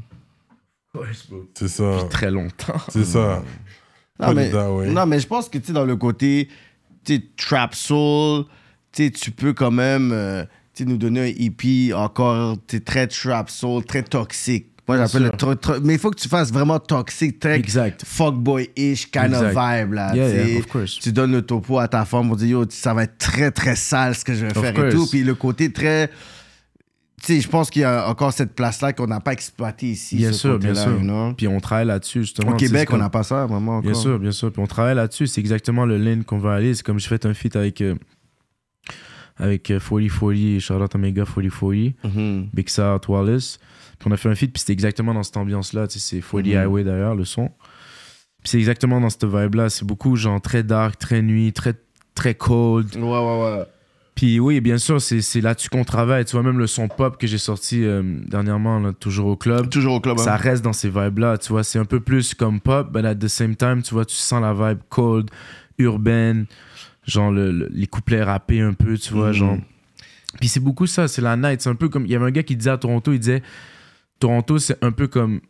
C'est 1.54 1.68
ça. 1.68 2.04
Très 2.10 2.30
longtemps. 2.30 2.80
C'est 2.88 3.04
ça. 3.04 3.42
Non 4.18 4.34
mais, 4.34 4.50
non, 4.50 5.06
mais 5.06 5.18
je 5.18 5.26
pense 5.26 5.48
que, 5.48 5.56
tu 5.56 5.68
sais, 5.68 5.72
dans 5.72 5.84
le 5.84 5.96
côté, 5.96 6.48
trap 7.36 7.74
soul, 7.74 8.44
tu 8.92 9.04
sais, 9.04 9.10
tu 9.10 9.30
peux 9.30 9.54
quand 9.54 9.70
même, 9.70 10.12
euh, 10.12 10.44
nous 10.84 10.96
donner 10.96 11.20
un 11.20 11.44
EP 11.44 11.92
encore, 11.92 12.56
très 12.84 13.06
trap 13.06 13.50
soul, 13.50 13.84
très 13.84 14.02
toxique. 14.02 14.69
Moi, 14.96 15.06
j'appelle 15.06 15.22
le 15.24 15.30
tro- 15.56 15.80
Mais 15.84 15.94
il 15.94 15.98
faut 16.00 16.10
que 16.10 16.18
tu 16.20 16.28
fasses 16.28 16.52
vraiment 16.52 16.78
toxique, 16.80 17.38
très 17.38 17.56
Exact. 17.56 18.02
fuckboy-ish 18.04 19.10
kind 19.10 19.32
of 19.34 19.48
vibe, 19.50 19.92
là. 19.92 20.14
Yeah, 20.16 20.44
yeah, 20.46 20.58
of 20.58 20.66
course. 20.66 20.98
Tu 20.98 21.12
donnes 21.12 21.32
le 21.32 21.42
topo 21.42 21.78
à 21.78 21.86
ta 21.86 22.04
femme 22.04 22.26
pour 22.26 22.36
dire, 22.36 22.48
yo, 22.48 22.64
ça 22.70 22.92
va 22.94 23.04
être 23.04 23.16
très, 23.18 23.50
très 23.52 23.76
sale 23.76 24.14
ce 24.16 24.24
que 24.24 24.34
je 24.34 24.46
vais 24.46 24.56
Of 24.56 24.64
faire 24.64 24.86
et 24.86 24.90
tout. 24.90 25.06
Puis 25.08 25.22
le 25.22 25.34
côté 25.34 25.72
très. 25.72 26.08
Tu 27.22 27.34
sais, 27.34 27.40
je 27.42 27.48
pense 27.48 27.68
qu'il 27.70 27.82
y 27.82 27.84
a 27.84 28.08
encore 28.08 28.32
cette 28.32 28.54
place-là 28.54 28.94
qu'on 28.94 29.06
n'a 29.06 29.20
pas 29.20 29.32
exploitée 29.34 29.88
ici. 29.90 30.16
Bien 30.16 30.32
sûr, 30.32 30.58
bien 30.58 30.74
sûr. 30.74 30.90
you 30.92 31.00
know. 31.00 31.34
Puis 31.34 31.46
on 31.46 31.60
travaille 31.60 31.86
là-dessus, 31.86 32.22
justement. 32.22 32.52
Au 32.52 32.56
Québec, 32.56 32.88
on 32.92 32.96
n'a 32.96 33.10
pas 33.10 33.22
ça, 33.22 33.44
vraiment. 33.46 33.76
Encore. 33.76 33.82
Bien 33.92 33.94
sûr, 34.00 34.18
bien 34.18 34.32
sûr. 34.32 34.50
Puis 34.50 34.62
on 34.62 34.66
travaille 34.66 34.94
là-dessus. 34.96 35.26
C'est 35.26 35.40
exactement 35.40 35.84
le 35.84 35.98
lane 35.98 36.24
qu'on 36.24 36.38
va 36.38 36.54
aller. 36.54 36.74
C'est 36.74 36.82
comme 36.82 36.98
j'ai 36.98 37.08
fait 37.08 37.26
un 37.26 37.34
feat 37.34 37.54
avec, 37.56 37.80
euh, 37.82 37.94
avec 39.36 39.70
euh, 39.70 39.78
4040, 39.78 40.60
Charlotte 40.60 40.94
Omega 40.94 41.24
4040, 41.24 41.94
Mhm. 42.04 42.48
Big 42.52 42.68
Wallace. 43.08 43.58
Puis 44.00 44.08
on 44.08 44.12
a 44.12 44.16
fait 44.16 44.28
un 44.28 44.34
feat, 44.34 44.52
puis 44.52 44.58
c'était 44.60 44.72
exactement 44.72 45.14
dans 45.14 45.22
cette 45.22 45.36
ambiance-là. 45.36 45.86
Tu 45.86 46.00
sais, 46.00 46.16
c'est 46.16 46.20
40 46.20 46.46
Mhm. 46.46 46.56
Highway 46.56 46.82
d'ailleurs, 46.84 47.14
le 47.14 47.24
son. 47.24 47.48
Puis 48.42 48.48
c'est 48.50 48.58
exactement 48.58 49.00
dans 49.00 49.10
cette 49.10 49.24
vibe-là. 49.26 49.68
C'est 49.70 49.84
beaucoup, 49.84 50.16
genre, 50.16 50.40
très 50.40 50.62
dark, 50.64 50.98
très 50.98 51.20
nuit, 51.22 51.52
très, 51.52 51.74
très 52.14 52.34
cold. 52.34 52.96
Ouais, 52.96 53.02
ouais, 53.02 53.42
ouais. 53.44 53.64
Puis 54.14 54.40
oui, 54.40 54.60
bien 54.60 54.76
sûr, 54.78 55.00
c'est 55.00 55.20
c'est 55.22 55.40
là-dessus 55.40 55.68
qu'on 55.70 55.84
travaille. 55.84 56.24
Tu 56.24 56.32
vois, 56.32 56.42
même 56.42 56.58
le 56.58 56.66
son 56.66 56.88
pop 56.88 57.16
que 57.18 57.26
j'ai 57.26 57.38
sorti 57.38 57.84
euh, 57.84 58.02
dernièrement, 58.26 58.78
là, 58.80 58.92
toujours 58.92 59.28
au 59.28 59.36
club. 59.36 59.68
Toujours 59.70 59.94
au 59.94 60.00
club. 60.00 60.18
hein. 60.18 60.22
Ça 60.24 60.36
reste 60.36 60.62
dans 60.64 60.72
ces 60.74 60.88
vibes-là, 60.90 61.38
tu 61.38 61.50
vois. 61.52 61.62
C'est 61.62 61.78
un 61.78 61.84
peu 61.86 62.00
plus 62.00 62.34
comme 62.34 62.60
pop, 62.60 62.92
but 62.92 63.04
at 63.04 63.14
the 63.14 63.28
same 63.28 63.54
time, 63.56 63.82
tu 63.82 63.94
vois, 63.94 64.04
tu 64.04 64.16
sens 64.16 64.42
la 64.42 64.52
vibe 64.52 64.80
cold, 64.90 65.30
urbaine, 65.78 66.46
genre 67.06 67.30
le- 67.30 67.50
le- 67.52 67.68
les 67.72 67.86
couplets 67.86 68.22
rappés 68.22 68.60
un 68.60 68.72
peu, 68.74 68.98
tu 68.98 69.12
vois, 69.14 69.28
Mhm. 69.28 69.32
genre. 69.34 69.58
Puis 70.38 70.48
c'est 70.48 70.60
beaucoup 70.60 70.86
ça, 70.86 71.08
c'est 71.08 71.22
la 71.22 71.36
night. 71.36 71.60
C'est 71.62 71.70
un 71.70 71.74
peu 71.74 71.88
comme. 71.88 72.04
Il 72.06 72.12
y 72.12 72.16
avait 72.16 72.26
un 72.26 72.30
gars 72.30 72.42
qui 72.42 72.56
disait 72.56 72.70
à 72.70 72.78
Toronto, 72.78 73.12
il 73.12 73.18
disait 73.18 73.42
Toronto, 74.20 74.58
c'est 74.58 74.82
un 74.84 74.92
peu 74.92 75.08
comme. 75.08 75.40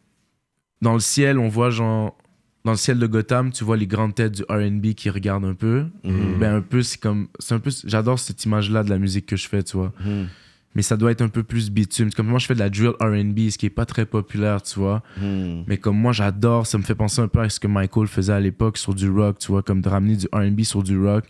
Dans 0.80 0.94
le 0.94 1.00
ciel, 1.00 1.38
on 1.38 1.48
voit 1.48 1.70
genre. 1.70 2.16
Dans 2.64 2.72
le 2.72 2.76
ciel 2.76 2.98
de 2.98 3.06
Gotham, 3.06 3.52
tu 3.52 3.64
vois 3.64 3.76
les 3.78 3.86
grandes 3.86 4.14
têtes 4.14 4.32
du 4.32 4.42
RB 4.48 4.92
qui 4.94 5.08
regardent 5.10 5.44
un 5.46 5.54
peu. 5.54 5.86
Mhm. 6.04 6.38
Ben, 6.38 6.54
un 6.56 6.60
peu, 6.62 6.82
c'est 6.82 7.00
comme. 7.00 7.28
C'est 7.38 7.54
un 7.54 7.58
peu. 7.58 7.70
J'adore 7.84 8.18
cette 8.18 8.44
image-là 8.44 8.82
de 8.82 8.90
la 8.90 8.98
musique 8.98 9.26
que 9.26 9.36
je 9.36 9.48
fais, 9.48 9.62
tu 9.62 9.76
vois 9.76 9.92
Mhm. 10.04 10.28
mais 10.74 10.82
ça 10.82 10.96
doit 10.96 11.10
être 11.10 11.22
un 11.22 11.28
peu 11.28 11.42
plus 11.42 11.70
bitume. 11.70 12.10
Comme 12.12 12.26
moi, 12.28 12.38
je 12.38 12.46
fais 12.46 12.54
de 12.54 12.58
la 12.60 12.68
drill 12.70 12.92
RB, 13.00 13.48
ce 13.50 13.56
qui 13.58 13.66
est 13.66 13.70
pas 13.70 13.86
très 13.86 14.04
populaire, 14.06 14.60
tu 14.62 14.78
vois. 14.78 15.02
Mhm. 15.20 15.64
Mais 15.66 15.78
comme 15.78 15.96
moi, 15.96 16.12
j'adore, 16.12 16.66
ça 16.66 16.76
me 16.78 16.82
fait 16.82 16.94
penser 16.94 17.20
un 17.22 17.28
peu 17.28 17.40
à 17.40 17.48
ce 17.48 17.58
que 17.60 17.66
Michael 17.66 18.06
faisait 18.06 18.32
à 18.34 18.40
l'époque 18.40 18.76
sur 18.78 18.94
du 18.94 19.08
rock, 19.10 19.38
tu 19.38 19.48
vois, 19.48 19.62
comme 19.62 19.80
de 19.80 19.88
ramener 19.88 20.16
du 20.16 20.26
RB 20.32 20.60
sur 20.62 20.82
du 20.82 20.98
rock. 21.02 21.24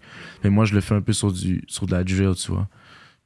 Mais 0.45 0.51
moi, 0.51 0.65
je 0.65 0.75
le 0.75 0.81
fais 0.81 0.95
un 0.97 1.01
peu 1.01 1.13
sur, 1.13 1.33
du, 1.33 1.63
sur 1.69 1.87
de 1.87 1.93
la 1.93 2.03
drill, 2.05 2.35
tu 2.35 2.51
vois. 2.53 2.69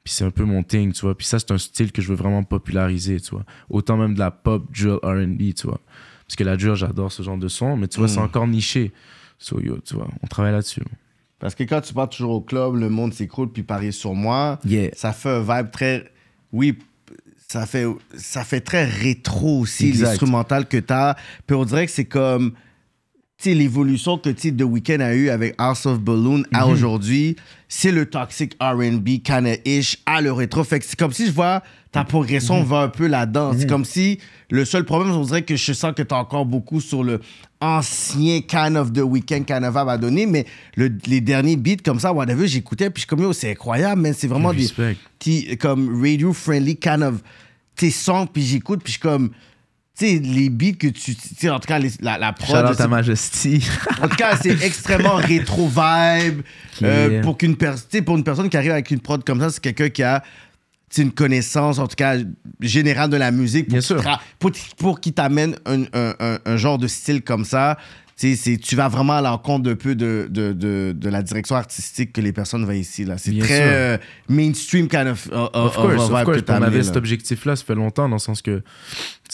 Puis 0.05 0.13
c'est 0.13 0.23
un 0.23 0.29
peu 0.31 0.45
mon 0.45 0.61
thing, 0.63 0.93
tu 0.93 1.01
vois. 1.01 1.17
Puis 1.17 1.25
ça, 1.27 1.39
c'est 1.39 1.51
un 1.51 1.57
style 1.57 1.91
que 1.91 2.01
je 2.01 2.07
veux 2.07 2.15
vraiment 2.15 2.43
populariser, 2.43 3.19
tu 3.19 3.31
vois. 3.31 3.43
Autant 3.69 3.97
même 3.97 4.13
de 4.13 4.19
la 4.19 4.31
pop, 4.31 4.63
drill, 4.71 4.99
RB, 5.03 5.53
tu 5.55 5.65
vois. 5.67 5.81
Parce 6.27 6.35
que 6.37 6.43
la 6.45 6.55
drill, 6.55 6.75
j'adore 6.75 7.11
ce 7.11 7.23
genre 7.23 7.37
de 7.37 7.47
son, 7.47 7.75
mais 7.75 7.87
tu 7.87 7.97
vois, 7.97 8.05
Mm. 8.05 8.09
c'est 8.11 8.19
encore 8.19 8.47
niché. 8.47 8.93
So, 9.39 9.59
yo, 9.59 9.79
tu 9.79 9.95
vois, 9.95 10.07
on 10.21 10.27
travaille 10.27 10.53
là-dessus. 10.53 10.83
Parce 11.39 11.53
que 11.55 11.63
quand 11.63 11.81
tu 11.81 11.93
pars 11.93 12.07
toujours 12.09 12.31
au 12.33 12.41
club, 12.41 12.75
le 12.75 12.89
monde 12.89 13.13
s'écroule 13.13 13.51
puis 13.51 13.63
parie 13.63 13.91
sur 13.91 14.13
moi. 14.13 14.59
Yeah. 14.63 14.91
Ça 14.95 15.11
fait 15.11 15.29
un 15.29 15.41
vibe 15.41 15.71
très. 15.71 16.11
Oui, 16.53 16.77
ça 17.47 17.65
fait, 17.65 17.85
ça 18.15 18.43
fait 18.43 18.61
très 18.61 18.85
rétro 18.85 19.59
aussi, 19.59 19.91
l'instrumental 19.91 20.67
que 20.67 20.77
t'as. 20.77 21.15
Puis 21.47 21.55
on 21.55 21.65
dirait 21.65 21.85
que 21.87 21.91
c'est 21.91 22.05
comme. 22.05 22.53
L'évolution 23.43 24.17
que 24.17 24.29
The 24.31 24.63
Weeknd 24.63 25.01
a 25.01 25.13
eu 25.13 25.29
avec 25.29 25.53
House 25.59 25.85
of 25.85 25.99
Balloon 25.99 26.43
à 26.51 26.65
aujourd'hui, 26.67 27.35
c'est 27.67 27.91
le 27.91 28.07
toxic 28.07 28.55
RB 28.59 29.21
kind 29.23 29.45
of 29.45 29.57
ish 29.65 29.99
à 30.07 30.19
le 30.21 30.31
rétro. 30.31 30.63
Fait 30.63 30.79
que 30.79 30.85
c'est 30.85 30.97
comme 30.97 31.11
si 31.13 31.27
je 31.27 31.31
vois 31.31 31.61
ta 31.91 32.03
progression 32.03 32.63
va 32.63 32.79
un 32.81 32.87
peu 32.89 33.05
là-dedans. 33.05 33.51
C'est 33.57 33.67
comme 33.69 33.85
si 33.85 34.17
le 34.49 34.65
seul 34.65 34.83
problème, 34.83 35.11
on 35.13 35.21
dirait 35.23 35.43
que 35.43 35.55
je 35.55 35.73
sens 35.73 35.93
que 35.95 36.01
tu 36.01 36.13
as 36.15 36.17
encore 36.17 36.45
beaucoup 36.47 36.81
sur 36.81 37.03
le 37.03 37.19
ancien 37.61 38.41
kind 38.41 38.77
of 38.77 38.91
The 38.91 38.99
Weeknd 39.03 39.43
kind 39.43 39.63
of 39.63 39.75
à 39.77 39.97
donner, 39.99 40.25
mais 40.25 40.45
le- 40.75 40.91
les 41.05 41.21
derniers 41.21 41.55
beats 41.55 41.83
comme 41.85 41.99
ça, 41.99 42.11
whatever, 42.13 42.47
j'écoutais, 42.47 42.89
puis 42.89 43.01
je 43.01 43.01
suis 43.01 43.07
comme, 43.07 43.21
yo, 43.21 43.31
c'est 43.31 43.51
incroyable, 43.51 44.01
mais 44.01 44.13
c'est 44.13 44.27
vraiment 44.27 44.53
des 44.53 44.65
petits, 45.19 45.55
comme 45.57 46.01
radio-friendly 46.01 46.77
kind 46.77 47.03
of, 47.03 47.21
tes 47.75 47.91
sons, 47.91 48.25
puis 48.27 48.41
j'écoute, 48.41 48.81
puis 48.83 48.93
je 48.93 48.97
suis 48.97 49.01
comme, 49.01 49.29
sais, 49.95 50.19
les 50.23 50.49
beats 50.49 50.73
que 50.77 50.87
tu, 50.87 51.15
tu 51.15 51.21
sais, 51.37 51.49
en 51.49 51.59
tout 51.59 51.67
cas, 51.67 51.79
les- 51.79 51.91
la, 52.01 52.17
la 52.17 52.33
prod, 52.33 52.75
Shout 52.75 52.81
à 52.81 52.87
Majesty. 52.87 53.63
en 54.01 54.07
tout 54.07 54.15
cas, 54.15 54.37
c'est 54.41 54.61
extrêmement 54.63 55.15
rétro 55.15 55.67
vibe. 55.67 56.41
Euh, 56.83 57.09
Yeah. 57.09 57.21
pour, 57.21 57.37
qu'une 57.37 57.55
per- 57.55 57.75
pour 58.05 58.17
une 58.17 58.23
personne 58.23 58.49
qui 58.49 58.57
arrive 58.57 58.71
avec 58.71 58.91
une 58.91 58.99
prod 58.99 59.23
comme 59.23 59.39
ça, 59.39 59.49
c'est 59.49 59.61
quelqu'un 59.61 59.89
qui 59.89 60.03
a 60.03 60.21
une 60.97 61.11
connaissance, 61.11 61.79
en 61.79 61.87
tout 61.87 61.95
cas, 61.95 62.17
générale 62.61 63.09
de 63.09 63.17
la 63.17 63.31
musique. 63.31 63.67
Pour 63.69 64.51
qu'il 64.51 64.61
Pour, 64.77 64.99
pour 64.99 64.99
t'amène 65.13 65.55
un, 65.65 65.83
un- 65.93 66.15
un- 66.19 66.39
un 66.45 66.57
genre 66.57 66.77
de 66.77 66.87
style 66.87 67.21
comme 67.21 67.45
ça. 67.45 67.77
Tu 68.17 68.75
vas 68.77 68.87
vraiment 68.87 69.13
à 69.17 69.21
l'encontre 69.21 69.69
un 69.69 69.75
peu 69.75 69.93
de, 69.93 70.27
de, 70.31 70.53
de, 70.53 70.93
de 70.97 71.09
la 71.09 71.21
direction 71.21 71.57
artistique 71.57 72.13
que 72.13 72.21
les 72.21 72.31
personnes 72.31 72.63
voient 72.63 72.75
ici. 72.75 73.03
là. 73.03 73.17
C'est 73.17 73.37
très 73.37 73.61
euh, 73.73 73.97
mainstream 74.29 74.87
kind 74.87 75.07
of, 75.07 75.25
uh, 75.25 75.31
uh, 75.33 75.35
Of 75.53 75.75
course, 75.75 76.09
of 76.09 76.23
course. 76.23 76.41
On 76.47 76.61
avait 76.61 76.81
cet 76.83 76.93
là. 76.93 76.99
objectif-là, 76.99 77.57
ça 77.57 77.65
fait 77.65 77.75
longtemps, 77.75 78.07
dans 78.07 78.15
le 78.15 78.19
sens 78.19 78.41
que, 78.41 78.59
tu 78.59 78.63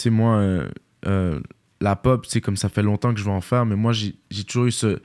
sais, 0.02 0.10
moi, 0.10 0.34
euh, 0.38 0.68
euh, 1.06 1.38
la 1.80 1.94
pop, 1.94 2.24
tu 2.24 2.30
sais, 2.32 2.40
comme 2.40 2.56
ça 2.56 2.68
fait 2.68 2.82
longtemps 2.82 3.12
que 3.14 3.20
je 3.20 3.24
veux 3.24 3.30
en 3.30 3.40
faire, 3.40 3.64
mais 3.66 3.76
moi, 3.76 3.92
j'ai 3.92 4.16
j'ai 4.32 4.42
toujours 4.42 4.66
eu 4.66 4.72
ce, 4.72 4.98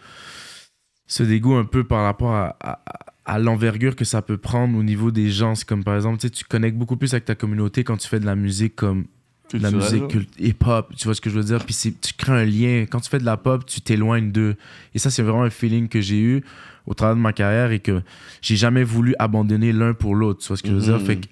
ce 1.05 1.21
dégoût 1.21 1.55
un 1.55 1.65
peu 1.65 1.83
par 1.83 2.03
rapport 2.03 2.33
à, 2.33 2.57
à- 2.59 2.79
à 2.85 2.99
l'envergure 3.39 3.95
que 3.95 4.05
ça 4.05 4.21
peut 4.21 4.37
prendre 4.37 4.77
au 4.77 4.83
niveau 4.83 5.11
des 5.11 5.29
gens. 5.29 5.55
C'est 5.55 5.67
comme, 5.67 5.83
par 5.83 5.95
exemple, 5.95 6.19
tu 6.19 6.27
sais, 6.27 6.31
tu 6.31 6.45
connectes 6.45 6.77
beaucoup 6.77 6.95
plus 6.95 7.13
avec 7.13 7.25
ta 7.25 7.35
communauté 7.35 7.83
quand 7.83 7.97
tu 7.97 8.07
fais 8.07 8.19
de 8.19 8.25
la 8.25 8.35
musique 8.35 8.75
comme 8.75 9.05
de 9.53 9.59
la 9.59 9.71
musique 9.71 10.03
hip-hop, 10.39 10.93
tu 10.97 11.05
vois 11.05 11.15
ce 11.15 11.21
que 11.21 11.29
je 11.29 11.35
veux 11.35 11.43
dire? 11.43 11.63
Puis 11.65 11.75
tu 12.01 12.13
crées 12.17 12.33
un 12.33 12.45
lien. 12.45 12.85
Quand 12.89 12.99
tu 12.99 13.09
fais 13.09 13.19
de 13.19 13.25
la 13.25 13.37
pop, 13.37 13.65
tu 13.65 13.81
t'éloignes 13.81 14.31
d'eux. 14.31 14.55
Et 14.93 14.99
ça, 14.99 15.09
c'est 15.09 15.23
vraiment 15.23 15.43
un 15.43 15.49
feeling 15.49 15.87
que 15.87 16.01
j'ai 16.01 16.19
eu 16.19 16.43
au 16.85 16.93
travers 16.93 17.15
de 17.15 17.21
ma 17.21 17.33
carrière 17.33 17.71
et 17.71 17.79
que 17.79 18.01
j'ai 18.41 18.55
jamais 18.55 18.83
voulu 18.83 19.15
abandonner 19.19 19.71
l'un 19.71 19.93
pour 19.93 20.15
l'autre. 20.15 20.41
Tu 20.41 20.47
vois 20.47 20.57
ce 20.57 20.63
que 20.63 20.69
je 20.69 20.73
veux 20.73 20.81
dire? 20.81 20.99
Mhm. 20.99 21.05
Fait 21.05 21.15
que 21.17 21.27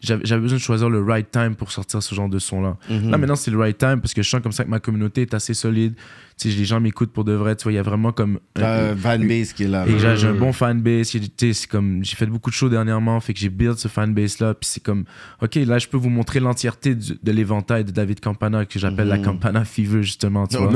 j'avais 0.00 0.20
j'avais 0.24 0.40
besoin 0.42 0.58
de 0.58 0.62
choisir 0.62 0.90
le 0.90 1.00
right 1.02 1.30
time 1.30 1.54
pour 1.54 1.70
sortir 1.70 2.02
ce 2.02 2.14
genre 2.14 2.28
de 2.28 2.38
son-là. 2.38 2.76
Mhm. 2.90 3.10
Là, 3.10 3.18
maintenant, 3.18 3.36
c'est 3.36 3.50
le 3.52 3.58
right 3.58 3.78
time 3.78 4.00
parce 4.00 4.12
que 4.14 4.22
je 4.22 4.28
sens 4.28 4.40
comme 4.42 4.52
ça 4.52 4.64
que 4.64 4.68
ma 4.70 4.80
communauté 4.80 5.22
est 5.22 5.32
assez 5.34 5.54
solide. 5.54 5.94
Tu 6.36 6.50
sais, 6.50 6.56
les 6.58 6.64
gens 6.64 6.80
m'écoutent 6.80 7.12
pour 7.12 7.22
de 7.22 7.32
vrai. 7.32 7.54
Tu 7.54 7.62
vois, 7.62 7.70
il 7.70 7.76
y 7.76 7.78
a 7.78 7.82
vraiment 7.82 8.10
comme. 8.10 8.40
un- 8.56 8.62
un 8.90 8.96
fanbase 8.96 9.52
qui 9.52 9.64
est 9.64 9.68
là. 9.68 9.86
et 9.86 9.96
j'ai 10.16 10.26
un 10.26 10.34
bon 10.34 10.52
fanbase. 10.52 11.10
tu 11.10 11.20
sais, 11.38 11.52
c'est 11.52 11.68
comme 11.68 12.04
J'ai 12.04 12.16
fait 12.16 12.26
beaucoup 12.26 12.50
de 12.50 12.54
shows 12.56 12.68
dernièrement, 12.68 13.20
fait 13.20 13.32
que 13.32 13.38
j'ai 13.38 13.48
build 13.50 13.78
ce 13.78 13.86
fanbase-là. 13.86 14.54
Puis 14.54 14.68
c'est 14.68 14.82
comme, 14.82 15.04
OK, 15.40 15.54
là, 15.54 15.78
je 15.78 15.86
peux 15.86 15.96
vous 15.98 16.10
montrer 16.10 16.40
l'entièreté 16.40 16.96
de 16.96 17.30
l'éventail 17.32 17.84
de 17.84 17.92
David 17.92 18.18
Campana, 18.18 18.64
que 18.66 18.78
j'appelle 18.80 19.06
la 19.08 19.18
Mhm. 19.18 19.24
Campana 19.24 19.64
Fever, 19.64 20.02
justement. 20.02 20.48
Tu 20.48 20.56
vois? 20.56 20.72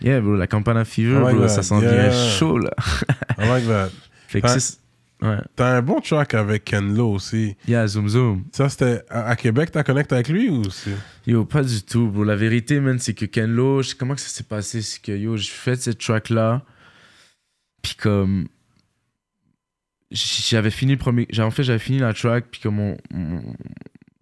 Yeah, 0.00 0.20
bro, 0.20 0.36
la 0.36 0.46
Campana 0.46 0.84
Fever, 0.84 1.16
I 1.16 1.22
like 1.24 1.34
bro, 1.34 1.42
that. 1.42 1.48
ça 1.48 1.62
s'en 1.62 1.80
Yeah. 1.80 2.08
vient 2.10 2.28
chaud, 2.28 2.58
là. 2.58 2.70
I 3.38 3.48
like 3.48 3.66
that. 3.66 3.88
Fait 4.28 4.40
que 4.40 4.46
Ouais. 4.46 4.58
c'est. 4.60 4.78
Ouais. 5.22 5.38
T'as 5.54 5.76
un 5.76 5.82
bon 5.82 6.00
track 6.00 6.34
avec 6.34 6.64
Ken 6.64 6.94
Lo 6.96 7.12
aussi. 7.12 7.54
Yeah, 7.68 7.86
zoom 7.86 8.08
zoom. 8.08 8.44
Ça, 8.52 8.68
c'était 8.68 9.02
à, 9.08 9.28
à 9.28 9.36
Québec, 9.36 9.70
t'as 9.70 9.84
connecté 9.84 10.16
avec 10.16 10.28
lui 10.28 10.48
ou 10.50 10.68
c'est. 10.68 10.90
Yo, 11.26 11.44
pas 11.44 11.62
du 11.62 11.80
tout, 11.82 12.08
bro. 12.08 12.24
La 12.24 12.34
vérité, 12.34 12.80
man, 12.80 12.98
c'est 12.98 13.14
que 13.14 13.24
Ken 13.26 13.50
Lo, 13.50 13.82
je 13.82 13.90
sais 13.90 13.94
comment 13.96 14.14
que 14.16 14.20
ça 14.20 14.28
s'est 14.28 14.42
passé, 14.42 14.82
c'est 14.82 15.00
que 15.00 15.12
yo, 15.12 15.36
j'ai 15.36 15.50
fait 15.50 15.76
cette 15.76 15.98
track-là, 15.98 16.62
puis 17.82 17.94
comme. 17.94 18.48
J'avais 20.10 20.70
fini 20.70 20.92
le 20.92 20.98
premier. 20.98 21.26
j'ai- 21.30 21.42
En 21.42 21.50
fait, 21.50 21.62
j'avais 21.62 21.78
fini 21.78 21.98
la 21.98 22.12
track, 22.12 22.46
puis 22.50 22.60
comme 22.60 22.74
mon, 22.76 22.96
mon- 23.12 23.54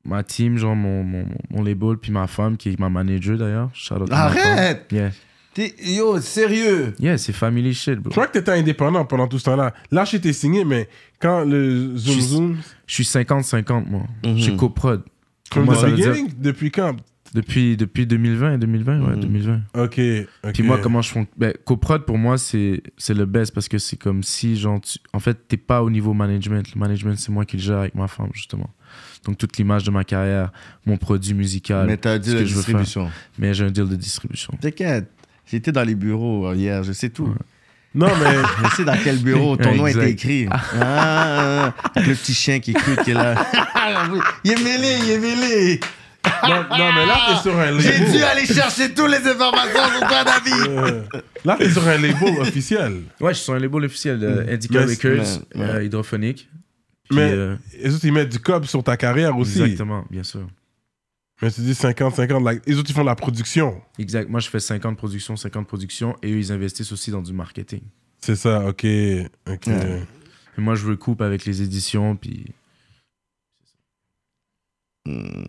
ma 0.04 0.22
team, 0.22 0.56
genre 0.56 0.76
mon, 0.76 1.02
mon, 1.02 1.26
mon 1.50 1.62
label, 1.62 1.96
puis 1.96 2.12
ma 2.12 2.26
femme, 2.26 2.56
qui 2.56 2.68
est 2.70 2.78
ma 2.78 2.88
manager 2.88 3.36
d'ailleurs. 3.38 3.70
Arrête! 4.12 4.86
Yeah. 4.92 5.10
T'es- 5.54 5.74
Yo, 5.82 6.20
sérieux? 6.20 6.94
Yeah, 7.00 7.18
c'est 7.18 7.32
family 7.32 7.74
shit, 7.74 7.96
bro. 7.98 8.10
Je 8.10 8.14
crois 8.14 8.26
que 8.28 8.32
t'étais 8.34 8.52
indépendant 8.52 9.04
pendant 9.04 9.26
tout 9.26 9.38
ce 9.38 9.44
temps-là. 9.44 9.74
Là, 9.90 10.04
j'étais 10.04 10.32
signé, 10.32 10.64
mais 10.64 10.88
quand 11.18 11.44
le 11.44 11.96
Zoom 11.96 12.14
Je 12.14 12.20
Zoom. 12.20 12.56
Je 12.86 12.94
suis 12.94 13.04
50-50, 13.04 13.88
moi. 13.90 14.04
Mhm. 14.24 14.36
Je 14.36 14.42
suis 14.42 14.56
coprod. 14.56 15.02
From 15.52 15.66
the 15.66 15.74
ça 15.74 15.86
veut 15.88 15.96
dire- 15.96 16.10
beginning? 16.12 16.32
Depuis 16.38 16.70
quand? 16.70 16.96
Depuis, 17.34 17.76
depuis 17.76 18.06
2020, 18.06 18.58
2020, 18.58 19.00
ouais, 19.02 19.14
Mhm. 19.14 19.20
2020. 19.20 19.60
Ok. 19.74 20.00
ok. 20.44 20.52
Puis 20.52 20.62
moi, 20.64 20.78
comment 20.78 21.00
je 21.02 21.10
fais 21.12 21.26
ben, 21.36 21.52
Coprod, 21.64 22.04
pour 22.04 22.18
moi, 22.18 22.38
c'est 22.38 22.82
c'est 22.96 23.14
le 23.14 23.24
best 23.24 23.52
parce 23.54 23.68
que 23.68 23.78
c'est 23.78 23.96
comme 23.96 24.22
si, 24.24 24.56
genre, 24.56 24.80
tu- 24.80 24.98
en 25.12 25.20
fait, 25.20 25.36
t'es 25.46 25.56
pas 25.56 25.82
au 25.82 25.90
niveau 25.90 26.12
management. 26.12 26.72
Le 26.74 26.78
management, 26.80 27.16
c'est 27.18 27.30
moi 27.30 27.44
qui 27.44 27.56
le 27.56 27.62
gère 27.62 27.78
avec 27.78 27.94
ma 27.94 28.08
femme, 28.08 28.30
justement. 28.32 28.70
Donc, 29.24 29.38
toute 29.38 29.56
l'image 29.58 29.84
de 29.84 29.90
ma 29.92 30.02
carrière, 30.02 30.50
mon 30.86 30.96
produit 30.96 31.34
musical. 31.34 31.86
Mais 31.86 31.96
t'as 31.96 32.18
dit 32.18 32.30
ce 32.30 32.34
la 32.34 32.40
que 32.40 32.46
je 32.46 32.54
veux 32.54 32.62
faire. 32.62 32.80
distribution. 32.80 33.10
Mais 33.38 33.54
j'ai 33.54 33.64
un 33.64 33.70
deal 33.70 33.88
de 33.88 33.94
distribution. 33.96 34.52
T'inquiète. 34.60 35.08
J'étais 35.50 35.72
dans 35.72 35.82
les 35.82 35.94
bureaux 35.94 36.46
euh, 36.48 36.54
hier, 36.54 36.82
je 36.84 36.92
sais 36.92 37.10
tout. 37.10 37.34
Non, 37.94 38.06
mais. 38.22 38.36
Je 38.70 38.76
sais 38.76 38.84
dans 38.84 38.96
quel 39.02 39.18
bureau 39.18 39.56
ton 39.56 39.74
nom 39.74 39.86
est 39.88 40.08
écrit. 40.10 40.46
Ah, 40.50 40.60
ah, 40.80 41.74
ah. 41.76 41.90
Avec 41.96 42.08
le 42.08 42.14
petit 42.14 42.34
chien 42.34 42.60
qui 42.60 42.70
écoute 42.70 43.02
qui 43.04 43.10
est 43.10 43.14
là. 43.14 43.34
il 44.44 44.52
est 44.52 44.62
mêlé, 44.62 44.96
il 45.02 45.10
est 45.10 45.18
mêlé. 45.18 45.80
non, 46.44 46.54
non, 46.78 46.92
mais 46.94 47.06
là, 47.06 47.18
t'es 47.30 47.42
sur 47.42 47.58
un 47.58 47.76
J'ai 47.80 47.98
dû 47.98 48.04
label. 48.04 48.22
aller 48.24 48.46
chercher 48.46 48.94
toutes 48.94 49.10
les 49.10 49.26
informations 49.28 49.88
sur 49.98 50.06
toi, 50.06 50.22
David. 50.24 50.68
Euh, 50.68 51.02
là, 51.44 51.56
t'es 51.58 51.68
sur 51.70 51.88
un 51.88 51.98
label 51.98 52.38
officiel. 52.38 52.92
Ouais, 53.20 53.30
je 53.32 53.38
suis 53.38 53.44
sur 53.44 53.54
un 53.54 53.58
label 53.58 53.84
officiel 53.84 54.20
de 54.20 54.46
Indica 54.48 54.84
Mais- 54.86 54.92
Records, 54.94 55.40
mais- 55.56 55.64
euh, 55.64 55.82
hydrophonique. 55.84 56.48
Puis, 57.08 57.18
Mais 57.18 57.32
euh, 57.32 57.56
autres, 57.86 58.04
ils 58.04 58.12
mettent 58.12 58.28
du 58.30 58.38
cob 58.38 58.66
sur 58.66 58.84
ta 58.84 58.96
carrière 58.96 59.36
aussi. 59.36 59.60
exactement, 59.62 60.04
bien 60.10 60.22
sûr. 60.22 60.46
Mais 61.42 61.50
tu 61.50 61.62
dis 61.62 61.72
50-50. 61.72 62.44
like, 62.44 62.62
les 62.66 62.78
autres, 62.78 62.90
ils 62.90 62.92
font 62.94 63.00
de 63.00 63.06
la 63.06 63.14
production. 63.14 63.80
Exact. 63.98 64.28
Moi, 64.28 64.40
je 64.40 64.48
fais 64.48 64.60
50 64.60 64.96
productions, 64.96 65.36
50 65.36 65.66
productions, 65.66 66.16
et 66.22 66.32
eux, 66.32 66.38
ils 66.38 66.52
investissent 66.52 66.92
aussi 66.92 67.10
dans 67.10 67.22
du 67.22 67.32
marketing. 67.32 67.80
C'est 68.18 68.36
ça, 68.36 68.66
ok. 68.66 68.84
ok. 69.48 69.66
Ouais. 69.66 70.02
Et 70.58 70.60
moi, 70.60 70.74
je 70.74 70.86
recoupe 70.86 71.22
avec 71.22 71.44
les 71.46 71.62
éditions, 71.62 72.16
puis 72.16 72.44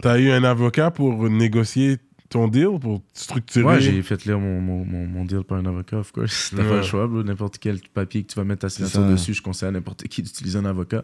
T'as 0.01 0.17
eu 0.17 0.31
un 0.31 0.43
avocat 0.43 0.91
pour 0.91 1.29
négocier 1.29 1.97
ton 2.31 2.47
deal, 2.47 2.69
pour 2.81 3.01
structurer? 3.13 3.65
Ouais, 3.65 3.79
j'ai 3.81 4.01
fait 4.01 4.25
lire 4.25 4.39
mon, 4.39 4.59
mon, 4.59 4.83
mon, 4.85 5.05
mon 5.05 5.25
deal 5.25 5.43
par 5.43 5.59
un 5.59 5.65
avocat, 5.65 5.97
of 5.97 6.11
course. 6.11 6.51
T'as 6.55 6.63
Ouais. 6.63 6.69
pas 6.69 6.75
le 6.77 6.81
choix, 6.83 7.05
bro. 7.07 7.21
N'importe 7.23 7.57
quel 7.59 7.79
papier 7.93 8.23
que 8.23 8.31
tu 8.31 8.35
vas 8.39 8.43
mettre 8.43 8.61
ta 8.61 8.69
signature 8.69 9.05
dessus, 9.07 9.33
je 9.33 9.41
conseille 9.41 9.69
à 9.69 9.71
n'importe 9.71 10.03
qui 10.07 10.21
d'utiliser 10.23 10.57
un 10.57 10.65
avocat. 10.65 11.03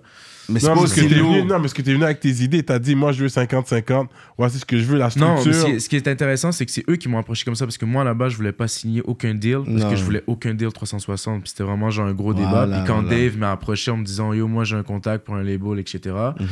Mais 0.50 0.60
Non, 0.62 0.76
parce 0.76 0.94
que 0.94 1.02
si 1.02 1.08
venu, 1.08 1.44
non, 1.44 1.60
mais 1.60 1.68
ce 1.68 1.74
que 1.76 1.82
t'es 1.82 1.92
venu 1.94 2.06
avec 2.06 2.22
tes 2.22 2.30
idées, 2.42 2.64
t'as 2.64 2.80
dit, 2.80 2.96
moi, 2.96 3.12
je 3.12 3.22
veux 3.22 3.28
50-50. 3.30 4.08
Voici 4.38 4.60
ce 4.60 4.66
que 4.66 4.78
je 4.80 4.86
veux, 4.86 4.98
la 4.98 5.10
Non, 5.18 5.38
structure. 5.38 5.46
mais 5.46 5.54
ce 5.54 5.66
qui 5.66 5.72
est- 5.72 5.80
ce 5.80 5.90
qui 5.90 5.96
est 5.98 6.08
intéressant, 6.08 6.52
c'est 6.54 6.66
que 6.66 6.72
c'est 6.72 6.90
eux 6.90 6.96
qui 6.96 7.10
m'ont 7.10 7.18
approché 7.20 7.44
comme 7.44 7.56
ça 7.56 7.66
parce 7.66 7.78
que 7.78 7.86
moi, 7.86 8.04
là-bas, 8.06 8.30
je 8.30 8.38
voulais 8.38 8.54
pas 8.54 8.68
signer 8.70 9.02
aucun 9.04 9.34
deal 9.36 9.60
parce 9.66 9.68
Non. 9.84 9.90
que 9.90 9.96
je 9.98 10.04
voulais 10.04 10.24
aucun 10.28 10.54
deal 10.54 10.72
360. 10.72 11.42
Puis 11.42 11.50
c'était 11.50 11.64
vraiment 11.64 11.90
genre 11.90 12.08
un 12.08 12.14
gros 12.14 12.34
Voilà, 12.34 12.66
débat. 12.66 12.78
Puis 12.80 12.88
quand 12.88 13.02
voilà. 13.02 13.18
Dave 13.18 13.38
m'a 13.38 13.52
approché 13.52 13.92
en 13.92 13.98
me 13.98 14.06
disant 14.06 14.32
Yo, 14.32 14.48
moi, 14.48 14.64
j'ai 14.64 14.78
un 14.78 14.84
contact 14.84 15.26
pour 15.26 15.36
un 15.36 15.44
label, 15.44 15.80
etc., 15.80 16.16
Mhm. 16.40 16.48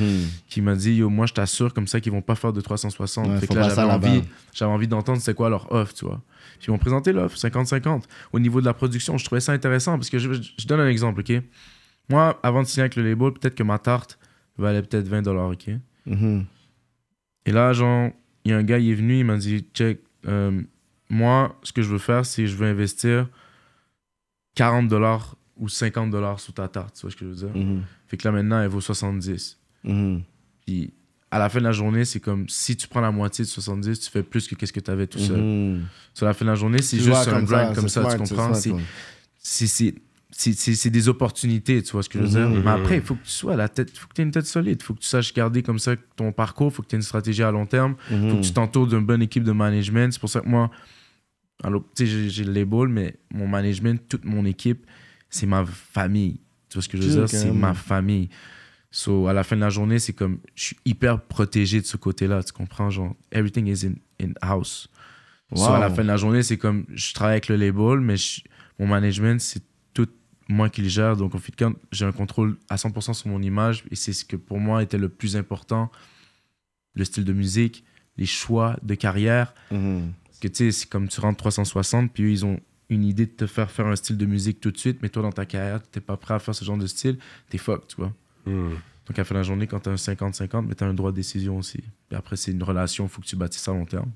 qui 0.50 0.62
m'a 0.62 0.76
dit 0.76 0.96
Yo, 0.96 1.10
moi, 1.10 1.26
je 1.26 1.34
t'assure 1.34 1.74
comme 1.74 1.88
ça 1.88 2.02
qu'ils 2.02 2.12
vont 2.12 2.22
pas 2.22 2.36
faire 2.36 2.52
de 2.52 2.60
360. 2.60 3.28
Ouais, 3.30 3.38
fait 3.40 3.48
que 3.48 3.54
là, 3.54 3.70
j'avais 3.70 3.82
envie. 3.84 4.24
J'avais 4.66 4.74
envie 4.74 4.88
d'entendre 4.88 5.22
c'est 5.22 5.34
quoi 5.34 5.50
leur 5.50 5.72
offre, 5.72 5.94
tu 5.94 6.06
vois. 6.06 6.22
Puis 6.60 6.68
ils 6.68 6.72
m'ont 6.72 6.78
présenté 6.78 7.12
l'offre, 7.14 7.38
50-50. 7.38 8.04
Au 8.34 8.40
niveau 8.40 8.62
de 8.62 8.66
la 8.66 8.74
production, 8.74 9.18
je 9.18 9.26
trouvais 9.26 9.42
ça 9.42 9.52
intéressant 9.52 9.94
parce 9.98 10.10
que 10.10 10.18
je, 10.20 10.34
je 10.34 10.68
donne 10.68 10.80
un 10.80 10.88
exemple, 10.88 11.22
ok 11.22 11.42
Moi, 12.10 12.40
avant 12.44 12.62
de 12.64 12.68
signer 12.68 12.82
avec 12.82 12.96
le 12.96 13.04
label, 13.08 13.32
peut-être 13.34 13.56
que 13.56 13.64
ma 13.64 13.78
tarte 13.80 14.18
valait 14.58 14.82
peut-être 14.82 15.08
20 15.08 15.28
ok 15.28 15.70
Mhm. 16.08 16.46
et 17.48 17.52
là, 17.52 17.74
genre, 17.74 18.12
il 18.44 18.52
y 18.52 18.54
a 18.54 18.58
un 18.58 18.64
gars, 18.64 18.78
il 18.78 18.92
est 18.92 18.96
venu, 18.96 19.20
il 19.20 19.26
m'a 19.26 19.38
dit, 19.38 19.66
check, 19.74 20.00
euh, 20.28 20.62
moi, 21.10 21.56
ce 21.64 21.72
que 21.74 21.82
je 21.82 21.90
veux 21.90 21.98
faire, 21.98 22.26
c'est 22.26 22.46
je 22.48 22.56
veux 22.56 22.68
investir 22.68 23.28
40 24.56 24.88
dollars 24.88 25.36
ou 25.58 25.68
50 25.70 26.10
dollars 26.12 26.40
sur 26.40 26.54
ta 26.54 26.68
tarte, 26.68 26.96
tu 26.96 27.02
vois 27.02 27.12
ce 27.12 27.16
que 27.16 27.26
je 27.26 27.30
veux 27.30 27.36
dire? 27.36 27.56
Mhm. 27.56 27.84
Fait 28.08 28.18
que 28.18 28.28
là, 28.28 28.32
maintenant, 28.32 28.62
elle 28.62 28.68
vaut 28.70 28.82
70. 28.82 29.60
Mhm. 29.84 30.22
Puis, 30.66 30.94
à 31.36 31.40
la 31.40 31.50
fin 31.50 31.60
de 31.60 31.66
la 31.66 31.72
journée, 31.74 32.06
c'est 32.06 32.20
comme 32.22 32.48
si 32.48 32.78
tu 32.78 32.88
prends 32.88 33.02
la 33.02 33.12
moitié 33.12 33.44
de 33.44 33.50
70, 33.50 34.00
tu 34.00 34.10
fais 34.10 34.24
plus 34.24 34.48
que 34.48 34.56
qu'est-ce 34.56 34.72
que 34.74 34.80
tu 34.80 34.90
avais 34.92 35.06
tout 35.08 35.20
seul. 35.20 35.42
Mhm. 35.42 35.82
Sur 36.14 36.26
la 36.26 36.34
fin 36.34 36.46
de 36.46 36.50
la 36.52 36.56
journée, 36.56 36.82
c'est 36.82 36.98
juste 36.98 37.28
un 37.28 37.44
grind 37.44 37.76
comme 37.76 37.90
ça, 37.90 38.02
tu 38.02 38.08
smart, 38.08 38.18
comprends? 38.18 38.54
C'est- 39.38 40.90
des 40.90 41.08
opportunités, 41.10 41.82
tu 41.84 41.92
vois 41.92 42.04
ce 42.04 42.10
que 42.10 42.20
je 42.20 42.24
veux 42.24 42.30
dire? 42.30 42.50
Mhm. 42.50 42.64
Mais 42.64 42.72
après, 42.72 42.98
il 42.98 43.02
faut 43.04 43.16
que 43.16 43.24
tu 43.24 43.32
sois 43.32 43.54
à 43.54 43.56
la 43.58 43.70
tête, 43.70 43.90
il 43.94 43.98
faut 44.00 44.08
que 44.08 44.14
tu 44.14 44.22
aies 44.22 44.26
une 44.26 44.32
tête 44.32 44.46
solide, 44.46 44.78
il 44.82 44.84
faut 44.84 44.94
que 44.94 45.00
tu 45.00 45.08
saches 45.08 45.34
garder 45.34 45.62
comme 45.64 45.80
ça 45.80 45.96
ton 46.16 46.32
parcours, 46.32 46.68
il 46.72 46.74
faut 46.76 46.84
que 46.84 46.88
tu 46.88 46.96
aies 46.96 47.00
une 47.00 47.04
stratégie 47.04 47.44
à 47.44 47.52
long 47.52 47.66
terme, 47.66 47.96
il 48.10 48.18
faut 48.18 48.26
Mhm. 48.26 48.42
que 48.42 48.46
tu 48.46 48.52
t'entoures 48.54 48.88
d'une 48.88 49.06
bonne 49.06 49.22
équipe 49.22 49.44
de 49.44 49.52
management. 49.52 50.12
C'est 50.12 50.20
pour 50.20 50.30
ça 50.30 50.42
que 50.42 50.48
moi, 50.50 50.72
alors, 51.64 51.84
tu 51.96 52.06
sais, 52.08 52.30
j'ai- 52.30 52.44
le 52.44 52.52
label, 52.54 52.88
mais 52.90 53.16
mon 53.34 53.48
management, 53.48 54.02
toute 54.10 54.26
mon 54.26 54.46
équipe, 54.46 54.86
c'est 55.30 55.46
ma 55.46 55.66
famille. 55.66 56.40
Tu 56.70 56.76
vois 56.76 56.82
ce 56.84 56.90
que 56.90 56.98
je 56.98 57.04
veux 57.04 57.10
dire? 57.10 57.30
C'est 57.30 57.52
ma 57.52 57.74
famille. 57.74 58.30
So, 58.98 59.28
à 59.28 59.34
la 59.34 59.44
fin 59.44 59.58
de 59.58 59.62
la 59.62 59.70
journée, 59.70 60.00
c'est 60.00 60.14
comme, 60.14 60.40
je 60.56 60.64
suis 60.68 60.78
hyper 60.86 61.22
protégé 61.22 61.82
de 61.82 61.86
ce 61.86 61.98
côté-là, 61.98 62.42
tu 62.44 62.54
comprends? 62.54 62.90
Genre, 62.90 63.14
everything 63.30 63.68
is 63.68 63.86
in, 63.86 63.96
in 64.26 64.32
house. 64.42 64.88
So, 65.54 65.74
à 65.74 65.80
la 65.80 65.90
Wow. 65.90 65.96
fin 65.96 66.04
de 66.04 66.08
la 66.08 66.16
journée, 66.16 66.44
c'est 66.44 66.58
comme, 66.58 66.86
je 66.94 67.14
travaille 67.14 67.34
avec 67.34 67.50
le 67.50 67.58
label, 67.58 68.00
mais 68.00 68.16
je- 68.16 68.40
mon 68.80 68.88
management, 68.88 69.42
c'est 69.42 69.62
tout 69.94 70.08
moi 70.48 70.70
qui 70.70 70.82
le 70.82 70.88
gère. 70.88 71.18
Donc, 71.18 71.36
en 71.36 71.40
fait, 71.40 71.52
quand 71.60 71.74
j'ai 71.92 72.06
un 72.06 72.14
contrôle 72.14 72.56
à 72.70 72.78
100% 72.78 73.12
sur 73.14 73.28
mon 73.28 73.42
image, 73.42 73.84
et 73.92 73.96
c'est 73.98 74.14
ce 74.14 74.24
que 74.24 74.38
pour 74.38 74.62
moi 74.62 74.82
était 74.82 74.98
le 74.98 75.10
plus 75.10 75.36
important, 75.36 75.92
le 76.94 77.04
style 77.04 77.26
de 77.26 77.34
musique, 77.34 77.84
les 78.16 78.26
choix 78.26 78.78
de 78.82 78.96
carrière. 78.96 79.54
Mhm. 79.72 80.14
Parce 80.26 80.40
que, 80.40 80.48
tu 80.48 80.56
sais, 80.56 80.72
c'est 80.72 80.90
comme 80.90 81.10
tu 81.10 81.20
rentres 81.20 81.38
360, 81.40 82.14
puis 82.14 82.24
eux, 82.24 82.32
ils 82.32 82.46
ont 82.46 82.62
une 82.90 83.04
idée 83.04 83.26
de 83.26 83.32
te 83.32 83.46
faire 83.46 83.70
faire 83.72 83.88
un 83.88 83.96
style 83.98 84.18
de 84.18 84.26
musique 84.26 84.62
tout 84.62 84.72
de 84.72 84.78
suite, 84.78 85.00
mais 85.02 85.10
toi, 85.10 85.22
dans 85.22 85.34
ta 85.34 85.46
carrière, 85.46 85.82
t'es 85.84 86.00
pas 86.00 86.16
prêt 86.16 86.36
à 86.36 86.40
faire 86.40 86.56
ce 86.56 86.64
genre 86.64 86.78
de 86.78 86.88
style, 86.88 87.18
t'es 87.50 87.58
fuck, 87.58 87.88
tu 87.90 87.98
vois? 87.98 88.14
Hmm. 88.46 88.70
Donc, 89.08 89.20
à 89.20 89.22
la 89.22 89.24
fin 89.26 89.36
de 89.36 89.40
la 89.40 89.44
journée, 89.44 89.68
quand 89.68 89.80
t'as 89.82 89.92
un 89.92 89.96
50-50, 89.96 90.66
mais 90.68 90.74
t'as 90.76 90.88
un 90.88 90.94
droit 90.94 91.12
de 91.12 91.16
décision 91.16 91.58
aussi. 91.58 91.78
Puis 92.10 92.18
après, 92.18 92.36
c'est 92.38 92.52
une 92.52 92.64
relation, 92.64 93.06
il 93.06 93.10
faut 93.10 93.22
que 93.22 93.28
tu 93.28 93.36
bâtisses 93.36 93.62
ça 93.62 93.72
à 93.72 93.74
long 93.76 93.86
terme. 93.86 94.10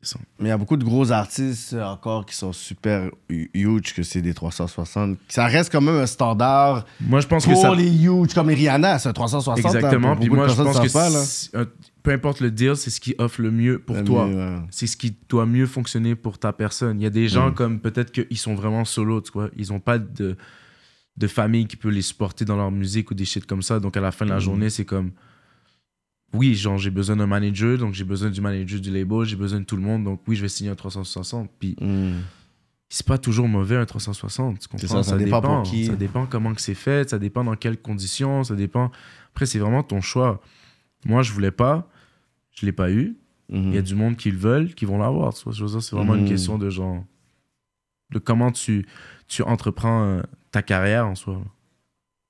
Ça. 0.00 0.16
Mais 0.38 0.46
il 0.46 0.48
y 0.50 0.52
a 0.52 0.56
beaucoup 0.56 0.76
de 0.76 0.84
gros 0.84 1.10
artistes 1.10 1.72
euh, 1.72 1.82
encore 1.84 2.24
qui 2.24 2.36
sont 2.36 2.52
super 2.52 3.10
hu- 3.28 3.50
huge 3.52 3.92
que 3.94 4.04
c'est 4.04 4.22
des 4.22 4.32
360. 4.32 5.18
Ça 5.26 5.46
reste 5.46 5.72
quand 5.72 5.80
même 5.80 5.96
un 5.96 6.06
standard 6.06 6.86
Moi, 7.00 7.18
je 7.20 7.26
pense 7.26 7.44
pour 7.44 7.54
que 7.54 7.58
ça. 7.60 7.74
les 7.74 7.90
huge, 8.04 8.32
comme 8.32 8.46
Rihanna, 8.46 9.00
c'est 9.00 9.08
un 9.08 9.12
360. 9.12 9.60
là, 9.60 9.68
Exactement. 9.68 10.14
Puis 10.16 10.28
moi, 10.30 10.46
je 10.46 10.54
pense 10.62 10.78
que 10.78 10.92
pas, 10.92 11.10
euh, 11.58 11.64
peu 12.04 12.12
importe 12.12 12.38
le 12.38 12.52
deal, 12.52 12.76
c'est 12.76 12.90
ce 12.90 13.00
qui 13.00 13.16
offre 13.18 13.42
le 13.42 13.50
mieux 13.50 13.80
pour 13.80 14.04
toi. 14.04 14.28
ouais. 14.28 14.58
C'est 14.70 14.86
ce 14.86 14.96
qui 14.96 15.16
doit 15.28 15.46
mieux 15.46 15.66
fonctionner 15.66 16.14
pour 16.14 16.38
ta 16.38 16.52
personne. 16.52 17.00
Il 17.00 17.02
y 17.02 17.06
a 17.06 17.10
des 17.10 17.26
gens 17.26 17.50
Mm. 17.50 17.54
comme 17.54 17.80
peut-être 17.80 18.12
qu'ils 18.12 18.38
sont 18.38 18.54
vraiment 18.54 18.84
solo, 18.84 19.20
tu 19.20 19.32
vois. 19.32 19.48
Ils 19.56 19.70
n'ont 19.72 19.80
pas 19.80 19.98
de, 19.98 20.36
de 21.18 21.26
famille 21.26 21.66
qui 21.66 21.76
peut 21.76 21.88
les 21.90 22.02
supporter 22.02 22.44
dans 22.44 22.56
leur 22.56 22.70
musique 22.70 23.10
ou 23.10 23.14
des 23.14 23.24
shit 23.24 23.44
comme 23.44 23.60
ça. 23.62 23.80
Donc 23.80 23.96
à 23.96 24.00
la 24.00 24.12
fin 24.12 24.24
de 24.24 24.30
la 24.30 24.36
Mm. 24.36 24.40
journée, 24.40 24.70
c'est 24.70 24.84
comme. 24.84 25.10
Oui, 26.34 26.54
genre, 26.54 26.76
j'ai 26.78 26.90
besoin 26.90 27.16
d'un 27.16 27.26
manager, 27.26 27.78
donc 27.78 27.94
j'ai 27.94 28.04
besoin 28.04 28.28
du 28.30 28.40
manager 28.40 28.80
du 28.80 28.90
label, 28.90 29.24
j'ai 29.24 29.36
besoin 29.36 29.60
de 29.60 29.64
tout 29.64 29.76
le 29.76 29.82
monde, 29.82 30.04
donc 30.04 30.20
oui, 30.28 30.36
je 30.36 30.42
vais 30.42 30.48
signer 30.48 30.70
un 30.70 30.74
360. 30.74 31.50
Puis 31.58 31.74
Mm. 31.80 32.20
c'est 32.90 33.06
pas 33.06 33.16
toujours 33.18 33.48
mauvais 33.48 33.76
un 33.76 33.86
360, 33.86 34.58
tu 34.60 34.68
comprends? 34.68 34.86
ça, 34.86 35.02
ça 35.02 35.16
dépend 35.16 35.40
pour 35.40 35.62
qui. 35.62 35.86
Ça 35.86 35.96
dépend 35.96 36.26
comment 36.26 36.54
que 36.54 36.60
c'est 36.60 36.74
fait, 36.74 37.08
ça 37.10 37.18
dépend 37.18 37.44
dans 37.44 37.56
quelles 37.56 37.78
conditions, 37.80 38.44
ça 38.44 38.54
dépend. 38.54 38.90
Après, 39.32 39.46
c'est 39.46 39.58
vraiment 39.58 39.82
ton 39.82 40.00
choix. 40.02 40.40
Moi, 41.06 41.22
je 41.22 41.32
voulais 41.32 41.50
pas, 41.50 41.88
je 42.52 42.66
l'ai 42.66 42.72
pas 42.72 42.90
eu. 42.90 43.16
Il 43.50 43.72
y 43.74 43.78
a 43.78 43.82
du 43.82 43.94
monde 43.94 44.16
qui 44.16 44.30
le 44.30 44.36
veulent, 44.36 44.74
qui 44.74 44.84
vont 44.84 44.98
l'avoir. 44.98 45.32
C'est 45.34 45.48
vraiment 45.92 46.12
Mhm. 46.12 46.20
une 46.20 46.28
question 46.28 46.58
de 46.58 46.68
genre. 46.70 47.02
de 48.10 48.18
comment 48.18 48.50
tu, 48.52 48.86
tu 49.26 49.42
entreprends 49.42 50.02
euh, 50.04 50.22
ta 50.50 50.62
carrière 50.62 51.06
en 51.06 51.14
soi. 51.14 51.34
là. 51.34 51.40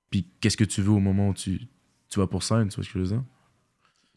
Puis 0.09 0.25
qu'est-ce 0.41 0.57
que 0.57 0.63
tu 0.63 0.81
veux 0.81 0.91
au 0.91 0.99
moment 0.99 1.29
où 1.29 1.33
tu, 1.33 1.61
tu 2.09 2.19
vas 2.19 2.27
pour 2.27 2.43
scène, 2.43 2.69
tu 2.69 2.75
vois 2.75 2.83
ce 2.83 2.89
que 2.89 2.99
je 2.99 3.03
veux 3.03 3.09
dire? 3.09 3.23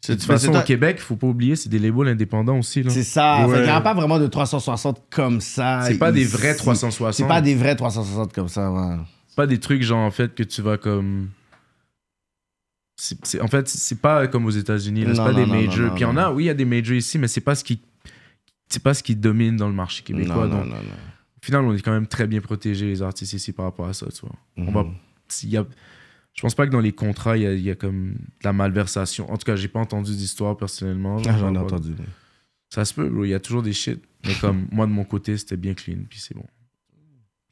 De 0.09 0.15
toute 0.15 0.25
façon, 0.25 0.53
au 0.53 0.63
Québec, 0.63 0.99
faut 0.99 1.15
pas 1.15 1.29
oublier, 1.29 1.55
c'est 1.55 1.69
des 1.69 1.79
labels 1.79 2.09
indépendants 2.09 2.59
aussi. 2.59 2.83
là. 2.83 2.91
C'est 2.91 3.05
ça. 3.05 3.47
Ouais. 3.47 3.53
Fait 3.53 3.61
qu'il 3.61 3.71
n'y 3.71 3.77
a 3.77 3.81
pas 3.81 3.95
vraiment 3.95 4.19
de 4.19 4.27
360 4.27 5.05
comme 5.11 5.41
ça. 5.41 5.83
C'est 5.87 5.99
pas 5.99 6.11
des 6.11 6.25
vrais 6.25 6.57
360. 6.57 7.15
C'est 7.15 7.29
pas 7.29 7.41
des 7.41 7.55
vrais 7.55 7.77
360 7.77 8.33
comme 8.33 8.49
ça. 8.49 8.71
ouais. 8.73 8.97
C'est 9.29 9.37
pas 9.37 9.47
des 9.47 9.61
trucs 9.61 9.83
genre 9.83 10.01
en 10.05 10.11
fait 10.11 10.35
que 10.35 10.43
tu 10.43 10.61
vas 10.61 10.77
comme 10.77 11.31
en 13.41 13.49
fait 13.49 13.67
c'est 13.69 14.01
pas 14.01 14.27
comme 14.27 14.45
aux 14.45 14.51
États-Unis 14.51 15.05
là, 15.07 15.15
c'est 15.15 15.23
pas 15.23 15.33
non, 15.33 15.39
des 15.39 15.47
non, 15.47 15.55
majors 15.63 15.87
non, 15.87 15.95
puis 15.95 16.01
il 16.01 16.03
y 16.03 16.05
en 16.07 16.17
a 16.19 16.31
oui 16.31 16.45
il 16.45 16.47
y 16.47 16.51
a 16.51 16.55
des 16.55 16.67
majors 16.67 16.95
ici 16.97 17.19
mais 17.19 17.29
c'est 17.29 17.41
pas 17.41 17.55
ce 17.55 17.65
qui 17.65 17.81
c'est 18.69 18.83
pas 18.83 18.93
ce 18.95 19.03
qui 19.03 19.17
domine 19.17 19.57
dans 19.57 19.69
le 19.69 19.73
marché 19.75 20.03
québécois 20.03 20.47
Non, 20.47 20.57
non, 20.57 20.59
donc 20.59 20.67
non, 20.67 20.75
non. 20.77 20.81
au 20.81 21.12
final 21.43 21.65
on 21.65 21.75
est 21.75 21.83
quand 21.83 21.93
même 21.93 22.07
très 22.07 22.27
bien 22.27 22.41
protégés 22.41 22.87
les 22.87 23.03
artistes 23.03 23.33
ici 23.33 23.53
par 23.53 23.65
rapport 23.67 23.87
à 23.87 23.93
ça 23.93 24.07
tu 24.11 24.21
vois 24.27 24.37
on 24.57 24.71
va 24.73 24.83
Mhm. 24.85 24.95
y 25.51 25.57
a 25.57 25.67
je 26.35 26.41
pense 26.41 26.55
pas 26.55 26.67
que 26.67 26.73
dans 26.73 26.81
les 26.81 26.93
contrats 26.93 27.37
il 27.37 27.43
y 27.43 27.47
a, 27.47 27.53
il 27.53 27.61
y 27.63 27.71
a 27.71 27.75
comme 27.75 28.13
de 28.15 28.45
la 28.45 28.53
malversation 28.53 29.31
en 29.31 29.37
tout 29.37 29.45
cas 29.45 29.57
j'ai 29.57 29.69
pas 29.69 29.81
entendu 29.81 30.13
d'histoire 30.13 30.57
personnellement 30.57 31.19
Ah, 31.29 31.37
J'en 31.39 31.55
ai 31.55 31.59
entendu. 31.59 31.95
ça 32.71 32.85
se 32.85 32.95
peut 32.95 33.09
bro, 33.09 33.25
il 33.25 33.31
y 33.31 33.35
a 33.35 33.41
toujours 33.41 33.63
des 33.63 33.73
shit 33.73 34.03
mais 34.27 34.35
comme 34.41 34.67
moi 34.73 34.87
de 34.87 34.93
mon 34.93 35.05
côté 35.05 35.37
c'était 35.37 35.57
bien 35.57 35.75
clean 35.75 35.99
puis 36.09 36.21
c'est 36.21 36.35
bon 36.35 36.47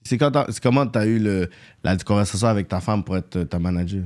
C'est 0.03 0.19
comment 0.63 0.87
t'as 0.87 1.07
eu 1.07 1.19
le, 1.19 1.51
la 1.85 1.97
conversation 1.99 2.49
avec 2.49 2.69
ta 2.69 2.81
femme 2.81 3.05
pour 3.05 3.17
être 3.19 3.43
ta 3.45 3.59
manager? 3.59 4.05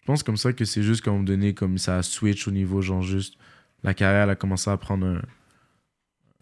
Je 0.00 0.06
pense 0.06 0.22
comme 0.22 0.38
ça 0.38 0.52
que 0.54 0.64
c'est 0.64 0.82
juste 0.82 1.02
qu'à 1.02 1.10
un 1.10 1.14
moment 1.14 1.24
donné, 1.24 1.52
comme 1.52 1.76
ça 1.78 1.98
a 1.98 2.02
switch 2.02 2.48
au 2.48 2.50
niveau, 2.50 2.80
genre 2.80 3.02
juste, 3.02 3.34
la 3.82 3.92
carrière 3.92 4.24
elle 4.24 4.30
a 4.30 4.34
commencé 4.36 4.70
à 4.70 4.76
prendre 4.78 5.06
un, 5.06 5.22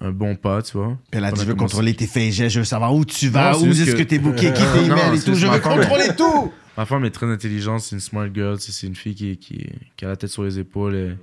un 0.00 0.10
bon 0.12 0.36
pas, 0.36 0.62
tu 0.62 0.76
vois. 0.76 0.96
Elle 1.10 1.24
a 1.24 1.32
dit 1.32 1.40
Je 1.40 1.46
veux 1.46 1.54
contrôler 1.54 1.94
tes 1.94 2.06
faits 2.06 2.22
et 2.24 2.32
gestes, 2.32 2.54
je 2.54 2.58
veux 2.60 2.64
savoir 2.64 2.94
où 2.94 3.04
tu 3.04 3.28
vas, 3.28 3.52
Non, 3.52 3.62
où 3.62 3.66
est-ce 3.70 3.92
que, 3.92 3.98
que- 3.98 4.02
t'es 4.04 4.18
booké, 4.18 4.52
qui 4.54 4.62
t'es 4.62 4.84
email 4.84 5.16
et 5.18 5.20
tout. 5.20 5.34
Je 5.34 5.46
veux 5.46 5.58
contrôler 5.60 6.08
tout! 6.16 6.52
Ma 6.76 6.84
femme 6.86 7.04
est 7.04 7.10
très 7.10 7.26
intelligente, 7.26 7.80
c'est 7.80 7.96
une 7.96 8.00
smart 8.00 8.28
girl, 8.32 8.58
c'est 8.60 8.86
une 8.86 8.94
fille 8.94 9.14
qui, 9.16 9.36
qui, 9.36 9.66
qui 9.96 10.04
a 10.04 10.08
la 10.08 10.16
tête 10.16 10.30
sur 10.30 10.44
les 10.44 10.60
épaules, 10.60 10.94
elle, 10.94 11.18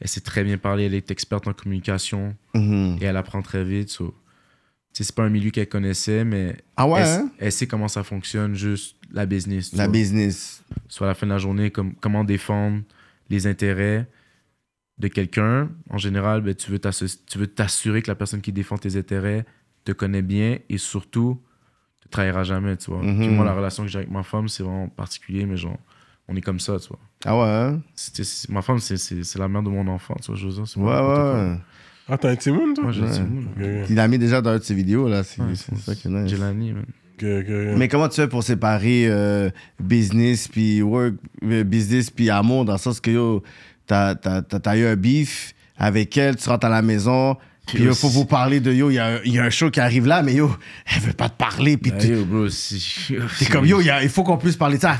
elle 0.00 0.08
sait 0.08 0.22
très 0.22 0.42
bien 0.44 0.56
parler, 0.56 0.84
elle 0.84 0.94
est 0.94 1.10
experte 1.10 1.46
en 1.46 1.52
communication 1.52 2.34
Mhm. 2.54 2.98
et 3.00 3.04
elle 3.04 3.16
apprend 3.18 3.42
très 3.42 3.62
vite. 3.64 3.90
so, 3.90 4.14
c'est 4.92 5.14
pas 5.14 5.24
un 5.24 5.28
milieu 5.28 5.50
qu'elle 5.50 5.68
connaissait, 5.68 6.24
mais 6.24 6.56
Ah 6.78 6.88
ouais, 6.88 7.00
elle, 7.02 7.06
hein? 7.08 7.30
elle 7.38 7.52
sait 7.52 7.66
comment 7.66 7.88
ça 7.88 8.02
fonctionne, 8.04 8.54
juste 8.54 8.96
la 9.12 9.26
business. 9.26 9.74
La 9.74 9.84
vois. 9.84 9.92
business. 9.92 10.62
soit 10.88 11.06
à 11.06 11.10
la 11.10 11.14
fin 11.14 11.26
de 11.26 11.32
la 11.32 11.38
journée, 11.38 11.70
comme, 11.70 11.94
comment 11.96 12.24
défendre 12.24 12.80
les 13.28 13.46
intérêts 13.46 14.06
de 14.98 15.08
quelqu'un. 15.08 15.68
En 15.90 15.98
général, 15.98 16.40
ben, 16.40 16.54
tu 16.54 16.70
veux 16.70 16.78
t'assurer 17.48 18.02
que 18.02 18.08
la 18.08 18.14
personne 18.14 18.40
qui 18.40 18.52
défend 18.52 18.78
tes 18.78 18.96
intérêts 18.96 19.44
te 19.84 19.92
connaît 19.92 20.22
bien 20.22 20.58
et 20.68 20.78
surtout 20.78 21.40
te 22.00 22.08
trahira 22.08 22.44
jamais, 22.44 22.76
tu 22.76 22.90
vois. 22.90 23.02
Mhm. 23.02 23.18
Puis 23.18 23.28
moi, 23.28 23.44
la 23.44 23.54
relation 23.54 23.82
que 23.84 23.88
j'ai 23.88 23.98
avec 23.98 24.10
ma 24.10 24.22
femme, 24.22 24.48
c'est 24.48 24.62
vraiment 24.62 24.88
particulier, 24.88 25.46
mais 25.46 25.56
genre, 25.56 25.78
on 26.28 26.36
est 26.36 26.40
comme 26.40 26.60
ça, 26.60 26.78
tu 26.78 26.88
vois. 26.88 26.98
Ah 27.24 27.36
ouais, 27.38 27.48
hein? 27.48 27.82
Ma 28.48 28.62
femme, 28.62 28.78
c'est- 28.78 29.38
la 29.38 29.48
mère 29.48 29.62
de 29.62 29.68
mon 29.70 29.86
enfant, 29.88 30.16
tu 30.20 30.26
vois, 30.28 30.36
je 30.36 30.46
veux 30.46 30.52
dire. 30.52 30.78
Ouais, 30.78 31.00
ouais. 31.00 31.56
Ah, 32.08 32.16
t'as 32.16 32.30
un 32.30 32.36
Timoun, 32.36 32.72
toi? 32.74 32.84
Moi, 32.84 32.92
j'ai 32.92 33.02
ok. 33.02 33.86
Il 33.90 33.96
l'a 33.96 34.06
mis 34.06 34.18
déjà 34.18 34.40
dans 34.40 34.52
une 34.52 34.58
de 34.58 34.62
ses 34.64 34.74
vidéos, 34.74 35.08
là. 35.08 35.24
C'est 35.24 35.42
ouais, 35.42 35.54
ça 35.54 35.94
qui 35.94 36.06
est 36.06 36.10
nice. 36.10 36.30
J'ai 36.30 36.36
l'année, 36.36 36.72
man. 36.72 36.84
Mais 37.76 37.88
comment 37.88 38.08
tu 38.08 38.16
fais 38.16 38.28
pour 38.28 38.42
séparer 38.42 39.06
euh, 39.08 39.50
business 39.80 40.48
puis 40.48 40.82
work, 40.82 41.14
euh, 41.42 41.64
business 41.64 42.10
puis 42.10 42.28
amour 42.28 42.64
dans 42.64 42.74
le 42.74 42.78
sens 42.78 43.00
que 43.00 43.10
yo, 43.10 43.42
t'as, 43.86 44.14
t'as, 44.14 44.42
t'as, 44.42 44.58
t'as 44.60 44.76
eu 44.76 44.86
un 44.86 44.96
beef 44.96 45.54
avec 45.76 46.16
elle, 46.16 46.36
tu 46.36 46.48
rentres 46.48 46.66
à 46.66 46.70
la 46.70 46.82
maison, 46.82 47.36
puis 47.66 47.78
il 47.90 47.94
faut 47.94 48.08
vous 48.08 48.24
parler 48.24 48.60
de 48.60 48.72
yo, 48.72 48.90
il 48.90 48.94
y, 48.94 48.98
a 48.98 49.06
un- 49.06 49.20
il 49.24 49.32
y 49.34 49.38
a 49.38 49.44
un 49.44 49.50
show 49.50 49.70
qui 49.70 49.80
arrive 49.80 50.06
là, 50.06 50.22
mais 50.22 50.34
yo, 50.34 50.54
elle 50.94 51.02
veut 51.02 51.12
pas 51.12 51.28
te 51.28 51.36
parler, 51.36 51.76
puis 51.76 51.90
Ben, 51.90 51.98
t'es 53.38 53.46
comme 53.46 53.66
yo, 53.66 53.80
il 53.80 53.86
y 53.86 53.90
a- 53.90 54.02
il 54.02 54.08
faut 54.08 54.22
qu'on 54.24 54.38
puisse 54.38 54.56
parler 54.56 54.76
de 54.76 54.82
ça. 54.82 54.96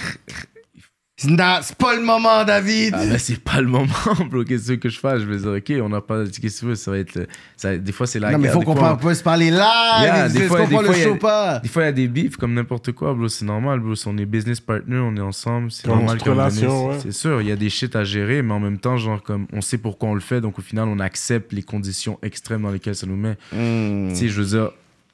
C'est 1.19 1.77
pas 1.79 1.97
le 1.97 2.03
moment, 2.03 2.45
David. 2.45 2.93
Ah 2.95 3.07
ben 3.07 3.19
c'est 3.19 3.41
pas 3.43 3.63
le 3.63 3.69
moment, 3.69 3.89
bro. 4.31 4.45
Qu'est-ce 4.45 4.73
que 4.73 4.91
je 4.91 5.01
fais 5.01 5.19
Je 5.19 5.25
vais 5.25 5.39
dire, 5.39 5.51
ok, 5.53 5.83
on 5.85 5.89
n'a 5.89 6.03
pas. 6.03 6.25
Qu'est-ce 6.27 6.41
que 6.41 6.61
tu 6.61 6.65
veux 6.67 6.75
Ça 6.75 6.91
va 6.91 6.99
être. 6.99 7.27
Ça, 7.57 7.79
des 7.79 7.93
fois, 7.93 8.07
c'est 8.07 8.19
la 8.21 8.33
non, 8.33 8.39
mais 8.39 8.51
faut 8.51 8.61
qu'on 8.61 8.97
puisse 8.97 9.23
parler 9.23 9.51
là. 9.51 10.03
Yeah, 10.03 10.29
des 10.29 10.41
des 10.41 10.47
fois- 10.47 10.67
des 10.67 10.77
le 10.77 10.83
fois, 10.85 10.95
il 10.95 10.99
y 10.99 11.03
a- 11.03 11.05
show 11.09 11.17
pas? 11.17 11.59
Des 11.61 11.69
fois, 11.71 11.83
il 11.85 11.87
y 11.87 11.89
a 11.89 11.93
des 11.93 12.09
beefs 12.09 12.37
comme 12.37 12.53
n'importe 12.53 12.93
quoi, 12.93 13.15
bro. 13.15 13.29
C'est 13.29 13.47
normal, 13.47 13.81
bro. 13.81 13.95
Si 13.95 14.07
on 14.09 14.17
est 14.19 14.27
business 14.27 14.61
partner, 14.61 14.99
on 14.99 15.17
est 15.17 15.21
ensemble. 15.21 15.71
C'est 15.71 15.87
normal 15.87 16.19
donné, 16.19 16.67
ouais. 16.67 16.99
C'est 17.01 17.13
sûr, 17.13 17.41
il 17.41 17.49
y 17.49 17.53
a 17.53 17.57
des 17.57 17.71
shit 17.71 17.97
à 17.97 18.05
gérer, 18.05 18.43
mais 18.43 18.53
en 18.53 18.61
même 18.61 18.79
temps, 18.79 18.99
genre, 18.99 19.23
comme 19.23 19.47
on 19.55 19.63
sait 19.63 19.79
pourquoi 19.79 20.11
on 20.11 20.15
le 20.15 20.21
fait, 20.21 20.43
donc 20.43 20.59
au 20.59 20.63
final, 20.63 20.87
on 20.87 21.01
accepte 21.01 21.55
les 21.55 21.63
conditions 21.63 22.19
extrêmes 22.23 22.61
dans 22.63 22.71
lesquelles 22.73 22.95
ça 22.95 23.07
nous 23.07 23.17
met. 23.17 23.39
Hmm. 23.53 24.11
Tu 24.11 24.17
sais, 24.17 24.29
je 24.29 24.43
veux 24.43 24.49
dire, 24.49 24.71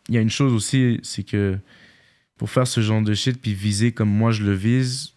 il 0.09 0.17
y 0.17 0.19
a 0.19 0.21
une 0.21 0.31
chose 0.31 0.53
aussi, 0.53 0.99
c'est 1.05 1.23
que 1.23 1.57
pour 2.39 2.51
faire 2.51 2.67
ce 2.67 2.81
genre 2.81 3.03
de 3.03 3.15
shit, 3.15 3.41
puis 3.41 3.55
viser 3.55 3.93
comme 3.93 4.09
moi 4.11 4.33
je 4.33 4.43
le 4.43 4.53
vise, 4.53 5.12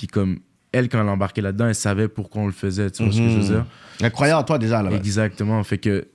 puis 0.00 0.06
comme 0.06 0.38
elle, 0.72 0.88
quand 0.88 0.98
elle 1.02 1.08
embarquait 1.10 1.42
là-dedans, 1.42 1.66
elle 1.68 1.74
savait 1.74 2.08
pourquoi 2.08 2.40
on 2.40 2.46
le 2.46 2.52
faisait, 2.52 2.90
tu 2.90 3.02
vois 3.02 3.12
ce 3.12 3.18
que 3.18 3.28
je 3.28 3.34
veux 3.34 3.42
Mhm. 3.42 3.46
dire? 3.50 3.66
Elle 4.00 4.10
croyait 4.12 4.32
en 4.32 4.42
toi 4.44 4.56
déjà, 4.58 4.82
là. 4.82 4.90
Exactement. 4.92 5.62
Fait 5.62 5.76
que, 5.76 6.08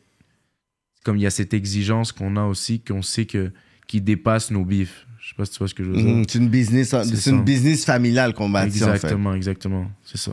comme 1.03 1.17
il 1.17 1.21
y 1.21 1.27
a 1.27 1.29
cette 1.29 1.53
exigence 1.53 2.11
qu'on 2.11 2.35
a 2.35 2.45
aussi, 2.45 2.79
qu'on 2.79 3.03
sait 3.03 3.25
que 3.27 3.51
qui 3.85 4.01
dépasse 4.01 4.49
nos 4.49 4.65
bifs. 4.65 5.05
Je 5.19 5.29
sais 5.29 5.35
pas 5.35 5.45
si 5.45 5.51
tu 5.51 5.59
vois 5.59 5.67
ce 5.67 5.75
que 5.75 5.83
je 5.83 5.91
veux 5.91 5.97
dire. 5.97 6.05
Mhm, 6.07 6.23
C'est 6.27 6.39
une 6.39 6.49
business, 6.49 6.95
C'est 7.03 7.29
une 7.29 7.43
business 7.43 7.85
familiale 7.85 8.33
qu'on 8.33 8.49
bâtit, 8.49 8.83
en 8.83 8.87
fait. 8.87 8.93
exactement, 8.95 9.33
exactement. 9.35 9.91
C'est 10.03 10.17
ça. 10.17 10.31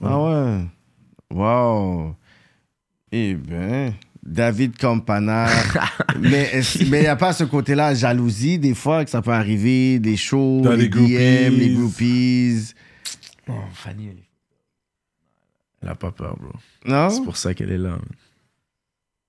Ah 0.00 0.22
ouais. 0.22 0.64
Wow. 1.32 2.14
Eh 3.10 3.34
ben, 3.34 3.92
David 4.22 4.76
Campana. 4.76 5.48
mais 6.20 6.50
il 6.80 6.90
n'y 6.90 7.06
a 7.06 7.16
pas 7.16 7.32
ce 7.32 7.44
côté-là, 7.44 7.94
jalousie, 7.94 8.58
des 8.58 8.74
fois, 8.74 9.04
que 9.04 9.10
ça 9.10 9.22
peut 9.22 9.32
arriver, 9.32 9.98
des 9.98 10.16
shows, 10.16 10.60
Dans 10.62 10.72
les, 10.72 10.82
les 10.82 10.88
DM, 10.88 10.96
groupies. 10.98 11.58
les 11.58 11.74
groupies. 11.74 12.74
Oh, 13.48 13.52
Fanny, 13.74 14.08
elle 14.10 14.18
est... 14.18 14.28
Elle 15.82 15.88
a 15.88 15.94
pas 15.94 16.10
peur, 16.10 16.36
bro. 16.38 16.52
Non? 16.84 17.08
C'est 17.08 17.22
pour 17.24 17.36
ça 17.38 17.54
qu'elle 17.54 17.72
est 17.72 17.78
là. 17.78 17.96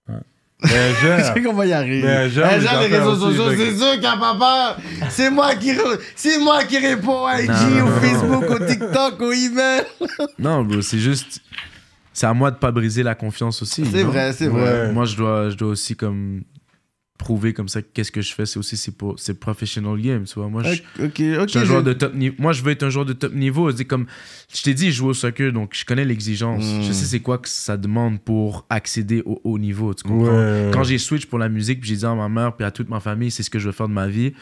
Mais 0.63 0.69
elle 0.73 0.95
gère. 0.97 1.33
C'est 1.33 1.41
qu'on 1.41 1.53
va 1.53 1.65
y 1.65 1.73
arriver. 1.73 2.03
Mais 2.03 2.29
j'aime 2.29 2.47
Elle 2.51 2.61
les 2.91 2.97
réseaux 2.97 3.15
sociaux, 3.15 3.49
c'est 3.49 3.75
sûr 3.75 3.91
qu'il 3.93 4.01
n'y 4.01 4.05
a 4.05 4.17
pas 4.17 4.35
peur. 4.37 4.77
C'est 5.09 5.31
moi 5.31 5.55
qui, 5.55 5.71
re- 5.71 5.99
c'est 6.15 6.37
moi 6.39 6.63
qui 6.65 6.77
réponds 6.77 7.25
à 7.25 7.41
IG, 7.41 7.49
Non, 7.49 7.55
au 7.55 7.89
non, 7.89 7.99
Facebook, 7.99 8.43
au 8.49 8.65
TikTok, 8.67 9.21
au 9.21 9.31
email. 9.31 9.83
Non, 10.37 10.63
bro, 10.63 10.81
c'est 10.81 10.99
juste... 10.99 11.41
C'est 12.13 12.25
à 12.25 12.33
moi 12.33 12.51
de 12.51 12.57
pas 12.57 12.71
briser 12.71 13.03
la 13.03 13.15
confiance 13.15 13.61
aussi. 13.61 13.85
C'est 13.85 14.03
vrai, 14.03 14.33
c'est 14.33 14.47
vrai. 14.47 14.87
Ouais. 14.87 14.91
Moi, 14.91 15.05
je 15.05 15.15
dois, 15.15 15.49
je 15.49 15.55
dois 15.55 15.69
aussi 15.69 15.95
comme 15.95 16.43
prouver 17.17 17.53
comme 17.53 17.69
ça 17.69 17.83
qu'est-ce 17.83 18.11
que 18.11 18.21
je 18.21 18.33
fais. 18.33 18.45
C'est 18.47 18.57
aussi 18.57 18.75
c'est 18.75 18.97
pour 18.97 19.19
c'est 19.19 19.39
professional 19.39 19.99
game, 20.01 20.23
tu 20.23 20.33
vois. 20.35 20.49
Moi, 20.49 20.63
je, 20.63 20.73
suis 20.73 21.59
un 21.59 21.63
joueur 21.63 21.81
je- 21.81 21.85
de 21.85 21.93
top 21.93 22.15
niveau. 22.15 22.35
Moi, 22.39 22.51
je 22.51 22.63
veux 22.63 22.71
être 22.71 22.83
un 22.83 22.89
joueur 22.89 23.05
de 23.05 23.13
top 23.13 23.33
niveau. 23.33 23.71
C'est 23.71 23.85
comme 23.85 24.07
je 24.53 24.61
t'ai 24.63 24.73
dit, 24.73 24.87
je 24.87 24.97
joue 24.97 25.07
au 25.07 25.13
soccer, 25.13 25.53
donc 25.53 25.73
je 25.73 25.85
connais 25.85 26.03
l'exigence. 26.03 26.65
Mm. 26.65 26.81
Je 26.81 26.91
sais 26.91 27.05
c'est 27.05 27.19
quoi 27.19 27.37
que 27.37 27.47
ça 27.47 27.77
demande 27.77 28.19
pour 28.19 28.65
accéder 28.69 29.21
au 29.25 29.39
haut 29.43 29.59
niveau. 29.59 29.93
Tu 29.93 30.03
comprends? 30.03 30.35
Ouais. 30.35 30.71
Quand 30.73 30.83
j'ai 30.83 30.97
switch 30.97 31.27
pour 31.27 31.37
la 31.39 31.47
musique, 31.47 31.79
puis 31.79 31.89
j'ai 31.89 31.97
dit 31.97 32.05
à 32.05 32.15
ma 32.15 32.27
mère 32.27 32.55
puis 32.55 32.65
à 32.65 32.71
toute 32.71 32.89
ma 32.89 32.99
famille, 32.99 33.31
c'est 33.31 33.43
ce 33.43 33.49
que 33.49 33.59
je 33.59 33.67
veux 33.67 33.71
faire 33.73 33.87
de 33.87 33.93
ma 33.93 34.07
vie. 34.07 34.33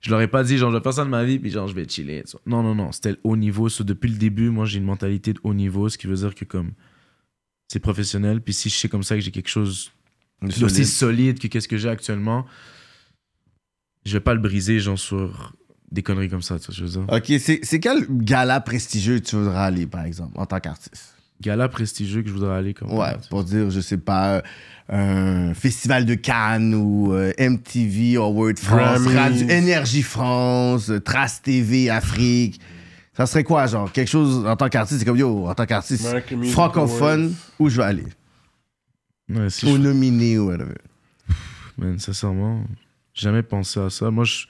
Je 0.00 0.10
leur 0.10 0.20
ai 0.20 0.28
pas 0.28 0.44
dit 0.44 0.58
genre 0.58 0.70
je 0.70 0.76
vais 0.76 0.82
faire 0.82 0.92
ça 0.92 1.04
de 1.04 1.10
ma 1.10 1.24
vie 1.24 1.38
puis 1.38 1.50
genre 1.50 1.66
je 1.66 1.74
vais 1.74 1.88
chiller. 1.88 2.22
Non 2.46 2.62
non 2.62 2.74
non, 2.74 2.92
c'était 2.92 3.12
le 3.12 3.18
haut 3.24 3.36
niveau. 3.36 3.68
So, 3.68 3.82
depuis 3.84 4.08
le 4.10 4.16
début, 4.16 4.50
moi 4.50 4.64
j'ai 4.66 4.78
une 4.78 4.84
mentalité 4.84 5.32
de 5.32 5.40
haut 5.42 5.54
niveau, 5.54 5.88
ce 5.88 5.98
qui 5.98 6.06
veut 6.06 6.14
dire 6.14 6.34
que 6.34 6.44
comme 6.44 6.70
c'est 7.68 7.80
professionnel. 7.80 8.40
Puis 8.40 8.54
si 8.54 8.70
je 8.70 8.76
sais 8.76 8.88
comme 8.88 9.02
ça 9.02 9.14
que 9.14 9.20
j'ai 9.20 9.30
quelque 9.30 9.48
chose 9.48 9.92
Solide. 10.40 10.64
aussi 10.64 10.86
solide 10.86 11.38
que 11.38 11.46
qu'est-ce 11.48 11.68
que 11.68 11.76
j'ai 11.76 11.88
actuellement, 11.88 12.46
je 14.04 14.12
vais 14.14 14.20
pas 14.20 14.34
le 14.34 14.40
briser 14.40 14.80
genre 14.80 14.98
sur 14.98 15.52
des 15.90 16.02
conneries 16.02 16.28
comme 16.28 16.42
ça. 16.42 16.58
Tu 16.58 16.66
vois, 16.66 16.74
je 16.74 16.84
veux 16.84 16.90
dire. 16.90 17.06
Ok, 17.12 17.40
c'est 17.40 17.60
c'est 17.62 17.80
quel 17.80 18.06
gala 18.08 18.60
prestigieux 18.60 19.20
tu 19.20 19.36
voudrais 19.36 19.58
aller, 19.58 19.86
par 19.86 20.04
exemple, 20.04 20.32
en 20.36 20.46
tant 20.46 20.60
qu'artiste? 20.60 21.14
Gala 21.40 21.68
prestigieux 21.68 22.22
que 22.22 22.28
je 22.28 22.34
voudrais 22.34 22.56
aller 22.56 22.74
comme 22.74 22.92
Ouais, 22.92 23.16
pour 23.30 23.44
dire, 23.44 23.70
je 23.70 23.80
sais 23.80 23.98
pas, 23.98 24.42
euh, 24.90 25.50
un 25.50 25.54
festival 25.54 26.04
de 26.04 26.14
Cannes 26.14 26.74
ou 26.74 27.12
euh, 27.12 27.32
MTV 27.38 28.16
Award 28.16 28.58
France. 28.58 29.06
Radio 29.06 29.48
Énergie 29.48 30.02
France, 30.02 30.90
Trace 31.04 31.40
TV 31.42 31.90
Afrique. 31.90 32.60
Ça 33.18 33.26
serait 33.26 33.42
quoi, 33.44 33.66
genre, 33.66 33.90
quelque 33.90 34.08
chose 34.08 34.46
en 34.46 34.54
tant 34.56 34.68
qu'artiste, 34.68 35.00
c'est 35.00 35.04
comme 35.04 35.16
yo, 35.16 35.46
en 35.48 35.54
tant 35.54 35.66
qu'artiste 35.66 36.06
American 36.06 36.40
francophone, 36.44 37.24
Awards. 37.24 37.36
où 37.58 37.68
je 37.68 37.76
vais 37.76 37.82
aller? 37.82 38.06
Ouais, 39.28 39.50
si 39.50 39.66
Ou 39.66 39.70
je- 39.76 39.80
nominé 39.82 40.38
ou 40.38 40.46
whatever. 40.46 40.76
Man, 41.76 41.98
sincèrement, 41.98 42.62
j'ai 43.14 43.22
jamais 43.24 43.42
pensé 43.42 43.80
à 43.80 43.90
ça. 43.90 44.10
Moi, 44.12 44.22
je, 44.24 44.46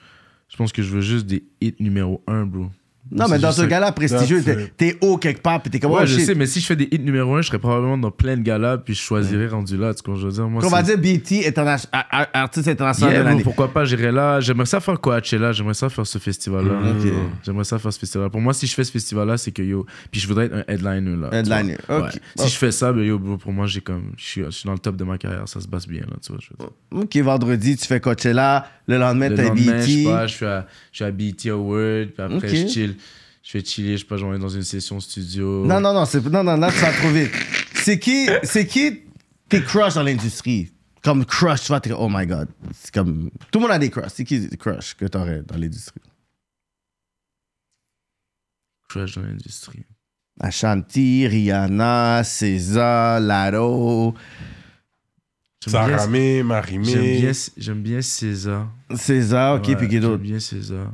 je 0.50 0.56
pense 0.58 0.70
que 0.70 0.82
je 0.82 0.90
veux 0.94 1.00
juste 1.00 1.24
des 1.26 1.44
hits 1.62 1.74
numéro 1.80 2.22
un, 2.26 2.44
bro. 2.44 2.70
Non, 3.10 3.26
mais 3.28 3.38
dans 3.38 3.52
ça. 3.52 3.66
gars-là 3.66 3.92
prestigieux, 3.92 4.42
t'es 4.76 4.96
haut 5.00 5.16
quelque 5.16 5.40
part, 5.40 5.62
puis 5.62 5.70
t'es 5.70 5.78
comme, 5.80 5.92
Ouais, 5.92 6.00
oh 6.02 6.06
je 6.06 6.16
shit. 6.18 6.26
sais, 6.26 6.34
mais 6.34 6.46
si 6.46 6.60
je 6.60 6.66
fais 6.66 6.76
des 6.76 6.88
hits 6.90 6.98
numéro 6.98 7.34
1, 7.36 7.42
je 7.42 7.48
serais 7.48 7.58
probablement 7.58 7.96
dans 7.98 8.10
plein 8.10 8.36
de 8.36 8.42
galas, 8.42 8.78
puis 8.78 8.94
je 8.94 9.00
choisirais 9.00 9.46
rendu 9.48 9.76
là. 9.76 9.94
Tu 9.94 10.02
vois, 10.04 10.16
ce 10.16 10.20
que 10.20 10.20
je 10.20 10.26
veux 10.26 10.32
dire, 10.32 10.48
moi, 10.48 10.62
On 10.64 10.68
va 10.68 10.84
c'est- 10.84 10.96
dire 10.96 11.18
BT, 11.18 11.46
interna- 11.48 11.76
a- 11.92 12.22
a- 12.22 12.40
artiste 12.42 12.68
international 12.68 13.10
Yeah, 13.12 13.18
de 13.20 13.24
bro, 13.24 13.30
l'année. 13.32 13.42
pourquoi 13.44 13.72
pas, 13.72 13.84
j'irais 13.84 14.12
là. 14.12 14.40
J'aimerais 14.40 14.66
ça 14.66 14.80
faire 14.80 15.00
Coachella, 15.00 15.52
j'aimerais 15.52 15.74
ça 15.74 15.88
faire 15.88 16.06
ce 16.06 16.18
festival-là. 16.18 16.74
Ok. 16.90 17.12
J'aimerais 17.44 17.64
ça 17.64 17.78
faire 17.78 17.92
ce 17.92 17.98
festival-là. 17.98 18.30
Pour 18.30 18.40
moi, 18.40 18.52
si 18.52 18.66
je 18.66 18.74
fais 18.74 18.84
ce 18.84 18.92
festival-là, 18.92 19.36
c'est 19.38 19.52
que 19.52 19.62
yo. 19.62 19.86
Puis 20.10 20.20
je 20.20 20.28
voudrais 20.28 20.46
être 20.46 20.54
un 20.54 20.64
headliner 20.72 21.16
là. 21.16 21.28
tu 21.30 21.36
Headliner, 21.36 21.76
vois. 21.88 21.98
ok. 21.98 22.04
Ouais. 22.14 22.20
Si 22.36 22.48
je 22.48 22.56
fais 22.58 22.70
ça, 22.72 22.92
ben 22.92 23.02
yo, 23.02 23.18
bro, 23.18 23.36
pour 23.38 23.52
moi, 23.52 23.66
j'ai 23.66 23.80
comme. 23.80 24.12
Je 24.16 24.24
suis, 24.24 24.44
je 24.44 24.50
suis 24.50 24.66
dans 24.66 24.72
le 24.74 24.78
top 24.78 24.96
de 24.96 25.04
ma 25.04 25.16
carrière, 25.18 25.48
ça 25.48 25.60
se 25.60 25.68
passe 25.68 25.86
bien 25.88 26.00
là, 26.02 26.16
tu 26.22 26.32
vois. 26.32 26.40
Je 26.42 26.48
veux 26.50 26.56
dire. 26.58 27.02
Ok, 27.04 27.16
vendredi, 27.24 27.76
tu 27.76 27.86
fais 27.86 28.00
Coachella, 28.00 28.66
le 28.88 28.98
lendemain, 28.98 29.28
Le 29.28 29.36
t'as 29.36 29.42
lendemain, 29.44 29.80
je 29.80 29.86
sais 29.86 29.96
BT. 30.02 30.04
pas, 30.04 30.26
je 30.26 30.34
suis 30.34 30.46
à, 30.46 30.66
je 30.90 30.96
suis 30.96 31.04
à 31.04 31.10
BT 31.12 31.46
Award, 31.50 32.08
puis 32.08 32.22
après, 32.22 32.48
je 32.48 32.66
chill. 32.68 32.96
Je 33.42 33.50
fais 33.52 33.64
chiller, 33.64 33.92
je 33.96 33.98
sais 34.02 34.04
pas, 34.06 34.16
je 34.16 34.24
vais 34.24 34.30
aller 34.32 34.40
dans 34.40 34.48
une 34.48 34.62
session 34.62 34.98
studio. 35.00 35.64
Non, 35.64 35.80
non, 35.80 35.94
non, 35.94 36.04
c'est- 36.04 36.22
non, 36.26 36.42
non, 36.44 36.56
là, 36.56 36.70
tu 36.72 36.78
vas 36.80 36.92
trop 36.92 37.08
vite. 37.10 37.30
C'est 37.74 37.98
qui, 37.98 38.28
c'est 38.42 38.66
qui 38.66 39.02
tes 39.48 39.62
crushs 39.62 39.94
dans 39.94 40.02
l'industrie? 40.02 40.70
Comme 41.02 41.24
crush, 41.24 41.62
tu 41.62 41.68
vois, 41.68 41.80
t'es 41.80 41.90
comme, 41.90 42.00
oh 42.00 42.08
my 42.10 42.26
god. 42.26 42.48
C'est 42.74 42.92
comme, 42.92 43.30
tout 43.50 43.58
le 43.58 43.62
monde 43.62 43.70
a 43.70 43.78
des 43.78 43.88
crushs. 43.88 44.10
C'est 44.14 44.24
qui 44.24 44.46
tes 44.48 44.56
crushs 44.56 44.94
que 44.94 45.06
t'aurais 45.06 45.42
dans 45.46 45.56
l'industrie? 45.56 46.00
Crush 48.88 49.14
dans 49.16 49.22
l'industrie. 49.22 49.84
Ashanti, 50.40 51.26
Rihanna, 51.26 52.22
César, 52.24 53.20
Laro, 53.20 54.14
J'aime 55.66 55.86
bien- 55.86 55.98
Saramé, 55.98 56.42
Marimé. 56.42 56.84
J'aime 56.84 57.20
bien, 57.20 57.32
j'aime 57.56 57.82
bien 57.82 58.02
César. 58.02 58.70
César, 58.94 59.56
ok, 59.56 59.68
Ouais, 59.68 59.76
puis 59.76 59.86
qui 59.88 59.92
J'aime 59.94 60.02
d'autre? 60.02 60.22
bien 60.22 60.40
César. 60.40 60.92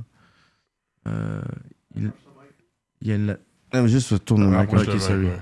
Euh, 1.06 1.42
il, 1.94 2.10
il 3.02 3.08
y 3.08 3.12
a 3.12 3.16
une, 3.16 3.26
la- 3.26 3.38
Non, 3.74 3.86
Juste 3.86 4.24
tourne 4.24 4.50
le 4.50 4.58
mic. 4.58 4.72
Le 4.72 4.78
mic, 4.92 5.00
sorry. 5.00 5.26
ouais. 5.26 5.38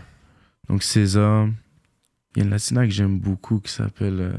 donc 0.68 0.83
César. 0.83 1.47
Il 2.35 2.39
y 2.39 2.43
a 2.43 2.45
une 2.47 2.51
latina 2.51 2.85
que 2.85 2.91
j'aime 2.93 3.18
beaucoup 3.20 3.61
qui 3.61 3.70
s'appelle 3.73 4.20
euh, 4.20 4.33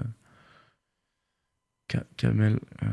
Camel, 2.17 2.59
euh, 2.81 2.85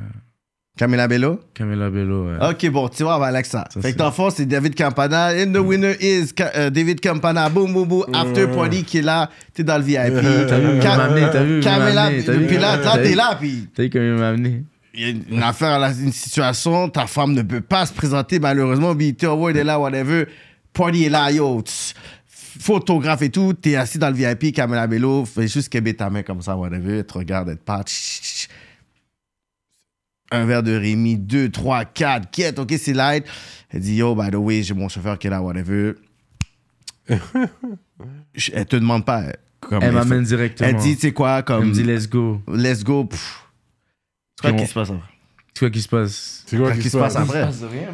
Camila 0.81 1.07
Bello? 1.09 1.39
Camela 1.53 1.91
Bello. 1.91 2.28
ouais. 2.31 2.49
Ok, 2.51 2.70
bon, 2.70 2.89
tu 2.89 3.03
vois, 3.03 3.16
on 3.16 3.18
va 3.18 3.26
aller 3.26 3.35
avec 3.37 3.45
ça. 3.47 3.66
Ça, 3.70 3.83
fait 3.83 3.93
que 3.93 3.99
dans 3.99 4.11
fond, 4.11 4.31
c'est 4.31 4.47
David 4.47 4.74
Campana. 4.74 5.28
And 5.35 5.53
the 5.53 5.59
winner 5.59 5.95
is 6.01 6.28
Ca- 6.35 6.53
euh, 6.57 6.70
David 6.70 7.03
Campana. 7.03 7.51
Boum, 7.51 7.70
boum, 7.74 7.87
boum. 7.87 8.05
After 8.14 8.47
party 8.47 8.83
qui 8.85 8.99
est 8.99 9.03
là. 9.03 9.28
T'es 9.53 9.62
dans 9.62 9.76
le 9.76 9.85
VIP. 9.85 9.99
T'as 10.49 10.59
vu, 10.59 10.68
il 10.76 10.81
Cam- 10.81 10.97
m'a 10.97 11.05
amené, 11.05 11.26
t'as 11.31 11.43
vu, 11.45 11.59
il 11.61 11.64
m'a 11.64 11.70
Camila, 11.76 12.03
amené, 12.05 12.24
t'as 12.24 12.33
vu, 12.33 12.47
puis 12.47 12.57
là, 12.57 12.76
là, 12.76 12.83
t'as 12.83 12.97
t'es 12.97 13.14
là, 13.14 13.37
puis 13.39 13.68
T'as 13.74 13.83
vu 13.83 13.91
comme 13.91 14.03
il 14.03 14.12
m'a 14.14 14.28
amené? 14.31 14.62
il 14.95 15.01
y 15.03 15.05
a 15.05 15.09
une 15.37 15.43
affaire, 15.43 15.78
là, 15.78 15.93
une 15.93 16.12
situation, 16.12 16.89
ta 16.89 17.07
femme 17.07 17.35
ne 17.35 17.43
peut 17.43 17.61
pas 17.61 17.85
se 17.85 17.93
présenter, 17.93 18.39
malheureusement, 18.39 18.95
BT 18.95 19.24
Award 19.24 19.57
est 19.59 19.64
là, 19.64 19.78
whatever. 19.78 20.24
Party 20.72 21.05
est 21.05 21.09
là, 21.11 21.31
yo. 21.31 21.61
tss, 21.61 21.93
Photographe 22.59 23.22
et 23.22 23.28
tout, 23.31 23.53
t'es 23.53 23.76
assis 23.76 23.99
dans 23.99 24.09
le 24.09 24.14
VIP, 24.14 24.53
Camila 24.55 24.87
Bello, 24.87 25.24
fais 25.24 25.47
juste 25.47 25.68
québé 25.68 25.95
ta 25.95 26.11
main 26.11 26.22
comme 26.22 26.43
ça, 26.43 26.57
whatever, 26.57 26.99
elle 26.99 27.05
te 27.07 27.12
regarde, 27.18 27.51
elle 27.51 27.59
te 27.59 27.62
parle. 27.64 27.85
tch, 27.85 27.93
tch, 27.93 28.20
tch. 28.22 28.39
Un 30.33 30.45
verre 30.45 30.62
de 30.62 30.72
Rémi, 30.76 31.16
deux, 31.16 31.49
trois, 31.51 31.85
quatre, 31.85 32.31
quête, 32.31 32.59
ok, 32.59 32.72
c'est 32.78 32.93
light. 32.93 33.24
Elle 33.70 33.81
dit, 33.81 33.97
yo, 33.97 34.14
by 34.14 34.31
the 34.31 34.37
way, 34.37 34.62
j'ai 34.62 34.74
mon 34.74 34.89
chauffeur 34.89 35.18
qui 35.18 35.26
est 35.26 35.31
là, 35.31 35.43
whatever. 35.43 35.95
Je- 38.35 38.51
elle 38.55 38.66
te 38.66 38.76
demande 38.76 39.05
pas. 39.05 39.24
Comme 39.61 39.83
Elle 39.83 39.93
m'amène 39.93 40.22
directement. 40.24 40.68
Elle 40.68 40.76
dit, 40.76 40.95
tu 40.95 41.01
sais 41.03 41.12
quoi, 41.12 41.39
Elle 41.39 41.45
comme. 41.45 41.66
me 41.68 41.72
dit 41.72 41.83
let's 41.83 42.09
go. 42.09 42.41
let's 42.49 42.83
go. 42.85 43.05
pff. 43.05 43.45
C'est 44.37 44.43
quoi 44.49 44.53
Puis 44.57 44.62
qui 44.62 44.68
se 44.68 44.74
passe 44.74 44.91
après? 44.91 45.03
C'est 45.61 45.66
quoi 45.66 45.70
qui 45.70 45.82
se 45.82 45.88
passe? 45.88 46.42
C'est 46.46 46.56
quoi 46.56 46.68
Qu'est-ce 46.70 46.80
qui 46.80 46.88
se 46.90 46.96
passe? 46.96 47.16
après? 47.16 47.46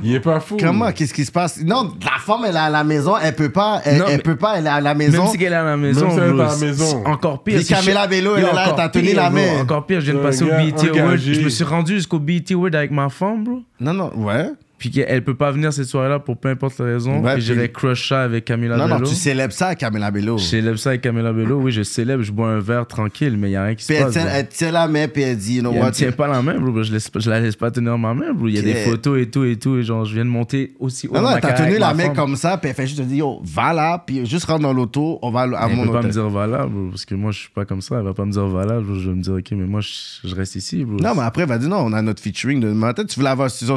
Il 0.05 0.15
est 0.15 0.21
pas 0.21 0.39
fou. 0.39 0.57
Comment? 0.59 0.93
Qu'est-ce 0.93 1.13
qui 1.13 1.25
se 1.25 1.33
passe? 1.33 1.61
Non, 1.65 1.93
la 2.01 2.19
femme, 2.21 2.45
elle 2.49 2.55
est 2.55 2.59
à 2.59 2.71
la 2.71 2.85
maison, 2.85 3.15
elle 3.21 3.35
peut 3.35 3.49
pas, 3.51 3.83
elle, 3.85 3.99
Non, 3.99 4.05
elle 4.09 4.17
mais- 4.19 4.23
peut 4.23 4.37
pas, 4.37 4.59
elle 4.59 4.67
est 4.67 4.71
à 4.71 4.81
la 4.81 4.95
maison. 4.95 5.25
Même 5.25 5.33
si 5.33 5.45
elle 5.45 5.53
est 5.53 5.57
à 5.57 5.65
la 5.65 5.77
maison, 5.77 6.07
Même 6.07 6.11
si 6.15 6.17
elle 6.21 6.25
est 6.29 6.41
à 6.43 6.47
la 6.47 6.57
maison. 6.57 7.03
Encore 7.07 7.43
pire. 7.43 7.61
Je- 7.61 7.67
Camila 7.67 8.07
Bello, 8.07 8.37
elle 8.37 8.45
est 8.45 8.47
là, 8.47 8.51
elle 8.53 8.59
encore 8.63 8.77
t'a 8.77 8.89
tenu 8.89 9.13
la 9.15 9.31
main. 9.31 9.61
Encore 9.63 9.85
pire, 9.85 10.01
je 10.01 10.13
viens 10.13 10.21
de 10.21 10.25
passer 10.25 10.45
au 10.45 10.47
BET 10.47 10.99
Award. 11.01 11.17
Je 11.19 11.41
me 11.41 11.49
suis 11.49 11.65
rendu 11.65 11.95
jusqu'au 11.95 12.21
BET 12.21 12.45
Award 12.53 12.75
avec 12.77 12.93
ma 12.93 13.09
femme, 13.09 13.43
bro. 13.45 13.63
Non, 13.81 13.93
non, 13.93 14.13
ouais. 14.17 14.51
Puis 14.79 14.91
qu'elle 14.91 15.25
peut 15.25 15.35
pas 15.35 15.51
venir 15.53 15.73
cette 15.73 15.87
soirée-là 15.87 16.19
pour 16.19 16.37
peu 16.37 16.51
importe 16.51 16.79
la 16.81 16.85
raison. 16.87 17.21
Ouais, 17.23 17.31
et 17.33 17.35
puis- 17.37 17.43
j'irais 17.45 17.71
crush 17.71 18.09
ça 18.11 18.23
avec 18.25 18.45
Camila 18.45 18.77
Non, 18.77 18.87
non, 18.89 18.97
Bello. 18.97 19.09
tu 19.09 19.15
célèbres 19.15 19.53
ça, 19.55 19.75
Camila 19.75 20.11
Bello. 20.11 20.37
Je 20.37 20.45
célèbre 20.45 20.79
ça 20.79 20.91
avec 20.91 21.01
Camila 21.01 21.33
Bello. 21.33 21.61
Oui, 21.61 21.73
je 21.73 21.83
célèbre, 21.83 22.23
je 22.23 22.31
bois 22.31 22.49
un 22.51 22.59
verre 22.61 22.87
tranquille, 22.87 23.37
mais 23.39 23.49
il 23.49 23.53
y 23.53 23.57
a 23.57 23.65
rien 23.65 23.75
qui 23.75 23.85
se 23.85 23.89
Puis 23.89 23.97
elle 23.97 24.05
passe. 24.05 24.13
tient, 24.13 24.27
elle 24.31 24.49
tient 24.49 24.71
la 24.73 24.87
main, 24.87 25.09
puis 25.09 25.23
elle 25.23 25.37
dit, 25.39 25.55
you 25.57 25.61
know 25.63 25.73
elle 25.73 25.81
what? 25.81 25.87
me 25.87 25.93
tient 25.93 26.13
pas 26.13 26.29
la 26.29 26.43
main, 26.43 26.59
bro. 26.59 26.83
Je, 26.83 26.93
laisse, 26.93 27.11
je 27.17 27.31
la 27.31 27.41
laisse 27.41 27.57
pas 27.57 27.71
tenir 27.71 27.97
ma 27.97 28.13
main, 28.13 28.35
bro. 28.35 28.49
Il 28.49 28.55
y 28.55 28.59
a 28.59 28.63
des 28.63 28.75
photos 28.75 29.19
et 29.19 29.31
tout 29.31 29.45
et 29.45 29.57
tout. 29.57 29.77
Et 29.79 29.83
genre, 29.83 30.05
je 30.05 30.15
viens 30.15 30.25
de 30.27 30.31
monter 30.31 30.75
aussi 30.79 31.09
haut 31.09 31.15
Non, 31.15 31.23
non, 31.23 31.39
t'as 31.41 31.53
tenu 31.55 31.69
avec 31.69 31.81
la 31.81 31.95
ma 31.95 32.09
main 32.09 32.09
comme 32.11 32.37
ça, 32.37 32.59
puis 32.59 32.69
elle 32.69 32.77
fait 32.77 32.87
juste 32.87 32.99
te 32.99 33.05
dire, 33.05 33.19
yo, 33.19 33.41
va 33.45 33.73
là, 33.73 34.03
puis 34.07 34.27
juste 34.27 34.45
rentre 34.45 34.61
dans 34.61 34.75
l'auto, 34.75 35.19
on 35.23 35.31
va 35.31 35.41
à 35.43 35.69
Elle 35.71 35.77
mon 35.77 35.87
peut 35.87 35.93
pas 35.93 36.03
me 36.03 36.11
dire 36.11 36.29
voilà, 36.29 36.67
bro, 36.67 36.89
parce 36.91 37.07
que 37.07 37.15
moi 37.15 37.31
je 37.33 37.39
suis 37.41 37.51
pas 37.51 37.65
comme 37.65 37.81
ça. 37.81 37.97
Elle 37.97 38.05
va 38.05 38.13
pas 38.13 38.27
me 38.27 38.33
dire 38.33 38.47
voilà, 38.47 38.79
bro. 38.81 38.95
Je 38.95 39.09
vais 39.09 39.17
me 39.17 39.23
dire 39.23 39.33
ok, 39.33 39.53
mais 39.53 39.65
moi 39.67 39.81
je, 39.81 39.89
je 40.29 40.35
reste 40.35 40.57
ici, 40.57 40.85
bro. 40.85 40.99
Non, 40.99 41.15
mais 41.15 41.23
après, 41.23 41.43
elle 41.45 41.49
va 41.49 41.57
dire, 41.57 41.71
non, 41.71 41.79
on 41.79 41.93
a 41.95 42.03
notre 42.03 42.23
featuring. 42.23 42.61
De... 42.61 42.73
Peut-être 42.73 43.07
tu 43.09 43.19
voulais 43.19 43.31
avoir 43.31 43.51
son 43.51 43.77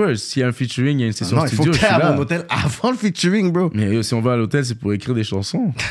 Course. 0.00 0.22
S'il 0.22 0.40
y 0.40 0.42
a 0.42 0.48
un 0.48 0.52
featuring, 0.52 0.98
il 0.98 1.00
y 1.00 1.04
a 1.04 1.06
une 1.06 1.12
session 1.12 1.36
non, 1.36 1.44
il 1.44 1.48
faut 1.50 1.62
studio, 1.62 1.72
tu 1.72 1.78
suis 1.78 1.86
à 1.86 1.98
là. 1.98 2.12
mon 2.12 2.18
hôtel 2.18 2.44
avant 2.48 2.90
le 2.90 2.96
featuring, 2.96 3.52
bro. 3.52 3.70
Mais 3.74 3.94
yo, 3.94 4.02
si 4.02 4.14
on 4.14 4.20
va 4.20 4.34
à 4.34 4.36
l'hôtel, 4.36 4.64
c'est 4.64 4.74
pour 4.74 4.92
écrire 4.92 5.14
des 5.14 5.24
chansons. 5.24 5.72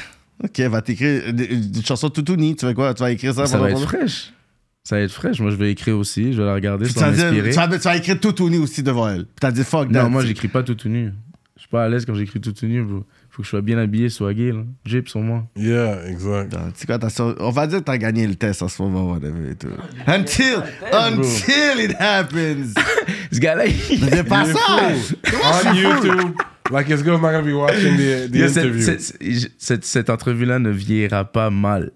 Ok, 0.42 0.58
elle 0.58 0.70
va 0.70 0.82
t'écrire 0.82 1.34
des, 1.34 1.48
des 1.48 1.82
chansons 1.84 2.10
tout 2.10 2.24
unis. 2.32 2.56
Tu 2.56 2.66
fais 2.66 2.74
quoi? 2.74 2.94
Tu 2.94 3.04
vas 3.04 3.12
écrire 3.12 3.34
ça 3.34 3.46
ça 3.46 3.58
va 3.58 3.72
être 3.72 3.82
fraîche. 3.82 4.32
Ça 4.86 4.96
va 4.96 5.02
être 5.02 5.12
fraîche. 5.12 5.42
Moi 5.42 5.52
je 5.52 5.58
vais 5.58 5.70
écrire 5.70 5.98
aussi, 5.98 6.32
je 6.32 6.42
vais 6.42 6.48
la 6.48 6.54
regarder, 6.54 6.88
tu, 6.88 6.94
vas 6.94 7.12
tu, 7.12 7.18
vas, 7.52 7.68
tu 7.68 7.84
vas 7.84 7.98
écrire 7.98 8.18
tout 8.22 8.46
uni 8.46 8.58
aussi 8.58 8.82
devant 8.82 9.10
elle. 9.10 9.26
Puis 9.26 9.36
t'as 9.42 9.52
dit 9.52 9.66
fuck 9.66 9.92
that. 9.92 10.04
Non, 10.04 10.10
moi 10.10 10.24
j'écris 10.24 10.48
pas 10.48 10.64
tout 10.64 10.76
tout 10.76 10.88
nu. 10.88 11.12
Je 11.58 11.64
suis 11.64 11.70
pas 11.70 11.84
à 11.84 11.90
l'aise 11.90 12.06
quand 12.06 12.14
j'écris 12.14 12.40
tout 12.40 12.54
tout 12.54 12.68
nu, 12.68 12.82
bro. 12.82 13.04
Faut 13.30 13.42
que 13.42 13.44
je 13.44 13.50
sois 13.50 13.62
bien 13.62 13.78
habillé, 13.78 14.08
swagué, 14.08 14.54
là. 14.54 14.64
Drip 14.86 15.10
sur 15.10 15.20
moi. 15.20 15.46
Yeah, 15.58 16.08
exact. 16.08 16.54
Non, 16.54 16.72
tu 16.72 16.80
sais 16.80 16.86
quoi, 16.88 17.36
On 17.40 17.50
va 17.52 17.68
dire 17.68 17.80
que 17.80 17.84
t'as 17.84 17.98
gagné 17.98 18.26
le 18.26 18.36
test 18.36 18.64
en 18.64 18.70
ce 18.70 18.82
moment, 18.82 19.12
whatever 19.12 19.52
et 19.52 19.56
tout. 19.56 19.68
Until, 20.08 20.64
until 20.94 21.84
it 21.84 21.96
happens. 22.00 22.76
Ce 23.32 23.40
gars-là, 23.40 23.66
il... 23.68 23.76
C'est 24.10 24.24
pas 24.24 24.46
ça. 24.46 24.58
On 25.68 25.74
YouTube, 25.74 26.32
like 26.72 26.88
his 26.88 27.04
girl's 27.04 27.22
not 27.22 27.32
gonna 27.32 27.42
be 27.42 27.54
watching 27.54 27.96
the, 27.98 28.30
the 28.32 28.48
cette, 28.48 28.64
interview. 28.66 28.82
cette- 28.82 29.52
cette- 29.58 29.86
cette 29.86 30.10
entrevue-là 30.10 30.60
ne 30.60 30.70
vieillira 30.72 31.26
pas 31.26 31.50
mal. 31.50 31.92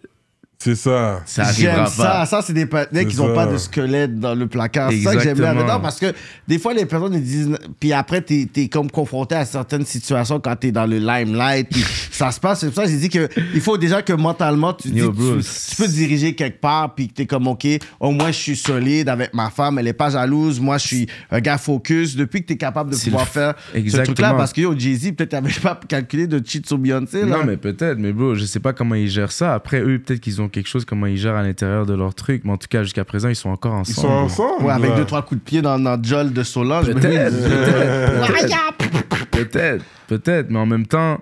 C'est 0.64 0.76
ça. 0.76 1.22
Ça 1.26 1.42
arrivera 1.44 1.74
J'aime 1.76 1.84
pas. 1.84 1.90
ça. 1.90 2.26
Ça, 2.26 2.42
c'est 2.42 2.54
des 2.54 2.66
partenaires 2.66 3.06
qui 3.06 3.18
n'ont 3.18 3.34
pas 3.36 3.46
de 3.48 3.58
squelette 3.58 4.18
dans 4.18 4.34
le 4.34 4.48
placard. 4.48 4.92
C'est 4.92 5.02
ça 5.02 5.14
que 5.14 5.20
j'aime 5.22 5.34
bien 5.38 5.44
Exactement. 5.52 5.60
là-dedans 5.68 5.80
parce 5.82 6.00
que 6.00 6.14
des 6.48 6.58
fois, 6.58 6.74
les 6.74 6.86
personnes 6.86 7.14
ils 7.16 7.22
disent. 7.24 7.58
Puis 7.82 7.92
après, 7.92 8.22
t'es 8.22 8.48
es 8.56 8.70
comme 8.70 8.90
confronté 8.90 9.36
à 9.36 9.44
certaines 9.44 9.86
situations 9.86 10.40
quand 10.40 10.56
t'es 10.56 10.72
dans 10.72 10.86
le 10.86 11.00
limelight. 11.00 11.68
Puis 11.70 11.84
ça 12.12 12.32
se 12.32 12.40
passe. 12.40 12.62
C'est 12.62 12.68
pour 12.68 12.76
ça 12.76 12.84
que 12.84 12.90
j'ai 12.92 12.98
dit 12.98 13.10
qu'il 13.10 13.60
faut 13.62 13.78
déjà 13.78 14.02
que 14.02 14.14
mentalement, 14.14 14.74
tu, 14.74 14.88
dis 14.90 15.00
Yo, 15.00 15.12
que 15.12 15.18
bro, 15.18 15.36
tu, 15.36 15.44
tu 15.44 15.76
peux 15.76 15.86
te 15.86 15.92
diriger 15.92 16.34
quelque 16.34 16.62
part. 16.62 16.96
Puis 16.96 17.10
que 17.10 17.14
t'es 17.16 17.26
comme, 17.26 17.48
OK, 17.48 17.68
au 18.00 18.12
moins, 18.12 18.28
je 18.32 18.38
suis 18.40 18.56
solide 18.56 19.10
avec 19.10 19.34
ma 19.34 19.50
femme. 19.50 19.80
Elle 19.80 19.88
est 19.88 19.94
pas 19.94 20.12
jalouse. 20.12 20.62
Moi, 20.62 20.78
je 20.78 20.88
suis 20.88 21.08
un 21.30 21.42
gars 21.42 21.58
focus. 21.58 22.16
Depuis 22.16 22.42
que 22.42 22.48
t'es 22.48 22.58
capable 22.58 22.92
de 22.92 22.96
pouvoir 22.96 23.26
le- 23.26 23.30
faire 23.32 23.54
ce 23.74 23.78
Exactement. 23.80 24.06
truc-là. 24.14 24.34
Parce 24.36 24.54
que 24.54 24.62
yo, 24.62 24.74
Jay-Z, 24.80 25.12
peut-être 25.12 25.32
t'avais 25.32 25.52
pas 25.62 25.78
calculé 25.90 26.26
de 26.26 26.42
cheat 26.46 26.66
sur 26.66 26.78
Beyoncé. 26.78 27.26
Là. 27.26 27.38
Non, 27.40 27.44
mais 27.46 27.58
peut-être, 27.58 27.98
mais 27.98 28.14
bro, 28.14 28.34
je 28.36 28.46
sais 28.46 28.62
pas 28.62 28.72
comment 28.72 28.96
ils 28.96 29.10
gèrent 29.10 29.32
ça. 29.34 29.54
Après, 29.56 29.82
eux, 29.82 30.00
peut-être 30.00 30.22
qu'ils 30.22 30.42
ont 30.42 30.48
quelque 30.54 30.68
chose, 30.68 30.86
comment 30.86 31.06
ils 31.08 31.18
gèrent 31.18 31.36
à 31.36 31.44
l'intérieur 31.44 31.86
de 31.86 31.94
leur 31.94 32.14
truc. 32.16 32.44
Mais 32.46 32.52
en 32.52 32.58
tout 32.58 32.68
cas, 32.70 32.84
jusqu'à 32.84 33.04
présent, 33.04 33.28
ils 33.28 33.36
sont 33.36 33.50
encore 33.50 33.74
Ils 33.74 33.82
ensemble. 33.82 33.96
sont 33.96 34.08
bro. 34.08 34.20
ensemble. 34.54 34.66
Ouais, 34.66 34.72
avec 34.74 34.96
deux, 34.96 35.06
trois 35.06 35.22
coups 35.24 35.42
de 35.42 35.46
pied 35.46 35.62
dans 35.62 35.78
notre 35.78 36.06
jol 36.06 36.32
de 36.32 36.44
Solange. 36.44 36.86
Peut-être, 36.86 37.34
oui. 37.34 38.30
peut-être, 38.32 39.30
peut-être, 39.32 39.86
peut-être, 40.08 40.50
mais 40.50 40.60
en 40.60 40.66
même 40.66 40.86
temps, 40.88 41.20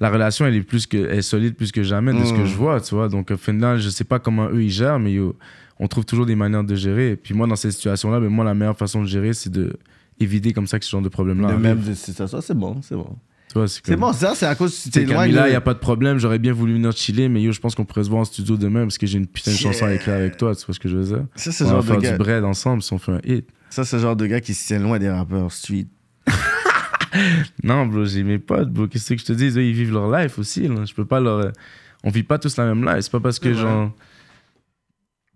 la 0.00 0.10
relation, 0.10 0.46
elle 0.46 0.54
est 0.54 0.62
plus 0.62 0.86
que, 0.86 0.96
elle 0.96 1.18
est 1.18 1.22
solide 1.22 1.56
plus 1.56 1.72
que 1.72 1.82
jamais 1.82 2.12
de 2.12 2.24
ce 2.24 2.32
que 2.32 2.38
Mm. 2.42 2.46
je 2.46 2.54
vois, 2.54 2.80
tu 2.80 2.94
vois. 2.94 3.08
Donc, 3.08 3.30
au 3.32 3.36
final, 3.36 3.78
je 3.80 3.88
sais 3.88 4.04
pas 4.04 4.18
comment 4.18 4.46
eux 4.48 4.62
ils 4.62 4.70
gèrent, 4.70 4.98
mais 5.00 5.12
yo, 5.12 5.34
on 5.80 5.88
trouve 5.88 6.04
toujours 6.04 6.26
des 6.26 6.36
manières 6.36 6.64
de 6.64 6.74
gérer. 6.76 7.10
Et 7.12 7.16
puis 7.16 7.34
moi, 7.34 7.46
dans 7.46 7.56
cette 7.56 7.72
situation-là, 7.72 8.20
ben, 8.20 8.28
moi, 8.28 8.44
la 8.44 8.54
meilleure 8.54 8.76
façon 8.76 9.02
de 9.02 9.06
gérer, 9.08 9.32
c'est 9.32 9.50
de 9.50 9.76
éviter 10.20 10.52
comme 10.52 10.66
ça 10.66 10.78
que 10.78 10.84
ce 10.84 10.90
genre 10.90 11.02
de 11.02 11.08
problème-là. 11.08 11.52
De 11.52 11.56
même, 11.56 11.82
ça, 11.94 12.26
ça, 12.28 12.40
c'est 12.40 12.54
bon, 12.56 12.80
c'est 12.82 12.96
bon. 12.96 13.16
C'est 13.66 13.96
bon, 13.96 14.12
ça, 14.12 14.34
c'est 14.34 14.46
à 14.46 14.54
cause 14.54 14.76
que 14.78 14.82
tu 14.84 14.90
t'éloignes. 14.90 15.30
Camila, 15.30 15.48
il 15.48 15.50
n'y 15.50 15.56
a 15.56 15.60
pas 15.60 15.74
de 15.74 15.78
problème. 15.78 16.18
J'aurais 16.18 16.38
bien 16.38 16.52
voulu 16.52 16.74
venir 16.74 16.92
chiller, 16.92 17.28
mais 17.28 17.40
yo, 17.42 17.50
je 17.52 17.60
pense 17.60 17.74
qu'on 17.74 17.84
pourrait 17.84 18.04
se 18.04 18.08
voir 18.10 18.20
en 18.20 18.24
studio 18.24 18.56
demain 18.56 18.82
parce 18.82 18.98
que 18.98 19.06
j'ai 19.06 19.18
une 19.18 19.26
putain 19.26 19.50
de 19.52 19.56
chanson 19.56 19.86
à 19.86 19.94
écrire 19.94 20.14
avec 20.14 20.36
toi. 20.36 20.54
Tu 20.54 20.64
vois 20.66 20.74
ce 20.74 20.80
que 20.80 20.88
je 20.88 20.96
veux 20.96 21.04
dire? 21.04 21.24
Ça, 21.34 21.50
c'est 21.52 21.64
On 21.64 21.68
le 21.68 21.72
va 21.72 21.76
genre 21.80 21.84
faire 21.86 21.96
de 21.96 22.02
gars. 22.02 22.12
du 22.12 22.18
bread 22.18 22.44
ensemble 22.44 22.82
si 22.82 22.92
on 22.92 22.98
fait 22.98 23.12
un 23.12 23.20
hit. 23.24 23.48
Ça, 23.70 23.84
c'est 23.84 23.96
le 23.96 24.02
genre 24.02 24.16
de 24.16 24.26
gars 24.26 24.40
qui 24.40 24.54
se 24.54 24.66
tient 24.66 24.78
loin 24.78 24.98
des 24.98 25.08
rappeurs 25.10 25.50
street. 25.52 25.86
Non, 27.64 27.86
bro, 27.86 28.04
j'ai 28.04 28.22
mes 28.22 28.38
potes, 28.38 28.70
bro. 28.70 28.86
Qu'est-ce 28.86 29.14
que 29.14 29.18
je 29.20 29.24
te 29.24 29.32
dis? 29.32 29.46
Ils 29.46 29.72
vivent 29.72 29.92
leur 29.92 30.10
life 30.14 30.38
aussi. 30.38 30.68
Là. 30.68 30.84
Je 30.84 30.92
peux 30.94 31.06
pas 31.06 31.20
leur. 31.20 31.38
euh, 31.38 31.50
On 32.04 32.10
vit 32.10 32.22
pas 32.22 32.38
tous 32.38 32.56
la 32.58 32.66
même 32.66 32.84
life. 32.84 33.00
C'est 33.00 33.10
pas 33.12 33.20
parce 33.20 33.38
que, 33.38 33.54
genre. 33.54 33.90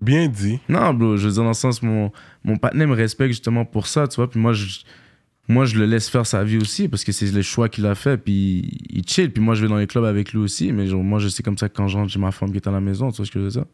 Bien 0.01 0.29
dit. 0.29 0.59
Non, 0.69 0.93
bro, 0.93 1.17
je 1.17 1.27
veux 1.29 1.33
dire, 1.33 1.43
dans 1.43 1.49
le 1.49 1.55
sens, 1.55 1.81
mon, 1.83 2.13
mon 2.45 2.59
partenaire 2.59 2.89
me 2.89 2.95
respecte 2.95 3.31
justement 3.33 3.65
pour 3.65 3.87
ça, 3.87 4.07
tu 4.07 4.17
vois. 4.17 4.29
Puis 4.29 4.39
moi, 4.39 4.53
je, 4.53 4.81
moi, 5.49 5.64
je 5.64 5.76
le 5.78 5.86
laisse 5.86 6.09
faire 6.09 6.24
sa 6.26 6.45
vie 6.45 6.57
aussi 6.59 6.88
parce 6.88 7.05
que 7.05 7.12
c'est 7.12 7.30
le 7.32 7.43
choix 7.43 7.68
qu'il 7.68 7.84
a 7.86 7.95
fait. 7.95 8.16
Puis 8.16 8.78
il 8.90 9.03
chill. 9.07 9.32
Puis 9.32 9.43
moi, 9.43 9.55
je 9.55 9.62
vais 9.62 9.68
dans 9.68 9.76
les 9.76 9.86
clubs 9.86 10.05
avec 10.05 10.32
lui 10.32 10.38
aussi. 10.40 10.72
Mais 10.72 10.86
genre, 10.86 11.03
moi, 11.03 11.18
je 11.18 11.28
sais 11.28 11.43
comme 11.43 11.59
ça 11.59 11.68
que 11.68 11.74
quand 11.74 11.88
je 11.88 11.99
j'ai 12.07 12.18
ma 12.18 12.30
femme 12.32 12.51
qui 12.51 12.57
est 12.59 12.68
à 12.68 12.70
la 12.70 12.80
maison. 12.80 13.11
Tu 13.11 13.16
vois 13.18 13.26
ce 13.26 13.30
que 13.30 13.38
je 13.40 13.45
veux 13.45 13.51
dire? 13.51 13.64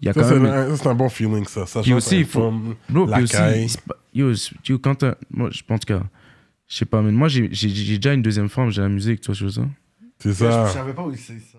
Il 0.00 0.06
y 0.06 0.08
a 0.08 0.12
Ça, 0.12 0.20
quand 0.22 0.28
c'est 0.28 0.38
même. 0.40 0.52
un, 0.52 0.70
ça, 0.76 0.82
c'est 0.82 0.88
un 0.88 0.94
bon 0.94 1.08
feeling, 1.08 1.44
ça. 1.46 1.64
ça 1.64 1.80
Puis 1.80 1.92
aussi, 1.94 2.18
il 2.18 2.24
faut- 2.26 2.50
femme, 2.50 2.74
Bro, 2.88 3.06
la 3.06 3.14
puis 3.16 3.24
aussi, 3.24 3.32
caille. 3.34 3.68
c'est 3.68 3.80
pas- 3.82 3.96
yo, 4.12 4.32
quand 4.80 5.04
moi, 5.30 5.48
je 5.52 5.62
pense 5.62 5.84
que 5.84 5.94
Je 6.68 6.78
sais 6.78 6.86
pas, 6.86 7.02
mais 7.02 7.12
moi, 7.12 7.28
j'ai 7.28 7.48
j'ai- 7.52 7.68
j'ai 7.68 7.98
déjà 7.98 8.14
une 8.14 8.22
deuxième 8.22 8.48
forme, 8.48 8.70
j'ai 8.70 8.80
la 8.80 8.88
musique, 8.88 9.20
tu 9.20 9.26
vois, 9.26 9.34
je 9.34 9.44
veux 9.44 9.50
dire? 9.50 9.68
C'est 10.18 10.30
Je 10.30 10.34
ça. 10.34 10.66
savais 10.68 10.94
pas 10.94 11.02
où 11.02 11.14
c'est 11.14 11.38
ça. 11.40 11.58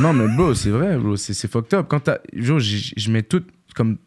Non, 0.00 0.12
mais 0.12 0.26
bro, 0.36 0.52
c'est 0.54 0.70
vrai, 0.70 0.96
bro, 0.98 1.16
c'est 1.16 1.32
c'est 1.34 1.48
fucked 1.50 1.74
up. 1.74 1.86
Quand 1.88 2.00
t'as. 2.00 2.18
Genre, 2.32 2.58
je 2.58 3.10
mets 3.10 3.22
tout. 3.22 3.44
Comme, 3.74 3.98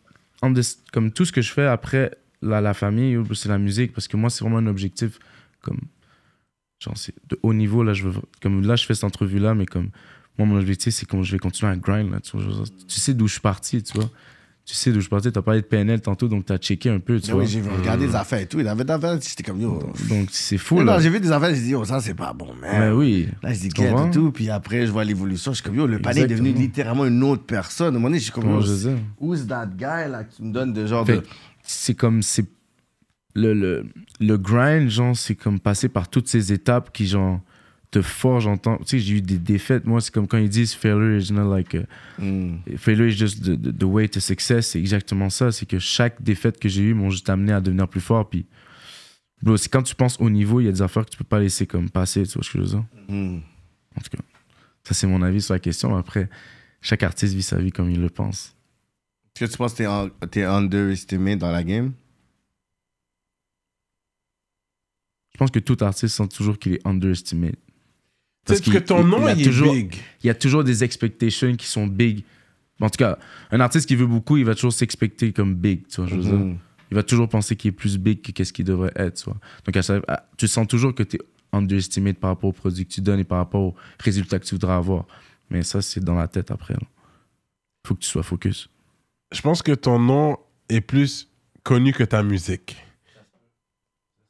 comme 0.91 1.11
tout 1.11 1.23
ce 1.25 1.31
que 1.31 1.41
je 1.41 1.51
fais 1.53 1.65
après 1.65 2.11
la, 2.41 2.61
la 2.61 2.73
famille, 2.73 3.17
c'est 3.33 3.49
la 3.49 3.57
musique. 3.57 3.93
Parce 3.93 4.07
que 4.07 4.17
moi, 4.17 4.29
c'est 4.29 4.43
vraiment 4.43 4.57
un 4.57 4.67
objectif. 4.67 5.19
Comme. 5.61 5.79
Genre, 6.79 6.97
c'est 6.97 7.13
de 7.29 7.37
haut 7.43 7.53
niveau, 7.53 7.83
là, 7.83 7.93
je 7.93 8.07
veux. 8.07 8.13
Comme 8.41 8.65
là, 8.65 8.75
je 8.75 8.85
fais 8.85 8.93
cette 8.93 9.03
entrevue-là, 9.03 9.53
mais 9.55 9.65
comme. 9.65 9.89
Moi, 10.37 10.47
mon 10.47 10.57
objectif, 10.57 10.93
c'est 10.93 11.05
que 11.05 11.21
je 11.21 11.31
vais 11.33 11.37
continuer 11.39 11.71
à 11.71 11.75
grind, 11.75 12.11
là. 12.11 12.19
Tu, 12.21 12.37
vois, 12.37 12.63
tu 12.87 12.99
sais 12.99 13.13
d'où 13.13 13.27
je 13.27 13.33
suis 13.33 13.41
parti, 13.41 13.83
tu 13.83 13.93
vois. 13.97 14.09
Tu 14.63 14.73
sais 14.75 14.91
d'où 14.91 14.97
je 14.97 15.01
suis 15.01 15.09
parti. 15.09 15.29
T'as 15.31 15.41
parlé 15.41 15.59
de 15.61 15.65
PNL 15.65 15.99
tantôt, 15.99 16.29
donc 16.29 16.45
t'as 16.45 16.57
checké 16.57 16.89
un 16.89 16.99
peu, 16.99 17.19
tu 17.19 17.31
Ah 17.31 17.33
vois. 17.33 17.43
oui, 17.43 17.49
j'ai 17.49 17.59
regardé 17.61 18.07
des 18.07 18.15
affaires 18.15 18.39
et 18.39 18.45
tout. 18.45 18.59
Il 18.59 18.67
avait 18.69 18.85
des 18.85 18.93
affaires, 18.93 19.19
j'étais 19.19 19.43
comme 19.43 19.59
yo. 19.59 19.79
Donc, 20.07 20.29
c'est 20.31 20.57
fou, 20.57 20.81
là. 20.81 20.99
j'ai 21.01 21.09
vu 21.09 21.19
des 21.19 21.31
affaires, 21.31 21.53
j'ai 21.53 21.59
dit, 21.61 21.69
yo, 21.71 21.83
ça, 21.83 21.99
c'est 21.99 22.13
pas 22.13 22.31
bon, 22.31 22.53
man. 22.53 22.69
Mais 22.79 22.91
oui. 22.91 23.27
Là, 23.43 23.51
je 23.51 23.59
dis, 23.59 23.69
comprends? 23.69 24.07
et 24.07 24.11
tout. 24.11 24.31
Puis 24.31 24.49
après, 24.49 24.85
je 24.85 24.91
vois 24.91 25.03
l'évolution. 25.03 25.51
Je 25.51 25.55
suis 25.55 25.65
comme, 25.65 25.75
yo, 25.75 25.87
le 25.87 25.99
panier 25.99 26.21
est 26.21 26.27
devenu 26.27 26.53
littéralement 26.53 27.05
une 27.05 27.21
autre 27.23 27.43
personne. 27.43 27.87
Un 27.87 27.91
moment 27.97 28.07
donné, 28.07 28.19
je 28.19 28.23
suis 28.25 28.31
comme, 28.31 28.63
dire? 28.63 28.91
who's 29.19 29.45
that 29.47 29.65
guy, 29.75 30.09
là, 30.09 30.23
que 30.23 30.35
tu 30.35 30.43
me 30.43 30.53
donnes 30.53 30.71
de 30.71 30.85
genre 30.85 31.05
Fait 31.05 31.17
de. 31.17 31.23
C'est 31.72 31.93
comme 31.93 32.24
c'est 32.24 32.45
le, 33.36 33.53
le, 33.53 33.86
le 34.20 34.38
grind 34.38 34.89
genre 34.89 35.15
c'est 35.15 35.36
comme 35.36 35.59
passer 35.59 35.88
par 35.88 36.09
toutes 36.09 36.28
ces 36.28 36.51
étapes 36.51 36.91
qui 36.91 37.05
genre 37.05 37.41
te 37.91 38.01
forgent 38.01 38.47
en 38.47 38.57
temps 38.57 38.78
tu 38.78 38.86
sais 38.86 38.99
j'ai 38.99 39.15
eu 39.17 39.22
des 39.22 39.38
défaites. 39.38 39.86
Moi 39.86 40.01
c'est 40.01 40.11
comme 40.13 40.28
quand 40.28 40.38
ils 40.39 40.49
disent 40.49 40.74
failure 40.74 41.20
is 41.20 41.32
not 41.32 41.47
like 41.53 41.76
a- 41.76 41.86
Hmm. 42.17 42.57
failure 42.78 43.07
is 43.07 43.11
just 43.17 43.43
the, 43.43 43.55
the- 43.55 43.78
the 43.78 43.84
way 43.84 44.07
to 44.09 44.20
success 44.20 44.70
c'est 44.70 44.80
exactement 44.80 45.30
ça. 45.30 45.51
C'est 45.51 45.67
que 45.67 45.78
chaque 45.80 46.22
défaite 46.24 46.59
que 46.59 46.67
j'ai 46.70 46.82
eue 46.84 46.93
m'ont 46.95 47.11
juste 47.11 47.30
amené 47.30 47.51
à 47.53 47.61
devenir 47.61 47.88
plus 47.88 48.01
fort. 48.01 48.28
Puis 48.30 48.45
c'est 49.57 49.70
quand 49.72 49.84
tu 49.84 49.93
penses 49.95 50.17
au 50.20 50.30
niveau 50.30 50.59
il 50.59 50.65
y 50.65 50.70
a 50.70 50.72
des 50.72 50.82
affaires 50.82 51.05
que 51.05 51.11
tu 51.11 51.17
peux 51.17 51.24
pas 51.24 51.39
laisser 51.39 51.67
comme 51.67 51.89
passer 51.89 52.24
tu 52.24 52.34
vois 52.34 52.43
ce 52.43 52.49
que 52.51 52.57
je 52.57 52.63
veux 52.63 52.70
dire? 52.70 52.84
Hmm. 53.07 53.38
en 53.95 54.01
tout 54.01 54.09
cas 54.17 54.24
ça 54.84 54.93
c'est 54.95 55.05
mon 55.07 55.22
avis 55.22 55.41
sur 55.41 55.53
la 55.53 55.59
question. 55.59 55.95
Après 55.95 56.30
chaque 56.82 57.03
artiste 57.03 57.36
vit 57.36 57.43
sa 57.43 57.57
vie 57.59 57.72
comme 57.72 57.89
il 57.91 58.01
le 58.01 58.09
pense 58.09 58.55
Est-ce 59.41 59.45
que 59.47 59.51
tu 59.51 59.57
penses 59.57 59.73
que 59.73 59.77
t'es, 60.25 60.27
t'es 60.27 60.43
underestimé 60.43 61.35
dans 61.35 61.51
la 61.51 61.63
game? 61.63 61.93
je 65.33 65.37
pense 65.37 65.51
que 65.51 65.59
tout 65.59 65.77
artiste 65.79 66.15
sent 66.17 66.27
toujours 66.27 66.59
qu'il 66.59 66.73
est 66.73 66.85
underestimated 66.85 67.55
Parce 68.45 68.59
que 68.59 68.71
qu'il- 68.71 68.83
ton 68.83 69.05
nom, 69.05 69.25
il 69.29 69.39
est 69.39 69.43
toujours, 69.45 69.73
big. 69.73 69.95
il 70.21 70.27
y 70.27 70.29
a 70.29 70.33
toujours 70.35 70.65
des 70.65 70.83
expectations 70.83 71.55
qui 71.55 71.65
sont 71.65 71.87
big. 71.87 72.25
En 72.81 72.89
tout 72.89 72.97
cas, 72.97 73.17
un 73.51 73.61
artiste 73.61 73.87
qui 73.87 73.95
veut 73.95 74.05
beaucoup, 74.05 74.35
il 74.35 74.43
va 74.43 74.53
toujours 74.53 74.73
s'expecter 74.73 75.31
comme 75.31 75.55
big, 75.55 75.87
tu 75.87 76.01
vois, 76.01 76.07
je 76.09 76.15
veux 76.15 76.21
dire. 76.23 76.33
Mhm. 76.33 76.57
Il 76.91 76.95
va 76.95 77.03
toujours 77.03 77.29
penser 77.29 77.55
qu'il 77.55 77.69
est 77.69 77.71
plus 77.71 77.97
big 77.97 78.21
que 78.21 78.33
qu'est-ce 78.33 78.51
qu'il 78.51 78.65
devrait 78.65 78.91
être, 78.97 79.15
tu 79.23 79.25
vois. 79.29 79.37
Donc, 79.65 79.77
à 79.77 80.27
tu 80.35 80.47
sens 80.49 80.67
toujours 80.67 80.93
que 80.93 81.03
tu 81.03 81.15
es 81.15 81.19
underestimé 81.53 82.11
par 82.13 82.31
rapport 82.31 82.49
au 82.49 82.53
produit 82.53 82.85
que 82.85 82.91
tu 82.91 82.99
donnes 82.99 83.19
et 83.21 83.23
par 83.23 83.37
rapport 83.37 83.61
aux 83.61 83.75
résultats 83.99 84.39
que 84.39 84.45
tu 84.45 84.55
voudrais 84.55 84.73
avoir. 84.73 85.05
Mais 85.49 85.63
ça, 85.63 85.81
c'est 85.81 86.03
dans 86.03 86.15
la 86.15 86.27
tête 86.27 86.51
après. 86.51 86.75
Il 86.81 87.87
faut 87.87 87.95
que 87.95 88.01
tu 88.01 88.09
sois 88.09 88.23
focus. 88.23 88.69
Je 89.32 89.41
pense 89.41 89.61
que 89.61 89.71
ton 89.73 89.99
nom 89.99 90.38
est 90.69 90.82
plus 90.82 91.30
connu 91.63 91.93
que 91.93 92.03
ta 92.03 92.23
musique. 92.23 92.77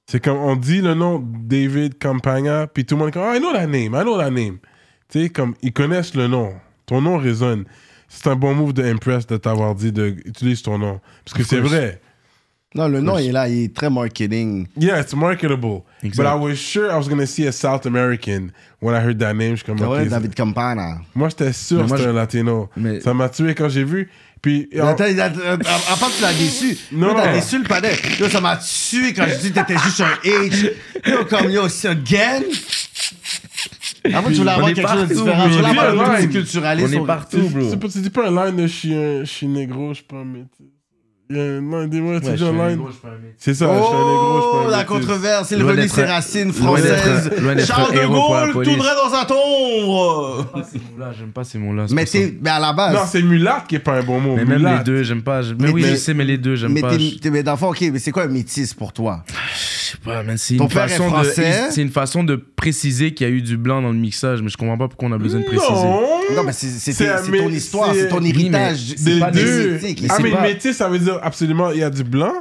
C'est 0.07 0.23
comme 0.23 0.37
on 0.37 0.55
dit 0.55 0.81
le 0.81 0.93
nom 0.95 1.23
David 1.23 1.99
Campagna, 1.99 2.67
puis 2.67 2.83
tout 2.85 2.95
le 2.95 2.99
monde 2.99 3.09
est 3.09 3.11
comme 3.11 3.23
Ah, 3.23 3.35
I 3.35 3.39
know 3.39 3.53
that 3.53 3.67
name, 3.67 3.93
I 3.95 4.01
know 4.03 4.17
that 4.17 4.31
name. 4.31 4.57
Tu 5.09 5.23
sais, 5.23 5.29
comme 5.29 5.53
ils 5.61 5.71
connaissent 5.73 6.15
le 6.15 6.27
nom. 6.27 6.53
Ton 6.85 7.01
nom 7.01 7.17
résonne. 7.17 7.65
C'est 8.07 8.27
un 8.27 8.35
bon 8.35 8.55
move 8.55 8.73
de 8.73 8.83
Impress 8.83 9.27
de 9.27 9.37
t'avoir 9.37 9.75
dit 9.75 9.91
de 9.91 10.07
utiliser 10.25 10.63
ton 10.63 10.79
nom. 10.79 10.99
Parce 11.23 11.37
que 11.37 11.43
c'est 11.43 11.59
vrai. 11.59 12.01
Non, 12.75 12.87
le 12.87 13.01
nom, 13.01 13.17
il 13.17 13.29
est 13.29 13.31
là, 13.31 13.47
il 13.49 13.63
est 13.65 13.75
très 13.75 13.89
marketing. 13.89 14.67
Yeah, 14.77 15.01
it's 15.01 15.15
marketable. 15.15 15.81
Exact. 16.03 16.17
But 16.23 16.27
I 16.31 16.35
was 16.39 16.55
sure 16.55 16.91
I 16.91 16.95
was 16.97 17.07
going 17.07 17.19
to 17.19 17.25
see 17.25 17.47
a 17.47 17.51
South 17.51 17.85
American 17.87 18.51
when 18.79 18.93
I 18.95 18.99
heard 19.03 19.17
that 19.19 19.33
name. 19.33 19.51
Je 19.51 19.55
suis 19.57 19.65
comme, 19.65 19.77
Ah 19.81 19.89
ouais, 19.89 20.05
David 20.05 20.35
Campana. 20.35 21.01
Moi, 21.15 21.29
j'étais 21.29 21.51
sûr 21.53 21.83
que 21.83 21.89
c'était 21.89 22.09
un 22.09 22.13
latino. 22.13 22.69
mais- 22.75 22.99
Ça 23.01 23.13
m'a 23.13 23.29
tué 23.29 23.55
quand 23.55 23.69
j'ai 23.69 23.83
vu. 23.83 24.09
Puis, 24.41 24.69
en- 24.81 24.87
Attends, 24.87 25.03
euh, 25.05 25.57
à 25.57 25.97
part 25.97 26.11
tu 26.15 26.21
l'as 26.21 26.33
déçu. 26.33 26.77
Non, 26.93 27.13
t'as 27.13 27.33
déçu 27.33 27.57
le 27.57 27.65
panel. 27.65 27.95
Yo, 28.19 28.29
ça 28.29 28.39
m'a 28.39 28.55
tué 28.57 29.13
quand 29.13 29.25
je 29.27 29.35
dis 29.35 29.51
que 29.51 29.59
t'étais 29.59 29.77
juste 29.79 29.99
un 30.01 30.13
H. 30.23 30.71
Yo, 31.05 31.25
comme 31.25 31.49
yo, 31.49 31.67
c'est 31.67 31.89
again. 31.89 32.41
Avant, 34.13 34.29
tu 34.29 34.35
voulais 34.35 34.51
On 34.51 34.53
avoir 34.53 34.73
quelque 34.73 34.87
chose 34.89 35.07
de 35.09 35.13
différent. 35.13 35.43
Tu 35.49 35.55
voulais 35.55 35.67
avoir 35.67 35.85
On 35.85 35.89
est 35.89 35.91
un 35.91 35.97
partout. 36.05 36.21
multiculturalisme. 36.21 36.97
On 36.99 37.03
est 37.03 37.05
partout, 37.07 37.37
c'est 37.43 37.49
bro. 37.59 37.69
c'est 37.69 37.77
pas- 37.79 37.87
tu 37.89 37.99
dis 37.99 38.09
pas 38.09 38.27
un 38.29 38.45
line 38.45 38.55
de 38.55 38.67
je 38.67 38.73
suis, 38.73 38.93
un- 38.93 39.19
je 39.21 39.25
suis 39.29 39.47
négro, 39.47 39.89
je 39.89 39.95
suis 39.95 40.03
pas 40.05 40.17
un 40.17 40.25
métis. 40.25 40.49
Il 41.31 41.37
y 41.37 41.39
a 41.39 41.43
un 41.43 41.59
line, 41.61 41.89
dis-moi, 41.91 42.19
tu 42.19 42.25
Ouais, 42.25 42.31
dis 42.33 42.39
je 42.39 42.43
suis 42.43 42.55
un 42.55 42.59
un 42.59 42.67
line. 42.69 42.77
négro, 42.77 42.87
je 42.87 42.91
suis 42.93 43.01
pas 43.01 43.07
un 43.09 43.11
métis. 43.11 43.35
C'est 43.37 43.53
ça, 43.53 43.65
je 43.67 43.83
suis 43.83 43.93
un 43.93 43.99
négro, 43.99 44.41
je 44.41 44.67
Oh, 44.67 44.71
la 44.71 44.83
controverse, 44.83 45.51
il 45.51 45.63
renie 45.63 45.87
ses 45.87 46.03
racines 46.05 46.51
françaises. 46.51 47.29
Charles 47.67 47.99
un 47.99 48.01
de 48.01 48.07
Gaulle 48.07 48.51
police. 48.51 48.73
tournerait 48.73 48.95
dans 48.95 49.15
sa 49.15 49.25
tombe. 49.25 50.47
J'aime 50.49 50.49
pas 50.51 50.63
ces 50.63 50.79
mots-là, 50.79 51.11
j'aime 51.19 51.29
pas 51.31 51.43
ces 51.43 51.57
mots-là. 51.59 51.85
c'est 51.87 51.93
Mais, 51.93 52.33
mais 52.41 52.49
à 52.49 52.59
la 52.59 52.73
base. 52.73 52.95
Non, 52.95 53.01
c'est 53.07 53.21
mulatte 53.21 53.67
qui 53.67 53.75
est 53.75 53.79
pas 53.79 53.99
un 53.99 54.03
bon 54.03 54.19
mot. 54.19 54.35
Mais 54.37 54.43
même 54.45 54.65
les 54.77 54.83
deux, 54.83 55.03
j'aime 55.03 55.21
pas. 55.21 55.43
je- 55.43 55.53
Mais, 55.53 55.67
Mais 55.67 55.71
oui, 55.71 55.83
je 55.87 55.95
sais, 55.97 56.15
mais 56.15 56.25
les 56.25 56.39
deux, 56.39 56.55
j'aime 56.55 56.71
mais 56.73 56.81
pas. 56.81 56.93
mais 57.31 57.43
dans 57.43 57.51
le 57.51 57.57
fond, 57.59 57.69
ok, 57.69 57.81
mais 57.93 57.99
c'est 57.99 58.09
quoi 58.11 58.23
un 58.23 58.27
métis 58.27 58.73
pour 58.73 58.91
toi? 58.91 59.23
je 59.53 59.91
sais 59.91 59.97
pas, 60.03 60.23
man, 60.23 60.35
c'est 60.35 60.55
une 60.55 60.67
façon 60.69 61.05
de. 61.05 61.09
français? 61.11 61.67
C'est 61.69 61.81
une 61.83 61.89
façon 61.91 62.23
de 62.23 62.37
préciser 62.37 63.13
qu'il 63.13 63.27
y 63.27 63.29
a 63.29 63.33
eu 63.33 63.41
du 63.43 63.55
blanc 63.57 63.83
dans 63.83 63.89
le 63.89 63.97
mixage, 63.97 64.41
mais 64.41 64.49
je 64.49 64.57
comprends 64.57 64.77
pas 64.79 64.87
pourquoi 64.87 65.09
on 65.09 65.11
a 65.11 65.17
besoin 65.19 65.41
de 65.41 65.45
préciser. 65.45 65.71
Non, 66.35 66.43
mais 66.43 66.53
c'est, 66.53 67.37
ton 67.37 67.49
histoire, 67.49 67.93
c'est- 67.93 68.07
ton 68.07 68.23
héritage. 68.23 68.95
c'est 68.97 69.13
des 69.15 69.19
pas 69.19 69.29
deux. 69.29 69.77
génétique. 69.79 70.05
Ah, 70.09 70.17
mais 70.21 70.31
métis, 70.41 70.75
ça 70.75 70.89
veut 70.89 70.97
dire 70.99 71.18
absolument, 71.21 71.71
il 71.71 71.79
y 71.79 71.83
a 71.83 71.89
du 71.89 72.03
blanc? 72.03 72.33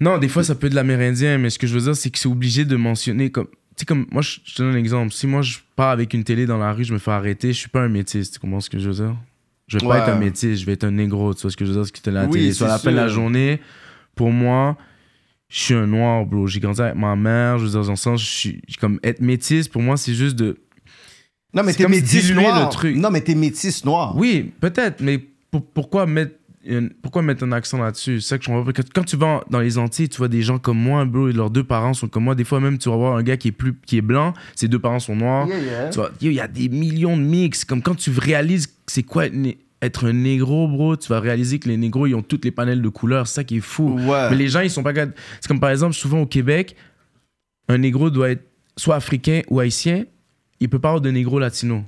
Non, 0.00 0.18
des 0.18 0.28
fois, 0.28 0.42
ça 0.44 0.54
peut 0.54 0.66
être 0.66 0.72
de 0.72 0.76
l'amérindien, 0.76 1.38
mais 1.38 1.50
ce 1.50 1.58
que 1.58 1.66
je 1.66 1.74
veux 1.74 1.80
dire, 1.84 1.96
c'est 1.96 2.10
que 2.10 2.18
c'est 2.18 2.28
obligé 2.28 2.64
de 2.64 2.76
mentionner 2.76 3.30
comme. 3.30 3.46
Tu 3.46 3.80
sais, 3.80 3.84
comme 3.86 4.06
moi, 4.10 4.22
je 4.22 4.38
je 4.44 4.54
te 4.54 4.62
donne 4.62 4.74
un 4.74 4.78
exemple. 4.78 5.12
Si 5.12 5.26
moi, 5.26 5.42
je 5.42 5.58
pars 5.76 5.90
avec 5.90 6.14
une 6.14 6.22
télé 6.24 6.46
dans 6.46 6.58
la 6.58 6.72
rue, 6.72 6.84
je 6.84 6.92
me 6.92 6.98
fais 6.98 7.10
arrêter, 7.10 7.52
je 7.52 7.58
suis 7.58 7.68
pas 7.68 7.80
un 7.82 7.88
métis. 7.88 8.30
Tu 8.30 8.38
comprends 8.38 8.60
ce 8.60 8.70
que 8.70 8.78
je 8.78 8.88
veux 8.88 8.94
dire? 9.06 9.16
Je 9.66 9.78
vais 9.78 9.84
Ouais. 9.86 9.98
pas 9.98 10.06
être 10.06 10.14
un 10.14 10.18
métis, 10.18 10.60
je 10.60 10.66
vais 10.66 10.72
être 10.72 10.84
un 10.84 10.90
négro. 10.90 11.32
Tu 11.34 11.42
vois 11.42 11.50
ce 11.50 11.56
que 11.56 11.64
je 11.64 11.70
veux 11.70 11.76
dire? 11.76 11.86
Ce 11.86 11.92
qui 11.92 12.00
était 12.00 12.10
la 12.10 12.24
Oui, 12.26 12.32
télé. 12.32 12.52
Sur 12.52 12.66
c'est 12.66 12.72
la 12.72 12.78
fin 12.78 12.90
de 12.92 12.96
la 12.96 13.08
journée, 13.08 13.60
pour 14.14 14.30
moi, 14.30 14.76
je 15.48 15.58
suis 15.60 15.74
un 15.74 15.86
noir, 15.86 16.24
bro. 16.26 16.46
J'ai 16.46 16.60
grandi 16.60 16.80
avec 16.82 16.96
ma 16.96 17.16
mère, 17.16 17.58
je 17.58 17.64
veux 17.64 17.70
dire, 17.70 17.82
dans 17.82 17.90
le 17.90 17.96
sens, 17.96 18.20
je 18.20 18.26
suis. 18.26 18.62
Comme 18.80 19.00
être 19.02 19.20
métis, 19.20 19.68
pour 19.68 19.82
moi, 19.82 19.96
c'est 19.96 20.14
juste 20.14 20.36
de. 20.36 20.58
Non, 21.52 21.62
mais 21.62 21.72
t'es 21.72 21.88
métis 21.88 22.30
noir. 22.32 22.64
le 22.64 22.70
truc. 22.70 22.96
Non, 22.96 23.10
mais 23.10 23.20
t'es 23.22 23.34
métis 23.34 23.84
noir. 23.84 24.16
Oui, 24.16 24.52
peut-être, 24.60 25.00
mais 25.00 25.18
pour- 25.50 25.64
pourquoi 25.64 26.06
mettre. 26.06 26.34
Pourquoi 27.02 27.22
mettre 27.22 27.44
un 27.44 27.52
accent 27.52 27.78
là-dessus? 27.78 28.20
C'est 28.20 28.28
ça 28.28 28.38
que 28.38 28.44
je 28.44 28.48
comprends 28.50 28.64
pas. 28.64 28.82
Quand- 28.94 29.04
tu 29.04 29.16
vas 29.16 29.42
dans 29.50 29.60
les 29.60 29.76
Antilles, 29.78 30.08
tu 30.08 30.18
vois 30.18 30.28
des 30.28 30.42
gens 30.42 30.58
comme 30.58 30.78
moi, 30.78 31.04
bro, 31.04 31.28
et 31.28 31.32
leurs 31.32 31.50
deux 31.50 31.64
parents 31.64 31.94
sont 31.94 32.08
comme 32.08 32.24
moi. 32.24 32.34
Des 32.34 32.44
fois, 32.44 32.60
même, 32.60 32.78
tu 32.78 32.88
vas 32.88 32.96
voir 32.96 33.16
un 33.16 33.22
gars 33.22 33.36
qui 33.36 33.48
est, 33.48 33.52
plus, 33.52 33.74
qui 33.86 33.98
est 33.98 34.02
blanc, 34.02 34.32
ses 34.54 34.68
deux 34.68 34.78
parents 34.78 34.98
sont 35.00 35.16
noirs. 35.16 35.46
Yeah, 35.46 35.58
yeah. 35.58 35.88
Tu 35.90 35.98
vois, 35.98 36.10
il 36.20 36.32
y 36.32 36.40
a 36.40 36.48
des 36.48 36.68
millions 36.68 37.16
de 37.16 37.22
mix. 37.22 37.64
Comme 37.64 37.82
quand 37.82 37.94
tu 37.94 38.10
réalises 38.10 38.66
que 38.66 38.72
c'est 38.86 39.02
quoi 39.02 39.26
être 39.82 40.06
un 40.06 40.12
négro, 40.14 40.66
bro, 40.68 40.96
tu 40.96 41.08
vas 41.08 41.20
réaliser 41.20 41.58
que 41.58 41.68
les 41.68 41.76
négros, 41.76 42.06
ils 42.06 42.14
ont 42.14 42.22
toutes 42.22 42.44
les 42.44 42.50
panels 42.50 42.80
de 42.80 42.88
couleurs. 42.88 43.26
C'est 43.28 43.34
ça 43.34 43.44
qui 43.44 43.58
est 43.58 43.60
fou. 43.60 43.98
Ouais. 44.00 44.30
Mais 44.30 44.36
les 44.36 44.48
gens, 44.48 44.60
ils 44.60 44.70
sont 44.70 44.82
pas 44.82 44.92
C'est 44.94 45.46
comme 45.48 45.60
par 45.60 45.70
exemple, 45.70 45.94
souvent 45.94 46.20
au 46.20 46.26
Québec, 46.26 46.74
un 47.68 47.78
négro 47.78 48.10
doit 48.10 48.30
être 48.30 48.44
soit 48.76 48.96
africain 48.96 49.42
ou 49.50 49.60
haïtien. 49.60 50.04
Il 50.60 50.68
peut 50.68 50.78
pas 50.78 50.88
avoir 50.88 51.00
de 51.02 51.10
négro 51.10 51.38
latino. 51.38 51.84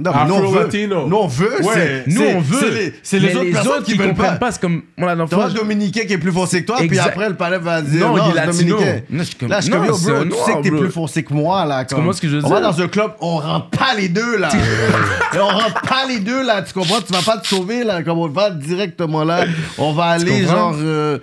Non, 0.00 0.12
mais 0.14 0.28
nous, 0.28 0.34
on 0.34 0.50
veut. 0.52 0.68
Nous, 0.86 1.16
on 1.16 1.26
veut. 1.26 1.60
Ouais, 1.60 1.74
c'est- 1.74 2.04
Nous, 2.06 2.20
c'est- 2.20 2.34
on 2.36 2.40
veut. 2.40 2.92
C'est 3.02 3.18
les, 3.18 3.34
autres 3.34 3.50
personnes 3.50 3.82
qui, 3.82 3.94
veulent 3.94 4.10
comprennent 4.10 4.30
pas. 4.34 4.36
pas. 4.36 4.52
C'est 4.52 4.60
comme, 4.60 4.82
moi, 4.96 5.12
la 5.12 5.26
fois, 5.26 5.46
un 5.46 5.48
Dominicain 5.48 6.02
qui 6.06 6.12
est 6.12 6.18
plus 6.18 6.30
foncé 6.30 6.60
que 6.60 6.66
toi, 6.68 6.76
puis 6.88 6.96
après, 7.00 7.28
le 7.28 7.34
palais 7.34 7.58
va 7.58 7.82
dire 7.82 8.06
Non, 8.06 8.16
non, 8.16 8.30
il 8.30 8.38
est. 8.38 8.46
Dominicain. 8.46 9.00
Non, 9.10 9.18
je 9.18 9.24
suis 9.24 9.34
comme- 9.34 9.48
Là, 9.48 9.56
je 9.58 9.62
suis 9.62 9.72
non, 9.72 9.78
comme, 9.78 9.86
yo, 9.88 9.92
bro, 9.98 10.22
tu 10.22 10.28
noir, 10.28 10.46
sais 10.46 10.52
que 10.54 10.60
t'es 10.62 10.70
plus 10.70 10.90
foncé 10.92 11.24
que 11.24 11.34
moi, 11.34 11.64
là. 11.64 11.84
Comme, 11.84 11.98
comprends 11.98 12.12
ce 12.12 12.20
que 12.20 12.28
je 12.28 12.36
veux 12.36 12.44
on 12.44 12.48
va 12.48 12.60
dire? 12.60 12.70
dans 12.70 12.80
un 12.80 12.86
club, 12.86 13.10
on 13.20 13.36
rentre 13.38 13.70
pas 13.70 13.94
les 13.96 14.08
deux, 14.08 14.36
là. 14.38 14.50
Et 15.34 15.38
on 15.40 15.48
rentre 15.48 15.80
pas 15.82 16.04
les 16.08 16.20
deux, 16.20 16.44
là. 16.46 16.62
Tu 16.62 16.72
comprends? 16.74 17.00
Tu 17.00 17.12
vas 17.12 17.22
pas 17.22 17.38
te 17.38 17.48
sauver, 17.48 17.82
là. 17.82 18.04
Comme 18.04 18.18
on 18.18 18.28
va 18.28 18.50
directement 18.50 19.24
là. 19.24 19.46
On 19.78 19.92
va 19.94 20.04
aller, 20.10 20.44
genre, 20.44 20.76
euh, 20.78 21.18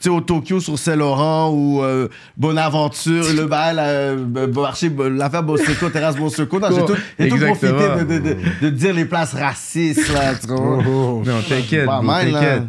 tu 0.00 0.04
sais, 0.04 0.08
au 0.08 0.22
Tokyo 0.22 0.60
sur 0.60 0.78
Saint-Laurent 0.78 1.50
ou 1.52 1.82
euh, 1.82 2.08
Bonaventure, 2.36 3.24
le 3.34 3.46
bail, 3.46 3.76
euh, 3.78 4.46
marché, 4.48 4.90
l'affaire 5.10 5.42
Bosseco, 5.42 5.90
terrasse 5.90 6.16
Bosseco. 6.16 6.58
Non, 6.58 6.68
j'ai 6.74 6.84
tout, 6.86 6.94
j'ai 7.18 7.28
tout 7.28 7.36
profité 7.36 7.72
de, 7.72 8.04
de, 8.04 8.18
de, 8.18 8.36
de 8.62 8.70
dire 8.70 8.94
les 8.94 9.04
places 9.04 9.34
racistes, 9.34 10.12
là. 10.12 10.34
Tu? 10.34 10.46
Oh, 10.50 11.22
Non, 11.24 11.40
t'inquiète, 11.46 11.86
Pas 11.86 11.96
bro, 11.98 12.06
mal, 12.06 12.30
là. 12.30 12.40
t'inquiète. 12.40 12.62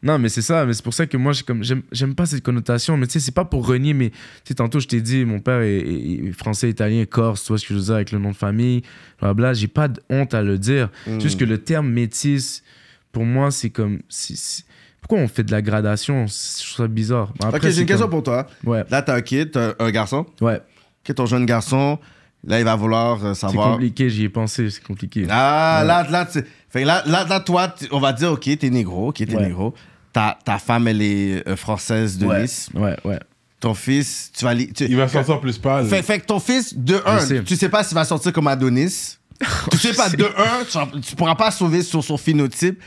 Non, 0.00 0.16
mais 0.20 0.28
c'est 0.28 0.42
ça, 0.42 0.64
mais 0.64 0.72
c'est 0.74 0.84
pour 0.84 0.94
ça 0.94 1.06
que 1.06 1.16
moi, 1.16 1.32
j'ai 1.32 1.42
comme, 1.42 1.64
j'aime, 1.64 1.82
j'aime 1.90 2.14
pas 2.14 2.24
cette 2.24 2.44
connotation, 2.44 2.96
mais 2.96 3.06
tu 3.08 3.14
sais, 3.14 3.18
c'est 3.20 3.34
pas 3.34 3.44
pour 3.44 3.66
renier, 3.66 3.94
mais 3.94 4.10
tu 4.10 4.16
sais, 4.44 4.54
tantôt, 4.54 4.78
je 4.78 4.86
t'ai 4.86 5.00
dit, 5.00 5.24
mon 5.24 5.40
père 5.40 5.60
est, 5.62 5.78
est- 5.78 6.28
est 6.28 6.32
français, 6.32 6.70
italien, 6.70 7.04
corse, 7.04 7.42
tu 7.42 7.48
vois 7.48 7.58
ce 7.58 7.66
que 7.66 7.74
je 7.74 7.78
veux 7.80 7.84
dire, 7.86 7.94
avec 7.96 8.12
le 8.12 8.20
nom 8.20 8.30
de 8.30 8.36
famille, 8.36 8.82
blablabla, 9.20 9.54
j'ai 9.54 9.66
pas 9.66 9.88
de 9.88 10.00
honte 10.08 10.34
à 10.34 10.42
le 10.42 10.56
dire. 10.56 10.86
Mm. 11.08 11.14
C'est 11.14 11.20
juste 11.22 11.40
que 11.40 11.44
le 11.44 11.58
terme 11.58 11.88
métis, 11.88 12.62
pour 13.10 13.24
moi, 13.24 13.50
c'est 13.50 13.70
comme, 13.70 13.98
c'est- 14.08 14.36
c'est- 14.36 14.64
pourquoi 15.00 15.18
on 15.18 15.28
fait 15.28 15.42
de 15.44 15.50
la 15.52 15.62
gradation? 15.62 16.26
Je 16.26 16.64
trouve 16.74 16.86
ça 16.86 16.88
bizarre. 16.88 17.32
Après, 17.42 17.56
Ok, 17.58 17.62
j'ai 17.64 17.72
c'est 17.72 17.80
une 17.82 17.86
question 17.86 18.06
comme- 18.06 18.22
pour 18.22 18.22
toi. 18.24 18.46
Ouais, 18.64 18.84
Là, 18.90 19.02
t'as 19.02 19.14
un 19.14 19.20
kid, 19.20 19.50
t'as 19.52 19.72
un 19.78 19.90
garçon. 19.90 20.26
ouais, 20.40 20.60
Ok, 21.08 21.14
ton 21.14 21.26
jeune 21.26 21.46
garçon, 21.46 21.98
là, 22.44 22.58
il 22.58 22.64
va 22.64 22.74
vouloir 22.76 23.24
euh, 23.24 23.34
c'est 23.34 23.40
savoir. 23.42 23.72
compliqué, 23.72 24.10
j'y 24.10 24.24
ai 24.24 24.28
pensé, 24.28 24.68
c'est 24.70 24.82
compliqué. 24.82 25.26
Ah, 25.30 25.78
Ouais. 25.82 25.86
là, 25.88 26.06
là, 26.10 26.26
tu- 26.26 26.44
fait 26.68 26.82
que 26.82 26.86
là, 26.86 27.02
là, 27.06 27.24
là, 27.28 27.40
toi, 27.40 27.74
on 27.92 28.00
va 28.00 28.12
dire, 28.12 28.32
ok, 28.32 28.58
t'es 28.58 28.70
négro, 28.70 29.08
ok, 29.08 29.14
t'es 29.16 29.34
Ouais. 29.34 29.42
négro. 29.46 29.74
Ta, 30.12 30.38
ta 30.44 30.58
femme, 30.58 30.88
elle 30.88 31.02
est 31.02 31.46
euh, 31.48 31.54
française 31.56 32.18
de 32.18 32.26
ouais, 32.26 32.42
Nice. 32.42 32.68
ouais, 32.74 32.96
ouais. 33.04 33.18
ton 33.60 33.74
fils, 33.74 34.30
tu 34.36 34.44
vas 34.44 34.54
tu- 34.54 34.84
Il 34.84 34.96
va 34.96 35.08
sortir 35.08 35.40
plus 35.40 35.58
pâle. 35.58 35.86
Fait, 35.86 36.02
fait 36.02 36.20
que 36.20 36.26
ton 36.26 36.40
fils, 36.40 36.76
de 36.76 37.00
un, 37.06 37.18
sais. 37.20 37.42
tu 37.42 37.56
sais 37.56 37.68
pas 37.68 37.82
s'il 37.84 37.94
va 37.94 38.04
sortir 38.04 38.32
comme 38.32 38.46
Adonis. 38.48 39.16
tu 39.70 39.76
sais 39.78 39.92
pas, 39.94 40.08
de 40.08 40.24
un, 40.24 40.64
tu, 40.92 41.00
tu 41.00 41.14
pourras 41.16 41.34
pas 41.36 41.50
sauver 41.50 41.82
sur 41.82 42.02
son 42.04 42.16
phénotype. 42.16 42.80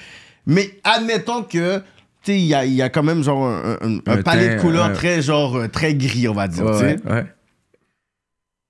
Mais 0.46 0.80
admettons 0.84 1.44
que, 1.44 1.82
il 2.28 2.46
y 2.46 2.54
a, 2.54 2.66
y 2.66 2.82
a 2.82 2.90
quand 2.90 3.04
même 3.04 3.24
genre 3.24 3.46
un, 3.46 3.78
un- 3.82 3.96
un 3.98 4.18
Un 4.18 4.22
palais 4.22 4.50
teint, 4.50 4.56
de 4.56 4.62
couleurs 4.62 4.94
très, 4.94 5.22
genre, 5.22 5.56
euh, 5.56 5.68
très 5.68 5.96
gris, 5.96 6.28
on 6.28 6.34
va 6.34 6.48
dire. 6.48 6.64
Ouais, 6.66 6.98
ouais. 7.10 7.26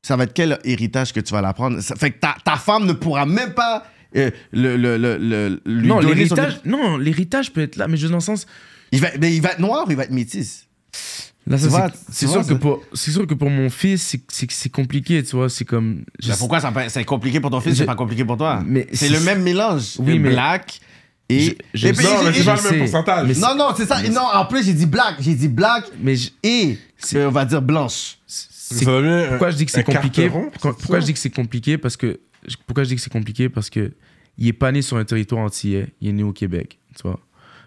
Ça 0.04 0.16
va 0.16 0.24
être 0.24 0.34
quel 0.34 0.58
héritage 0.64 1.14
que 1.14 1.20
tu 1.20 1.32
vas 1.34 1.42
l'apprendre? 1.42 1.80
Ça 1.82 1.96
fait 1.96 2.12
que 2.12 2.20
ta, 2.20 2.36
ta 2.44 2.56
femme 2.56 2.86
ne 2.86 2.94
pourra 2.94 3.26
même 3.26 3.54
pas 3.54 3.84
euh, 4.16 4.32
le, 4.52 4.76
le, 4.76 4.98
le, 4.98 5.18
le- 5.18 5.62
lui 5.66 5.88
Non, 5.88 6.00
donner 6.02 6.26
son 6.28 6.36
l'héritage, 6.36 6.62
non, 6.66 6.98
l'héritage 6.98 7.54
peut 7.54 7.62
être 7.62 7.76
là, 7.76 7.88
mais 7.88 7.98
veux 8.06 8.10
dans 8.10 8.16
le 8.18 8.22
sens. 8.22 8.46
Il 8.92 9.00
va, 9.00 9.10
mais 9.20 9.34
il 9.36 9.42
va 9.42 9.50
être 9.52 9.60
noir 9.60 9.86
ou 9.88 9.92
il 9.92 9.96
va 9.98 10.04
être 10.04 10.12
métis? 10.12 10.68
Là, 11.48 11.58
ça, 11.58 11.68
vois, 11.70 11.88
c'est- 11.90 12.06
tu 12.06 12.12
c'est 12.12 12.26
vois, 12.28 12.44
sûr, 12.44 12.54
que 12.56 12.60
pour, 12.60 12.84
c'est 12.94 13.12
sûr 13.12 13.26
que 13.28 13.34
pour 13.34 13.50
mon 13.50 13.70
fils, 13.70 14.02
c'est- 14.02 14.22
c'est 14.30 14.52
c'est 14.52 14.70
compliqué, 14.70 15.24
tu 15.24 15.36
vois. 15.36 15.50
C'est 15.50 15.66
comme. 15.66 16.04
je 16.20 16.30
Ben, 16.30 16.36
pourquoi 16.38 16.60
ça 16.60 16.72
c'est 16.88 17.04
compliqué 17.06 17.40
pour 17.40 17.50
ton 17.52 17.62
fils, 17.62 17.74
Je- 17.74 17.78
c'est 17.80 17.86
pas 17.86 17.96
compliqué 17.96 18.26
pour 18.26 18.38
toi? 18.38 18.62
Mais 18.66 18.88
c'est 18.92 19.08
c'est- 19.08 19.10
le 19.14 19.20
même 19.22 19.42
mélange. 19.44 19.96
Oui, 20.00 20.14
le 20.14 20.20
mais- 20.20 20.30
black 20.32 20.80
et. 21.38 21.58
Je- 21.74 21.88
je 21.88 21.88
Non, 21.88 22.24
mais 22.24 22.34
c'est 22.34 22.44
pas 22.46 22.56
le 22.56 22.70
même 22.72 22.80
pourcentage. 22.80 23.28
Mais 23.28 23.34
Non, 23.36 23.56
non, 23.56 23.70
c'est 23.76 23.86
ça. 23.86 24.02
Non, 24.10 24.22
en 24.34 24.46
plus, 24.46 24.64
j'ai 24.66 24.74
dit 24.74 24.86
black. 24.86 25.16
J'ai 25.20 25.36
dit 25.36 25.48
black 25.48 25.86
Mais 26.00 26.16
je- 26.16 26.30
et, 26.44 26.78
euh, 27.16 27.28
on 27.28 27.32
va 27.32 27.46
dire 27.46 27.62
blanche. 27.62 28.18
pourquoi 29.30 29.52
je 29.52 29.58
dis 29.58 29.66
que 29.66 29.72
c'est 29.72 29.84
compliqué? 29.84 30.30
pourquoi, 30.30 31.00
je 31.00 31.06
dis 31.06 31.14
que 31.14 31.20
c'est 31.20 31.30
compliqué? 31.30 31.78
Parce 31.78 31.98
que. 31.98 32.20
Pourquoi 32.66 32.84
je 32.84 32.90
dis 32.90 32.96
que 32.96 33.02
c'est 33.02 33.12
compliqué? 33.12 33.50
Parce 33.50 33.70
que 33.70 33.92
il 34.38 34.48
est 34.48 34.54
pas 34.54 34.72
né 34.72 34.82
sur 34.82 34.98
un 34.98 35.04
territoire 35.06 35.44
antillais, 35.44 35.88
il 36.02 36.10
est 36.10 36.14
né 36.14 36.24
au 36.24 36.32
Québec, 36.34 36.80
tu 36.96 37.04
vois? 37.04 37.20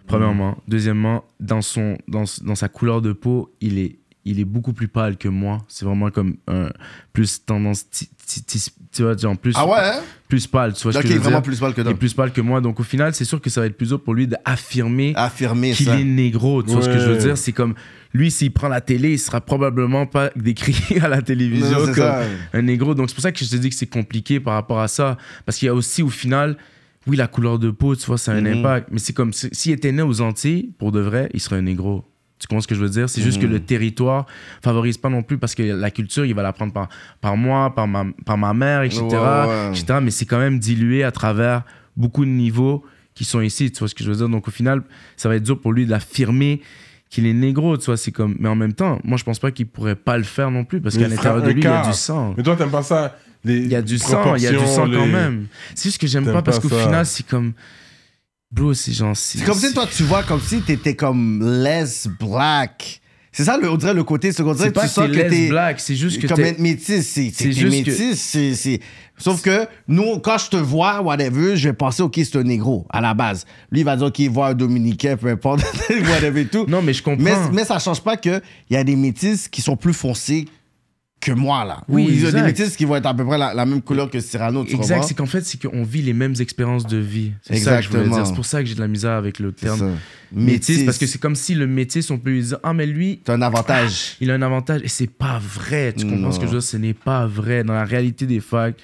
Premièrement. 0.07 0.59
Deuxièmement, 0.69 1.25
dans, 1.41 1.63
son, 1.63 1.97
dans, 2.09 2.25
dans 2.43 2.55
sa 2.55 2.69
couleur 2.69 3.01
de 3.01 3.13
peau, 3.13 3.55
il 3.61 3.79
est, 3.79 3.97
il 4.25 4.41
est 4.41 4.45
beaucoup 4.45 4.73
plus 4.73 4.89
pâle 4.89 5.17
que 5.17 5.29
moi. 5.29 5.59
C'est 5.69 5.85
vraiment 5.85 6.11
comme 6.11 6.37
un 6.49 6.71
plus 7.13 7.45
tendance, 7.45 7.85
tu 8.93 9.03
vois, 9.03 9.17
genre 9.17 9.37
plus, 9.37 9.53
Ah 9.57 9.67
ouais, 9.67 9.75
hein? 9.79 10.01
plus 10.29 10.47
pâle, 10.47 10.73
tu 10.73 10.83
vois 10.85 10.93
ce 10.93 10.99
Donc, 10.99 11.03
que 11.03 11.09
il 11.09 11.11
je 11.11 11.15
est 11.15 11.19
veux 11.19 11.23
vraiment 11.25 11.39
dire? 11.39 11.43
plus 11.43 11.61
pâle 11.61 11.75
que 11.75 11.81
Il 11.81 11.85
toi. 11.85 11.93
est 11.93 11.97
plus 11.97 12.15
pâle 12.15 12.33
que 12.33 12.41
moi. 12.41 12.61
Donc 12.61 12.81
au 12.81 12.83
final, 12.83 13.15
c'est 13.15 13.25
sûr 13.25 13.41
que 13.41 13.51
ça 13.51 13.61
va 13.61 13.67
être 13.67 13.77
plus 13.77 13.89
dur 13.89 14.03
pour 14.03 14.15
lui 14.15 14.27
d'affirmer 14.27 15.13
Affirmer 15.17 15.73
qu'il 15.73 15.87
ça. 15.87 15.99
est 15.99 16.05
négro. 16.05 16.63
Tu 16.63 16.71
vois 16.71 16.83
ce 16.83 16.89
que 16.89 16.99
je 16.99 17.11
veux 17.11 17.17
dire? 17.19 17.37
C'est 17.37 17.53
comme 17.53 17.75
lui, 18.13 18.31
s'il 18.31 18.53
prend 18.53 18.69
la 18.69 18.81
télé, 18.81 19.13
il 19.13 19.19
sera 19.19 19.41
probablement 19.41 20.07
pas 20.07 20.31
décrit 20.37 20.99
à 21.01 21.09
la 21.09 21.21
télévision 21.23 21.79
Non, 21.81 21.85
comme 21.87 21.95
ça. 21.95 22.23
un 22.53 22.63
négro. 22.63 22.95
Donc 22.95 23.11
c'est 23.11 23.15
pour 23.15 23.23
ça 23.23 23.33
que 23.33 23.45
je 23.45 23.51
te 23.51 23.57
dis 23.57 23.69
que 23.71 23.75
c'est 23.77 23.87
compliqué 23.87 24.41
par 24.41 24.55
rapport 24.55 24.81
à 24.81 24.89
ça. 24.89 25.17
Parce 25.45 25.59
qu'il 25.59 25.67
y 25.67 25.69
a 25.69 25.75
aussi 25.75 26.03
au 26.03 26.09
final, 26.09 26.57
oui, 27.07 27.17
la 27.17 27.27
couleur 27.27 27.59
de 27.59 27.71
peau, 27.71 27.95
tu 27.97 28.07
vois, 28.07 28.17
ça 28.19 28.33
a 28.33 28.37
un 28.37 28.41
Mhm. 28.43 28.59
impact. 28.61 28.89
Mais 28.93 28.99
c'est 28.99 29.13
comme 29.13 29.33
si- 29.33 29.49
s'il 29.53 29.73
était 29.73 29.93
né 29.93 30.03
aux 30.03 30.21
Antilles, 30.21 30.71
pour 30.79 30.93
de 30.93 31.01
vrai, 31.01 31.29
il 31.35 31.41
serait 31.41 31.57
un 31.57 31.63
négro. 31.63 32.05
Tu 32.45 32.49
comprends 32.49 32.61
ce 32.61 32.69
que 32.69 32.75
je 32.75 32.81
veux 32.81 32.91
dire? 32.91 33.09
C'est 33.09 33.23
juste 33.23 33.41
que 33.41 33.47
Mhm. 33.47 33.53
le 33.53 33.61
territoire 33.61 34.27
favorise 34.63 34.99
pas 34.99 35.09
non 35.09 35.23
plus 35.23 35.39
parce 35.39 35.55
que 35.55 35.63
la 35.63 35.91
culture, 35.91 36.27
il 36.27 36.35
va 36.35 36.43
l'apprendre 36.43 36.75
par, 36.75 36.91
par 37.23 37.39
moi, 37.39 37.75
par 37.75 37.89
ma, 37.89 38.05
par 38.27 38.37
ma 38.37 38.53
mère, 38.53 38.83
etc. 38.83 39.01
Ouais, 39.03 39.17
ouais. 39.19 39.69
etc. 39.71 39.99
Mais 40.03 40.11
c'est 40.11 40.27
quand 40.27 40.37
même 40.39 40.59
dilué 40.59 41.05
à 41.05 41.11
travers 41.11 41.63
beaucoup 41.97 42.27
de 42.27 42.31
niveaux 42.31 42.85
qui 43.15 43.25
sont 43.25 43.41
ici. 43.41 43.73
Tu 43.73 43.79
vois 43.79 43.89
ce 43.89 43.95
que 43.95 44.05
je 44.05 44.11
veux 44.11 44.17
dire? 44.17 44.29
Donc 44.29 44.47
au 44.47 44.51
final, 44.51 44.83
ça 45.17 45.31
va 45.31 45.37
être 45.37 45.43
dur 45.43 45.59
pour 45.59 45.73
lui 45.73 45.87
d'affirmer 45.87 46.61
qu'il 47.09 47.25
est 47.27 47.33
négro, 47.33 47.79
tu 47.79 47.87
vois, 47.87 47.97
c'est 47.97 48.13
comme... 48.13 48.37
Mais 48.39 48.49
en 48.51 48.57
même 48.57 48.75
temps, 48.75 48.99
moi, 49.05 49.17
je 49.17 49.25
pense 49.25 49.39
pas 49.39 49.51
qu'il 49.51 49.67
pourrait 49.67 49.95
pas 49.97 50.19
le 50.19 50.25
faire 50.25 50.51
non 50.51 50.65
plus, 50.67 50.83
parce 50.83 50.99
qu'à 50.99 51.09
l'intérieur 51.09 51.41
de 51.43 51.51
lui, 51.51 51.63
il 51.63 51.65
y 51.65 51.67
a 51.69 51.87
du 51.87 51.93
sang. 51.95 52.35
Mais 52.37 52.43
toi, 52.43 52.57
t'aimes 52.57 52.71
pas 52.71 52.83
ça. 52.83 53.17
Il 53.47 53.69
y 53.69 53.75
a 53.75 53.81
du 53.81 53.97
sang, 53.99 54.35
il 54.37 54.43
y 54.43 54.47
a 54.49 54.51
du 54.53 54.59
sang 54.67 54.83
quand 54.85 55.05
les- 55.07 55.13
même. 55.13 55.47
C'est 55.75 55.85
juste 55.89 55.99
que 56.01 56.07
j'aime 56.07 56.25
pas 56.31 56.43
parce 56.43 56.59
qu'au 56.59 56.69
final, 56.69 57.07
c'est 57.07 57.27
comme. 57.27 57.53
Bro, 58.55 58.75
c'est 58.75 58.93
genre. 58.93 59.17
C'est 59.17 59.43
comme 59.45 59.59
si 59.59 59.73
toi, 59.75 59.87
tu 59.91 60.05
vois 60.05 60.23
comme 60.23 60.41
si 60.41 60.61
t'étais 60.61 60.95
comme 60.95 61.43
less 61.63 62.07
black. 62.21 63.01
C'est 63.33 63.43
ça, 63.43 63.59
le, 63.59 63.69
on 63.69 63.77
dirait 63.77 63.95
le 63.95 64.05
côté 64.05 64.31
secondaire. 64.31 64.63
C'est 64.67 64.69
Tu 64.69 64.75
pas 64.75 64.87
que 64.87 64.95
t'es 64.95 65.09
que 65.09 65.23
less 65.23 65.31
t'es. 65.31 65.49
black, 65.49 65.81
c'est 65.81 65.97
juste 65.97 66.23
que 66.23 66.29
comme 66.29 66.37
t'es. 66.37 66.51
être 66.51 66.61
métis, 66.61 67.05
c'est 67.05 67.33
c'est 67.35 67.45
c'est 67.47 67.53
juste 67.53 67.85
que- 67.85 67.91
métis, 67.91 68.21
c'est 68.21 68.55
c'est 68.55 68.79
sauf 69.19 69.43
que 69.43 69.67
nous 69.89 70.21
quand 70.21 70.39
je 70.39 70.51
te 70.51 70.57
vois 70.57 71.01
whatever, 71.03 71.57
je 71.57 71.69
vais 71.69 71.73
penser 71.75 72.05
OK, 72.05 72.15
c'est 72.15 72.37
un 72.37 72.45
négro 72.45 72.87
à 72.91 73.01
la 73.01 73.13
base. 73.13 73.45
Lui 73.73 73.81
il 73.81 73.85
va 73.85 73.97
dire 73.97 74.07
OK, 74.07 74.21
il 74.21 74.31
voit 74.31 74.51
un 74.51 74.55
dominicain 74.55 75.17
peu 75.17 75.27
importe 75.31 75.65
whatever 75.91 76.43
et 76.43 76.47
tout. 76.47 76.65
Non, 76.69 76.81
mais 76.81 76.93
je 76.93 77.03
comprends. 77.03 77.25
Mais, 77.25 77.35
mais 77.53 77.65
ça 77.65 77.81
change 77.81 78.03
pas 78.03 78.17
que 78.17 78.41
il 78.71 78.75
y 78.75 78.77
a 78.77 78.85
des 78.85 78.95
métis 78.95 79.49
qui 79.49 79.63
sont 79.63 79.77
plus 79.77 79.95
foncés 79.95 80.45
que 81.25 81.33
moi 81.33 81.65
là. 81.65 81.83
Oui, 81.89 82.05
Ou 82.05 82.09
il 82.11 82.15
y 82.15 82.19
a 82.19 82.21
des 82.21 82.27
exact. 82.39 82.45
métis 82.47 82.77
qui 82.77 82.85
vont 82.85 82.97
être 82.97 83.07
à 83.07 83.15
peu 83.15 83.25
près 83.25 83.39
la, 83.39 83.55
la 83.55 83.65
même 83.67 83.81
couleur 83.83 84.11
que 84.11 84.21
Cyrano, 84.21 84.65
tu 84.65 84.75
Exact, 84.77 85.05
c'est 85.05 85.15
qu'en 85.15 85.27
fait, 85.27 85.41
c'est 85.45 85.61
qu'on 85.61 85.83
vit 85.83 86.03
les 86.03 86.13
mêmes 86.13 86.35
expériences 86.41 86.87
de 86.87 86.99
vie. 86.99 87.33
C'est 87.43 87.57
ça 87.57 87.77
que 87.79 87.83
je 87.83 87.89
voulais 87.89 88.01
Exactement. 88.03 88.17
dire. 88.17 88.27
C'est 88.27 88.35
pour 88.35 88.45
ça 88.47 88.61
que 88.63 88.67
j'ai 88.69 88.75
de 88.75 88.81
la 88.81 88.89
misère 88.89 89.13
avec 89.13 89.39
le 89.39 89.53
terme 89.53 89.93
métis, 90.33 90.83
parce 90.85 90.99
que 90.99 91.07
c'est 91.07 91.19
comme 91.21 91.35
si 91.37 91.55
le 91.55 91.67
métis, 91.67 92.11
on 92.11 92.19
peut 92.19 92.31
lui 92.31 92.43
dire 92.43 92.59
Ah, 92.63 92.73
mais 92.75 92.87
lui, 92.87 93.21
T'as 93.25 93.35
un 93.35 93.43
avantage. 93.43 94.17
il 94.21 94.31
a 94.31 94.35
un 94.35 94.43
avantage. 94.43 94.81
Et 94.85 94.89
c'est 94.89 95.07
pas 95.11 95.39
vrai. 95.43 95.93
Tu 95.97 96.07
comprends 96.07 96.33
ce 96.33 96.39
que 96.39 96.47
je 96.47 96.51
veux 96.53 96.59
dire? 96.59 96.69
Ce 96.69 96.77
n'est 96.77 96.95
pas 96.95 97.27
vrai. 97.27 97.65
Dans 97.65 97.75
la 97.75 97.85
réalité 97.85 98.27
des 98.27 98.41
facs, 98.41 98.77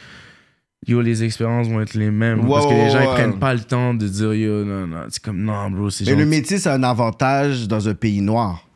yo, 0.87 1.01
les 1.03 1.23
expériences 1.25 1.69
vont 1.69 1.81
être 1.81 1.95
les 1.95 2.11
mêmes. 2.11 2.47
Parce 2.49 2.67
que 2.67 2.73
les 2.73 2.91
gens, 2.91 2.99
ouais. 3.01 3.05
ils 3.11 3.15
prennent 3.15 3.39
pas 3.39 3.53
le 3.55 3.61
temps 3.61 3.93
de 3.95 4.07
dire 4.09 4.33
Yo, 4.35 4.65
non, 4.65 4.87
non. 4.87 5.03
C'est 5.11 5.23
comme 5.23 5.43
Non, 5.43 5.71
bro, 5.71 5.91
c'est 5.91 6.05
Mais 6.05 6.13
genre. 6.13 6.21
le 6.21 6.27
métis 6.27 6.67
a 6.67 6.75
un 6.75 6.83
avantage 6.85 7.69
dans 7.69 7.89
un 7.89 7.95
pays 7.95 8.21
noir. 8.23 8.67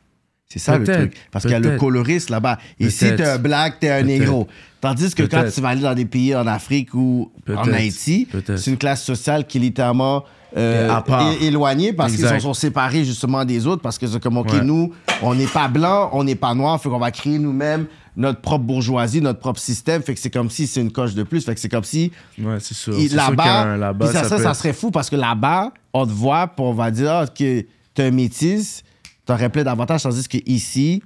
C'est 0.55 0.61
ça 0.61 0.79
le 0.79 0.85
truc. 0.85 1.15
Parce 1.33 1.45
qu'il 1.45 1.53
y 1.53 1.57
a 1.57 1.59
le 1.59 1.77
coloriste 1.77 2.31
là-bas. 2.31 2.59
Ici, 2.79 3.07
t'es 3.17 3.25
un 3.25 3.39
black, 3.39 3.81
t'es 3.81 3.91
un 3.91 4.03
négro. 4.03 4.47
Tandis 4.81 5.15
que 5.15 5.23
quand 5.25 5.45
tu 5.53 5.61
vas 5.61 5.71
aller 5.71 5.81
dans 5.81 5.95
des 5.95 6.05
pays 6.05 6.35
en 6.35 6.47
Afrique 6.47 6.95
ou 6.95 7.33
en. 7.49 7.73
Haïti, 7.73 8.29
c'est 8.57 8.71
une 8.71 8.77
classe 8.77 9.03
sociale 9.03 9.47
qui 9.47 9.59
est 9.59 9.63
littéralement 9.63 10.25
euh, 10.57 11.01
éloignée 11.41 11.93
parce 11.93 12.15
qu'ils 12.15 12.27
sont, 12.27 12.39
sont 12.39 12.55
séparés 12.55 13.05
justement 13.05 13.45
des 13.45 13.67
autres. 13.67 13.83
Parce 13.83 13.99
que 13.99 14.07
c'est 14.07 14.23
comme, 14.23 14.37
OK, 14.37 14.53
Ouais. 14.53 14.63
nous, 14.63 14.93
on 15.23 15.35
n'est 15.35 15.47
pas 15.47 15.67
blanc, 15.67 16.11
on 16.13 16.23
n'est 16.23 16.37
pas 16.37 16.55
noir, 16.55 16.81
fait 16.81 16.89
qu'on 16.89 16.99
va 16.99 17.11
créer 17.11 17.39
nous-mêmes 17.39 17.87
notre 18.17 18.41
propre 18.41 18.65
bourgeoisie, 18.65 19.21
notre 19.21 19.41
propre 19.41 19.59
système. 19.59 20.03
Fait 20.03 20.15
que 20.15 20.21
c'est 20.21 20.31
comme 20.31 20.51
si 20.51 20.67
c'est 20.69 20.81
une 20.81 20.93
coche 20.93 21.15
de 21.15 21.25
plus. 21.25 21.45
Fait 21.45 21.55
que 21.55 21.61
c'est 21.61 21.69
comme 21.69 21.83
si 21.83 22.13
Ouais, 22.39 22.59
c'est 22.61 22.75
sûr. 22.75 22.95
là-bas, 23.13 23.95
puis 23.99 24.09
ça, 24.09 24.25
ça, 24.25 24.55
serait 24.55 24.73
fou 24.73 24.91
parce 24.93 25.11
que 25.11 25.17
là-bas, 25.17 25.73
on 25.93 26.07
te 26.07 26.13
voit, 26.13 26.47
puis 26.47 26.65
on 26.65 26.73
va 26.73 26.91
dire 26.91 27.11
ah, 27.11 27.27
que 27.27 27.65
t'es 27.95 28.05
un 28.05 28.11
métis, 28.11 28.85
t'aurais 29.27 29.49
plein 29.51 29.65
d'avantages, 29.65 30.03
tandis 30.03 30.27
que 30.29 30.39
ici, 30.47 31.03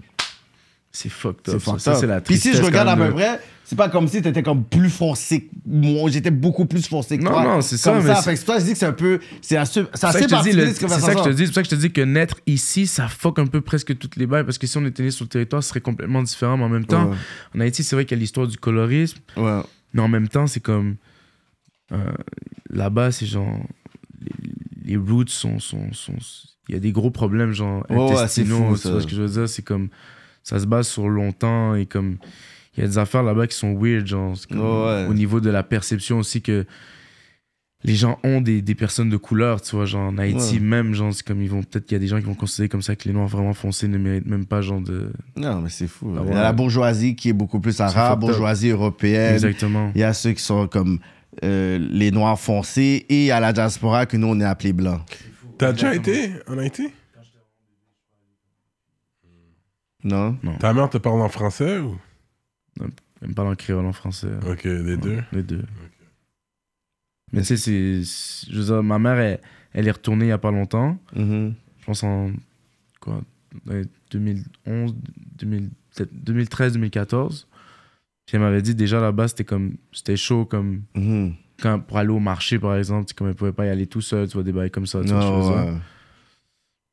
C'est 0.90 1.08
fucked 1.10 1.40
c'est 1.46 1.54
up. 1.54 1.60
ça. 1.60 1.64
fucked 1.72 1.80
Ça, 1.80 1.94
c'est 1.94 2.06
la 2.06 2.20
Puis 2.20 2.36
si 2.38 2.54
je 2.54 2.62
regarde 2.62 2.88
à 2.88 2.96
peu 2.96 3.10
près, 3.12 3.38
c'est 3.64 3.76
pas 3.76 3.88
comme 3.90 4.08
si 4.08 4.22
t'étais 4.22 4.42
comme 4.42 4.64
plus 4.64 4.88
foncé 4.88 5.42
que 5.42 5.50
moi, 5.66 6.10
j'étais 6.10 6.30
beaucoup 6.30 6.64
plus 6.64 6.86
foncé 6.88 7.18
que 7.18 7.22
Non, 7.24 7.30
toi. 7.32 7.44
non, 7.44 7.60
c'est 7.60 7.76
ça, 7.76 7.92
Comme 7.92 8.02
mais 8.02 8.14
ça, 8.14 8.22
c'est- 8.22 8.30
fait 8.34 8.40
que 8.40 8.46
toi, 8.46 8.58
je 8.58 8.64
dis 8.64 8.72
que 8.72 8.78
c'est 8.78 8.86
un 8.86 8.92
peu, 8.92 9.20
c'est 9.42 9.56
assez, 9.58 9.82
c'est 9.92 9.96
C'est 9.98 10.06
assez 10.06 10.26
particulier, 10.26 10.72
c'est 10.74 10.88
ça 10.88 11.12
que 11.14 11.18
je 11.20 11.24
te 11.24 11.28
dis, 11.30 11.42
c'est 11.42 11.46
pour 11.48 11.54
ça 11.56 11.62
que 11.62 11.66
je 11.68 11.74
te 11.76 11.80
dis 11.80 11.92
que 11.92 12.00
naître 12.00 12.40
ici, 12.46 12.86
ça 12.86 13.06
fuck 13.08 13.38
un 13.38 13.46
peu 13.46 13.60
presque 13.60 13.96
toutes 13.98 14.16
les 14.16 14.26
bails 14.26 14.44
parce 14.44 14.56
que 14.56 14.66
si 14.66 14.78
on 14.78 14.86
était 14.86 15.02
né 15.02 15.10
sur 15.10 15.26
le 15.26 15.28
territoire, 15.28 15.62
ce 15.62 15.68
serait 15.68 15.82
complètement 15.82 16.22
différent. 16.22 16.56
Mais 16.56 16.64
en 16.64 16.68
même 16.70 16.86
temps, 16.86 17.10
Ouais. 17.10 17.16
en 17.54 17.60
Haïti, 17.60 17.84
c'est 17.84 17.94
vrai 17.94 18.06
qu'il 18.06 18.16
y 18.16 18.20
a 18.20 18.22
l'histoire 18.22 18.46
du 18.46 18.56
colorisme, 18.56 19.18
Ouais. 19.36 19.60
mais 19.92 20.00
en 20.02 20.08
même 20.08 20.28
temps, 20.28 20.46
c'est 20.46 20.60
comme 20.60 20.96
euh, 21.92 22.12
là-bas, 22.70 23.12
c'est 23.12 23.26
genre 23.26 23.60
les, 24.20 24.92
les 24.92 24.96
roots 24.96 25.28
sont, 25.28 25.58
sont, 25.58 25.92
sont- 25.92 26.12
il 26.68 26.74
y 26.74 26.76
a 26.76 26.80
des 26.80 26.92
gros 26.92 27.10
problèmes 27.10 27.52
genre 27.52 27.84
Ouais, 27.90 27.96
ouais, 27.96 28.08
c'est 28.08 28.42
intestinaux. 28.42 28.68
fou, 28.70 28.74
tu 28.76 28.78
ça. 28.82 28.90
vois 28.92 29.00
ce 29.00 29.06
que 29.06 29.14
je 29.16 29.22
veux 29.22 29.28
dire? 29.28 29.48
C'est 29.48 29.62
comme 29.64 29.88
ça 30.42 30.58
se 30.58 30.66
base 30.66 30.88
sur 30.88 31.08
longtemps 31.08 31.74
et 31.74 31.86
comme 31.86 32.16
il 32.76 32.80
y 32.80 32.84
a 32.84 32.86
des 32.86 32.98
affaires 32.98 33.22
là-bas 33.22 33.46
qui 33.46 33.56
sont 33.56 33.74
weird, 33.74 34.06
genre 34.06 34.34
comme 34.48 34.60
Ouais, 34.60 34.66
ouais. 35.02 35.06
au 35.08 35.14
niveau 35.14 35.40
de 35.40 35.50
la 35.50 35.62
perception 35.62 36.18
aussi 36.18 36.42
que 36.42 36.64
les 37.84 37.94
gens 37.94 38.18
ont 38.24 38.40
des, 38.40 38.60
des 38.60 38.74
personnes 38.74 39.08
de 39.08 39.16
couleur, 39.16 39.60
tu 39.62 39.76
vois, 39.76 39.84
genre 39.84 40.08
en 40.10 40.18
Haïti 40.18 40.54
Ouais. 40.54 40.60
même, 40.60 40.94
genre 40.94 41.14
c'est 41.14 41.24
comme 41.24 41.40
ils 41.42 41.48
vont 41.50 41.62
peut-être 41.62 41.86
qu'il 41.86 41.94
y 41.94 41.96
a 41.96 42.00
des 42.00 42.08
gens 42.08 42.18
qui 42.18 42.24
vont 42.24 42.34
considérer 42.34 42.68
comme 42.68 42.82
ça 42.82 42.96
que 42.96 43.04
les 43.08 43.14
noirs 43.14 43.28
vraiment 43.28 43.54
foncés 43.54 43.86
ne 43.86 43.98
méritent 43.98 44.26
même 44.26 44.46
pas 44.46 44.62
genre 44.62 44.80
de 44.80 45.12
Non, 45.36 45.60
mais 45.60 45.68
c'est 45.70 45.86
fou. 45.86 46.12
Ah 46.16 46.22
Il 46.24 46.28
y 46.28 46.32
a 46.32 46.34
ouais. 46.34 46.42
la 46.42 46.52
bourgeoisie 46.52 47.14
qui 47.14 47.28
est 47.28 47.32
beaucoup 47.32 47.60
plus 47.60 47.80
arabe, 47.80 48.18
bourgeoisie 48.20 48.70
européenne. 48.70 49.34
exactement. 49.34 49.92
Il 49.94 50.00
y 50.00 50.04
a 50.04 50.12
ceux 50.12 50.32
qui 50.32 50.42
sont 50.42 50.66
comme 50.66 50.98
euh, 51.44 51.78
les 51.90 52.10
noirs 52.10 52.38
foncés 52.40 53.06
et 53.08 53.20
il 53.20 53.26
y 53.26 53.30
a 53.30 53.38
la 53.38 53.52
diaspora 53.52 54.06
que 54.06 54.16
nous, 54.16 54.26
on 54.26 54.40
est 54.40 54.44
appelés 54.44 54.72
blancs. 54.72 55.00
T'as 55.58 55.72
déjà 55.72 55.94
été 55.94 56.32
en 56.46 56.58
Haïti? 56.58 56.88
Non? 60.04 60.38
Ta 60.60 60.72
mère 60.72 60.88
te 60.90 60.98
parle 60.98 61.20
en 61.20 61.28
français 61.28 61.78
ou? 61.78 61.98
Même 63.20 63.34
pas 63.34 63.44
en 63.44 63.54
créole 63.56 63.84
en 63.86 63.92
français. 63.92 64.30
Ok, 64.46 64.64
les 64.64 64.96
deux? 64.96 65.22
Les 65.32 65.42
deux. 65.42 65.64
Mais 67.32 67.40
tu 67.40 67.46
sais, 67.48 67.56
c'est- 67.56 68.04
c'est- 68.04 68.50
je 68.52 68.58
veux 68.58 68.64
dire, 68.66 68.82
ma 68.82 68.98
mère, 68.98 69.18
elle, 69.18 69.40
elle 69.72 69.88
est 69.88 69.90
retournée 69.90 70.26
il 70.26 70.28
y 70.28 70.32
a 70.32 70.38
pas 70.38 70.52
longtemps. 70.52 70.96
Mhm. 71.14 71.54
Je 71.80 71.84
pense 71.84 72.02
en 72.04 72.30
quoi, 73.00 73.20
ouais, 73.66 73.82
2011, 74.12 74.94
2000 75.36 75.70
peut-être 75.94 76.14
2013, 76.14 76.72
2014. 76.74 77.48
Puis 78.24 78.36
elle 78.36 78.40
m'avait 78.42 78.62
dit 78.62 78.74
déjà 78.74 79.00
là-bas, 79.00 79.28
c'était 79.28 79.44
comme, 79.44 79.76
c'était 79.92 80.16
chaud 80.16 80.44
comme 80.44 80.82
Mhm. 80.94 81.34
Quand, 81.60 81.80
pour 81.80 81.98
aller 81.98 82.10
au 82.10 82.20
marché 82.20 82.58
par 82.58 82.76
exemple, 82.76 83.06
tu 83.06 83.10
sais, 83.10 83.14
comme 83.14 83.28
elle 83.28 83.34
pouvait 83.34 83.52
pas 83.52 83.66
y 83.66 83.68
aller 83.70 83.86
tout 83.86 84.00
seul, 84.00 84.26
tu 84.28 84.34
vois 84.34 84.42
des 84.42 84.52
bails 84.52 84.70
comme 84.70 84.86
ça. 84.86 85.00
Tu 85.02 85.12
vois, 85.12 85.64
ouais. 85.64 85.72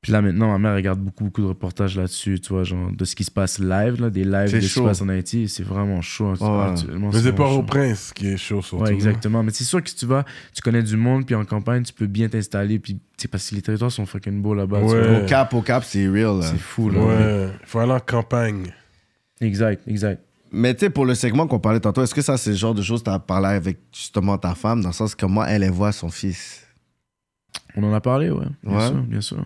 Puis 0.02 0.12
là, 0.12 0.22
maintenant, 0.22 0.52
ma 0.52 0.60
mère 0.60 0.76
regarde 0.76 1.00
beaucoup, 1.00 1.24
beaucoup 1.24 1.42
de 1.42 1.48
reportages 1.48 1.98
là-dessus, 1.98 2.40
tu 2.40 2.54
vois, 2.54 2.64
genre 2.64 2.92
de 2.92 3.06
ce 3.06 3.16
qui 3.16 3.24
se 3.24 3.32
passe 3.32 3.58
live, 3.58 4.00
là, 4.00 4.12
des 4.12 4.24
lives 4.24 4.44
de 4.44 4.48
ce 4.50 4.58
qui 4.60 4.68
se 4.70 4.80
passe 4.80 5.02
en 5.02 5.10
Haïti. 5.10 5.50
C'est 5.50 5.64
vraiment 5.64 6.00
chaud. 6.02 6.28
hein, 6.28 6.36
Ouais. 6.40 6.72
actuellement, 6.74 7.10
Mais 7.12 7.20
c'est 7.22 7.34
pas 7.34 7.48
au 7.50 7.64
prince 7.64 8.14
qui 8.14 8.28
est 8.28 8.38
chaud 8.38 8.62
surtout. 8.62 8.84
Ouais, 8.84 8.94
exactement. 8.94 9.42
Mais 9.42 9.50
c'est 9.50 9.64
sûr 9.64 9.82
que 9.84 9.90
si 9.90 9.96
tu 9.96 10.06
vas, 10.06 10.24
tu 10.54 10.62
connais 10.62 10.84
du 10.84 10.96
monde, 10.96 11.26
puis 11.26 11.34
en 11.34 11.44
campagne, 11.44 11.82
tu 11.82 11.92
peux 11.92 12.06
bien 12.06 12.30
t'installer. 12.30 12.78
Puis, 12.78 13.00
c'est 13.18 13.28
parce 13.28 13.50
que 13.50 13.56
les 13.56 13.64
territoires 13.64 13.92
sont 13.92 14.06
fucking 14.06 14.44
beaux 14.44 14.54
là-bas. 14.54 14.82
Ouais. 14.82 15.24
Au 15.24 15.26
cap, 15.26 15.52
au 15.56 15.64
cap, 15.64 15.84
c'est 15.84 16.08
real. 16.08 16.44
C'est 16.44 16.60
fou, 16.60 16.92
là. 16.92 17.00
Ouais, 17.00 17.50
faut 17.64 17.80
aller 17.80 17.94
en 17.94 18.00
campagne. 18.00 18.72
Exact, 19.42 19.82
exact. 19.88 20.22
Mais 20.58 20.74
tu 20.74 20.82
sais, 20.82 20.90
pour 20.90 21.06
le 21.06 21.16
segment 21.16 21.48
qu'on 21.48 21.60
parlait 21.60 21.80
tantôt, 21.82 22.02
est-ce 22.02 22.16
que 22.16 22.22
ça, 22.22 22.38
c'est 22.38 22.52
le 22.52 22.56
genre 22.56 22.74
de 22.74 22.82
choses 22.82 23.02
que 23.02 23.10
tu 23.10 23.12
as 23.14 23.20
parlé 23.20 23.48
avec 23.48 23.78
justement 23.94 24.38
ta 24.38 24.56
femme, 24.56 24.82
dans 24.82 24.90
le 24.90 24.94
sens 24.94 25.14
que 25.14 25.26
moi, 25.26 25.50
elle, 25.50 25.64
elle 25.64 25.72
voit 25.72 25.92
son 25.92 26.10
fils? 26.10 26.62
On 27.76 27.84
en 27.84 27.94
a 27.94 28.00
parlé, 28.00 28.30
ouais. 28.32 28.46
Bien 28.64 28.78
Ouais. 28.78 28.88
sûr, 28.88 29.02
bien 29.04 29.22
sûr. 29.22 29.46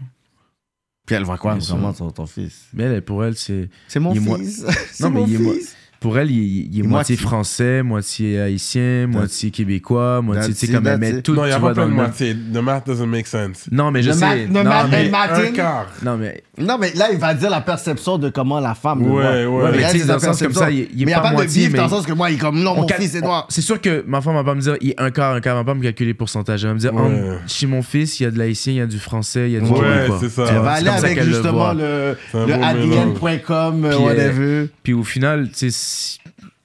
Puis 1.07 1.15
elle 1.15 1.23
voit 1.23 1.40
quoi 1.40 1.56
Bien 1.56 1.65
vraiment 1.65 1.94
ton, 1.94 2.11
ton 2.11 2.27
fils? 2.27 2.68
Mais 2.73 2.84
elle, 2.84 3.02
pour 3.03 3.23
elle, 3.26 3.36
c'est. 3.36 3.69
C'est 3.88 3.99
mon 3.99 4.14
Il 4.14 4.22
fils. 4.22 4.64
Non, 4.99 5.10
mais 5.10 5.19
mon 5.22 5.27
il 5.27 5.36
est 5.36 5.40
mo- 5.40 5.53
fils. 5.53 5.76
Pour 6.00 6.18
elle, 6.18 6.32
il, 6.32 6.74
il 6.74 6.80
est 6.80 6.84
moitié 6.84 7.16
moitié. 7.16 7.18
français, 7.18 7.84
moitié 7.84 8.40
haïtien, 8.40 9.08
moitié 9.08 9.52
québécois, 9.52 10.22
moitié. 10.22 10.54
Tu 10.54 10.68
sais, 10.68 10.72
comme 10.74 10.88
elle 10.88 10.98
met 10.98 11.22
tout. 11.22 11.34
non, 11.36 11.44
il 11.44 11.48
n'y 11.48 11.52
a 11.52 11.56
tu 11.56 11.62
pas 11.62 11.68
vois, 11.68 11.74
plein 11.74 11.84
dans 11.84 11.90
de 11.90 11.92
le 11.96 12.02
moitié. 12.04 12.36
The 12.54 12.58
math 12.58 12.88
doesn't 12.88 13.06
make 13.08 13.28
sense. 13.28 13.66
Non, 13.72 13.92
mais 13.92 14.02
je 14.02 14.08
Le 14.12 14.14
sais. 14.16 14.48
non, 14.48 14.64
math- 14.64 14.88
mais? 14.90 15.12
Un 15.14 15.52
quart. 15.52 15.88
non, 16.04 16.16
mais 16.18 16.42
Non, 16.58 16.78
mais 16.80 16.94
là, 16.96 17.08
il 17.12 17.18
va 17.20 17.34
dire 17.34 17.50
la 17.50 17.60
perception 17.62 18.18
de 18.18 18.30
comment 18.30 18.60
la 18.62 18.76
femme 18.76 19.00
le 19.04 19.10
Ouais, 19.10 19.46
voit. 19.46 19.60
ouais. 19.62 19.64
Ouais, 19.66 19.72
mais 19.72 19.78
tu 19.78 19.84
sais, 19.92 20.00
c'est 20.00 20.06
dans 20.08 20.20
sa 20.20 20.28
le 20.28 20.34
sens 20.34 20.42
comme 20.42 20.54
ça, 20.54 20.72
il- 20.72 20.78
il 20.78 20.84
est 20.84 20.88
mais 20.92 20.96
il 21.02 21.06
n'y 21.08 21.14
a 21.14 21.18
pas 21.18 21.22
pas 21.24 21.30
de 21.32 21.34
moitié, 21.36 21.68
bif 21.68 21.76
dans 21.76 21.84
le 21.84 21.90
mais- 21.90 21.96
sens 21.98 22.06
que 22.06 22.14
moi, 22.14 22.30
il 22.32 22.36
est 22.36 22.38
comme 22.40 22.60
non, 22.64 22.72
on 22.72 22.76
mon 22.82 22.86
cal- 22.86 23.02
fils 23.02 23.16
est 23.16 23.22
noir. 23.22 23.46
C'est 23.50 23.62
sûr 23.62 23.82
que 23.82 24.04
ma 24.08 24.22
femme 24.22 24.36
va 24.36 24.44
pas 24.46 24.56
me 24.56 24.62
dire 24.62 24.78
il 24.80 24.92
est 24.92 25.02
un 25.02 25.12
quart, 25.12 25.34
un 25.36 25.42
quart, 25.42 25.58
elle 25.58 25.66
va 25.66 25.72
pas 25.74 25.78
me 25.78 25.84
calculer 25.84 26.12
le 26.12 26.18
pourcentage. 26.18 26.64
Elle 26.64 26.70
va 26.70 26.74
me 26.76 26.80
dire 26.80 26.94
Ouais. 26.94 27.02
entre- 27.02 27.42
chez 27.48 27.68
mon 27.68 27.82
fils, 27.82 28.20
il 28.20 28.24
y 28.24 28.26
a 28.26 28.32
de 28.32 28.38
l'haïtien, 28.38 28.72
il 28.74 28.78
y 28.78 28.82
a 28.82 28.86
du 28.88 29.00
français, 29.00 29.50
il 29.50 29.54
y 29.54 29.58
a 29.58 29.60
du 29.60 29.70
Ouais, 29.70 29.80
québécois. 29.80 30.18
c'est 30.22 30.30
ça. 30.30 30.46
Elle 30.50 30.56
va 30.60 30.76
c'est 30.76 30.78
aller 30.80 30.86
comme 30.86 30.98
ça 31.00 31.06
avec 31.06 31.18
qu'elle 31.18 31.28
le 31.28 31.34
justement 31.34 31.58
voit. 31.58 31.74
le, 31.74 32.16
adn.com, 32.34 33.82
Puis, 33.90 33.92
euh, 33.94 34.00
whatever. 34.00 34.70
Puis 34.84 34.94
au 34.94 35.04
final, 35.04 35.50
tu 35.50 35.70
sais, 35.72 35.89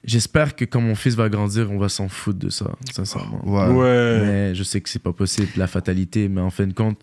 j'espère 0.03 0.55
que 0.55 0.65
quand 0.65 0.81
mon 0.81 0.95
fils 0.95 1.15
va 1.15 1.29
grandir, 1.29 1.71
on 1.71 1.77
va 1.77 1.89
s'en 1.89 2.07
foutre 2.09 2.39
de 2.39 2.49
ça, 2.49 2.71
sincèrement. 2.93 3.41
Ouais. 3.45 3.67
Ouais. 3.73 4.19
Mais 4.25 4.55
je 4.55 4.63
sais 4.63 4.81
que 4.81 4.89
c'est 4.89 5.01
pas 5.01 5.13
possible, 5.13 5.47
la 5.57 5.67
fatalité, 5.67 6.27
mais 6.29 6.41
en 6.41 6.49
fin 6.49 6.67
de 6.67 6.73
compte, 6.73 6.99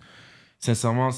sincèrement, 0.59 1.11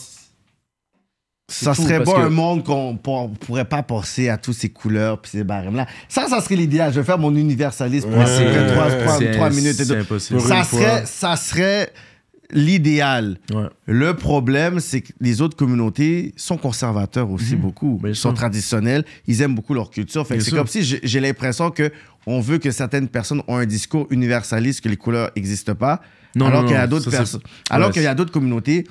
Ça 1.47 1.75
fou, 1.75 1.83
serait 1.83 2.03
que- 2.03 2.11
un 2.11 2.31
monde 2.31 2.65
qu'on 2.65 2.97
pour- 2.97 3.31
pourrait 3.33 3.67
pas 3.67 3.83
penser 3.83 4.31
à 4.31 4.39
toutes 4.39 4.55
ces 4.55 4.71
couleurs 4.71 5.21
puis 5.21 5.31
ces 5.33 5.45
barèmes-là. 5.45 5.87
Ça, 6.09 6.27
ça 6.27 6.41
serait 6.41 6.57
l'idéal. 6.57 6.91
Je 6.93 7.01
vais 7.01 7.05
faire 7.07 7.19
mon 7.19 7.35
universalisme 7.37 8.09
pour 8.09 8.19
Ouais. 8.19 8.25
à 8.25 8.39
peu 8.39 8.51
près 8.51 8.67
trois, 8.73 8.91
trois- 8.91 9.19
c'est 9.19 9.31
trois 9.33 9.51
minutes 9.51 9.79
et 9.79 9.97
impossible. 9.97 10.39
Pour 10.39 10.49
Ça 10.49 10.65
serait, 10.65 11.05
ça 11.05 11.37
serait 11.37 11.93
l'idéal. 12.55 13.37
Ouais. 13.53 13.69
Le 13.87 14.15
problème, 14.15 14.81
c'est 14.81 15.03
que 15.03 15.13
les 15.21 15.43
autres 15.43 15.57
communautés 15.57 16.33
sont 16.37 16.57
conservateurs 16.57 17.31
aussi 17.31 17.57
beaucoup. 17.57 17.99
Bien 18.01 18.11
Ils 18.11 18.17
sont 18.17 18.31
sûr. 18.31 18.35
traditionnels. 18.39 19.05
Ils 19.27 19.43
aiment 19.43 19.55
beaucoup 19.55 19.75
leur 19.75 19.91
culture. 19.91 20.27
Fait 20.27 20.41
c'est 20.41 20.53
comme 20.53 20.67
si 20.67 20.83
j'ai- 20.83 21.21
l'impression 21.21 21.71
que 21.71 21.91
on 22.27 22.41
veut 22.41 22.59
que 22.59 22.71
certaines 22.71 23.09
personnes 23.09 23.43
ont 23.49 23.57
un 23.57 23.67
discours 23.67 24.07
universaliste 24.11 24.81
que 24.81 24.89
les 24.89 24.97
couleurs 24.97 25.31
n'existent 25.37 25.75
pas. 25.75 26.01
Non, 26.37 26.47
alors 26.47 26.65
qu'il 26.65 26.73
y 26.75 26.77
a 26.77 26.87
d'autres 26.87 27.11
personnes. 27.11 27.43
Alors 27.71 27.89
Ouais, 27.89 27.93
qu'il 27.93 28.03
y 28.03 28.07
a 28.07 28.15
d'autres 28.15 28.33
communautés, 28.33 28.87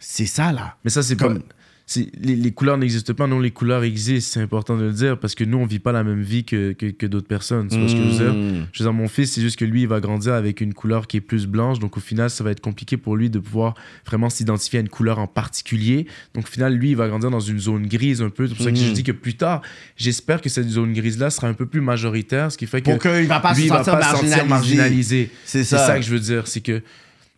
c'est 0.00 0.26
ça 0.26 0.52
là. 0.52 0.76
Mais 0.84 0.90
ça, 0.90 1.02
c'est 1.02 1.16
Comme- 1.16 1.38
pas. 1.40 1.54
C'est- 1.86 2.10
Les, 2.20 2.34
les 2.36 2.50
couleurs 2.52 2.76
n'existent 2.78 3.14
pas, 3.14 3.26
non, 3.28 3.38
les 3.38 3.52
couleurs 3.52 3.84
existent, 3.84 4.30
c'est 4.34 4.40
important 4.40 4.76
de 4.76 4.82
le 4.82 4.92
dire, 4.92 5.18
parce 5.18 5.34
que 5.36 5.44
nous, 5.44 5.58
on 5.58 5.66
vit 5.66 5.78
pas 5.78 5.92
la 5.92 6.02
même 6.02 6.22
vie 6.22 6.44
que, 6.44 6.72
que, 6.72 6.86
que 6.86 7.06
d'autres 7.06 7.28
personnes. 7.28 7.68
Vois 7.68 7.88
ce 7.88 7.94
que 7.94 8.00
je 8.02 8.06
veux 8.08 8.24
dire? 8.24 8.34
Mm. 8.34 8.66
Je 8.72 8.82
veux 8.82 8.88
dire, 8.88 8.92
mon 8.92 9.06
fils, 9.08 9.32
c'est 9.32 9.40
juste 9.40 9.56
que 9.58 9.64
lui, 9.64 9.82
il 9.82 9.88
va 9.88 10.00
grandir 10.00 10.34
avec 10.34 10.60
une 10.60 10.74
couleur 10.74 11.06
qui 11.06 11.16
est 11.18 11.20
plus 11.20 11.46
blanche. 11.46 11.78
Donc, 11.78 11.96
au 11.96 12.00
final, 12.00 12.28
ça 12.28 12.42
va 12.42 12.50
être 12.50 12.60
compliqué 12.60 12.96
pour 12.96 13.16
lui 13.16 13.30
de 13.30 13.38
pouvoir 13.38 13.74
vraiment 14.04 14.28
s'identifier 14.30 14.78
à 14.78 14.82
une 14.82 14.88
couleur 14.88 15.18
en 15.20 15.26
particulier. 15.28 16.06
Donc, 16.34 16.44
au 16.44 16.50
final, 16.50 16.74
lui, 16.74 16.90
il 16.90 16.96
va 16.96 17.06
grandir 17.08 17.30
dans 17.30 17.40
une 17.40 17.60
zone 17.60 17.86
grise 17.86 18.20
un 18.20 18.30
peu. 18.30 18.48
C'est 18.48 18.54
pour 18.54 18.64
ça 18.64 18.72
que 18.72 18.76
je 18.78 18.86
Mhm. 18.88 18.92
dis 18.92 19.02
que 19.04 19.12
plus 19.12 19.34
tard, 19.34 19.62
j'espère 19.96 20.40
que 20.40 20.48
cette 20.48 20.68
zone 20.68 20.92
grise-là 20.92 21.30
sera 21.30 21.46
un 21.46 21.54
peu 21.54 21.66
plus 21.66 21.80
majoritaire, 21.80 22.50
ce 22.50 22.58
qui 22.58 22.66
fait 22.66 22.80
que 22.82 22.90
Pour 22.90 22.98
qu'il 22.98 23.26
va 23.26 23.38
pas 23.40 23.54
lui, 23.54 23.64
se 23.64 23.68
va 23.68 23.84
sentir 23.84 23.92
pas 24.00 24.16
se 24.16 24.26
sentir 24.26 24.46
marginalisé. 24.46 25.30
C'est 25.44 25.62
C'est 25.64 25.76
ça. 25.76 25.86
ça 25.86 25.96
que 25.98 26.04
je 26.04 26.10
veux 26.10 26.20
dire. 26.20 26.46
C'est 26.48 26.60
que. 26.60 26.82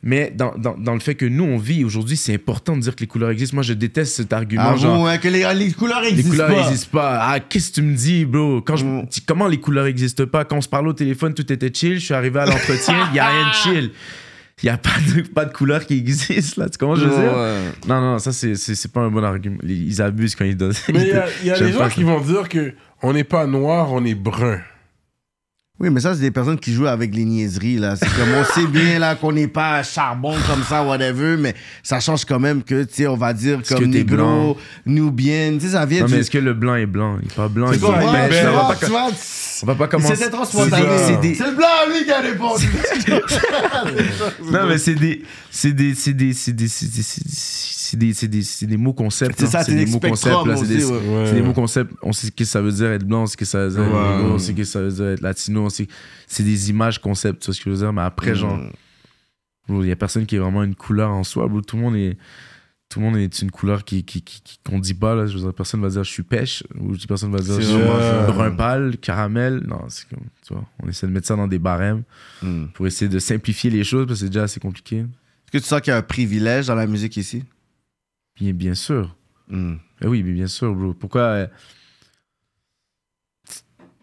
Mais 0.03 0.33
dans, 0.35 0.55
dans, 0.57 0.77
dans 0.79 0.95
le 0.95 1.01
fait 1.01 1.17
que 1.17 1.27
nous, 1.27 1.43
on 1.43 1.59
vit 1.59 1.83
aujourd'hui, 1.85 2.17
c'est 2.17 2.33
important 2.33 2.77
de 2.77 2.83
dire 2.83 2.95
que 2.95 3.01
les 3.01 3.09
couleurs 3.09 3.31
existent. 3.31 3.57
Moi, 3.57 3.65
je 3.65 3.73
déteste 3.73 4.15
cet 4.15 4.33
argument. 4.33 4.63
Ah 4.69 4.77
genre, 4.77 4.97
bon, 4.99 5.07
hein, 5.07 5.19
que 5.19 5.27
les, 5.29 5.45
les 5.55 5.73
couleurs 5.73 6.03
les 6.03 6.11
existent 6.11 6.31
couleurs 6.31 6.49
pas. 6.49 6.55
n'existent 6.69 6.91
pas. 6.93 7.19
Ah, 7.21 7.41
qu'est-ce 7.41 7.71
que 7.71 7.75
tu 7.77 7.83
me 7.83 7.95
dis, 7.97 8.25
bro? 8.25 8.61
Quand 8.63 8.77
je, 8.77 8.85
Mm. 8.85 9.07
comment 9.27 9.49
les 9.49 9.59
couleurs 9.59 9.87
n'existent 9.87 10.27
pas? 10.27 10.45
Quand 10.45 10.59
on 10.59 10.61
se 10.61 10.69
parle 10.69 10.87
au 10.87 10.93
téléphone, 10.93 11.35
tout 11.35 11.53
était 11.53 11.73
chill. 11.75 11.95
Je 11.99 12.05
suis 12.05 12.15
arrivé 12.15 12.39
à 12.39 12.47
l'entretien, 12.47 13.09
il 13.09 13.13
n'y 13.15 13.19
a 13.19 13.29
rien 13.29 13.49
de 13.49 13.55
chill. 13.55 13.91
Il 14.63 14.67
n'y 14.67 14.71
a 14.71 14.77
pas 14.77 14.91
de, 15.15 15.23
pas 15.23 15.45
de 15.45 15.53
couleur 15.53 15.85
qui 15.87 15.99
existe, 15.99 16.57
là. 16.57 16.69
Tu 16.69 16.79
comment 16.79 16.95
je 16.97 17.05
veux 17.05 17.11
dire? 17.11 17.33
Ouais. 17.37 17.61
Non, 17.89 18.01
non, 18.01 18.19
ça, 18.21 18.33
c'est, 18.33 18.55
c'est, 18.57 18.75
c'est 18.77 18.93
pas 18.93 19.01
un 19.01 19.11
bon 19.11 19.23
argument. 19.25 19.59
Ils 19.65 20.01
abusent 20.03 20.35
quand 20.37 20.45
ils 20.45 20.57
donnent. 20.57 20.75
Mais 20.93 21.01
il 21.03 21.09
y 21.09 21.13
a, 21.13 21.27
il 21.43 21.47
y 21.49 21.51
a 21.51 21.59
des 21.61 21.73
gens 21.73 21.89
qui 21.89 22.01
ça. 22.03 22.07
vont 22.07 22.21
dire 22.21 22.49
que 22.49 22.73
on 23.03 23.13
n'est 23.13 23.25
pas 23.25 23.47
noir, 23.47 23.93
on 23.93 24.05
est 24.05 24.15
brun. 24.17 24.61
Oui, 25.81 25.91
mais 25.91 26.01
ça, 26.01 26.13
c'est 26.13 26.21
des 26.23 26.33
personnes 26.33 26.59
qui 26.59 26.73
jouent 26.73 26.89
avec 26.89 27.15
les 27.15 27.25
niaiseries, 27.25 27.77
là. 27.77 27.95
C'est 27.95 28.09
comme, 28.09 28.29
on 28.37 28.45
sait 28.53 28.67
bien, 28.67 28.99
là, 28.99 29.15
qu'on 29.15 29.31
n'est 29.31 29.47
pas 29.47 29.85
charbon 29.85 30.35
comme 30.49 30.65
ça, 30.65 30.83
whatever, 30.83 31.37
mais 31.39 31.55
ça 31.85 32.01
change 32.01 32.25
quand 32.25 32.41
même 32.41 32.65
que, 32.65 32.83
tu 32.83 32.95
sais, 32.95 33.07
on 33.07 33.17
va 33.17 33.33
dire 33.33 33.61
comme 33.69 33.85
négro, 33.87 34.17
blanc? 34.17 34.57
nubienne, 34.85 35.59
tu 35.59 35.67
sais, 35.67 35.73
ça 35.73 35.87
vient 35.87 36.01
Non, 36.01 36.07
du... 36.07 36.15
mais 36.15 36.19
est-ce 36.21 36.33
que 36.33 36.39
le 36.39 36.53
blanc 36.55 36.75
est 36.75 36.87
blanc? 36.87 37.19
Il 37.23 37.29
est 37.29 37.35
pas 37.35 37.47
blanc, 37.49 37.71
il 37.71 37.77
est 37.77 37.79
blanc. 37.79 37.93
Ben, 38.13 38.29
blanc, 38.29 38.67
pas- 38.69 38.77
tu 38.77 38.87
vois, 38.87 39.11
on 39.63 39.67
va 39.67 39.75
pas 39.75 39.89
commencer. 39.89 40.17
C'était 40.17 40.31
trop 40.31 40.45
spontané. 40.45 40.87
C'est 40.99 41.21
des- 41.21 41.35
C'est 41.35 41.47
le 41.51 41.57
blanc, 41.57 41.67
lui, 41.89 42.05
qui 42.05 42.11
a 42.13 42.21
répondu. 42.21 42.69
Non, 44.53 44.67
mais 44.67 44.79
c'est 44.79 44.95
des. 44.95 45.23
C'est 45.51 45.73
des. 45.73 45.95
C'est 45.95 46.13
des. 46.13 46.33
C'est 46.33 46.53
des. 46.53 46.69
C'est 46.69 46.87
des. 46.91 47.03
C'est 48.13 48.29
des, 48.29 48.43
c'est 48.43 48.67
des, 48.67 48.77
mots 48.77 48.93
concepts. 48.93 49.39
C'est 49.39 49.47
hein. 49.47 49.51
ça, 49.51 49.65
c'est 49.65 49.75
des 49.75 49.87
des 49.87 49.91
mots 49.91 50.01
concepts. 50.01 50.35
C'est 50.57 50.67
des, 50.67 50.81
c'est 50.81 51.35
des 51.35 51.43
mots 51.43 51.53
concepts. 51.55 51.93
On 52.03 52.13
sait 52.13 52.27
ce 52.27 52.33
que 52.33 52.45
ça 52.45 52.61
veut 52.61 52.73
dire 52.73 52.91
être 52.91 53.05
blanc, 53.05 53.27
ce 53.27 53.37
que 53.37 53.47
ça 53.47 53.67
veut 53.67 53.71
dire 53.71 53.83
être 53.83 53.91
on 54.27 54.39
sait 54.39 54.53
ce 54.53 54.57
que 54.57 54.65
ça 54.65 54.81
veut 54.83 54.91
dire 54.91 55.07
être 55.07 55.21
latino. 55.23 55.65
on 55.65 55.71
sait- 55.71 55.89
C'est 56.27 56.43
des 56.43 56.69
images 56.69 56.99
concepts, 57.01 57.41
tu 57.41 57.47
vois 57.47 57.55
ce 57.55 57.61
que 57.61 57.65
je 57.65 57.71
veux 57.71 57.77
dire. 57.83 57.93
Mais 57.93 58.03
après, 58.03 58.35
genre, 58.35 58.59
bro, 59.67 59.83
il 59.83 59.89
y 59.89 59.93
a 59.93 59.97
personne 59.97 60.27
qui 60.27 60.37
est 60.37 60.39
vraiment 60.39 60.63
une 60.65 60.75
couleur 60.75 61.11
en 61.11 61.25
soi. 61.25 61.49
bro. 61.49 61.63
Tout 61.63 61.77
le 61.77 61.83
monde 61.83 61.97
est. 61.97 62.17
Tout 62.89 63.01
le 63.01 63.05
monde 63.05 63.17
est 63.19 63.43
une 63.43 63.51
couleur 63.51 63.85
qui, 63.85 64.03
qui, 64.05 64.23
qui- 64.23 64.41
qui- 64.43 64.59
qu'on 64.65 64.79
dit 64.79 64.95
pas. 64.95 65.15
Là. 65.15 65.27
Je 65.27 65.35
veux 65.37 65.41
dire, 65.45 65.53
personne 65.53 65.83
va 65.83 65.89
dire 65.91 66.05
je 66.05 66.11
suis 66.11 66.23
pêche. 66.23 66.63
Ou 66.81 66.95
personne 67.07 67.31
va 67.31 67.39
dire 67.39 67.61
je 67.61 67.67
suis 67.67 67.77
brun 68.33 68.51
pâle, 68.53 68.97
caramel. 68.97 69.63
Non, 69.67 69.83
c'est 69.89 70.09
comme. 70.09 70.25
Tu 70.47 70.55
vois, 70.55 70.65
on 70.83 70.89
essaie 70.89 71.07
de 71.07 71.13
mettre 71.13 71.27
ça 71.27 71.37
dans 71.37 71.49
des 71.49 71.59
barèmes 71.59 72.03
Hmm. 72.43 72.67
pour 72.73 72.87
essayer 72.87 73.09
de 73.11 73.19
simplifier 73.19 73.69
les 73.71 73.85
choses 73.85 74.07
parce 74.07 74.21
que 74.21 74.25
c'est 74.27 74.31
déjà 74.31 74.45
assez 74.45 74.61
compliqué. 74.61 74.99
Est-ce 75.01 75.53
que 75.53 75.59
tu 75.59 75.65
sens 75.65 75.81
qu'il 75.81 75.91
y 75.91 75.95
a 75.95 75.99
un 75.99 76.03
privilège 76.03 76.67
dans 76.69 76.75
la 76.75 76.87
musique 76.87 77.17
ici? 77.17 77.45
Bien, 78.41 78.53
bien 78.53 78.75
sûr. 78.75 79.17
Hmm. 79.49 79.75
Eh 80.03 80.07
oui, 80.07 80.23
mais 80.23 80.33
bien 80.33 80.47
sûr, 80.47 80.75
bro. 80.75 80.95
Pourquoi 80.95 81.21
euh, 81.23 81.47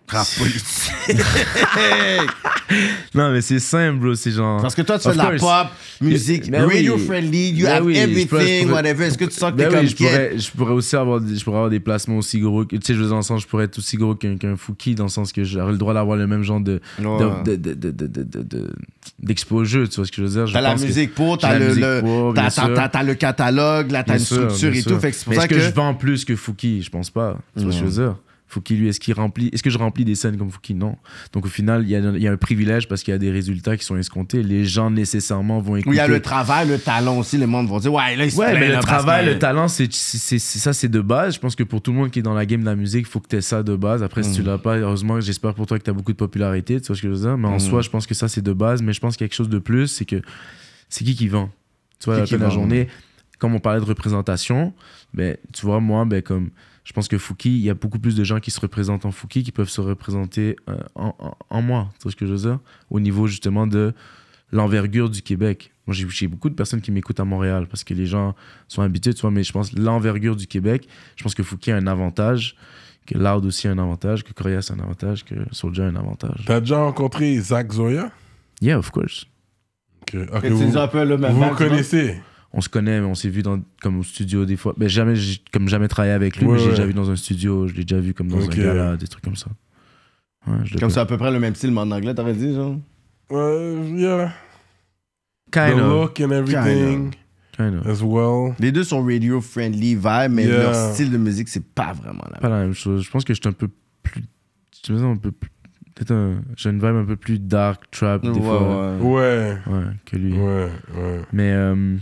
Rap 0.07 0.27
politique. 0.38 0.94
Non, 3.14 3.32
mais 3.32 3.41
c'est 3.41 3.60
simple, 3.60 3.99
bro. 3.99 4.15
C'est 4.15 4.32
genre. 4.32 4.61
Parce 4.61 4.73
que 4.76 4.82
toi, 4.82 4.98
tu 4.98 5.07
fais 5.07 5.14
de 5.14 5.18
la 5.18 5.32
pop, 5.38 5.68
musique, 6.02 6.49
Ben 6.49 6.65
oui. 6.65 6.76
radio 6.77 6.98
friendly, 6.98 7.52
you 7.52 7.65
Ben 7.68 7.76
have 7.76 7.86
oui, 7.86 7.95
je 7.95 7.99
everything, 8.02 8.27
pourrais- 8.27 8.45
je 8.60 8.61
pourrais- 8.64 8.73
whatever. 8.73 9.06
Est-ce 9.06 9.18
que 9.18 9.26
tu 9.26 9.32
sens 9.32 9.52
que 9.52 9.57
Ben 9.57 9.69
t'es 9.69 9.76
oui, 9.76 9.82
comme 9.82 9.88
je 9.90 9.95
pourrais, 9.95 10.38
je 10.40 10.52
pourrais 10.52 10.73
aussi 10.73 10.95
avoir 10.95 11.22
des, 11.22 11.36
je 11.38 11.44
pourrais 11.44 11.57
avoir 11.57 11.69
des 11.69 11.80
placements 11.80 12.18
aussi 12.18 12.40
gros. 12.40 12.65
que- 12.65 12.76
Tu 12.76 12.82
sais, 12.84 12.94
je 12.95 13.02
veux 13.02 13.07
dire, 13.10 13.23
sens, 13.23 13.41
je 13.41 13.48
pourrais 13.48 13.65
être 13.65 13.77
aussi 13.77 13.98
gros 13.98 14.15
qu'un 14.15 14.36
qu'un 14.38 14.56
Fouki, 14.57 14.95
dans 14.95 15.03
le 15.06 15.10
sens 15.10 15.32
que 15.32 15.44
j'aurais 15.44 15.72
le 15.72 15.77
droit 15.77 15.94
d'avoir 15.94 16.18
le 16.18 16.26
même 16.27 16.44
genre 16.44 16.60
de, 16.60 16.82
de, 16.99 17.44
de, 17.44 17.56
de, 17.56 17.73
de, 17.76 17.91
de, 17.91 18.07
de, 18.23 18.23
de- 18.44 18.73
d'exposure, 19.19 19.88
tu 19.88 19.95
vois 19.98 20.06
ce 20.06 20.11
que 20.11 20.18
je 20.18 20.23
veux 20.27 20.45
dire? 20.45 20.52
T'as 20.53 20.61
la 20.61 20.76
musique 20.76 21.14
pour, 21.14 21.38
t'as 21.38 21.57
le, 21.60 21.73
le- 21.76 22.34
t'as- 22.34 23.03
le 23.03 23.14
catalogue, 23.14 23.91
là, 23.91 24.03
t'as 24.03 24.14
une 24.14 24.19
structure 24.19 24.73
et 24.73 24.82
sûr. 24.82 24.91
tout. 24.94 24.99
Fait 24.99 25.11
que 25.11 25.18
c'est 25.18 25.23
pour 25.23 25.32
Mais 25.34 25.38
ça 25.40 25.45
est-ce 25.45 25.49
que... 25.53 25.56
que. 25.56 25.61
je 25.61 25.69
vends 25.72 25.94
plus 25.94 26.26
que 26.26 26.36
Fouki? 26.36 26.82
Je 26.82 26.90
pense 26.90 27.10
pas. 27.11 27.38
Tu 27.56 27.64
vois 27.64 27.72
ce 27.72 27.80
que 27.80 27.86
je 27.86 27.90
veux 27.91 28.03
dire? 28.03 28.15
Fouki, 28.47 28.76
lui, 28.76 28.88
est-ce 28.88 28.99
qu'il 28.99 29.13
remplit 29.15 29.49
Est-ce 29.51 29.63
que 29.63 29.72
je 29.72 29.77
remplis 29.80 30.05
des 30.05 30.13
scènes 30.13 30.38
comme 30.38 30.51
Fouki? 30.51 30.76
Non. 30.76 30.97
Donc 31.34 31.45
au 31.45 31.49
final, 31.49 31.81
il 31.84 31.89
y 31.89 32.22
y 32.22 32.27
a 32.27 32.31
un 32.31 32.38
privilège 32.38 32.88
parce 32.88 33.01
qu'il 33.01 33.11
y 33.11 33.15
a 33.15 33.17
des 33.17 33.31
résultats 33.31 33.76
qui 33.76 33.84
sont 33.84 33.97
escomptés. 33.97 34.43
Les 34.43 34.65
gens 34.65 34.91
nécessairement 34.91 35.59
vont 35.59 35.76
écouter. 35.77 35.89
Où 35.89 35.93
il 35.93 35.97
y 35.97 35.99
a 35.99 36.07
le 36.07 36.22
travail, 36.22 36.67
le 36.67 36.77
talent 36.77 37.17
aussi, 37.17 37.38
le 37.39 37.47
monde 37.47 37.67
va 37.67 37.80
dire, 37.80 37.91
ouais, 37.91 38.15
là, 38.15 38.26
il 38.26 38.31
se 38.31 38.38
Ouais, 38.38 38.51
plaint, 38.51 38.59
mais 38.59 38.67
le 38.76 38.80
travail, 38.80 39.26
que- 39.26 39.31
le 39.31 39.39
talent, 39.39 39.67
c'est, 39.67 39.91
ça, 39.91 40.73
c'est 40.73 40.88
de 40.89 41.01
base. 41.01 41.34
Je 41.35 41.39
pense 41.39 41.55
que 41.55 41.63
pour 41.63 41.81
tout 41.81 41.91
le 41.91 41.97
monde 41.97 42.11
qui 42.11 42.19
est 42.19 42.22
dans 42.22 42.35
la 42.35 42.45
game 42.45 42.61
de 42.61 42.65
la 42.65 42.76
musique, 42.76 43.07
il 43.07 43.09
faut 43.09 43.19
que 43.19 43.27
tu 43.27 43.35
aies 43.35 43.41
ça 43.41 43.63
de 43.63 43.76
base. 43.76 44.03
Après, 44.03 44.22
si 44.22 44.31
tu 44.34 44.43
l'as 44.43 44.59
pas, 44.59 44.77
heureusement, 44.77 45.19
j'espère 45.19 45.53
pour 45.55 45.65
toi 45.65 45.80
que 45.80 45.84
tu 45.84 45.89
as 45.89 45.93
beaucoup 45.93 46.11
de 46.13 46.17
popularité. 46.17 46.80
Tu 46.80 46.88
vois 46.88 46.95
ce 46.95 47.01
que 47.01 47.07
je 47.09 47.13
veux 47.13 47.19
dire? 47.27 47.38
Mais 47.38 47.47
en 47.47 47.59
soi, 47.59 47.81
je 47.81 47.89
pense 47.89 48.05
que 48.05 48.13
ça, 48.13 48.27
c'est 48.27 48.41
de 48.43 48.53
base. 48.53 48.81
Mais 48.84 48.93
je 48.93 48.99
pense 48.99 49.17
qu'il 49.17 49.26
y 49.26 49.26
a 49.26 49.27
quelque 49.30 49.35
chose 49.38 49.49
de 49.49 49.59
plus, 49.59 49.88
c'est 49.88 50.05
que 50.05 50.22
c'est 50.88 51.03
qui 51.03 51.15
qui 51.15 51.27
vend? 51.27 51.49
Tu 51.99 52.05
vois, 52.05 52.15
Qui 52.15 52.19
à 52.19 52.22
la 52.22 52.26
qui 52.27 52.31
fin 52.34 52.38
de 52.38 52.43
la 52.43 52.49
journée, 52.51 52.88
comme 53.39 53.55
on 53.55 53.59
parlait 53.59 53.80
de 53.80 53.85
représentation, 53.85 54.73
ben, 55.13 55.35
tu 55.51 55.65
vois, 55.65 55.80
moi, 55.80 56.05
ben, 56.05 56.22
comme 56.22 56.51
je 56.86 56.94
pense 56.94 57.07
que 57.10 57.18
Fouki, 57.18 57.49
il 57.49 57.62
y 57.64 57.70
a 57.70 57.74
beaucoup 57.74 57.99
plus 57.99 58.16
de 58.16 58.24
gens 58.24 58.40
qui 58.40 58.52
se 58.52 58.60
représentent 58.62 59.06
en 59.06 59.12
Fouki 59.12 59.44
qui 59.44 59.52
peuvent 59.52 59.68
se 59.70 59.82
représenter 59.82 60.56
euh, 60.70 60.78
en, 60.95 61.14
en- 61.20 61.38
en 61.49 61.62
moi. 61.62 61.90
Tu 61.99 62.03
vois 62.03 62.12
ce 62.12 62.16
que 62.16 62.26
je 62.26 62.32
veux 62.32 62.49
dire? 62.49 62.60
Au 62.90 62.99
niveau 63.02 63.28
justement 63.28 63.68
de 63.68 63.94
l'envergure 64.52 65.10
du 65.10 65.22
Québec. 65.22 65.72
Moi, 65.88 65.95
j'ai, 65.95 66.28
beaucoup 66.28 66.49
de 66.49 66.56
personnes 66.56 66.82
qui 66.82 66.91
m'écoutent 66.91 67.20
à 67.20 67.26
Montréal 67.26 67.68
parce 67.68 67.84
que 67.84 67.94
les 67.94 68.06
gens 68.06 68.36
sont 68.68 68.82
habitués, 68.82 69.14
tu 69.14 69.22
vois, 69.22 69.32
mais 69.32 69.44
je 69.44 69.52
pense 69.52 69.74
l'envergure 69.74 70.36
du 70.36 70.48
Québec, 70.48 70.88
je 71.16 71.24
pense 71.24 71.36
que 71.36 71.44
Fouki 71.44 71.72
a 71.72 71.76
un 71.76 71.88
avantage, 71.88 72.56
que 73.06 73.18
Loud 73.18 73.45
aussi 73.45 73.68
a 73.68 73.72
un 73.72 73.78
avantage, 73.78 74.24
que 74.24 74.34
Corias 74.34 74.70
a 74.72 74.74
un 74.76 74.80
avantage, 74.84 75.26
que 75.26 75.36
Soulja 75.52 75.86
a 75.86 75.88
un 75.90 75.95
avantage. 75.95 76.44
T'as 76.45 76.60
déjà 76.60 76.78
rencontré 76.78 77.38
Zach 77.40 77.72
Zoya? 77.72 78.12
Yeah, 78.62 78.78
of 78.80 78.90
course. 78.91 79.26
Ok, 80.03 80.16
ok, 80.34 80.41
Que 80.41 80.48
vous, 80.49 80.78
un 80.78 80.88
peu 80.88 81.03
le 81.03 81.18
même 81.18 81.34
vous 81.34 81.44
vous 81.44 81.56
connaissez 81.56 82.20
on 82.57 82.61
se 82.61 82.69
connaît, 82.69 82.99
mais 83.02 83.06
on 83.06 83.15
s'est 83.15 83.30
vu 83.30 83.44
dans, 83.44 83.60
comme 83.82 83.99
au 83.99 84.03
studio 84.03 84.45
des 84.45 84.56
fois. 84.56 84.73
Ben, 84.77 84.88
jamais, 84.90 85.15
j'ai 85.15 85.40
comme 85.52 85.68
jamais 85.68 85.88
travaillé 85.90 86.14
avec 86.14 86.38
lui, 86.38 86.45
Ouais, 86.48 86.53
mais 86.53 86.60
j'ai 86.60 86.65
ouais. 86.65 86.72
déjà 86.72 86.86
vu 86.86 86.94
dans 86.94 87.11
un 87.11 87.15
studio, 87.18 87.68
je 87.68 87.73
l'ai 87.73 87.84
déjà 87.84 87.99
vu 87.99 88.14
comme 88.14 88.30
dans 88.30 88.44
un 88.44 88.48
gala, 88.48 88.95
des 88.98 89.07
trucs 89.07 89.23
comme 89.23 89.36
ça. 89.36 89.48
Ouais, 90.48 90.57
je 90.64 90.77
Comme 90.77 90.90
c'est 90.90 90.99
à 90.99 91.06
peu 91.06 91.18
près 91.18 91.32
le 91.32 91.40
même 91.40 91.53
style, 91.56 91.72
mais 91.72 91.82
en 91.82 91.91
anglais, 91.91 92.14
t'aurais 92.15 92.34
dit, 92.34 92.53
genre? 92.56 92.77
Uh, 93.32 93.84
yeah. 93.98 94.32
Kind 95.52 95.77
the 95.77 95.82
of. 95.82 95.90
look 96.02 96.19
and 96.22 96.32
everything 96.32 97.11
Kind 97.57 97.76
of. 97.76 97.88
as 97.88 98.03
well. 98.03 98.53
Les 98.60 98.72
deux 98.72 98.84
sont 98.84 99.03
radio-friendly 99.03 99.95
vibe, 99.95 100.32
mais 100.32 100.45
Yeah. 100.45 100.64
leur 100.64 100.76
style 100.94 101.10
de 101.11 101.18
musique, 101.18 101.48
c'est 101.49 101.64
pas 101.65 101.94
vraiment 101.94 102.23
la 102.32 102.40
Pas 102.40 102.49
même. 102.49 102.57
la 102.60 102.64
même 102.65 102.73
chose. 102.73 103.03
Je 103.03 103.10
pense 103.11 103.23
que 103.23 103.34
je 103.34 103.40
suis 103.41 103.48
un 103.49 103.53
peu 103.53 103.69
plus. 104.03 104.23
Je 104.86 104.94
me 104.94 104.98
sens 104.99 105.15
un 105.18 105.19
peu 105.19 105.32
plus. 105.32 105.49
Peut-être 105.95 106.11
un. 106.11 106.41
J'ai 106.57 106.69
une 106.72 106.76
vibe 106.80 106.95
un 106.95 107.06
peu 107.06 107.15
plus 107.15 107.40
dark, 107.40 107.90
trap, 107.90 108.22
des 108.22 108.30
Ouais, 108.30 108.41
fois. 108.41 108.98
ouais. 108.98 109.02
Ouais, 109.02 109.57
Ouais, 109.68 109.84
que 110.06 110.18
lui. 110.18 110.34
ouais, 110.34 110.69
ouais. 110.95 111.22
Mais. 111.32 111.52
euh, 111.53 111.95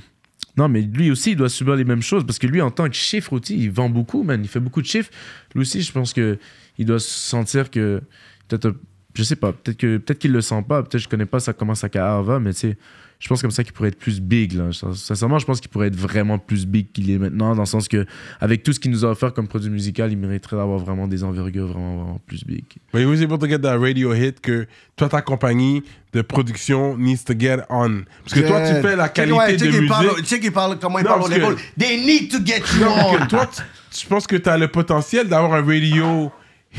non, 0.56 0.70
mais 0.70 0.82
lui 0.82 1.10
aussi, 1.10 1.32
il 1.32 1.36
doit 1.36 1.50
subir 1.50 1.76
les 1.76 1.84
mêmes 1.84 2.02
choses 2.02 2.26
parce 2.26 2.38
que 2.38 2.48
lui, 2.48 2.62
en 2.62 2.70
tant 2.70 2.88
que 2.88 2.96
chiffre 2.96 3.34
aussi, 3.34 3.58
il 3.58 3.72
vend 3.72 3.90
beaucoup, 3.90 4.24
man. 4.24 4.40
Il 4.44 4.48
fait 4.48 4.60
beaucoup 4.60 4.82
de 4.82 4.88
chiffres. 4.88 5.10
Lui 5.56 5.62
aussi, 5.62 5.82
je 5.82 5.92
pense 5.92 6.14
que 6.14 6.38
il 6.78 6.86
doit 6.86 7.00
se 7.00 7.10
sentir 7.10 7.72
que. 7.72 8.02
Peut-être. 8.48 8.76
Je 9.16 9.24
sais 9.24 9.36
pas. 9.36 9.52
Peut-être 9.52 9.78
que 9.78 9.98
peut-être 9.98 10.20
qu'il 10.20 10.32
le 10.32 10.42
sent 10.42 10.64
pas. 10.68 10.82
Peut-être 10.82 10.92
que 10.94 10.98
je 11.00 11.10
connais 11.10 11.26
pas 11.26 11.40
ça, 11.40 11.54
comment 11.54 11.76
sa 11.76 11.90
carrière 11.90 12.22
va, 12.24 12.40
mais 12.40 12.54
tu. 12.54 12.78
Je 13.24 13.30
pense 13.30 13.42
comme 13.42 13.52
ça 13.52 13.64
qu'il 13.64 13.72
pourrait 13.72 13.88
être 13.88 13.98
plus 13.98 14.20
big. 14.20 14.52
Là. 14.52 14.66
Sincèrement, 14.74 15.40
je 15.40 15.46
pense 15.46 15.62
qu'il 15.62 15.70
pourrait 15.70 15.88
être 15.88 15.96
vraiment 15.96 16.38
plus 16.38 16.66
big 16.66 16.92
qu'il 16.92 17.10
est 17.10 17.18
maintenant, 17.18 17.56
dans 17.56 17.62
le 17.62 17.66
sens 17.66 17.88
que, 17.88 18.06
avec 18.42 18.64
tout 18.64 18.74
ce 18.74 18.82
qu'il 18.82 18.92
nous 18.92 19.06
a 19.06 19.12
offert 19.12 19.32
comme 19.34 19.48
produit 19.48 19.70
musical, 19.70 20.12
il 20.12 20.18
mériterait 20.18 20.58
d'avoir 20.58 20.78
vraiment 20.78 21.08
des 21.08 21.24
envergures 21.24 21.68
vraiment, 21.68 21.96
vraiment 22.04 22.22
plus 22.28 22.44
big. 22.44 22.66
But 22.92 23.02
he 23.02 23.06
was 23.06 23.22
able 23.24 23.38
to 23.40 23.48
get 23.48 23.60
that 23.60 23.78
radio 23.80 24.14
hit 24.14 24.42
que 24.42 24.68
toi, 24.98 25.08
ta 25.08 25.22
compagnie 25.22 25.84
de 26.12 26.22
production 26.22 26.98
needs 26.98 27.24
to 27.24 27.34
get 27.40 27.60
on. 27.70 28.02
Parce 28.26 28.42
que 28.42 28.46
toi, 28.46 28.60
tu 28.68 28.82
fais 28.82 28.98
la 28.98 29.08
qualité 29.08 29.38
ouais, 29.38 29.56
de 29.56 29.66
musique. 29.68 29.88
parle- 29.88 30.24
check, 30.26 30.44
il 30.44 30.52
parle 30.52 30.78
comment 30.78 31.00
il 31.00 31.06
Non, 31.06 31.12
parle 31.12 31.22
au 31.24 31.28
que- 31.28 31.34
l'épaule. 31.34 31.56
They 31.80 32.06
need 32.06 32.30
to 32.30 32.46
get 32.46 32.62
you 32.78 32.84
Non, 32.84 33.20
on. 33.22 33.26
toi, 33.28 33.46
tu- 33.48 33.62
je 34.02 34.06
pense 34.06 34.28
que 34.28 34.36
tu 34.36 34.50
as 34.50 34.58
le 34.58 34.68
potentiel 34.68 35.30
d'avoir 35.30 35.54
un 35.54 35.64
radio 35.66 36.30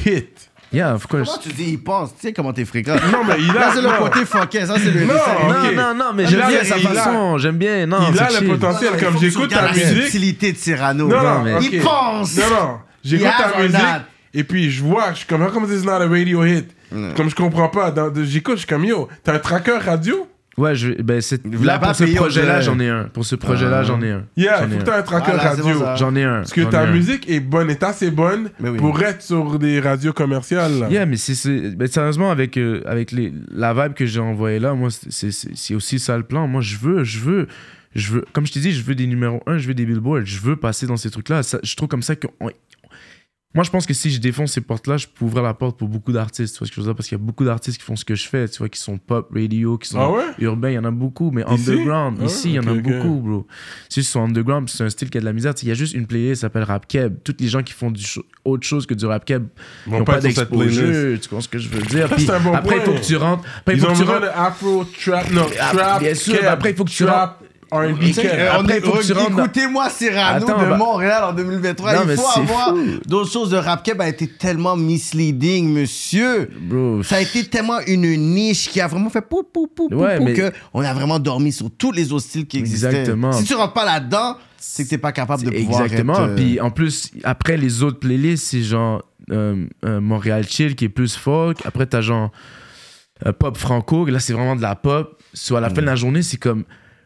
hit. 0.04 0.50
Yeah, 0.74 0.94
of 0.94 1.06
course. 1.06 1.28
Comment 1.28 1.38
tu 1.42 1.48
dis, 1.52 1.70
il 1.70 1.78
pense? 1.82 2.10
Tu 2.16 2.20
sais 2.28 2.32
comment 2.32 2.52
t'es 2.52 2.64
fréquent. 2.64 2.94
Non, 3.12 3.24
mais 3.26 3.34
il 3.38 3.46
Là, 3.52 3.68
a. 3.68 3.74
c'est 3.74 3.82
le 3.82 3.88
côté 3.98 4.24
fucké. 4.24 4.66
Ça, 4.66 4.74
c'est 4.76 4.90
le 4.90 5.04
Non, 5.04 5.14
ça, 5.14 5.36
ok. 5.66 5.74
Non, 5.74 5.94
non, 5.94 6.12
mais 6.14 6.26
j'aime 6.26 6.46
bien 6.48 6.64
sa 6.64 6.76
il 6.78 6.86
a- 6.86 6.90
façon. 6.90 7.38
J'aime 7.38 7.56
bien. 7.56 7.86
Non, 7.86 7.98
il 8.10 8.16
c'est 8.16 8.22
a 8.36 8.40
le 8.40 8.46
potentiel. 8.48 8.92
Non, 8.92 8.98
comme 8.98 9.18
j'écoute 9.20 9.50
ta 9.50 9.62
la 9.62 9.72
musique. 9.72 9.86
subtilité 10.02 10.52
de 10.52 10.56
Cyrano. 10.58 11.06
Non, 11.08 11.22
Non, 11.22 11.42
mais-. 11.42 11.54
Il 11.62 11.80
pense. 11.80 12.36
Non, 12.36 12.44
non. 12.50 12.78
J'écoute 13.04 13.28
ta 13.38 13.60
musique. 13.62 13.78
Et 14.36 14.42
puis, 14.42 14.70
je 14.70 14.82
vois, 14.82 15.12
je 15.12 15.18
suis 15.18 15.26
comme, 15.26 15.48
comment 15.52 15.66
this 15.66 15.82
is 15.82 15.86
not 15.86 15.92
a 15.92 16.08
radio 16.08 16.44
hit? 16.44 16.66
Comme 17.16 17.28
je 17.30 17.34
comprends 17.34 17.68
pas. 17.68 17.92
J'écoute, 18.24 18.54
je 18.54 18.58
suis 18.60 18.66
comme, 18.68 18.84
yo, 18.84 19.08
t'as 19.22 19.34
un 19.34 19.38
tracker 19.38 19.78
radio? 19.84 20.26
Ouais, 20.56 20.74
je, 20.76 20.92
ben 21.02 21.20
c'est, 21.20 21.42
là, 21.62 21.78
pour 21.80 21.94
ce 21.96 22.04
projet-là, 22.14 22.60
j'en 22.60 22.78
ai 22.78 22.88
un. 22.88 23.04
Pour 23.04 23.24
ce 23.26 23.34
projet-là, 23.34 23.82
j'en 23.82 24.00
ai 24.02 24.10
un. 24.12 24.24
Yeah, 24.36 24.58
faut 24.68 24.76
que 24.78 24.82
t'aies 24.84 24.90
un 24.92 25.02
tracker 25.02 25.32
Voilà, 25.32 25.54
c'est 25.56 25.62
radio. 25.62 25.84
J'en 25.96 26.14
ai 26.14 26.22
un. 26.22 26.36
Parce 26.38 26.52
que 26.52 26.60
ta 26.62 26.82
un. 26.82 26.92
musique 26.92 27.28
est 27.28 27.40
bonne, 27.40 27.70
est 27.70 27.82
assez 27.82 28.10
bonne 28.10 28.50
oui. 28.60 28.76
pour 28.78 29.02
être 29.02 29.20
sur 29.22 29.58
des 29.58 29.80
radios 29.80 30.12
commerciales. 30.12 30.78
là. 30.78 30.88
Yeah, 30.90 31.06
mais 31.06 31.16
c'est, 31.16 31.34
c'est- 31.34 31.74
ben, 31.76 31.88
sérieusement, 31.88 32.30
avec, 32.30 32.56
euh, 32.56 32.82
avec 32.86 33.10
les, 33.10 33.32
la 33.50 33.74
vibe 33.74 33.94
que 33.94 34.06
j'ai 34.06 34.20
envoyée 34.20 34.58
là, 34.60 34.74
moi, 34.74 34.90
c'est, 34.90 35.10
c'est, 35.10 35.30
c'est- 35.32 35.50
c'est 35.54 35.74
aussi 35.74 35.98
ça 35.98 36.16
le 36.16 36.22
plan. 36.22 36.46
Moi, 36.46 36.60
je 36.60 36.76
veux, 36.76 37.02
je 37.04 37.18
veux, 37.18 37.48
je 37.96 38.12
veux, 38.12 38.24
comme 38.32 38.46
je 38.46 38.52
t'ai 38.52 38.60
dit, 38.60 38.72
je 38.72 38.82
veux 38.82 38.94
des 38.94 39.06
numéros 39.08 39.42
1, 39.46 39.58
je 39.58 39.66
veux 39.68 39.74
des 39.74 39.84
billboards, 39.86 40.24
je 40.24 40.38
veux 40.40 40.56
passer 40.56 40.86
dans 40.86 40.96
ces 40.96 41.10
trucs-là. 41.10 41.42
Ça- 41.42 41.58
je 41.62 41.74
trouve 41.74 41.88
comme 41.88 42.02
ça 42.02 42.14
que. 42.16 42.28
Moi, 43.54 43.62
je 43.64 43.70
pense 43.70 43.86
que 43.86 43.94
si 43.94 44.10
je 44.10 44.20
défonce 44.20 44.52
ces 44.52 44.60
portes-là, 44.60 44.96
je 44.96 45.06
peux 45.06 45.24
ouvrir 45.24 45.42
la 45.44 45.54
porte 45.54 45.78
pour 45.78 45.88
beaucoup 45.88 46.10
d'artistes. 46.12 46.54
Tu 46.54 46.58
vois 46.58 46.66
ce 46.66 46.72
que 46.72 46.76
je 46.76 46.80
veux 46.80 46.86
dire? 46.88 46.96
Parce 46.96 47.08
qu'il 47.08 47.16
y 47.16 47.20
a 47.20 47.24
beaucoup 47.24 47.44
d'artistes 47.44 47.78
qui 47.78 47.84
font 47.84 47.94
ce 47.96 48.04
que 48.04 48.14
je 48.16 48.28
fais, 48.28 48.48
tu 48.48 48.58
vois, 48.58 48.68
qui 48.68 48.80
sont 48.80 48.98
pop, 48.98 49.30
radio, 49.34 49.78
qui 49.78 49.88
sont 49.88 49.98
Ah 50.00 50.10
ouais? 50.10 50.24
urbains, 50.38 50.70
il 50.70 50.74
y 50.74 50.78
en 50.78 50.84
a 50.84 50.90
beaucoup, 50.90 51.30
mais 51.30 51.42
Ici? 51.48 51.70
underground, 51.70 52.18
Ah, 52.20 52.24
ici, 52.24 52.48
il 52.50 52.54
y 52.54 52.58
en 52.58 52.66
a 52.66 52.74
beaucoup, 52.74 53.20
bro. 53.20 53.46
C'est 53.88 54.00
juste 54.00 54.10
sur 54.10 54.20
underground, 54.22 54.68
c'est 54.68 54.82
un 54.84 54.90
style 54.90 55.08
qui 55.08 55.18
a 55.18 55.20
de 55.20 55.24
la 55.26 55.32
misère. 55.32 55.54
Tu 55.54 55.60
sais, 55.60 55.66
Il 55.66 55.68
y 55.68 55.72
a 55.72 55.76
juste 55.76 55.94
une 55.94 56.06
playlist 56.06 56.34
qui 56.34 56.40
s'appelle 56.40 56.64
Rap 56.64 56.86
Keb. 56.88 57.16
Tous 57.22 57.36
les 57.38 57.46
gens 57.48 57.62
qui 57.62 57.72
font 57.72 57.90
du 57.90 58.04
autre 58.44 58.66
chose 58.66 58.86
que 58.86 58.94
du 58.94 59.06
Rap 59.06 59.24
Keb 59.24 59.46
Ils 59.86 59.92
n'ont 59.92 60.04
pas 60.04 60.14
pas 60.14 60.20
d'exposure. 60.20 61.18
Tu 61.20 61.28
comprends 61.28 61.40
ce 61.40 61.48
que 61.48 61.58
je 61.58 61.68
veux 61.68 61.82
dire? 61.82 62.08
Puis 62.16 62.26
bon 62.42 62.52
après, 62.54 62.76
il 62.78 62.82
faut 62.82 62.92
que 62.92 63.00
tu 63.04 63.16
rentres. 63.16 63.44
Après, 63.60 63.74
il 63.74 63.78
Ils 63.78 63.80
faut 63.84 63.92
que 63.92 63.96
tu 63.96 64.02
rentres. 64.02 64.26
afro, 64.36 64.84
trap, 64.84 65.30
non, 65.30 65.46
Ah, 65.60 65.70
trap, 65.72 66.00
bien 66.02 66.14
sûr, 66.14 66.36
après, 66.48 66.70
il 66.70 66.76
faut 66.76 66.84
que 66.84 66.90
tu 66.90 67.04
trap, 67.04 67.40
Sais, 68.12 68.22
keb. 68.22 68.30
euh, 68.34 68.48
on 68.56 68.60
Après, 68.60 68.74
est- 68.74 68.78
il 68.78 68.84
faut 68.84 68.92
que 68.92 69.02
tu 69.06 69.12
rentres 69.12 69.30
dans- 69.36 69.44
Écoutez-moi 69.44 69.90
Cyrano 69.90 70.46
Attends, 70.50 70.60
de 70.62 70.68
bah- 70.70 70.76
Montréal 70.76 71.24
en 71.24 71.32
2023. 71.32 71.94
Non, 71.94 72.00
Il 72.08 72.16
faut 72.16 72.22
c'est 72.34 72.40
avoir 72.40 72.68
fou. 72.70 72.78
d'autres 73.06 73.30
choses. 73.30 73.52
Le 73.52 73.58
rap 73.58 73.82
keb 73.82 74.00
a 74.00 74.08
été 74.08 74.26
tellement 74.28 74.76
misleading, 74.76 75.72
monsieur. 75.72 76.50
Bro, 76.60 77.02
Ça 77.02 77.16
a 77.16 77.20
été 77.20 77.44
tellement 77.44 77.80
une 77.86 78.02
niche 78.16 78.68
qui 78.70 78.80
a 78.80 78.86
vraiment 78.86 79.10
fait 79.10 79.22
pou 79.22 79.42
pou 79.42 79.66
pou 79.66 79.88
pou 79.88 79.94
Ouais, 79.96 80.18
pou 80.18 80.24
mais- 80.24 80.32
que 80.34 80.52
on 80.72 80.80
a 80.82 80.92
vraiment 80.94 81.18
dormi 81.18 81.52
sur 81.52 81.70
tous 81.70 81.92
les 81.92 82.12
autres 82.12 82.24
styles 82.26 82.46
qui 82.46 82.58
existaient. 82.58 82.88
Exactement. 82.88 83.32
Si 83.32 83.44
tu 83.44 83.54
rentres 83.54 83.72
pas 83.74 83.84
là-dedans, 83.84 84.36
c'est 84.58 84.84
que 84.84 84.90
t'es 84.90 84.98
pas 84.98 85.12
capable 85.12 85.44
de 85.44 85.50
pouvoir 85.50 85.82
Exactement. 85.84 86.14
être, 86.14 86.20
euh, 86.30 86.34
Puis 86.36 86.60
en 86.60 86.70
plus, 86.70 87.10
après 87.24 87.56
les 87.56 87.82
autres 87.82 87.98
playlists, 87.98 88.46
c'est 88.50 88.62
genre 88.62 89.02
euh, 89.30 89.66
euh, 89.86 90.00
Montréal 90.02 90.44
Chill 90.48 90.74
qui 90.76 90.84
est 90.84 90.88
plus 90.90 91.16
folk. 91.16 91.58
Après, 91.64 91.86
t'as 91.86 92.02
genre 92.02 92.30
euh, 93.24 93.32
pop 93.32 93.56
franco. 93.56 94.04
Là, 94.06 94.18
c'est 94.20 94.32
vraiment 94.34 94.56
de 94.56 94.60
la 94.62 94.74
pop. 94.74 95.18
Soit 95.32 95.58
à 95.58 95.60
la 95.62 95.70
fin 95.70 95.80
de 95.80 95.86
la 95.86 95.96
journée, 95.96 96.22
c'est 96.22 96.36
comme. 96.36 96.64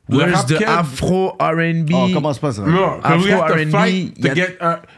Where's 0.08 0.46
the 0.46 0.64
afro 0.64 1.36
RB? 1.38 1.90
Oh, 1.92 2.08
commence 2.14 2.38
pas 2.38 2.52
ça. 2.52 2.62
Non, 2.62 3.00
Afro 3.02 3.42
R&B, 3.42 4.12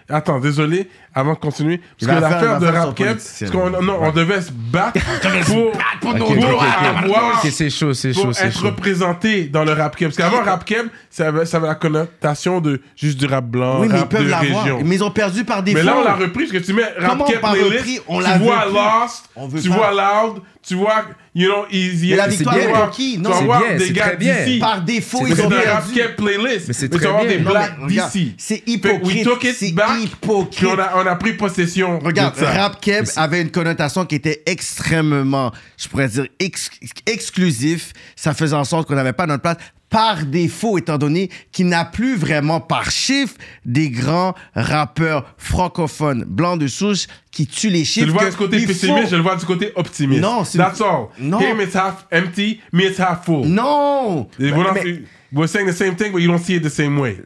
Attends, 0.08 0.40
désolé, 0.40 0.88
avant 1.14 1.34
de 1.34 1.38
continuer. 1.38 1.80
Parce 1.98 2.12
que 2.12 2.20
l'affaire 2.20 2.58
de 2.60 2.66
va 2.66 2.72
faire 2.72 2.80
rap 2.80 2.88
son 2.88 2.94
keb, 2.94 3.06
politicien. 3.08 3.48
parce 3.50 3.62
qu'on 3.74 3.82
non, 3.82 3.98
on 4.00 4.12
devait 4.12 4.40
se 4.40 4.50
battre 4.52 5.00
pour, 5.46 5.72
pour 6.00 6.14
nos 6.14 6.24
ok, 6.26 6.30
ok, 6.32 6.40
droits. 6.40 6.64
ok. 6.64 7.04
avoir- 7.04 7.40
Ok, 7.44 7.50
c'est 7.52 7.70
chaud, 7.70 7.94
c'est 7.94 8.12
pour 8.12 8.22
chaud, 8.24 8.32
c'est 8.32 8.46
être 8.46 8.58
chaud. 8.58 8.66
représenté 8.66 9.44
dans 9.44 9.64
le 9.64 9.72
rap 9.72 9.96
keb. 9.96 10.08
Parce 10.08 10.16
qu'avant, 10.16 10.42
rap 10.44 10.64
keb, 10.64 10.86
ça 11.10 11.28
avait, 11.28 11.44
ça 11.46 11.56
avait 11.58 11.66
la 11.68 11.74
connotation 11.74 12.60
de 12.60 12.80
juste 12.96 13.18
du 13.18 13.26
rap 13.26 13.44
blanc, 13.46 13.80
Oui, 13.80 13.88
mais 13.90 13.96
ils 13.96 14.00
rap 14.00 14.12
de 14.12 14.32
région. 14.34 14.80
Mais 14.84 14.94
ils 14.96 15.04
ont 15.04 15.10
perdu 15.10 15.44
par 15.44 15.62
défaut. 15.62 15.78
Mais 15.78 15.84
là, 15.84 15.96
on 16.00 16.04
l'a 16.04 16.14
repris 16.14 16.46
parce 16.46 16.52
que 16.52 16.58
tu 16.58 16.72
mets 16.72 16.82
rap 16.98 17.10
Comment 17.10 17.24
keb 17.24 17.40
par 17.40 17.52
playlist, 17.52 17.74
repris? 17.78 18.00
On 18.08 18.20
tu 18.22 18.38
vois. 18.38 18.64
Lost, 18.66 19.30
tu 19.62 19.68
pas. 19.68 19.76
vois 19.76 19.90
Loud, 19.90 20.42
tu 20.66 20.74
vois, 20.74 21.04
you 21.34 21.48
know, 21.48 21.64
Easy. 21.70 22.10
Mais 22.10 22.16
la 22.16 22.28
victoire 22.28 22.56
est 22.56 22.68
pour 22.72 22.90
qui? 22.90 23.18
Non. 23.18 23.30
C'est 23.32 23.44
bien, 23.44 23.60
des 23.78 23.86
c'est 23.86 23.92
gars 23.92 24.06
très 24.08 24.16
bien. 24.16 24.44
d'ici. 24.44 24.58
Par 24.58 24.80
défaut, 24.82 25.24
ils 25.26 25.34
c'est 25.34 25.42
ont 25.44 25.46
un 25.46 25.50
perdu. 25.60 25.92
keb 25.94 26.16
playlist. 26.16 26.68
Mais 26.68 26.74
c'est 26.74 26.88
très 26.88 27.08
bien. 27.08 27.24
des 27.24 27.38
blacks 27.38 27.86
d'ici. 27.86 28.34
c'est 28.38 28.62
hypocrite, 28.66 29.02
We 29.04 29.24
took 29.24 29.44
it 29.44 29.54
c'est 29.58 29.72
back, 29.72 29.88
hypocrite. 30.02 30.68
On 31.02 31.06
a, 31.06 31.16
pris 31.16 31.34
possession 31.34 31.98
Regarde, 32.00 32.34
de 32.34 32.40
ça. 32.40 32.50
Rap 32.52 32.80
Keb 32.80 33.06
avait 33.16 33.40
une 33.42 33.50
connotation 33.50 34.04
qui 34.06 34.14
était 34.16 34.42
extrêmement, 34.46 35.52
je 35.76 35.88
pourrais 35.88 36.08
dire, 36.08 36.26
ex- 36.38 36.70
exclusif. 37.06 37.92
Ça 38.16 38.34
faisait 38.34 38.56
en 38.56 38.64
sorte 38.64 38.88
qu'on 38.88 38.94
n'avait 38.94 39.12
pas 39.12 39.26
notre 39.26 39.42
place 39.42 39.56
par 39.88 40.24
défaut, 40.24 40.78
étant 40.78 40.98
donné 40.98 41.30
qu'il 41.50 41.66
n'a 41.66 41.84
plus 41.84 42.14
vraiment 42.14 42.60
par 42.60 42.92
chiffre 42.92 43.34
des 43.64 43.90
grands 43.90 44.34
rappeurs 44.54 45.34
francophones 45.36 46.24
blancs 46.24 46.60
de 46.60 46.68
souche 46.68 47.06
qui 47.32 47.46
tuent 47.48 47.70
les 47.70 47.80
Tu 47.80 47.86
chiffres. 47.86 48.06
le 48.06 48.12
vois 48.12 48.30
du 48.30 48.36
côté 48.36 48.64
pessimiste, 48.66 49.02
faut- 49.04 49.10
je 49.10 49.16
le 49.16 49.22
vois 49.22 49.34
du 49.34 49.44
côté 49.44 49.72
optimiste. 49.74 50.22
Non, 50.22 50.44
c'est- 50.44 50.58
That's 50.58 50.80
all. 50.80 51.06
Non. 51.18 51.40
Him 51.40 51.60
it's 51.60 51.74
half 51.74 52.06
empty, 52.12 52.60
me 52.72 52.84
it's 52.84 53.00
half 53.00 53.24
full. 53.24 53.46
Non! 53.48 54.28
Mais- 54.38 54.52
we're, 54.52 54.62
not- 54.62 54.74
mais- 54.74 55.02
we're 55.32 55.48
saying 55.48 55.66
the 55.68 55.74
same 55.76 55.96
thing, 55.96 56.12
but 56.12 56.20
you 56.22 56.28
don't 56.30 56.38
see 56.42 56.54
it 56.54 56.62
the 56.62 56.68
same 56.70 56.96
way. 56.98 57.18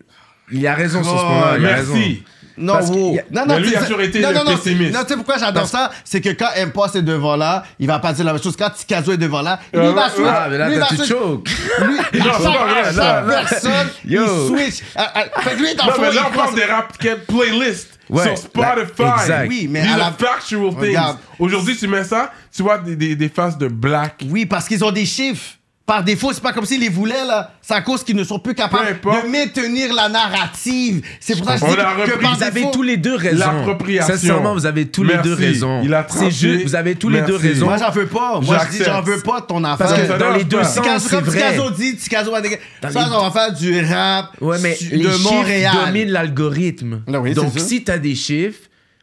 Il 0.50 0.66
a 0.66 0.74
raison 0.74 1.02
sur 1.02 1.12
ce 1.12 1.16
Oh, 1.22 1.26
point-là. 1.26 1.56
il 1.58 1.66
a 1.66 1.74
raison. 1.76 1.94
Merci. 1.94 2.22
Non, 2.56 2.74
Parce 2.74 2.88
wow. 2.90 3.14
y 3.14 3.18
a- 3.18 3.22
non, 3.32 3.42
Mais 3.48 3.58
lui, 3.60 3.68
il 3.70 3.76
a 3.76 3.82
toujours 3.82 4.00
été 4.00 4.20
non, 4.20 4.28
le 4.28 4.34
non, 4.36 4.44
non, 4.44 4.56
pessimiste. 4.56 4.94
Non, 4.94 5.00
tu 5.02 5.08
sais 5.08 5.16
pourquoi 5.16 5.38
j'adore 5.38 5.66
ça? 5.66 5.90
C'est 6.04 6.20
que 6.20 6.28
quand 6.30 6.48
Impost 6.56 6.94
est 6.96 7.02
devant 7.02 7.34
là, 7.36 7.64
il 7.80 7.86
va 7.88 7.98
pas 7.98 8.12
dire 8.12 8.24
la 8.24 8.32
même 8.32 8.42
chose. 8.42 8.54
Quand 8.56 8.70
Tikazo 8.70 9.12
est 9.12 9.16
devant 9.16 9.42
là, 9.42 9.58
lui, 9.72 9.80
Euh, 9.80 9.88
il 9.90 9.94
va 9.94 10.06
euh, 10.06 10.10
switch. 10.10 10.26
Ah, 10.28 10.46
mais 10.48 10.58
là, 10.58 10.68
lui, 10.68 10.74
il 10.74 10.78
t'as 10.80 10.84
va 10.84 10.88
tu 10.90 10.96
switch. 10.96 11.08
choke. 11.08 11.48
Lui, 11.86 11.98
à 11.98 12.02
c'est 12.12 12.18
chaque, 12.22 12.32
pas 12.32 12.64
vrai, 12.66 12.80
à 12.80 12.84
chaque 12.84 12.96
là. 12.96 13.22
personne, 13.48 13.88
Yo. 14.06 14.22
il 14.24 14.56
switch. 14.70 14.84
Ah, 14.94 15.12
ah, 15.14 15.40
Fait 15.40 15.50
que 15.56 15.60
lui, 15.62 15.74
dans 15.74 15.84
le 15.86 15.90
Non, 15.90 15.96
fond, 15.96 16.02
mais 16.02 16.12
là, 16.12 16.20
il 16.24 16.32
on 16.32 16.36
parle 16.38 16.54
des 16.54 16.64
rap 16.64 16.98
playlists 17.26 17.90
Ouais, 18.10 18.22
sur 18.24 18.38
Spotify. 18.38 19.02
la- 19.02 19.16
exact. 19.22 19.48
Oui, 19.48 19.66
mais 19.70 19.82
These 19.82 19.92
à 19.92 19.96
la- 19.96 20.06
are 20.06 20.12
factual 20.18 20.68
things. 20.70 20.78
Regarde. 20.78 21.16
Aujourd'hui, 21.38 21.76
tu 21.76 21.88
mets 21.88 22.04
ça, 22.04 22.30
tu 22.54 22.62
vois 22.62 22.78
des, 22.78 22.94
des, 22.96 23.16
des 23.16 23.28
faces 23.30 23.56
de 23.58 23.66
black. 23.68 24.22
Oui, 24.28 24.44
parce 24.46 24.68
qu'ils 24.68 24.84
ont 24.84 24.90
des 24.92 25.06
chiffres. 25.06 25.54
Par 25.86 26.02
défaut, 26.02 26.32
c'est 26.32 26.42
pas 26.42 26.54
comme 26.54 26.64
s'ils 26.64 26.80
les 26.80 26.88
voulaient, 26.88 27.26
là. 27.26 27.52
C'est 27.60 27.74
à 27.74 27.82
cause 27.82 28.02
qu'ils 28.02 28.16
ne 28.16 28.24
sont 28.24 28.38
plus 28.38 28.54
capables 28.54 28.86
de 29.02 29.30
maintenir 29.30 29.92
la 29.92 30.08
narrative. 30.08 31.02
C'est 31.20 31.36
pour 31.36 31.44
ça 31.46 31.58
que 31.58 31.60
je 31.60 31.74
dis 31.74 31.78
a 31.78 32.06
que 32.06 32.22
par 32.22 32.36
Vous 32.36 32.42
avez 32.42 32.60
défaut- 32.62 32.70
tous 32.72 32.82
les 32.82 32.96
deux 32.96 33.14
raison. 33.16 33.38
L'appropriation. 33.38 34.14
Sincèrement, 34.14 34.54
vous 34.54 34.64
avez 34.64 34.86
tous 34.86 35.02
les 35.02 35.12
Merci. 35.12 35.28
deux 35.28 35.34
raison. 35.34 35.82
Il 35.84 35.92
a 35.92 36.06
C'est 36.08 36.30
juste, 36.30 36.64
vous 36.64 36.74
avez 36.74 36.94
tous 36.94 37.10
les 37.10 37.20
deux 37.20 37.32
Merci. 37.32 37.48
raison. 37.48 37.66
Moi, 37.66 37.76
j'en 37.76 37.90
veux 37.90 38.06
pas. 38.06 38.40
Moi, 38.40 38.58
je 38.64 38.78
dis, 38.78 38.82
j'en 38.82 39.02
veux 39.02 39.20
pas 39.20 39.42
de 39.42 39.46
ton 39.46 39.62
affaire. 39.62 39.86
Parce 39.88 40.00
que 40.00 40.18
dans 40.18 40.32
les 40.32 40.44
deux 40.44 40.64
sens, 40.64 41.02
c'est 41.02 41.10
comme 41.10 41.24
vrai. 41.24 41.50
Tikazo 41.52 41.70
dit, 41.72 41.96
Tikazo 41.96 42.30
va 42.30 42.40
dire, 42.40 42.56
Dans 42.80 42.90
ça, 42.90 43.00
les- 43.06 43.14
on 43.14 43.28
va 43.28 43.30
faire 43.30 43.52
du 43.52 43.84
rap 43.84 44.30
Ouais, 44.40 44.56
mais 44.62 44.76
su- 44.76 44.88
les 44.88 45.04
de 45.04 45.10
chiffres 45.10 45.32
Montréal. 45.34 45.74
dominent 45.84 46.10
l'algorithme. 46.10 47.02
Ah 47.12 47.20
oui, 47.20 47.34
Donc, 47.34 47.52
si 47.58 47.84
tu 47.84 47.90
as 47.92 47.98
des 47.98 48.14
chiffres, 48.14 48.60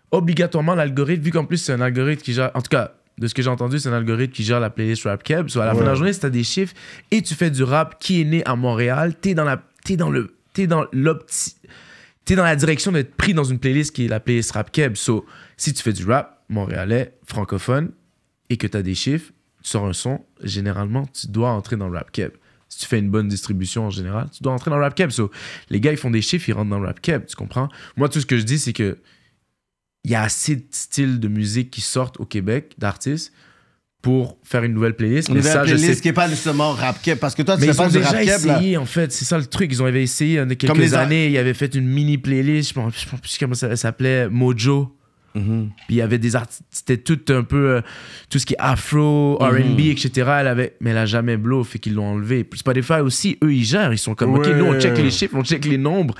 obligatoirement, 0.09 0.73
l'algorithme, 0.73 1.21
vu 1.23 1.31
qu'en 1.31 1.45
plus, 1.45 1.57
c'est 1.57 1.73
un 1.73 1.81
algorithme 1.81 2.23
qui 2.23 2.33
gère. 2.33 2.49
En 2.55 2.61
tout 2.61 2.69
cas, 2.69 2.91
de 3.22 3.27
ce 3.27 3.35
que 3.35 3.43
j'ai 3.43 3.49
entendu, 3.49 3.77
c'est 3.77 3.88
un 3.88 3.93
algorithme 3.93 4.34
qui 4.34 4.43
gère 4.43 4.60
la 4.60 4.72
playlist 4.72 5.03
Rap 5.03 5.22
Keb. 5.22 5.48
Soit 5.48 5.64
à 5.64 5.68
la 5.68 5.76
fin 5.76 5.81
de 5.81 5.85
la 5.85 5.93
journée, 5.93 6.11
si 6.11 6.19
tu 6.19 6.26
as 6.26 6.31
des 6.31 6.43
chiffres 6.43 6.73
et 7.11 7.22
tu 7.22 7.35
fais 7.35 7.52
du 7.52 7.61
rap 7.61 7.99
qui 7.99 8.22
est 8.22 8.26
né 8.26 8.43
à 8.45 8.56
Montréal, 8.56 9.14
tu 9.22 9.30
es 9.30 9.34
dans 9.35 9.43
la. 9.43 9.64
T'es 9.85 9.95
dans 9.95 10.10
le. 10.10 10.35
T'es 10.53 10.65
dans 10.65 10.85
l'opti. 10.91 11.56
T'es 12.26 12.35
dans 12.35 12.43
la 12.43 12.56
direction 12.56 12.91
d'être 12.91 13.15
pris 13.15 13.35
dans 13.35 13.43
une 13.43 13.60
playlist 13.60 13.95
qui 13.95 14.06
est 14.06 14.07
la 14.07 14.19
playlist 14.19 14.53
Rap 14.53 14.72
Keb. 14.72 14.95
So, 14.95 15.26
si 15.56 15.72
tu 15.72 15.84
fais 15.84 15.93
du 15.93 16.03
rap 16.06 16.43
montréalais, 16.49 17.14
francophone, 17.26 17.91
et 18.49 18.57
que 18.57 18.65
tu 18.65 18.76
as 18.76 18.81
des 18.81 18.95
chiffres, 18.95 19.31
tu 19.64 19.69
sors 19.69 19.85
un 19.85 19.93
son, 19.93 20.26
généralement, 20.41 21.06
tu 21.06 21.27
dois 21.27 21.52
entrer 21.52 21.77
dans 21.77 21.88
le 21.88 21.98
Rap 21.98 22.11
Keb. 22.11 22.31
Si 22.69 22.80
tu 22.80 22.88
fais 22.88 22.98
une 22.98 23.11
bonne 23.11 23.27
distribution 23.27 23.85
en 23.85 23.89
général, 23.91 24.30
tu 24.35 24.41
dois 24.41 24.53
rentrer 24.53 24.72
dans 24.72 24.77
Rap 24.77 24.95
Keb. 24.95 25.11
So, 25.11 25.30
les 25.69 25.80
gars, 25.80 25.91
ils 25.91 25.98
font 25.98 26.10
des 26.10 26.23
chiffres, 26.23 26.49
ils 26.49 26.53
rentrent 26.53 26.72
dans 26.72 26.81
Rap 26.81 26.99
Keb, 27.02 27.27
tu 27.27 27.35
comprends? 27.35 27.69
Moi, 27.98 28.10
tout 28.10 28.19
ce 28.19 28.26
que 28.26 28.38
je 28.38 28.43
dis, 28.43 28.57
c'est 28.57 28.73
que 28.73 28.98
il 30.03 30.11
y 30.11 30.15
a 30.15 30.23
assez 30.23 30.56
de 30.56 30.64
styles 30.72 31.19
de 31.19 31.28
musique 31.28 31.69
qui 31.72 31.82
sortent 31.82 32.19
au 32.19 32.26
Québec, 32.26 32.73
d'artistes, 32.78 33.32
pour 34.02 34.38
faire 34.44 34.64
une 34.64 34.73
nouvelle 34.73 34.95
playlist. 34.95 35.28
Une 35.30 35.36
Mais 35.36 35.40
nouvelle 35.41 35.53
ça, 35.53 35.64
je 35.65 35.73
playlist 35.76 35.94
sais 35.95 36.02
qui 36.02 36.07
n'est 36.07 36.14
pas 36.14 36.28
justement 36.28 36.72
rap 36.72 36.99
keb 37.03 37.19
parce 37.19 37.36
que 37.36 37.44
toi 37.44 37.53
tu 37.56 37.61
mais 37.61 37.68
fais 37.68 37.73
ils 37.73 37.78
pas 37.78 37.84
ont 37.86 37.88
du 37.90 37.98
déjà 37.99 38.10
rap 38.10 38.19
keb 38.19 38.45
là. 38.45 38.57
essayé, 38.57 38.78
en 38.78 38.86
fait. 38.86 39.11
C'est 39.11 39.26
ça 39.26 39.38
le 39.38 39.45
truc. 39.45 39.72
Ils 39.72 39.84
ont 39.84 39.86
avait 39.86 40.02
essayé 40.02 40.32
il 40.34 40.36
y 40.38 40.40
a 40.40 40.56
quelques 40.56 40.76
les 40.78 40.95
a- 40.95 41.02
années. 41.02 41.30
Ils 41.30 41.38
avaient 41.38 41.53
fait 41.53 41.76
une 41.76 41.88
mini 41.88 42.18
playlist. 42.18 42.73
Je 42.76 42.80
ne 42.80 42.90
sais 42.90 43.06
plus 43.22 43.38
comment 43.40 43.53
ça 43.53 43.76
s'appelait. 43.76 44.28
Mojo. 44.28 44.98
Mhm. 45.36 45.69
Puis 45.88 45.95
il 45.95 45.95
y 45.98 46.02
avait 46.02 46.18
des 46.18 46.36
artistes. 46.36 46.64
C'était 46.72 46.98
tout 46.98 47.19
un 47.30 47.44
peu. 47.44 47.76
euh, 47.76 47.82
tout 48.30 48.40
ce 48.40 48.45
qui 48.48 48.53
est 48.53 48.60
afro, 48.60 49.38
Mhm. 49.40 49.73
RB, 49.73 49.80
etc. 49.91 50.11
Elle 50.40 50.48
avait, 50.48 50.76
mais 50.82 50.90
elle 50.90 50.98
a 50.98 51.06
jamais 51.06 51.38
blow. 51.38 51.64
Fait 51.64 51.78
qu'ils 51.78 51.94
l'ont 51.94 52.07
enlevé. 52.14 52.45
Spotify 52.56 53.02
aussi, 53.02 53.38
eux, 53.44 53.53
ils 53.53 53.64
gèrent. 53.64 53.94
Ils 53.94 53.99
sont 53.99 54.15
comme, 54.15 54.34
OK, 54.34 54.48
nous, 54.48 54.65
on 54.65 54.80
check 54.80 54.98
les 54.98 55.11
chiffres, 55.11 55.36
on 55.38 55.44
check 55.44 55.64
les 55.65 55.78
nombres. 55.78 56.15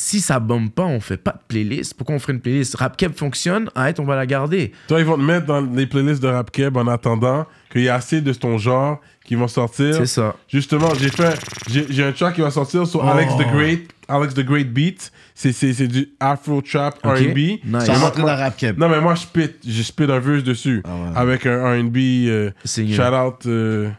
Si 0.00 0.20
ça 0.20 0.38
bombe 0.38 0.70
pas, 0.70 0.84
on 0.84 1.00
fait 1.00 1.16
pas 1.16 1.32
de 1.32 1.40
playlist. 1.48 1.94
Pourquoi 1.94 2.14
on 2.14 2.20
ferait 2.20 2.32
une 2.34 2.40
playlist? 2.40 2.76
Rapkeb 2.76 3.14
fonctionne, 3.16 3.68
arrête, 3.74 3.98
on 3.98 4.04
va 4.04 4.14
la 4.14 4.26
garder. 4.26 4.70
Toi, 4.86 5.00
ils 5.00 5.04
vont 5.04 5.16
te 5.16 5.22
mettre 5.22 5.46
dans 5.46 5.60
les 5.60 5.86
playlists 5.88 6.22
de 6.22 6.28
Rap 6.28 6.52
Keb 6.52 6.76
en 6.76 6.86
attendant 6.86 7.46
qu'il 7.72 7.80
y 7.80 7.86
ait 7.86 7.88
assez 7.88 8.20
de 8.20 8.32
ton 8.32 8.58
genre 8.58 9.00
qui 9.24 9.34
vont 9.34 9.48
sortir. 9.48 9.96
C'est 9.96 10.06
ça. 10.06 10.36
Justement, 10.46 10.94
j'ai 10.94 11.08
fait, 11.08 11.36
j'ai 11.68 12.04
un 12.04 12.12
track 12.12 12.36
qui 12.36 12.42
va 12.42 12.52
sortir 12.52 12.86
sur 12.86 13.04
Alex 13.04 13.32
Oh. 13.34 13.42
the 13.42 13.46
Great, 13.52 13.90
Alex 14.06 14.34
the 14.34 14.44
Great 14.44 14.72
Beat. 14.72 15.10
C'est 15.34 15.50
c'est 15.52 15.72
c'est 15.72 15.88
du 15.88 16.08
Afro 16.20 16.62
trap 16.62 16.98
Ok. 17.02 17.18
R&B. 17.18 17.36
Nice. 17.64 17.84
Ça 17.86 17.94
rentre 17.94 18.18
dans 18.20 18.26
rap 18.36 18.56
keb. 18.56 18.78
Non 18.78 18.88
mais 18.88 19.00
moi 19.00 19.16
je 19.16 19.22
spit, 19.22 19.50
je 19.66 19.82
spit 19.82 20.04
un 20.04 20.20
verse 20.20 20.44
dessus 20.44 20.80
Ah 20.84 20.90
ouais. 20.94 21.16
avec 21.16 21.44
un 21.46 21.58
R&B. 21.76 21.96
euh, 22.28 22.50
shout 22.64 23.02
out 23.02 23.46
euh, 23.46 23.90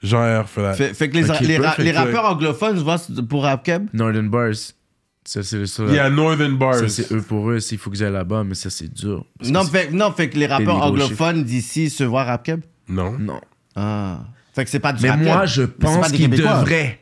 Jean 0.00 0.42
R 0.42 0.48
for 0.48 0.62
that. 0.62 0.74
Fait, 0.74 0.94
fait 0.94 1.10
que 1.10 1.16
les, 1.16 1.24
les, 1.46 1.58
ra- 1.92 2.04
rappeurs 2.04 2.24
anglophones 2.26 2.76
tu 2.76 2.84
vois 2.84 2.98
pour 3.28 3.42
rap 3.42 3.64
keb? 3.64 3.88
Northern 3.92 4.28
Bars. 4.28 4.54
Ça, 5.32 5.44
c'est 5.44 5.64
ça. 5.66 5.84
Il 5.86 5.94
y 5.94 5.98
a 6.00 6.10
Northern 6.10 6.56
Bars. 6.58 6.74
Ça, 6.74 6.88
c'est 6.88 7.12
eux 7.12 7.22
pour 7.22 7.48
eux. 7.52 7.58
Il 7.70 7.78
faut 7.78 7.88
que 7.88 7.96
j'aille 7.96 8.10
là-bas, 8.12 8.42
mais 8.42 8.56
ça, 8.56 8.68
c'est 8.68 8.92
dur. 8.92 9.24
Parce 9.38 9.48
non 9.52 9.60
que 9.64 9.70
fait, 9.70 9.90
non, 9.92 10.10
fait 10.10 10.28
que 10.28 10.36
les 10.36 10.46
rappeurs 10.48 10.82
anglophones 10.82 11.44
d'ici 11.44 11.88
se 11.88 12.02
voient 12.02 12.24
rap 12.24 12.42
keb 12.44 12.62
Non. 12.88 13.14
c'est- 13.16 13.22
Non. 13.22 13.40
Ah. 13.76 14.24
Fait 14.56 14.64
que 14.64 14.70
c'est 14.70 14.80
pas 14.80 14.92
du 14.92 15.00
Mais 15.04 15.10
rap 15.10 15.20
moi, 15.20 15.46
je 15.46 15.62
Mais 15.62 15.68
c'est 15.68 15.78
pas 15.78 15.86
pense 16.00 16.10
des 16.10 16.16
qu'ils 16.16 16.30
Québécois. 16.30 16.58
devraient. 16.58 16.98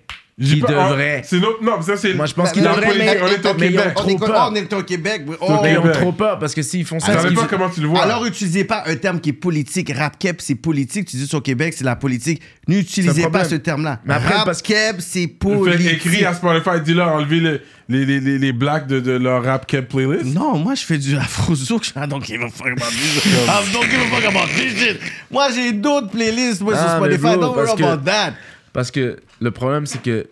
Pas- 0.60 0.72
devraient. 0.88 1.20
ah, 1.22 1.26
C'est 1.28 1.40
notre, 1.40 1.64
non, 1.64 1.82
ça 1.82 1.96
c'est. 1.96 2.14
Moi, 2.14 2.26
je 2.26 2.34
pense 2.34 2.46
Mais- 2.48 2.52
qu'ils 2.52 2.62
mais- 2.62 2.68
on 2.70 3.26
est 3.26 3.44
au 3.44 3.54
Québec. 3.54 3.88
On 3.96 4.08
est, 4.08 4.16
on 4.22 4.54
est 4.54 4.72
au 4.72 4.82
Québec. 4.84 5.22
Oh. 5.40 5.58
Mais 5.62 5.72
ils 5.72 5.78
ont 5.78 5.90
trop 5.90 6.12
peur 6.12 6.38
parce 6.38 6.54
que 6.54 6.62
s'ils 6.62 6.84
font 6.84 7.00
Je 7.00 7.06
ça, 7.06 7.14
savais 7.14 7.30
ils- 7.30 7.34
pas 7.34 7.46
comment 7.50 7.68
tu 7.68 7.80
le 7.80 7.88
vois. 7.88 8.02
Alors, 8.02 8.24
utilisez 8.24 8.62
pas 8.62 8.84
un 8.86 8.94
terme 8.94 9.18
qui 9.20 9.30
est 9.30 9.32
politique. 9.32 9.90
Rap 9.92 10.16
keb, 10.16 10.36
c'est 10.38 10.54
politique. 10.54 11.08
Tu 11.08 11.16
dis 11.16 11.28
au 11.34 11.40
Québec, 11.40 11.74
c'est 11.76 11.82
la 11.84 11.96
politique. 11.96 12.40
N'utilisez 12.68 13.28
pas 13.28 13.44
ce 13.46 13.56
terme-là. 13.56 14.00
Mais 14.04 14.14
après, 14.14 14.34
Rap 14.36 14.44
parce- 14.44 14.62
keb, 14.62 14.96
c'est 15.00 15.20
Fait 15.22 15.26
politique. 15.26 15.92
écrit 16.06 16.24
à 16.24 16.34
Spotify, 16.34 16.80
dis-leur 16.84 17.08
enlever 17.08 17.40
le- 17.40 17.60
les, 17.88 18.04
les, 18.04 18.20
les, 18.20 18.38
les 18.38 18.52
blacks 18.52 18.86
de, 18.86 19.00
de 19.00 19.12
leur 19.12 19.42
rap 19.42 19.66
keb 19.66 19.86
playlist. 19.86 20.26
Non, 20.34 20.58
moi 20.58 20.74
je 20.74 20.82
fais 20.84 20.98
du 20.98 21.16
afro 21.16 21.54
zouk. 21.54 21.90
Ah, 21.96 22.06
donc 22.06 22.28
il 22.28 22.38
va 22.38 22.48
faire 22.50 22.66
about 22.72 22.84
this. 22.90 23.22
Ah, 23.48 23.62
donc 23.72 23.86
il 23.90 23.98
va 23.98 24.16
faire 24.20 24.28
about 24.28 24.46
this 24.56 24.78
shit. 24.78 24.98
Moi 25.30 25.48
j'ai 25.54 25.72
d'autres 25.72 26.10
playlists 26.10 26.60
moi, 26.60 26.76
sur 26.76 26.88
Spotify. 26.90 27.38
Don't 27.40 27.56
worry 27.56 27.82
about 27.82 28.04
that. 28.04 28.34
Parce 28.74 28.90
que 28.90 29.16
le 29.40 29.50
problème, 29.50 29.86
c'est 29.86 30.02
que 30.02 30.28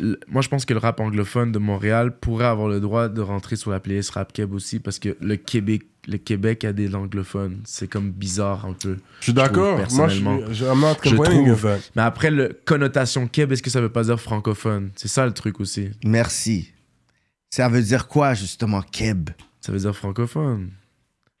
le- 0.00 0.18
moi, 0.28 0.42
je 0.42 0.48
pense 0.48 0.64
que 0.64 0.72
le 0.74 0.78
rap 0.78 1.00
anglophone 1.00 1.50
de 1.52 1.58
Montréal 1.58 2.16
pourrait 2.18 2.46
avoir 2.46 2.68
le 2.68 2.78
droit 2.80 3.08
de 3.08 3.20
rentrer 3.20 3.56
sur 3.56 3.70
la 3.72 3.80
playlist 3.80 4.10
Rap 4.10 4.32
Keb 4.32 4.52
aussi 4.54 4.78
parce 4.78 4.98
que 5.00 5.16
le 5.20 5.36
Québec, 5.36 5.82
le 6.06 6.18
Québec 6.18 6.64
a 6.64 6.72
des 6.72 6.94
anglophones. 6.94 7.60
C'est 7.64 7.88
comme 7.88 8.10
bizarre 8.12 8.64
un 8.64 8.74
peu. 8.74 8.96
Je 9.20 9.24
suis 9.24 9.32
d'accord. 9.32 9.76
Moi, 9.76 9.84
je 9.86 9.90
suis. 9.90 10.22
personnellement. 10.22 10.52
je- 10.52 10.64
I'm 10.64 10.80
not 10.80 10.94
Je 11.02 11.16
complaining 11.16 11.46
trouve. 11.56 11.78
Mais 11.96 12.02
après, 12.02 12.30
le 12.30 12.56
connotation 12.64 13.26
Keb, 13.26 13.50
est-ce 13.52 13.62
que 13.62 13.70
ça 13.70 13.80
veut 13.80 13.88
pas 13.88 14.04
dire 14.04 14.20
francophone? 14.20 14.90
C'est 14.96 15.08
ça 15.08 15.26
le 15.26 15.32
truc 15.32 15.58
aussi. 15.60 15.90
Merci. 16.04 16.72
Ça 17.50 17.68
veut 17.68 17.82
dire 17.82 18.06
quoi 18.08 18.34
justement, 18.34 18.82
keb? 18.82 19.30
Ça 19.60 19.72
veut 19.72 19.78
dire 19.80 19.96
francophone. 19.96 20.70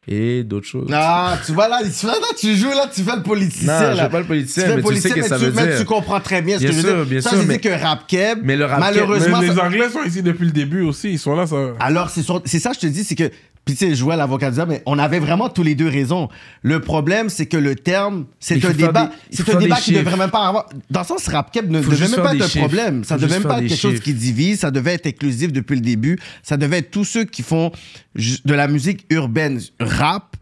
Et 0.06 0.42
d'autres 0.42 0.66
choses. 0.66 0.88
Ah, 0.92 1.38
tu 1.44 1.52
vois 1.52 1.68
là, 1.68 1.80
tu, 1.82 2.06
vois, 2.06 2.14
là, 2.14 2.26
tu 2.38 2.56
joues 2.56 2.70
là, 2.70 2.88
tu 2.92 3.02
fais 3.02 3.16
le 3.16 3.22
politicien 3.22 3.78
Non, 3.80 3.92
je 3.92 3.96
là. 3.98 4.04
fais 4.04 4.08
pas 4.10 4.18
le 4.18 4.24
tu 4.24 4.28
politicien, 4.28 4.62
fais 4.62 4.68
mais 4.70 4.76
le 4.76 4.80
tu 4.82 4.86
politicien, 4.86 5.10
sais 5.10 5.16
que 5.16 5.20
mais, 5.22 5.28
ça 5.28 5.38
tu, 5.38 5.44
veut 5.44 5.52
mais 5.52 5.66
dire. 5.66 5.78
tu 5.80 5.84
comprends 5.84 6.20
très 6.20 6.40
bien 6.40 6.54
ce 6.56 6.60
Bien 6.60 6.70
que 6.70 6.76
je 6.76 6.80
sûr, 6.80 6.96
veux 6.96 7.04
bien 7.04 7.18
dire. 7.18 7.22
Ça, 7.22 7.30
sûr, 7.30 7.42
je 7.42 7.46
mais- 7.46 7.58
que 7.58 7.68
rap 7.68 8.06
keb, 8.06 8.38
Mais 8.42 8.56
le 8.56 8.64
rap 8.64 8.78
keb- 8.78 8.80
malheureusement, 8.80 9.40
Mais 9.40 9.48
les 9.48 9.54
ça- 9.54 9.64
Anglais 9.66 9.90
sont 9.90 10.02
ici 10.04 10.22
depuis 10.22 10.46
le 10.46 10.52
début 10.52 10.80
aussi. 10.80 11.10
Ils 11.10 11.18
sont 11.18 11.36
là, 11.36 11.46
ça. 11.46 11.56
Alors, 11.80 12.08
c'est 12.08 12.22
sur- 12.22 12.40
c'est 12.46 12.58
ça, 12.58 12.72
je 12.72 12.78
te 12.80 12.86
dis, 12.86 13.04
c'est 13.04 13.16
que. 13.16 13.30
Puis, 13.68 13.76
tu 13.76 13.84
sais, 13.84 13.90
je 13.90 13.96
jouais 13.96 14.14
à 14.14 14.16
l'avocat 14.16 14.50
du 14.50 14.58
mais 14.66 14.82
on 14.86 14.98
avait 14.98 15.18
vraiment 15.18 15.50
tous 15.50 15.62
les 15.62 15.74
deux 15.74 15.88
raison. 15.88 16.30
Le 16.62 16.80
problème, 16.80 17.28
c'est 17.28 17.44
que 17.44 17.58
le 17.58 17.74
terme, 17.74 18.24
c'est 18.40 18.64
un 18.64 18.70
débat. 18.70 19.10
C'est 19.30 19.46
un 19.54 19.58
débat 19.58 19.76
qui 19.76 19.92
ne 19.92 19.98
devrait 19.98 20.16
même 20.16 20.30
pas 20.30 20.48
avoir. 20.48 20.70
Dans 20.88 21.00
le 21.00 21.06
sens, 21.06 21.28
rap 21.28 21.52
cap 21.52 21.66
ne 21.66 21.78
devait 21.78 22.08
même 22.08 22.22
pas 22.22 22.34
être 22.34 22.56
un 22.56 22.60
problème. 22.60 23.04
Ça 23.04 23.18
devait 23.18 23.34
même 23.34 23.42
pas 23.42 23.60
être 23.60 23.68
quelque 23.68 23.78
chose 23.78 24.00
qui 24.00 24.14
divise. 24.14 24.60
Ça 24.60 24.70
devait 24.70 24.94
être 24.94 25.06
inclusif 25.06 25.52
depuis 25.52 25.74
le 25.74 25.82
début. 25.82 26.18
Ça 26.42 26.56
devait 26.56 26.78
être 26.78 26.90
tous 26.90 27.04
ceux 27.04 27.24
qui 27.24 27.42
font 27.42 27.70
de 28.14 28.54
la 28.54 28.68
musique 28.68 29.04
urbaine 29.10 29.60
rap, 29.78 30.34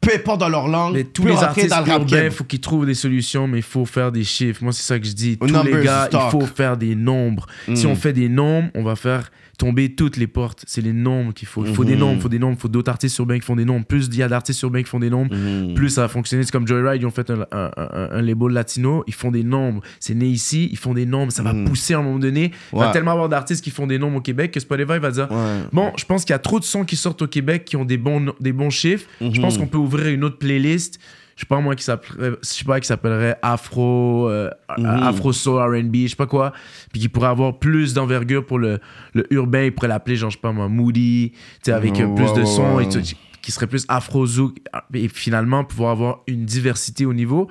peu 0.00 0.14
importe 0.14 0.38
dans 0.38 0.48
leur 0.48 0.68
langue, 0.68 0.94
Mais 0.94 1.02
tous 1.02 1.26
les 1.26 1.34
artistes 1.34 1.70
dans 1.70 1.80
le 1.80 1.90
rap 1.90 2.06
cap. 2.06 2.32
faut 2.32 2.44
qu'ils 2.44 2.60
trouvent 2.60 2.86
des 2.86 2.94
solutions, 2.94 3.48
mais 3.48 3.58
il 3.58 3.64
faut 3.64 3.84
faire 3.84 4.12
des 4.12 4.22
chiffres. 4.22 4.62
Moi, 4.62 4.72
c'est 4.72 4.84
ça 4.84 4.96
que 5.00 5.06
je 5.06 5.12
dis. 5.12 5.38
Tous 5.38 5.48
Numbers 5.48 5.78
les 5.78 5.84
gars, 5.84 6.08
il 6.12 6.30
faut 6.30 6.46
faire 6.46 6.76
des 6.76 6.94
nombres. 6.94 7.46
Si 7.74 7.84
on 7.84 7.96
fait 7.96 8.12
des 8.12 8.28
nombres, 8.28 8.68
on 8.76 8.84
va 8.84 8.94
faire 8.94 9.32
tomber 9.58 9.94
toutes 9.94 10.16
les 10.16 10.26
portes. 10.26 10.64
C'est 10.66 10.80
les 10.80 10.92
nombres 10.92 11.32
qu'il 11.32 11.46
faut. 11.48 11.64
Il 11.64 11.74
faut 11.74 11.84
des 11.84 11.94
Mhm. 11.94 12.00
nombres, 12.00 12.14
il 12.16 12.20
faut 12.20 12.28
des 12.28 12.38
nombres, 12.38 12.56
il 12.58 12.60
faut 12.60 12.68
d'autres 12.68 12.90
artistes 12.90 13.16
urbains 13.18 13.38
qui 13.38 13.44
font 13.44 13.56
des 13.56 13.64
nombres. 13.64 13.86
Plus 13.86 14.06
il 14.08 14.16
y 14.16 14.22
a 14.22 14.28
d'artistes 14.28 14.60
urbains 14.62 14.82
qui 14.82 14.88
font 14.88 14.98
des 15.00 15.10
nombres, 15.10 15.34
Mhm. 15.34 15.74
plus 15.74 15.90
ça 15.90 16.02
va 16.02 16.08
fonctionner. 16.08 16.42
C'est 16.42 16.50
comme 16.52 16.66
Joyride, 16.66 17.00
ils 17.02 17.06
ont 17.06 17.10
fait 17.10 17.30
un, 17.30 17.46
un, 17.52 17.70
un- 17.76 18.08
un 18.12 18.22
label 18.22 18.50
latino, 18.50 19.04
ils 19.06 19.14
font 19.14 19.30
des 19.30 19.42
nombres. 19.44 19.82
C'est 20.00 20.14
né 20.14 20.26
ici, 20.26 20.68
ils 20.72 20.78
font 20.78 20.94
des 20.94 21.06
nombres. 21.06 21.32
Ça 21.32 21.42
va 21.42 21.52
Mhm. 21.52 21.64
pousser 21.66 21.94
à 21.94 21.98
un 21.98 22.02
moment 22.02 22.18
donné. 22.18 22.50
Il 22.72 22.78
va 22.78 22.90
tellement 22.90 23.12
avoir 23.12 23.28
d'artistes 23.28 23.62
qui 23.64 23.70
font 23.70 23.86
des 23.86 23.98
nombres 23.98 24.16
au 24.18 24.20
Québec 24.20 24.50
que 24.50 24.60
Spotify 24.60 24.98
va 24.98 25.10
dire 25.10 25.28
Ouais. 25.30 25.60
Bon, 25.72 25.92
je 25.96 26.04
pense 26.04 26.24
qu'il 26.24 26.32
y 26.32 26.36
a 26.36 26.38
trop 26.40 26.58
de 26.60 26.64
sons 26.64 26.84
qui 26.84 26.96
sortent 26.96 27.22
au 27.22 27.26
Québec 27.28 27.64
qui 27.64 27.76
ont 27.76 27.84
des 27.84 27.96
bons, 27.98 28.32
des 28.40 28.52
bons 28.52 28.70
chiffres. 28.70 29.06
Je 29.20 29.40
pense 29.40 29.56
qu'on 29.58 29.66
peut 29.66 29.78
ouvrir 29.78 30.08
une 30.08 30.24
autre 30.24 30.38
playlist. 30.38 30.98
Je 31.36 31.40
sais 31.40 31.46
pas 31.46 31.60
moi 31.60 31.74
qui 31.74 31.82
s'appellerait, 31.84 32.36
je 32.42 32.46
sais 32.46 32.64
pas 32.64 32.78
qui 32.80 32.86
s'appellerait 32.86 33.36
Afro, 33.42 34.28
euh, 34.28 34.50
Mhm. 34.78 34.86
Afro 34.86 35.32
Soul 35.32 35.60
R&B, 35.60 35.94
je 36.04 36.08
sais 36.08 36.16
pas 36.16 36.26
quoi, 36.26 36.52
puis 36.92 37.00
qui 37.00 37.08
pourrait 37.08 37.28
avoir 37.28 37.58
plus 37.58 37.92
d'envergure 37.94 38.44
pour 38.46 38.58
le, 38.58 38.78
le 39.14 39.26
urbain. 39.32 39.62
Il 39.64 39.72
pourrait 39.74 39.88
l'appeler 39.88 40.16
genre 40.16 40.30
je 40.30 40.36
sais 40.36 40.40
pas 40.40 40.52
moi 40.52 40.68
Moody, 40.68 41.32
tu 41.32 41.38
sais 41.62 41.72
avec 41.72 41.98
euh, 42.00 42.14
plus 42.14 42.32
de 42.34 42.44
sons 42.44 42.78
et 42.80 42.88
qui 43.42 43.52
serait 43.52 43.66
plus 43.66 43.84
Afro 43.88 44.24
Zouk 44.26 44.56
et 44.94 45.08
finalement 45.08 45.64
pouvoir 45.64 45.90
avoir 45.90 46.20
une 46.26 46.44
diversité 46.46 47.04
au 47.04 47.12
niveau 47.12 47.48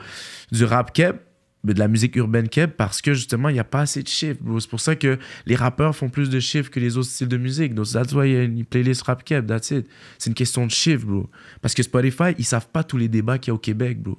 du 0.52 0.64
rap 0.66 0.92
keb 0.94 1.18
de 1.64 1.80
la 1.80 1.88
musique 1.88 2.16
urbaine 2.16 2.50
keb 2.50 2.72
parce 2.72 3.02
que 3.02 3.14
justement 3.14 3.50
il 3.50 3.54
n'y 3.54 3.60
a 3.60 3.64
pas 3.64 3.82
assez 3.82 4.04
de 4.04 4.08
chiffres. 4.08 4.40
Bro. 4.42 4.60
c'est 4.60 4.70
pour 4.70 4.82
ça 4.82 4.96
que 4.96 5.18
les 5.46 5.56
rappeurs 5.56 5.96
font 5.96 6.10
plus 6.10 6.30
de 6.30 6.40
chiffres 6.40 6.70
que 6.70 6.80
les 6.80 6.98
autres 6.98 7.10
styles 7.10 7.28
de 7.28 7.38
musique. 7.38 7.74
Donc 7.74 7.88
that's 7.92 8.14
why 8.14 8.30
il 8.30 8.34
y 8.34 8.38
a 8.38 8.44
une 8.44 8.66
playlist 8.66 9.04
rap 9.04 9.24
keb 9.24 9.48
that's 9.48 9.72
it. 9.72 9.88
C'est 10.18 10.30
une 10.30 10.36
question 10.36 10.66
de 10.66 10.72
chiffres 10.72 11.06
bro. 11.06 11.30
Parce 11.62 11.74
que 11.74 11.84
Spotify 11.84 12.36
ils 12.38 12.46
savent 12.46 12.68
pas 12.68 12.84
tous 12.84 12.98
les 12.98 13.08
débats 13.08 13.38
qu'il 13.38 13.50
y 13.50 13.52
a 13.52 13.56
au 13.56 13.60
Québec 13.60 14.02
bro. 14.02 14.18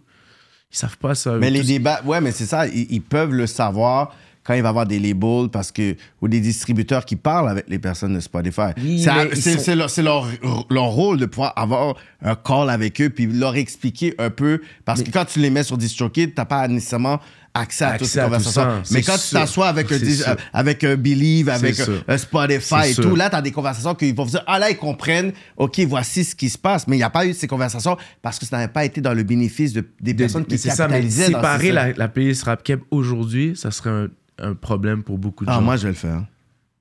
Ils 0.72 0.76
savent 0.76 0.98
pas 0.98 1.14
ça 1.14 1.36
Mais 1.38 1.50
les 1.50 1.62
débats, 1.62 2.02
ouais, 2.04 2.20
mais 2.20 2.32
c'est 2.32 2.46
ça, 2.46 2.66
ils, 2.66 2.86
ils 2.90 3.02
peuvent 3.02 3.32
le 3.32 3.46
savoir 3.46 4.16
quand 4.44 4.54
il 4.54 4.62
va 4.62 4.68
y 4.68 4.70
avoir 4.70 4.86
des 4.86 4.98
labels 4.98 5.48
parce 5.50 5.72
que, 5.72 5.96
ou 6.20 6.28
des 6.28 6.40
distributeurs 6.40 7.04
qui 7.04 7.16
parlent 7.16 7.48
avec 7.48 7.64
les 7.68 7.78
personnes 7.78 8.14
de 8.14 8.20
Spotify. 8.20 8.72
Oui, 8.76 9.00
C'est 9.34 9.58
sont- 9.58 9.74
leur, 9.74 9.90
c'est 9.90 10.02
leur, 10.02 10.28
leur 10.70 10.84
rôle 10.86 11.18
de 11.18 11.26
pouvoir 11.26 11.52
avoir 11.56 11.94
un 12.22 12.34
call 12.34 12.70
avec 12.70 13.00
eux 13.00 13.10
puis 13.10 13.26
leur 13.26 13.56
expliquer 13.56 14.14
un 14.18 14.30
peu. 14.30 14.60
Parce 14.84 15.02
que 15.02 15.10
quand 15.10 15.24
tu 15.24 15.38
les 15.40 15.50
mets 15.50 15.62
sur 15.62 15.78
DistroKid, 15.78 16.34
t'as 16.34 16.44
pas 16.44 16.68
nécessairement 16.68 17.20
accès 17.56 17.84
à 17.84 17.96
toutes 17.98 18.08
ces 18.08 18.18
à 18.18 18.24
conversations. 18.24 18.82
mais 18.90 19.00
quand 19.02 19.16
tu 19.16 19.30
t'assois 19.30 19.68
avec, 19.68 19.90
un 19.92 19.94
euh, 19.94 20.34
avec 20.52 20.82
un 20.82 20.96
Believe, 20.96 21.48
avec 21.48 21.76
un, 22.08 22.18
Spotify 22.18 22.88
et 22.90 22.94
sûr. 22.94 23.04
tout, 23.04 23.14
là, 23.14 23.30
t'as 23.30 23.40
des 23.42 23.52
conversations 23.52 23.94
qu'ils 23.94 24.12
vont 24.14 24.24
dire, 24.26 24.42
ah 24.48 24.58
là, 24.58 24.70
ils 24.70 24.76
comprennent, 24.76 25.32
OK, 25.56 25.78
voici 25.86 26.24
ce 26.24 26.34
qui 26.34 26.50
se 26.50 26.58
passe. 26.58 26.88
Mais 26.88 26.96
il 26.96 26.98
n'y 26.98 27.04
a 27.04 27.10
pas 27.10 27.24
eu 27.26 27.32
ces 27.32 27.46
conversations 27.46 27.96
parce 28.22 28.40
que 28.40 28.44
ça 28.46 28.56
n'avait 28.58 28.72
pas 28.72 28.84
été 28.84 29.00
dans 29.00 29.14
le 29.14 29.22
bénéfice 29.22 29.72
de- 29.72 29.88
des 30.00 30.14
de- 30.14 30.18
personnes 30.18 30.44
qui 30.44 30.58
c'est 30.58 30.70
ça 30.70 30.88
mais 30.88 30.94
capitalisaient 30.94 31.26
séparer 31.26 31.70
la, 31.72 31.92
la 31.92 32.08
playlist 32.08 32.44
aujourd'hui 32.90 33.52
ça 33.54 33.70
serait 33.70 33.90
un, 33.90 34.08
un 34.38 34.54
problème 34.54 35.02
pour 35.02 35.18
beaucoup 35.18 35.44
de 35.44 35.50
Ah, 35.50 35.54
gens 35.54 35.62
moi, 35.62 35.76
je 35.76 35.82
vais 35.84 35.88
le 35.90 35.94
faire. 35.94 36.24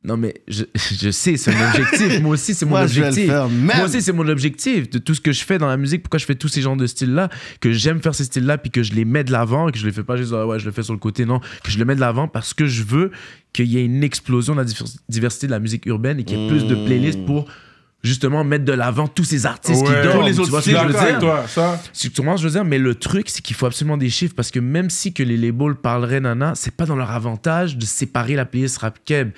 Non, 0.06 0.18
mais 0.18 0.34
je, 0.50 0.64
je 1.02 1.12
sais, 1.12 1.38
c'est 1.38 1.56
mon 1.56 1.66
objectif. 1.66 2.20
Moi 2.22 2.34
aussi, 2.34 2.54
c'est 2.54 2.66
mon 2.66 2.72
Moi, 2.72 2.88
je 2.88 2.96
vais 2.96 3.02
le 3.02 3.08
objectif. 3.08 3.32
faire, 3.32 3.48
même. 3.48 3.78
Moi 3.78 3.86
aussi, 3.86 4.02
c'est 4.02 4.12
mon 4.12 4.28
objectif 4.28 4.90
de 4.90 4.98
tout 5.00 5.14
ce 5.16 5.22
que 5.22 5.32
je 5.32 5.44
fais 5.46 5.58
dans 5.58 5.68
la 5.68 5.78
musique. 5.78 6.04
Pourquoi 6.04 6.20
je 6.20 6.26
fais 6.26 6.36
tous 6.36 6.50
ces 6.50 6.62
genres 6.62 6.76
de 6.76 6.86
styles-là, 6.88 7.30
que 7.62 7.72
j'aime 7.72 8.02
faire 8.02 8.14
ces 8.14 8.26
styles-là, 8.26 8.58
puis 8.58 8.70
que 8.70 8.84
je 8.84 8.92
les 8.94 9.06
mets 9.06 9.24
de 9.24 9.32
l'avant, 9.32 9.70
et 9.70 9.72
que 9.72 9.78
je 9.78 9.86
les 9.86 9.94
fais 9.94 10.04
pas 10.04 10.18
juste, 10.18 10.34
ah 10.36 10.46
ouais, 10.46 10.60
je 10.60 10.66
le 10.66 10.72
fais 10.72 10.84
sur 10.84 10.92
le 10.94 11.00
côté, 11.00 11.26
non, 11.26 11.40
que 11.64 11.72
je 11.72 11.80
le 11.80 11.86
mets 11.86 11.96
de 11.96 12.02
l'avant 12.02 12.28
parce 12.28 12.54
que 12.54 12.66
je 12.66 12.84
veux 12.84 13.12
qu'il 13.54 13.68
y 13.68 13.78
ait 13.78 13.86
une 13.86 14.04
explosion 14.04 14.54
de 14.56 14.60
la 14.60 14.66
divers- 14.66 14.98
diversité 15.08 15.48
de 15.48 15.52
la 15.52 15.60
musique 15.60 15.86
urbaine 15.86 16.20
et 16.20 16.26
qu'il 16.26 16.38
y 16.38 16.44
ait 16.46 16.50
plus 16.50 16.66
de 16.66 16.76
playlists 16.76 17.26
pour 17.26 17.46
justement 18.04 18.44
mettre 18.44 18.66
de 18.66 18.74
l'avant 18.74 19.08
tous 19.08 19.24
ces 19.24 19.46
artistes 19.46 19.82
Ouais. 19.82 19.88
qui 20.02 20.08
dorment. 20.08 20.20
Tous 20.20 20.26
les 20.28 20.34
tu 20.34 20.40
autres 20.42 20.50
vois 20.50 20.62
ce 20.62 20.70
que 20.70 20.78
je 20.78 20.84
veux 20.86 20.94
dire? 21.10 21.20
toi, 21.20 21.46
ça. 21.48 21.80
Je 21.94 22.44
veux 22.44 22.50
dire, 22.50 22.66
mais 22.66 22.78
le 22.78 22.96
truc, 22.96 23.30
c'est 23.30 23.42
qu'il 23.42 23.56
faut 23.56 23.66
absolument 23.66 23.98
des 23.98 24.10
chiffres 24.10 24.34
parce 24.36 24.52
que 24.52 24.60
même 24.60 24.90
si 24.90 25.14
que 25.14 25.24
les 25.24 25.38
labels 25.38 25.76
parleraient 25.76 26.20
nana, 26.20 26.54
c'est 26.56 26.76
pas 26.76 26.86
dans 26.86 26.96
leur 26.98 27.12
avantage 27.12 27.78
de 27.78 27.86
séparer 27.86 28.36
la 28.36 28.46
playlist 28.46 28.80
rap 28.80 29.00
keb. 29.06 29.32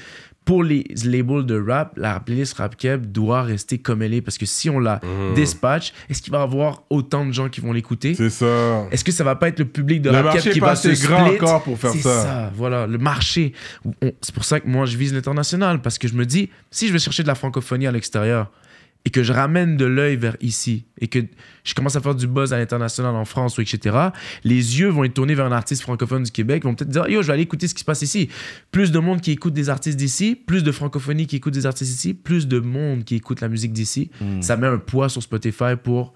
Pour 0.45 0.63
les 0.63 0.85
labels 1.03 1.45
de 1.45 1.59
rap, 1.59 1.93
la 1.97 2.19
playlist 2.19 2.53
Rap 2.53 2.75
Keb 2.77 3.11
doit 3.11 3.41
rester 3.41 3.79
comme 3.79 4.01
elle 4.03 4.13
est. 4.13 4.21
Parce 4.21 4.37
que 4.37 4.45
si 4.45 4.69
on 4.69 4.79
la 4.79 5.01
dispatch, 5.35 5.91
est-ce 6.09 6.21
qu'il 6.21 6.31
va 6.31 6.39
y 6.39 6.43
avoir 6.43 6.83
autant 6.89 7.25
de 7.25 7.31
gens 7.31 7.49
qui 7.49 7.61
vont 7.61 7.73
l'écouter? 7.73 8.13
C'est 8.13 8.29
ça. 8.29 8.85
Est-ce 8.91 9.03
que 9.03 9.11
ça 9.11 9.23
va 9.23 9.35
pas 9.35 9.47
être 9.47 9.59
le 9.59 9.65
public 9.65 10.01
de 10.03 10.11
Le 10.11 10.19
Rap 10.19 10.39
Keb 10.39 10.53
qui 10.53 10.59
va 10.59 10.75
se 10.75 10.89
grand 11.05 11.25
split? 11.25 11.35
encore 11.37 11.63
pour 11.63 11.77
faire 11.79 11.91
C'est 11.91 11.99
ça. 12.01 12.21
ça, 12.23 12.51
voilà, 12.55 12.85
le 12.87 12.97
marché. 12.99 13.53
C'est 14.21 14.33
pour 14.33 14.45
ça 14.45 14.59
que 14.59 14.67
moi, 14.67 14.85
je 14.85 14.97
vise 14.97 15.13
l'international. 15.13 15.81
Parce 15.81 15.97
que 15.97 16.07
je 16.07 16.13
me 16.13 16.25
dis, 16.25 16.49
si 16.69 16.87
je 16.87 16.93
vais 16.93 16.99
chercher 16.99 17.23
de 17.23 17.27
la 17.27 17.35
francophonie 17.35 17.87
à 17.87 17.91
l'extérieur 17.91 18.51
et 19.05 19.11
que 19.11 19.21
je 19.21 19.31
ramène 19.31 19.77
de 19.77 19.85
l'œil 19.85 20.15
vers 20.15 20.35
ici 20.41 20.85
et 20.99 21.07
que 21.07 21.19
je 21.63 21.73
commence 21.75 21.95
à 21.95 22.01
faire 22.01 22.15
du 22.15 22.25
buzz 22.27 22.53
à 22.53 22.57
l'international 22.57 23.15
en 23.15 23.23
France 23.25 23.57
ou 23.57 23.61
etc., 23.61 23.95
les 24.43 24.79
yeux 24.79 24.89
vont 24.89 25.03
être 25.03 25.13
tournés 25.13 25.35
vers 25.35 25.45
un 25.45 25.51
artiste 25.51 25.83
francophone 25.83 26.23
du 26.23 26.31
Québec, 26.31 26.63
vont 26.63 26.73
peut-être 26.73 26.89
dire 26.89 27.07
Yo, 27.07 27.21
je 27.21 27.27
vais 27.27 27.33
aller 27.33 27.43
écouter 27.43 27.67
ce 27.67 27.73
qui 27.75 27.81
se 27.81 27.85
passe 27.85 28.01
ici. 28.01 28.29
Plus 28.71 28.91
de 28.91 28.97
monde 28.99 29.21
qui 29.21 29.31
écoute 29.31 29.53
des 29.53 29.69
artistes 29.69 29.97
d'ici, 29.97 30.35
plus 30.35 30.63
de 30.63 30.71
francophonie 30.71 31.27
qui 31.27 31.35
écoute 31.35 31.53
des 31.53 31.65
artistes 31.67 31.93
ici, 31.93 32.13
plus 32.15 32.47
de 32.47 32.59
monde 32.59 33.03
qui 33.03 33.15
écoute 33.15 33.41
la 33.41 33.47
musique 33.47 33.73
d'ici. 33.73 34.09
Ça 34.41 34.57
met 34.57 34.67
un 34.67 34.77
poids 34.79 35.07
sur 35.09 35.21
Spotify 35.21 35.75
pour. 35.81 36.13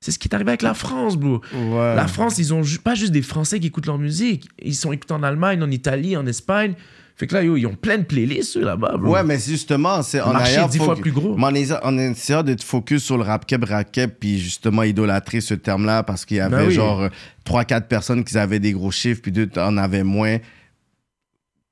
C'est 0.00 0.10
ce 0.12 0.18
qui 0.18 0.28
est 0.28 0.34
arrivé 0.34 0.50
avec 0.50 0.62
la 0.62 0.74
France, 0.74 1.16
bro. 1.16 1.40
Ouais. 1.54 1.94
La 1.96 2.06
France, 2.06 2.38
ils 2.38 2.52
ont 2.52 2.62
ju- 2.62 2.78
pas 2.78 2.94
juste 2.94 3.12
des 3.12 3.22
Français 3.22 3.58
qui 3.60 3.68
écoutent 3.68 3.86
leur 3.86 3.98
musique. 3.98 4.46
Ils 4.62 4.74
sont 4.74 4.92
écoutés 4.92 5.14
en 5.14 5.22
Allemagne, 5.22 5.62
en 5.62 5.70
Italie, 5.70 6.16
en 6.16 6.26
Espagne. 6.26 6.74
Fait 7.18 7.26
que 7.26 7.34
là, 7.34 7.42
yo, 7.42 7.56
ils 7.56 7.66
ont 7.66 7.74
plein 7.74 7.96
de 7.96 8.02
playlists, 8.02 8.58
eux, 8.58 8.64
là-bas, 8.64 8.98
bro. 8.98 9.14
Ouais, 9.14 9.24
mais 9.24 9.38
c'est 9.38 9.52
justement, 9.52 10.02
c'est 10.02 10.20
en 10.20 10.34
marché 10.34 10.52
est 10.52 10.56
ayant 10.56 10.68
dix 10.68 10.76
fois 10.78 10.96
plus 10.96 11.12
gros. 11.12 11.34
Mais 11.36 11.44
en 11.46 11.54
essa- 11.54 11.80
en 11.82 11.96
essayant 11.96 12.42
de 12.42 12.52
te 12.52 12.62
focus 12.62 13.02
sur 13.04 13.16
le 13.16 13.22
rap 13.22 13.46
keb, 13.46 13.64
rap 13.64 13.90
keb, 13.90 14.10
puis 14.20 14.38
justement 14.38 14.82
idolâtrer 14.82 15.40
ce 15.40 15.54
terme-là 15.54 16.02
parce 16.02 16.26
qu'il 16.26 16.36
y 16.36 16.40
avait 16.40 16.56
Ben 16.58 16.66
oui. 16.68 16.74
genre 16.74 17.08
3-4 17.44 17.88
personnes 17.88 18.22
qui 18.22 18.36
avaient 18.36 18.60
des 18.60 18.72
gros 18.72 18.90
chiffres, 18.90 19.22
puis 19.22 19.32
d'autres 19.32 19.62
en 19.62 19.78
avaient 19.78 20.02
moins, 20.04 20.36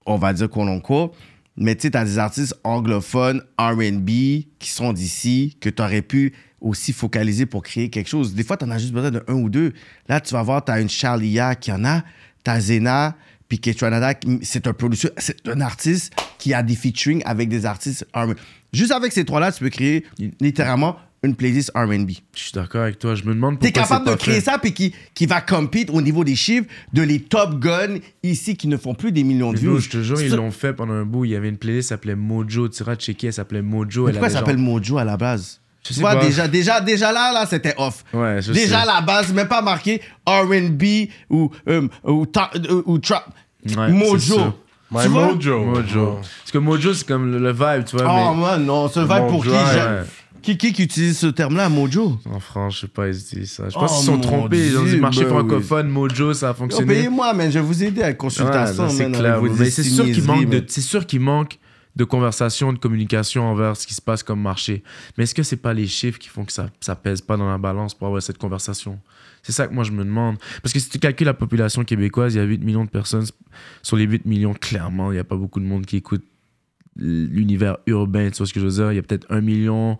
on 0.06 0.16
va 0.16 0.32
dire 0.32 0.48
qu'on 0.48 0.68
en 0.68 0.80
court. 0.80 1.14
Mais 1.56 1.74
tu 1.76 1.82
sais, 1.82 1.90
t'as 1.90 2.04
des 2.04 2.18
artistes 2.18 2.54
anglophones, 2.64 3.42
RB, 3.58 4.08
qui 4.58 4.70
sont 4.70 4.92
d'ici, 4.92 5.56
que 5.60 5.68
t'aurais 5.68 6.02
pu 6.02 6.32
aussi 6.60 6.92
focaliser 6.92 7.46
pour 7.46 7.62
créer 7.62 7.90
quelque 7.90 8.08
chose. 8.08 8.34
Des 8.34 8.42
fois, 8.42 8.56
t'en 8.56 8.70
as 8.70 8.78
juste 8.78 8.92
besoin 8.92 9.10
de 9.10 9.22
un 9.28 9.34
ou 9.34 9.48
deux. 9.50 9.72
Là, 10.08 10.20
tu 10.20 10.32
vas 10.34 10.42
voir, 10.42 10.64
t'as 10.64 10.80
une 10.80 10.88
Charlia 10.88 11.54
qui 11.54 11.70
en 11.70 11.84
a, 11.84 12.02
t'as 12.42 12.58
Zena, 12.60 13.14
puis 13.58 13.72
Ketranada, 13.72 14.14
c'est 14.42 14.66
un 14.66 14.72
producteur, 14.72 15.10
c'est 15.18 15.46
un 15.48 15.60
artiste 15.60 16.12
qui 16.38 16.52
a 16.54 16.62
des 16.62 16.74
featuring 16.74 17.22
avec 17.24 17.48
des 17.48 17.66
artistes 17.66 18.06
R&B. 18.14 18.32
Juste 18.72 18.90
avec 18.92 19.12
ces 19.12 19.24
trois-là, 19.24 19.52
tu 19.52 19.60
peux 19.62 19.70
créer 19.70 20.04
littéralement 20.40 20.96
une 21.22 21.34
playlist 21.36 21.70
R&B. 21.74 22.10
Je 22.34 22.40
suis 22.42 22.52
d'accord 22.52 22.82
avec 22.82 22.98
toi. 22.98 23.14
Je 23.14 23.22
me 23.24 23.32
demande 23.34 23.54
pourquoi 23.54 23.68
T'es 23.70 23.72
capable 23.72 24.06
de 24.10 24.14
créer 24.14 24.34
fait. 24.34 24.40
ça, 24.50 24.58
puis 24.58 24.74
qui, 24.74 24.94
qui 25.14 25.24
va 25.26 25.40
compete 25.40 25.88
au 25.90 26.02
niveau 26.02 26.22
des 26.24 26.36
chiffres 26.36 26.66
de 26.92 27.02
les 27.02 27.20
top 27.20 27.58
guns 27.60 27.98
ici 28.22 28.56
qui 28.56 28.66
ne 28.68 28.76
font 28.76 28.94
plus 28.94 29.10
des 29.12 29.24
millions 29.24 29.52
de 29.52 29.58
views. 29.58 29.78
je 29.78 29.88
te 29.88 30.02
jure, 30.02 30.20
ils 30.20 30.34
l'ont 30.34 30.50
fait 30.50 30.72
pendant 30.74 30.92
un 30.94 31.04
bout. 31.06 31.24
Il 31.24 31.30
y 31.30 31.36
avait 31.36 31.48
une 31.48 31.56
playlist 31.56 31.86
qui 31.86 31.88
s'appelait 31.90 32.14
Mojo. 32.16 32.68
Tu 32.68 32.82
iras 32.82 32.96
checker, 32.96 33.28
elle 33.28 33.32
s'appelait 33.32 33.62
Mojo. 33.62 34.02
Mais 34.04 34.08
Elle 34.10 34.14
pourquoi 34.16 34.26
avait 34.26 34.34
s'appelle 34.36 34.56
genre- 34.58 34.64
Mojo 34.66 34.98
à 34.98 35.04
la 35.04 35.16
base? 35.16 35.60
Je 35.82 35.88
Tu 35.88 35.94
sais 35.94 36.00
vois, 36.00 36.14
pas. 36.14 36.24
déjà, 36.24 36.48
déjà, 36.48 36.80
déjà 36.80 37.12
là, 37.12 37.30
là, 37.32 37.46
c'était 37.46 37.74
off. 37.76 38.04
Ouais, 38.14 38.40
je 38.40 38.52
déjà 38.52 38.68
sais. 38.68 38.74
à 38.74 38.84
la 38.86 39.00
base, 39.02 39.32
même 39.34 39.48
pas 39.48 39.60
marqué 39.60 40.00
R&B 40.26 40.82
ou, 41.30 41.50
euh, 41.68 41.88
ou, 42.04 42.24
ta- 42.26 42.50
euh, 42.54 42.82
ou 42.86 42.98
trap. 42.98 43.34
Ouais. 43.64 43.90
Mojo. 43.92 44.52
My 44.90 45.02
Tu 45.02 45.08
vois? 45.08 45.32
Mojo. 45.32 45.64
Mojo. 45.64 46.14
Parce 46.40 46.50
que 46.52 46.58
Mojo, 46.58 46.92
c'est 46.94 47.06
comme 47.06 47.30
le, 47.32 47.38
le 47.38 47.52
vibe, 47.52 47.84
tu 47.86 47.96
vois. 47.96 48.06
Oh 48.06 48.34
mais 48.34 48.40
man, 48.42 48.64
non, 48.66 48.88
ce 48.88 49.00
vibe 49.00 49.28
pour 49.28 49.44
qui? 49.44 49.50
Qui, 50.42 50.58
qui, 50.58 50.74
qui 50.74 50.82
utilise 50.82 51.18
ce 51.18 51.28
terme-là, 51.28 51.70
Mojo? 51.70 52.18
en 52.30 52.38
France, 52.38 52.74
je 52.74 52.80
sais 52.82 52.88
pas, 52.88 53.06
ils 53.08 53.12
disent 53.14 53.52
ça. 53.52 53.70
Je 53.70 53.74
Oh, 53.76 53.80
pense 53.80 53.96
qu'ils 53.96 54.04
sont 54.06 54.20
trompés. 54.20 54.66
Ils 54.66 54.76
ont 54.76 54.84
dit 54.84 54.90
Dieu, 54.90 55.00
marché 55.00 55.20
ben 55.24 55.30
oui. 55.30 55.38
francophone, 55.38 55.88
Mojo, 55.88 56.34
ça 56.34 56.50
a 56.50 56.54
fonctionné. 56.54 56.94
Payez-moi, 56.96 57.32
man, 57.32 57.50
je 57.50 57.58
vais 57.58 57.64
vous 57.64 57.82
aider 57.82 58.02
à 58.02 58.08
la 58.08 58.12
consultation, 58.14 58.88
c'est 58.90 59.10
clair. 59.10 59.40
Mais 59.42 59.70
c'est 59.70 59.82
sûr 59.82 60.04
qu'il 60.04 60.24
manque 60.24 60.44
de, 60.46 60.56
man. 60.58 60.64
c'est 60.68 60.80
sûr 60.82 61.06
qu'il 61.06 61.20
manque 61.20 61.58
de 61.96 62.04
conversation, 62.04 62.72
de 62.74 62.78
communication 62.78 63.44
envers 63.48 63.74
ce 63.76 63.86
qui 63.86 63.94
se 63.94 64.02
passe 64.02 64.22
comme 64.22 64.42
marché. 64.42 64.82
Mais 65.16 65.24
est-ce 65.24 65.34
que 65.34 65.42
c'est 65.44 65.56
pas 65.56 65.72
les 65.72 65.86
chiffres 65.86 66.18
qui 66.18 66.28
font 66.28 66.44
que 66.44 66.52
ça, 66.52 66.66
ça 66.80 66.94
pèse 66.94 67.22
pas 67.22 67.38
dans 67.38 67.48
la 67.50 67.56
balance 67.56 67.94
pour 67.94 68.08
avoir 68.08 68.20
cette 68.22 68.36
conversation? 68.38 68.98
C'est 69.44 69.52
ça 69.52 69.68
que 69.68 69.74
moi 69.74 69.84
je 69.84 69.92
me 69.92 70.04
demande. 70.04 70.38
Parce 70.62 70.72
que 70.72 70.80
si 70.80 70.88
tu 70.88 70.98
calcules 70.98 71.26
la 71.26 71.34
population 71.34 71.84
québécoise, 71.84 72.34
il 72.34 72.38
y 72.38 72.40
a 72.40 72.44
8 72.44 72.64
millions 72.64 72.84
de 72.84 72.90
personnes. 72.90 73.26
Sur 73.82 73.96
les 73.96 74.04
8 74.04 74.24
millions, 74.24 74.54
clairement, 74.54 75.12
il 75.12 75.14
n'y 75.14 75.20
a 75.20 75.24
pas 75.24 75.36
beaucoup 75.36 75.60
de 75.60 75.66
monde 75.66 75.84
qui 75.84 75.98
écoute 75.98 76.24
l'univers 76.96 77.76
urbain. 77.86 78.30
Tu 78.30 78.38
vois 78.38 78.46
ce 78.46 78.54
que 78.54 78.60
je 78.60 78.64
veux 78.64 78.72
dire? 78.72 78.92
Il 78.92 78.96
y 78.96 78.98
a 78.98 79.02
peut-être 79.02 79.26
un 79.30 79.42
million 79.42 79.98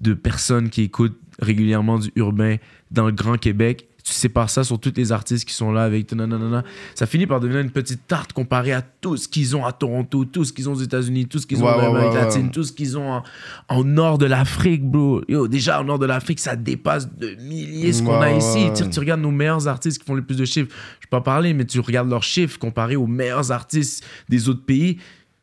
de 0.00 0.14
personnes 0.14 0.70
qui 0.70 0.82
écoutent 0.82 1.20
régulièrement 1.40 1.98
du 1.98 2.10
urbain 2.16 2.56
dans 2.90 3.06
le 3.06 3.12
Grand 3.12 3.36
Québec. 3.36 3.89
Tu 4.10 4.16
sépares 4.16 4.50
ça 4.50 4.64
sur 4.64 4.80
tous 4.80 4.92
les 4.96 5.12
artistes 5.12 5.46
qui 5.46 5.54
sont 5.54 5.70
là 5.70 5.84
avec 5.84 6.12
nanana. 6.12 6.64
Ça 6.96 7.06
finit 7.06 7.28
par 7.28 7.38
devenir 7.38 7.60
une 7.60 7.70
petite 7.70 8.08
tarte 8.08 8.32
comparée 8.32 8.72
à 8.72 8.82
tout 8.82 9.16
ce 9.16 9.28
qu'ils 9.28 9.54
ont 9.54 9.64
à 9.64 9.70
Toronto, 9.70 10.24
tout 10.24 10.44
ce 10.44 10.52
qu'ils 10.52 10.68
ont 10.68 10.72
aux 10.72 10.82
États-Unis, 10.82 11.26
tout 11.26 11.38
ce 11.38 11.46
qu'ils 11.46 11.62
ont 11.62 11.68
en 11.68 11.78
Amérique 11.78 12.14
latine, 12.14 12.50
tout 12.50 12.64
ce 12.64 12.72
qu'ils 12.72 12.98
ont 12.98 13.08
en, 13.08 13.22
en 13.68 13.84
nord 13.84 14.18
de 14.18 14.26
l'Afrique, 14.26 14.84
bro. 14.84 15.22
Yo, 15.28 15.46
déjà, 15.46 15.80
au 15.80 15.84
nord 15.84 16.00
de 16.00 16.06
l'Afrique, 16.06 16.40
ça 16.40 16.56
dépasse 16.56 17.08
de 17.16 17.36
milliers 17.36 17.92
ce 17.92 18.02
qu'on 18.02 18.20
a 18.20 18.32
ici. 18.32 18.72
tu 18.90 18.98
regardes 18.98 19.20
nos 19.20 19.30
meilleurs 19.30 19.68
artistes 19.68 20.00
qui 20.00 20.04
font 20.04 20.14
le 20.14 20.22
plus 20.22 20.36
de 20.36 20.44
chiffres. 20.44 20.74
Je 20.98 21.06
peux 21.06 21.16
pas 21.16 21.20
parler, 21.20 21.54
mais 21.54 21.64
tu 21.64 21.78
regardes 21.78 22.10
leurs 22.10 22.24
chiffres 22.24 22.58
comparés 22.58 22.96
aux 22.96 23.06
meilleurs 23.06 23.52
artistes 23.52 24.04
des 24.28 24.48
autres 24.48 24.64
pays. 24.64 24.98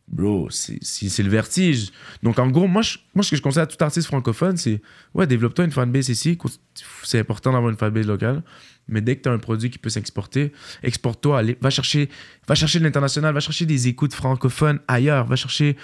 Bro, 0.10 0.48
c'est 0.52 0.80
le 1.24 1.30
vertige. 1.30 1.90
Donc, 2.24 2.40
en 2.40 2.48
gros, 2.48 2.66
moi, 2.68 2.82
je- 2.82 2.98
moi, 3.14 3.24
ce 3.24 3.32
que 3.32 3.36
je 3.36 3.42
conseille 3.42 3.64
à 3.64 3.68
tout 3.68 3.84
artiste 3.84 4.08
francophone, 4.08 4.56
c'est 4.56 4.82
ouais, 5.14 5.28
développe-toi 5.28 5.66
une 5.66 5.72
fanbase 5.72 6.08
ici. 6.10 6.38
C'est 7.04 7.20
important 7.20 7.52
d'avoir 7.52 7.70
une 7.70 7.78
fanbase 7.78 8.08
locale. 8.08 8.42
Mais 8.88 9.02
dès 9.02 9.18
que 9.18 9.24
tu 9.24 9.30
as 9.30 9.34
un 9.34 9.38
produit 9.38 9.70
qui 9.70 9.78
peut 9.80 9.90
s'exporter, 9.90 10.54
exporte-toi. 10.82 11.42
Va 11.60 11.70
chercher, 11.70 12.10
va 12.48 12.56
chercher 12.56 12.80
de 12.80 12.86
l'international, 12.86 13.34
va 13.34 13.42
chercher 13.42 13.66
des 13.66 13.90
écoutes 13.90 14.14
francophones 14.14 14.80
ailleurs, 14.88 15.26
va 15.26 15.36
chercher 15.36 15.76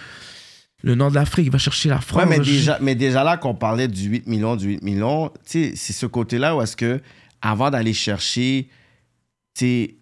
le 0.84 0.95
nord 0.95 1.10
de 1.10 1.16
l'Afrique, 1.16 1.52
va 1.52 1.58
chercher 1.58 1.90
la 1.90 2.00
France. 2.00 2.24
Ouais, 2.24 2.30
mais 2.30 2.38
chercher- 2.38 2.52
déjà, 2.54 2.78
mais 2.82 2.95
déjà 2.95 3.24
là, 3.26 3.36
qu'on 3.36 3.56
parlait 3.56 3.90
du 3.90 4.04
8 4.08 4.26
millions, 4.28 4.56
du 4.56 4.68
8 4.70 4.84
millions, 4.84 5.32
c'est 5.44 5.76
ce 5.76 6.06
côté-là 6.06 6.56
où 6.56 6.62
est-ce 6.62 6.78
que, 6.78 7.02
avant 7.41 7.70
d'aller 7.70 7.94
chercher, 7.94 8.70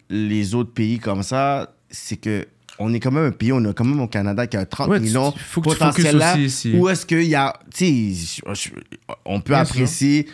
les 0.08 0.54
autres 0.54 0.72
pays 0.72 0.98
comme 1.00 1.22
ça, 1.24 1.74
c'est 1.90 2.16
que 2.16 2.46
on 2.78 2.92
est 2.94 3.00
quand 3.00 3.10
même 3.12 3.26
un 3.26 3.30
pays, 3.30 3.52
on 3.52 3.64
a 3.64 3.72
quand 3.72 3.84
même 3.84 4.00
au 4.00 4.08
Canada 4.08 4.46
qui 4.46 4.56
a 4.56 4.64
30 4.66 4.88
Ouais, 4.88 5.00
millions 5.00 5.32
faut 5.32 5.60
que 5.60 5.70
tu 5.70 5.76
potentiel 5.78 6.16
là, 6.16 6.32
aussi 6.34 6.44
ici. 6.44 6.72
où 6.76 6.88
est-ce 6.88 7.04
qu'il 7.06 7.22
y 7.24 7.34
a, 7.34 7.52
tu 7.74 8.14
on 9.24 9.40
peut 9.40 9.52
Bien 9.52 9.60
apprécier, 9.62 10.28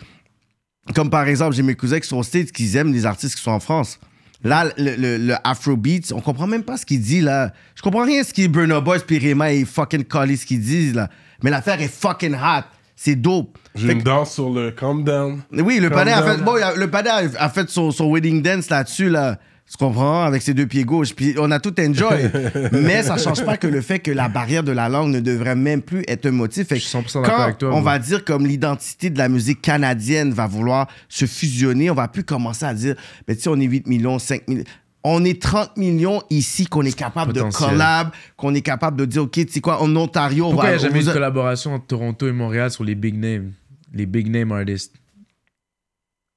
comme 0.94 1.10
par 1.10 1.26
exemple, 1.26 1.54
j'ai 1.54 1.62
mes 1.62 1.74
cousins 1.74 2.00
qui 2.00 2.08
sont 2.08 2.16
aux 2.18 2.22
States, 2.22 2.52
qui 2.52 2.76
aiment 2.76 2.92
les 2.92 3.04
artistes 3.06 3.34
qui 3.36 3.42
sont 3.42 3.50
en 3.50 3.60
France. 3.60 3.98
Là, 4.44 4.66
le, 4.78 4.94
le, 4.96 5.16
le 5.18 5.34
Afrobeat, 5.42 6.12
on 6.14 6.20
comprend 6.20 6.46
même 6.46 6.62
pas 6.62 6.76
ce 6.76 6.86
qu'il 6.86 7.00
dit, 7.00 7.20
là. 7.20 7.52
Je 7.74 7.82
comprends 7.82 8.04
rien 8.04 8.22
ce 8.22 8.32
qu'il 8.32 8.48
Burna 8.50 8.80
Boy, 8.80 9.00
puis 9.04 9.18
Rema 9.18 9.52
et 9.52 9.64
fucking 9.64 10.04
Collie, 10.04 10.36
ce 10.36 10.46
qu'ils 10.46 10.60
disent, 10.60 10.94
là. 10.94 11.10
Mais 11.42 11.50
l'affaire 11.50 11.80
est 11.82 11.92
fucking 11.92 12.34
hot. 12.34 12.62
C'est 12.94 13.16
dope. 13.16 13.58
J'ai 13.74 13.92
une 13.92 13.98
que- 13.98 14.04
danse 14.04 14.34
sur 14.34 14.50
le 14.50 14.70
Calm 14.70 15.02
Down. 15.04 15.42
oui, 15.52 15.78
le 15.80 15.88
Calm 15.88 16.00
panel 16.04 16.14
a 16.14 16.22
fait, 16.36 16.42
bon, 16.42 16.54
le 16.76 16.86
panel 16.90 17.30
a 17.36 17.48
fait 17.50 17.68
son, 17.68 17.90
son 17.90 18.10
wedding 18.12 18.40
dance 18.42 18.70
là-dessus, 18.70 19.08
là. 19.10 19.38
Tu 19.70 19.76
comprends? 19.76 20.22
Avec 20.22 20.40
ses 20.40 20.54
deux 20.54 20.66
pieds 20.66 20.84
gauche. 20.84 21.14
Puis 21.14 21.34
on 21.38 21.50
a 21.50 21.60
tout 21.60 21.74
enjoy. 21.78 22.30
Mais 22.72 23.02
ça 23.02 23.18
change 23.18 23.44
pas 23.44 23.56
que 23.58 23.66
le 23.66 23.82
fait 23.82 23.98
que 23.98 24.10
la 24.10 24.28
barrière 24.30 24.62
de 24.62 24.72
la 24.72 24.88
langue 24.88 25.10
ne 25.12 25.20
devrait 25.20 25.56
même 25.56 25.82
plus 25.82 26.04
être 26.08 26.24
un 26.26 26.30
motif. 26.30 26.68
Fait 26.68 26.76
Je 26.76 26.80
suis 26.86 26.96
100% 26.98 27.22
d'accord 27.22 27.36
quand 27.36 27.42
avec 27.42 27.58
toi, 27.58 27.68
on 27.74 27.80
moi. 27.82 27.92
va 27.92 27.98
dire 27.98 28.24
comme 28.24 28.46
l'identité 28.46 29.10
de 29.10 29.18
la 29.18 29.28
musique 29.28 29.60
canadienne 29.60 30.32
va 30.32 30.46
vouloir 30.46 30.88
se 31.10 31.26
fusionner, 31.26 31.90
on 31.90 31.94
va 31.94 32.08
plus 32.08 32.24
commencer 32.24 32.64
à 32.64 32.72
dire, 32.72 32.94
ben, 33.26 33.36
tu 33.36 33.42
sais, 33.42 33.48
on 33.50 33.60
est 33.60 33.64
8 33.66 33.86
millions, 33.86 34.18
5 34.18 34.48
millions. 34.48 34.64
On 35.04 35.24
est 35.24 35.40
30 35.40 35.76
millions 35.76 36.22
ici 36.30 36.66
qu'on 36.66 36.82
est 36.84 36.96
capable 36.96 37.32
de 37.32 37.42
collab, 37.42 38.10
qu'on 38.36 38.54
est 38.54 38.62
capable 38.62 38.96
de 38.96 39.04
dire, 39.04 39.22
OK, 39.24 39.32
tu 39.32 39.46
sais 39.48 39.60
quoi, 39.60 39.80
en 39.82 39.94
Ontario, 39.96 40.46
on 40.46 40.50
Pourquoi 40.50 40.70
il 40.70 40.72
va. 40.72 40.78
n'y 40.78 40.84
a 40.84 40.88
jamais 40.88 40.98
on 40.98 41.02
eu 41.02 41.04
de 41.04 41.10
a- 41.10 41.12
collaboration 41.12 41.74
entre 41.74 41.86
Toronto 41.86 42.26
et 42.26 42.32
Montréal 42.32 42.70
sur 42.70 42.84
les 42.84 42.94
big 42.94 43.16
names 43.16 43.52
Les 43.92 44.06
big 44.06 44.28
name 44.28 44.50
artists? 44.50 44.94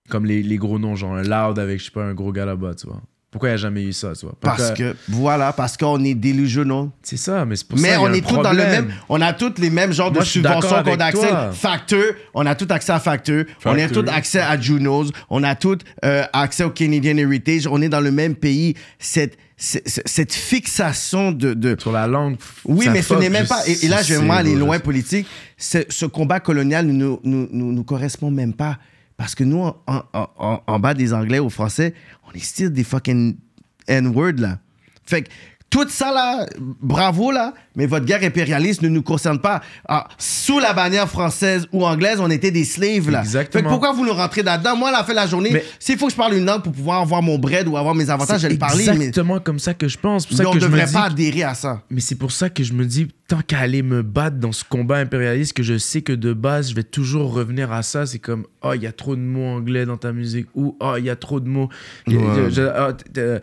Comme 0.10 0.26
les, 0.26 0.44
les 0.44 0.58
gros 0.58 0.78
noms, 0.78 0.96
genre 0.96 1.16
un 1.16 1.24
Loud 1.24 1.58
avec, 1.58 1.80
je 1.80 1.86
sais 1.86 1.92
pas, 1.92 2.04
un 2.04 2.14
gros 2.14 2.32
gars 2.34 2.46
là-bas, 2.46 2.76
tu 2.76 2.88
vois. 2.88 3.02
Pourquoi 3.32 3.48
il 3.48 3.52
n'y 3.54 3.56
a 3.56 3.58
jamais 3.58 3.84
eu 3.84 3.94
ça, 3.94 4.12
tu 4.14 4.26
vois? 4.26 4.36
Pourquoi- 4.42 4.58
Parce 4.68 4.78
que, 4.78 4.94
voilà, 5.08 5.54
parce 5.54 5.78
qu'on 5.78 6.04
est 6.04 6.16
delusional. 6.16 6.90
C'est 7.02 7.16
ça, 7.16 7.46
mais 7.46 7.56
c'est 7.56 7.66
pour 7.66 7.80
Mais 7.80 7.92
ça 7.94 8.02
on 8.02 8.06
qu'il 8.08 8.12
y 8.12 8.16
a 8.16 8.18
est 8.18 8.26
un 8.26 8.28
tous 8.36 8.42
dans 8.44 8.52
le 8.52 8.58
même. 8.58 8.94
On 9.08 9.22
a 9.22 9.32
tous 9.32 9.54
les 9.58 9.70
mêmes 9.70 9.94
genres 9.94 10.12
Moi, 10.12 10.20
de 10.22 10.26
subventions 10.28 10.68
qu'on 10.68 10.76
a 10.76 10.80
avec 10.80 11.02
accès. 11.02 11.28
toi. 11.30 11.52
Facteur, 11.54 12.04
on 12.34 12.46
a 12.46 12.56
tout 12.56 12.68
accès 12.70 12.92
à 12.92 13.00
Facteur. 13.00 13.46
On 13.64 13.78
a 13.80 13.88
tout 13.88 14.04
accès 14.12 14.42
à 14.42 14.60
Junos. 14.60 15.12
On 15.30 15.44
a 15.44 15.56
tout 15.56 15.78
euh, 16.04 16.24
accès 16.34 16.66
au 16.66 16.72
Canadian 16.72 17.16
Heritage. 17.16 17.68
On 17.68 17.82
est 17.82 17.88
dans 17.88 18.02
le 18.02 18.12
même 18.12 18.36
pays. 18.36 18.74
Cette, 19.00 19.38
cette, 19.56 19.88
cette 20.06 20.34
fixation 20.34 21.32
de. 21.32 21.54
de 21.54 21.78
Sur 21.80 21.94
la 21.94 22.08
langue. 22.08 22.36
oui, 22.66 22.86
ça 22.86 22.92
mais 22.92 23.02
ce 23.02 23.14
n'est 23.14 23.30
même 23.30 23.48
pas. 23.48 23.62
Et, 23.66 23.86
et 23.86 23.88
là, 23.88 24.04
je 24.04 24.16
vais 24.16 24.30
aller 24.30 24.56
loin 24.56 24.78
politique. 24.80 25.26
Ce 25.58 26.06
combat 26.06 26.42
colonial 26.42 26.86
ne 26.86 26.92
nous, 26.92 27.20
nous, 27.24 27.48
nous, 27.50 27.72
nous 27.72 27.84
correspond 27.86 28.30
même 28.30 28.54
pas. 28.54 28.78
Parce 29.22 29.36
que 29.36 29.44
nous, 29.44 29.72
en, 29.86 30.80
bas 30.80 30.96
des 30.96 31.14
Anglais, 31.14 31.38
aux 31.38 31.52
Français, 31.52 31.94
on 32.28 32.32
est 32.34 32.44
still 32.44 32.72
des 32.72 32.84
fucking 32.84 33.38
N-word, 33.86 34.40
là. 34.40 34.58
Fait 35.06 35.22
que 35.22 35.30
tout 35.72 35.88
ça, 35.88 36.12
là, 36.12 36.46
bravo, 36.60 37.32
là, 37.32 37.54
mais 37.78 37.86
votre 37.86 38.06
guerre 38.06 38.24
impérialiste 38.24 38.82
ne 38.82 38.90
nous 38.90 39.02
concerne 39.02 39.40
pas. 39.40 39.62
Ah, 39.88 40.06
sous 40.18 40.60
la 40.60 40.74
bannière 40.74 41.08
française 41.08 41.66
ou 41.72 41.86
anglaise, 41.86 42.20
on 42.20 42.30
était 42.30 42.52
des 42.52 42.66
slaves, 42.66 43.10
là. 43.10 43.22
Exactement. 43.22 43.62
Fait 43.62 43.64
que 43.64 43.70
pourquoi 43.70 43.94
vous 43.94 44.06
nous 44.06 44.14
rentrez 44.14 44.44
là-dedans? 44.44 44.76
Moi, 44.76 44.90
à 44.90 44.92
la 44.92 45.04
fin 45.06 45.14
de 45.14 45.16
la 45.16 45.28
journée, 45.28 45.64
s'il 45.80 45.98
faut 45.98 46.08
que 46.08 46.12
je 46.12 46.18
parle 46.18 46.34
une 46.34 46.46
langue 46.46 46.62
pour 46.62 46.74
pouvoir 46.74 47.00
avoir 47.00 47.22
mon 47.22 47.40
bread 47.40 47.70
ou 47.70 47.78
avoir 47.78 47.96
mes 47.96 48.10
avantages, 48.10 48.42
je 48.42 48.48
vais 48.48 48.50
C'est 48.50 48.54
le 48.56 48.60
parler. 48.60 48.86
Mais, 48.86 49.06
exactement 49.06 49.40
comme 49.40 49.60
ça 49.60 49.74
que 49.74 49.88
je 49.88 49.98
pense. 49.98 50.24
C'est 50.24 50.30
pour 50.30 50.38
mais 50.38 50.44
ça 50.44 50.50
on 50.50 50.56
ne 50.56 50.60
devrait 50.60 50.92
pas 50.92 51.06
adhérer 51.06 51.44
à 51.44 51.54
ça. 51.54 51.84
Mais 51.90 52.02
c'est 52.02 52.16
pour 52.16 52.34
ça 52.34 52.50
que 52.50 52.66
je 52.66 52.74
me 52.74 52.86
dis, 52.86 53.08
tant 53.30 53.40
qu'à 53.40 53.60
aller 53.60 53.82
me 53.82 54.02
battre 54.02 54.36
dans 54.36 54.52
ce 54.52 54.66
combat 54.66 54.98
impérialiste 54.98 55.54
que 55.54 55.64
je 55.64 55.78
sais 55.78 56.02
que 56.02 56.12
de 56.12 56.34
base, 56.34 56.72
je 56.72 56.76
vais 56.76 56.84
toujours 56.84 57.32
revenir 57.32 57.72
à 57.72 57.82
ça. 57.82 58.06
C'est 58.06 58.20
comme, 58.20 58.46
oh, 58.62 58.74
il 58.74 58.82
y 58.82 58.88
a 58.88 58.92
trop 58.92 59.16
de 59.16 59.22
mots 59.22 59.56
anglais 59.56 59.86
dans 59.86 59.96
ta 59.96 60.12
musique 60.12 60.48
ou, 60.54 60.76
oh, 60.82 60.96
il 60.98 61.06
y 61.06 61.10
a 61.10 61.16
trop 61.16 61.40
de 61.40 61.48
mots. 61.48 61.70
Ouais. 62.08 63.40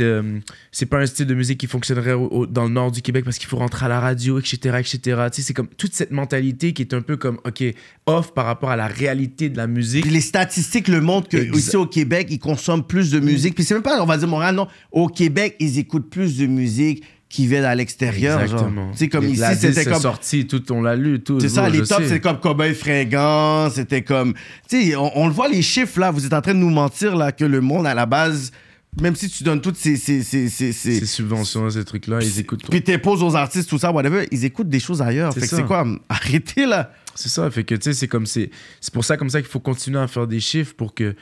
Euh, 0.00 0.38
c'est 0.70 0.84
pas 0.86 0.98
un 0.98 1.06
style 1.06 1.24
de 1.26 1.34
musique 1.34 1.58
qui 1.58 1.66
fonctionnerait 1.66 2.12
au- 2.12 2.28
au- 2.28 2.46
dans 2.46 2.64
le 2.64 2.70
nord 2.70 2.92
du 2.92 3.00
Québec 3.00 3.24
parce 3.24 3.38
qu'il 3.38 3.48
faut 3.48 3.56
rentrer 3.56 3.86
à 3.86 3.88
la 3.88 4.00
radio, 4.00 4.38
etc., 4.38 4.58
etc. 4.78 4.98
Tu 5.02 5.10
sais, 5.36 5.42
c'est 5.42 5.54
comme 5.54 5.68
toute 5.68 5.94
cette 5.94 6.10
mentalité 6.10 6.74
qui 6.74 6.82
est 6.82 6.92
un 6.92 7.00
peu 7.00 7.16
comme, 7.16 7.38
OK, 7.46 7.64
off 8.04 8.34
par 8.34 8.44
rapport 8.44 8.68
à 8.70 8.76
la 8.76 8.86
réalité 8.86 9.48
de 9.48 9.56
la 9.56 9.66
musique. 9.66 10.02
Puis 10.02 10.12
les 10.12 10.20
statistiques 10.20 10.88
le 10.88 11.00
montrent 11.00 11.28
que 11.28 11.38
Exact. 11.38 11.56
ici 11.56 11.76
au 11.76 11.86
Québec, 11.86 12.26
ils 12.30 12.38
consomment 12.38 12.84
plus 12.86 13.10
de 13.10 13.18
musique. 13.18 13.54
Puis 13.54 13.64
c'est 13.64 13.72
même 13.74 13.82
pas, 13.82 14.02
on 14.02 14.06
va 14.06 14.18
dire 14.18 14.28
Montréal, 14.28 14.54
non. 14.54 14.68
Au 14.92 15.08
Québec, 15.08 15.56
ils 15.58 15.78
écoutent 15.78 16.10
plus 16.10 16.36
de 16.36 16.46
musique 16.46 17.02
qui 17.30 17.46
vient 17.46 17.64
à 17.64 17.74
l'extérieur. 17.74 18.40
Exactement. 18.42 18.92
Sais, 18.94 19.08
comme 19.08 19.24
ici, 19.26 19.40
La 19.40 19.54
disque, 19.54 19.68
c'était 19.68 19.84
c'est 19.84 19.90
comme. 19.90 20.00
sorti, 20.02 20.46
tout, 20.46 20.62
on 20.70 20.82
l'a 20.82 20.94
lu, 20.94 21.20
tout. 21.20 21.40
C'est 21.40 21.48
ça, 21.48 21.68
les 21.68 21.78
tops, 21.82 22.06
c'est 22.06 22.20
comme 22.20 22.38
Cowboy 22.40 22.72
Fringant, 22.74 23.68
c'était 23.70 24.02
comme... 24.02 24.34
Tu 24.68 24.90
sais, 24.90 24.96
on, 24.96 25.10
on 25.18 25.26
le 25.26 25.32
voit 25.32 25.48
les 25.48 25.62
chiffres, 25.62 25.98
là, 25.98 26.10
vous 26.10 26.24
êtes 26.26 26.32
en 26.34 26.40
train 26.40 26.54
de 26.54 26.58
nous 26.60 26.70
mentir, 26.70 27.16
là, 27.16 27.32
que 27.32 27.44
le 27.44 27.60
monde, 27.60 27.86
à 27.86 27.94
la 27.94 28.06
base, 28.06 28.52
même 29.00 29.14
si 29.14 29.28
tu 29.28 29.44
donnes 29.44 29.60
toutes 29.60 29.76
ces... 29.76 29.96
ces, 29.96 30.22
ces, 30.22 30.48
ces, 30.48 30.72
ces- 30.72 31.00
Ces 31.00 31.06
subventions, 31.06 31.68
ces 31.70 31.84
trucs-là, 31.84 32.18
ils 32.22 32.40
écoutent 32.40 32.68
puis 32.68 32.82
t'imposes 32.82 33.22
aux 33.22 33.36
artistes, 33.36 33.68
tout 33.68 33.78
ça, 33.78 33.92
whatever, 33.92 34.26
ils 34.30 34.44
écoutent 34.44 34.68
des 34.68 34.80
choses 34.80 35.02
ailleurs. 35.02 35.32
C'est 35.32 35.40
Fait 35.40 35.48
que 35.48 35.56
c'est 35.56 35.64
quoi, 35.64 35.86
arrêtez, 36.08 36.66
là? 36.66 36.92
C'est 37.14 37.28
ça, 37.30 37.50
fait 37.50 37.64
que 37.64 37.74
tu 37.74 37.82
sais, 37.82 37.92
c'est 37.94 38.08
comme 38.08 38.26
c'est 38.26 38.50
c'est 38.80 38.92
pour 38.92 39.04
ça 39.04 39.16
comme 39.16 39.30
ça 39.30 39.40
qu'il 39.40 39.48
faut 39.50 39.60
continuer 39.60 39.98
à 39.98 40.06
faire 40.06 40.26
des 40.26 40.40
chiffres 40.40 40.74
pour 40.76 40.92
que 40.94 41.14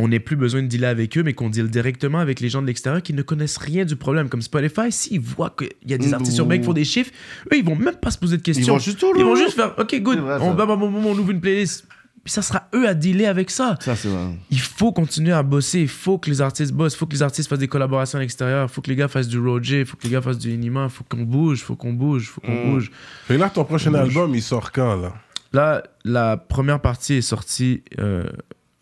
on 0.00 0.08
n'ait 0.08 0.20
plus 0.20 0.36
besoin 0.36 0.62
de 0.62 0.68
dealer 0.68 0.88
avec 0.88 1.18
eux, 1.18 1.24
mais 1.24 1.34
qu'on 1.34 1.50
deal 1.50 1.68
directement 1.68 2.18
avec 2.20 2.38
les 2.40 2.48
gens 2.48 2.62
de 2.62 2.68
l'extérieur 2.68 3.02
qui 3.02 3.12
ne 3.12 3.22
connaissent 3.22 3.56
rien 3.56 3.84
du 3.84 3.96
problème. 3.96 4.28
Comme 4.28 4.42
Spotify, 4.42 4.90
s'ils 4.92 5.18
voient 5.20 5.52
qu'il 5.58 5.68
y 5.86 5.92
a 5.92 5.98
des 5.98 6.14
artistes 6.14 6.38
urbains 6.38 6.56
qui 6.58 6.64
font 6.64 6.72
des 6.72 6.84
chiffres, 6.84 7.10
eux, 7.52 7.56
ils 7.58 7.64
vont 7.64 7.74
même 7.74 7.96
pas 7.96 8.12
se 8.12 8.16
poser 8.18 8.36
de 8.36 8.42
questions. 8.42 8.64
Ils 8.64 8.70
vont 8.70 8.78
juste 8.78 9.04
Ils 9.16 9.24
vont 9.24 9.34
juste 9.36 9.54
faire, 9.56 9.74
OK, 9.76 10.00
good, 10.00 10.20
on, 10.20 10.56
on 10.56 11.18
ouvre 11.18 11.30
une 11.32 11.40
playlist. 11.40 11.84
Puis 12.24 12.32
ça 12.32 12.42
sera 12.42 12.68
eux 12.74 12.86
à 12.88 12.94
dealer 12.94 13.26
avec 13.26 13.50
ça. 13.50 13.76
Ça, 13.80 13.96
c'est 13.96 14.08
vrai. 14.08 14.28
Il 14.50 14.60
faut 14.60 14.92
continuer 14.92 15.32
à 15.32 15.42
bosser, 15.42 15.80
il 15.80 15.88
faut 15.88 16.18
que 16.18 16.28
les 16.28 16.40
artistes 16.42 16.72
bossent, 16.72 16.94
il 16.94 16.98
faut 16.98 17.06
que 17.06 17.12
les 17.14 17.22
artistes 17.22 17.48
fassent 17.48 17.58
des 17.58 17.68
collaborations 17.68 18.18
à 18.18 18.20
l'extérieur, 18.20 18.68
il 18.70 18.72
faut 18.72 18.82
que 18.82 18.90
les 18.90 18.96
gars 18.96 19.08
fassent 19.08 19.28
du 19.28 19.38
Roger, 19.38 19.80
il 19.80 19.86
faut 19.86 19.96
que 19.96 20.04
les 20.04 20.10
gars 20.10 20.20
fassent 20.20 20.38
du 20.38 20.50
Inima, 20.52 20.84
il 20.84 20.90
faut 20.90 21.04
qu'on 21.04 21.22
bouge, 21.22 21.60
il 21.60 21.64
faut 21.64 21.76
qu'on 21.76 21.92
bouge, 21.92 22.24
il 22.24 22.26
faut 22.26 22.40
qu'on 22.40 22.66
Mm. 22.66 22.70
bouge. 22.74 22.90
Que 23.28 23.34
là, 23.34 23.48
ton 23.50 23.64
prochain 23.64 23.94
album, 23.94 24.34
il 24.34 24.42
sort 24.42 24.72
quand, 24.72 24.96
là? 24.96 25.14
Là, 25.52 25.82
la 26.04 26.36
première 26.36 26.80
partie 26.80 27.14
est 27.14 27.22
sortie 27.22 27.82
euh, 27.98 28.24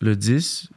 le 0.00 0.16
10. 0.16 0.68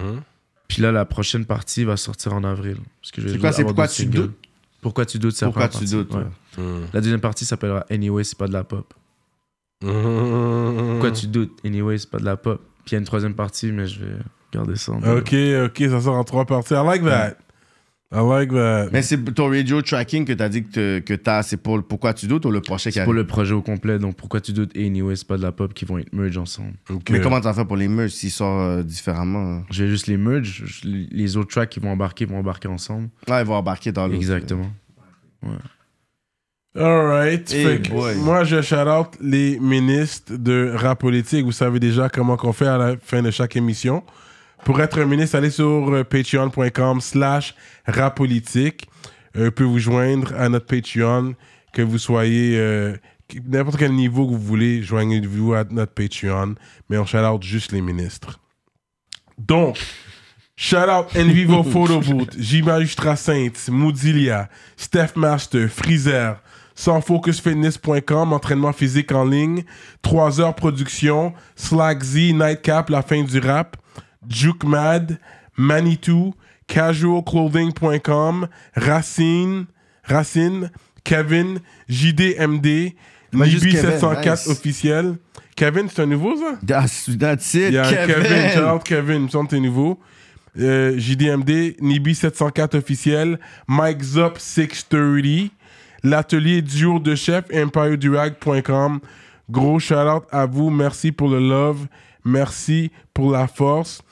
Hum. 0.00 0.22
Puis 0.68 0.80
là, 0.82 0.90
la 0.92 1.04
prochaine 1.04 1.44
partie 1.44 1.84
va 1.84 1.96
sortir 1.96 2.32
en 2.34 2.42
avril. 2.44 2.76
Parce 3.02 3.12
que 3.12 3.20
je 3.20 3.26
vais 3.26 3.32
C'est 3.34 3.38
quoi, 3.38 3.52
c'est 3.52 3.62
Pourquoi 3.64 3.88
tu 3.88 4.06
doutes? 4.06 4.34
Pourquoi 4.80 5.04
tu 5.06 5.18
doutes, 5.18 5.38
Pourquoi 5.40 5.68
tu 5.68 5.84
doutes, 5.84 6.14
ouais. 6.14 6.22
Hum. 6.58 6.86
La 6.92 7.00
deuxième 7.00 7.20
partie 7.20 7.44
s'appellera 7.44 7.84
Anyway, 7.90 8.24
c'est 8.24 8.38
pas 8.38 8.48
de 8.48 8.52
la 8.52 8.64
pop. 8.64 8.94
Hum. 9.84 10.76
Pourquoi 10.92 11.10
tu 11.12 11.26
doutes? 11.26 11.58
Anyway, 11.64 11.98
c'est 11.98 12.10
pas 12.10 12.18
de 12.18 12.24
la 12.24 12.36
pop. 12.36 12.60
Puis 12.84 12.92
il 12.92 12.94
y 12.94 12.96
a 12.96 12.98
une 12.98 13.04
troisième 13.04 13.34
partie, 13.34 13.72
mais 13.72 13.86
je 13.86 14.00
vais 14.04 14.12
garder 14.52 14.76
ça. 14.76 14.92
en 14.92 14.98
Ok, 15.18 15.34
ok, 15.66 15.82
ça 15.90 16.00
sort 16.00 16.14
en 16.14 16.24
trois 16.24 16.44
parties. 16.46 16.74
I 16.74 16.84
like 16.84 17.04
that. 17.04 17.36
I 18.12 18.20
like 18.22 18.50
that. 18.52 18.88
Mais 18.92 19.02
c'est 19.02 19.18
ton 19.34 19.48
radio 19.50 19.82
tracking 19.82 20.24
que 20.24 20.32
t'as 20.32 20.48
dit 20.48 20.62
que, 20.62 21.14
t'as, 21.16 21.42
c'est 21.42 21.56
pour 21.56 21.76
le 21.76 21.82
pourquoi 21.82 22.14
tu 22.14 22.28
doutes 22.28 22.46
ou 22.46 22.52
le 22.52 22.60
prochain 22.60 22.90
qui 22.90 22.94
C'est 22.98 23.04
pour 23.04 23.12
le 23.12 23.26
projet 23.26 23.52
au 23.52 23.62
complet, 23.62 23.98
donc 23.98 24.16
pourquoi 24.16 24.40
tu 24.40 24.52
doutes? 24.52 24.70
Et 24.76 24.86
Anyway, 24.86 25.16
c'est 25.16 25.26
pas 25.26 25.36
de 25.36 25.42
la 25.42 25.50
pop 25.50 25.74
qui 25.74 25.84
vont 25.84 25.98
être 25.98 26.12
merge 26.12 26.38
ensemble. 26.38 26.74
Mais 27.10 27.20
comment 27.20 27.40
t'as 27.40 27.52
fait 27.52 27.64
pour 27.64 27.76
les 27.76 27.88
merges 27.88 28.12
s'ils 28.12 28.30
sortent 28.30 28.60
euh, 28.78 28.82
différemment? 28.84 29.56
hein? 29.56 29.64
Je 29.70 29.82
vais 29.84 29.90
juste 29.90 30.06
les 30.06 30.16
merge, 30.16 30.80
les 30.84 31.36
autres 31.36 31.50
tracks 31.50 31.68
qui 31.68 31.80
vont 31.80 31.90
embarquer 31.90 32.24
vont 32.26 32.38
embarquer 32.38 32.68
ensemble. 32.68 33.08
Ah, 33.28 33.40
ils 33.40 33.46
vont 33.46 33.56
embarquer 33.56 33.90
dans 33.90 34.06
l'autre. 34.06 34.16
Exactement. 34.18 34.70
Alright. 36.78 37.54
Hey 37.54 37.80
moi, 38.16 38.44
je 38.44 38.60
shout 38.60 38.86
out 38.86 39.08
les 39.20 39.58
ministres 39.58 40.36
de 40.36 40.74
rap 40.76 41.00
politique. 41.00 41.44
Vous 41.44 41.52
savez 41.52 41.80
déjà 41.80 42.10
comment 42.10 42.36
qu'on 42.36 42.52
fait 42.52 42.66
à 42.66 42.76
la 42.76 42.96
fin 43.02 43.22
de 43.22 43.30
chaque 43.30 43.56
émission. 43.56 44.02
Pour 44.64 44.80
être 44.82 45.00
un 45.00 45.06
ministre, 45.06 45.36
allez 45.36 45.50
sur 45.50 45.64
euh, 45.64 46.04
patreon.com 46.04 47.00
slash 47.00 47.54
rap 47.86 48.16
politique. 48.16 48.88
Euh, 49.36 49.50
peut 49.50 49.64
vous 49.64 49.78
joindre 49.78 50.34
à 50.36 50.50
notre 50.50 50.66
Patreon, 50.66 51.34
que 51.72 51.80
vous 51.80 51.98
soyez 51.98 52.58
euh, 52.58 52.96
n'importe 53.46 53.78
quel 53.78 53.92
niveau 53.92 54.26
que 54.26 54.32
vous 54.32 54.38
voulez, 54.38 54.82
joignez-vous 54.82 55.54
à 55.54 55.64
notre 55.64 55.92
Patreon. 55.92 56.56
Mais 56.90 56.98
on 56.98 57.06
shout 57.06 57.18
out 57.18 57.42
juste 57.42 57.72
les 57.72 57.80
ministres. 57.80 58.38
Donc, 59.38 59.78
Shout 60.58 60.88
out 60.88 61.14
Envivo 61.14 61.62
Photo 61.70 62.00
Booth, 62.00 62.34
J 62.38 62.62
Magistrat 62.62 63.16
Saints, 63.16 63.68
Moodilia, 63.68 64.48
Steph 64.78 65.14
Master, 65.14 65.68
Freezer, 65.68 66.40
sansfocusfitness.com, 66.76 68.32
entraînement 68.32 68.72
physique 68.72 69.10
en 69.10 69.24
ligne, 69.24 69.64
3 70.02 70.40
heures 70.40 70.54
production, 70.54 71.32
Slack 71.56 72.02
Z, 72.04 72.32
Nightcap, 72.34 72.90
la 72.90 73.02
fin 73.02 73.24
du 73.24 73.40
rap, 73.40 73.76
Juke 74.28 74.62
Mad, 74.64 75.18
Manitou, 75.56 76.34
casualclothing.com, 76.68 78.48
Racine, 78.76 79.66
Racine, 80.04 80.70
Kevin, 81.04 81.58
JDMD, 81.88 82.94
Ouais, 83.34 83.50
juste 83.50 83.64
Nibi 83.64 83.76
Kevin, 83.76 83.90
704 83.90 84.30
nice. 84.30 84.46
officiel. 84.48 85.14
Kevin, 85.56 85.88
c'est 85.92 86.02
un 86.02 86.06
nouveau 86.06 86.36
ça? 86.36 86.58
That's, 86.66 87.10
that's 87.18 87.54
it, 87.54 87.68
Il 87.68 87.72
y 87.74 87.78
a 87.78 87.86
un 87.86 87.90
Kevin. 88.06 88.22
Kevin, 88.22 88.64
out 88.64 88.82
Kevin, 88.84 89.16
il 89.16 89.22
me 89.24 89.28
semble 89.28 89.48
que 89.48 89.56
t'es 89.56 89.60
nouveau. 89.60 89.98
Euh, 90.58 90.96
JDMD, 90.96 91.76
Nibi 91.80 92.14
704 92.14 92.76
officiel, 92.76 93.38
Mike 93.66 94.02
Zop 94.02 94.38
630, 94.38 95.50
l'atelier 96.06 96.62
du 96.62 96.76
jour 96.76 97.00
de 97.00 97.14
chef, 97.14 97.44
empiredurag.com. 97.52 99.00
Gros 99.50 99.78
shout 99.78 99.94
out 99.94 100.24
à 100.30 100.46
vous, 100.46 100.70
merci 100.70 101.12
pour 101.12 101.28
le 101.28 101.40
love, 101.40 101.86
merci 102.24 102.90
pour 103.12 103.32
la 103.32 103.46
force. 103.48 104.02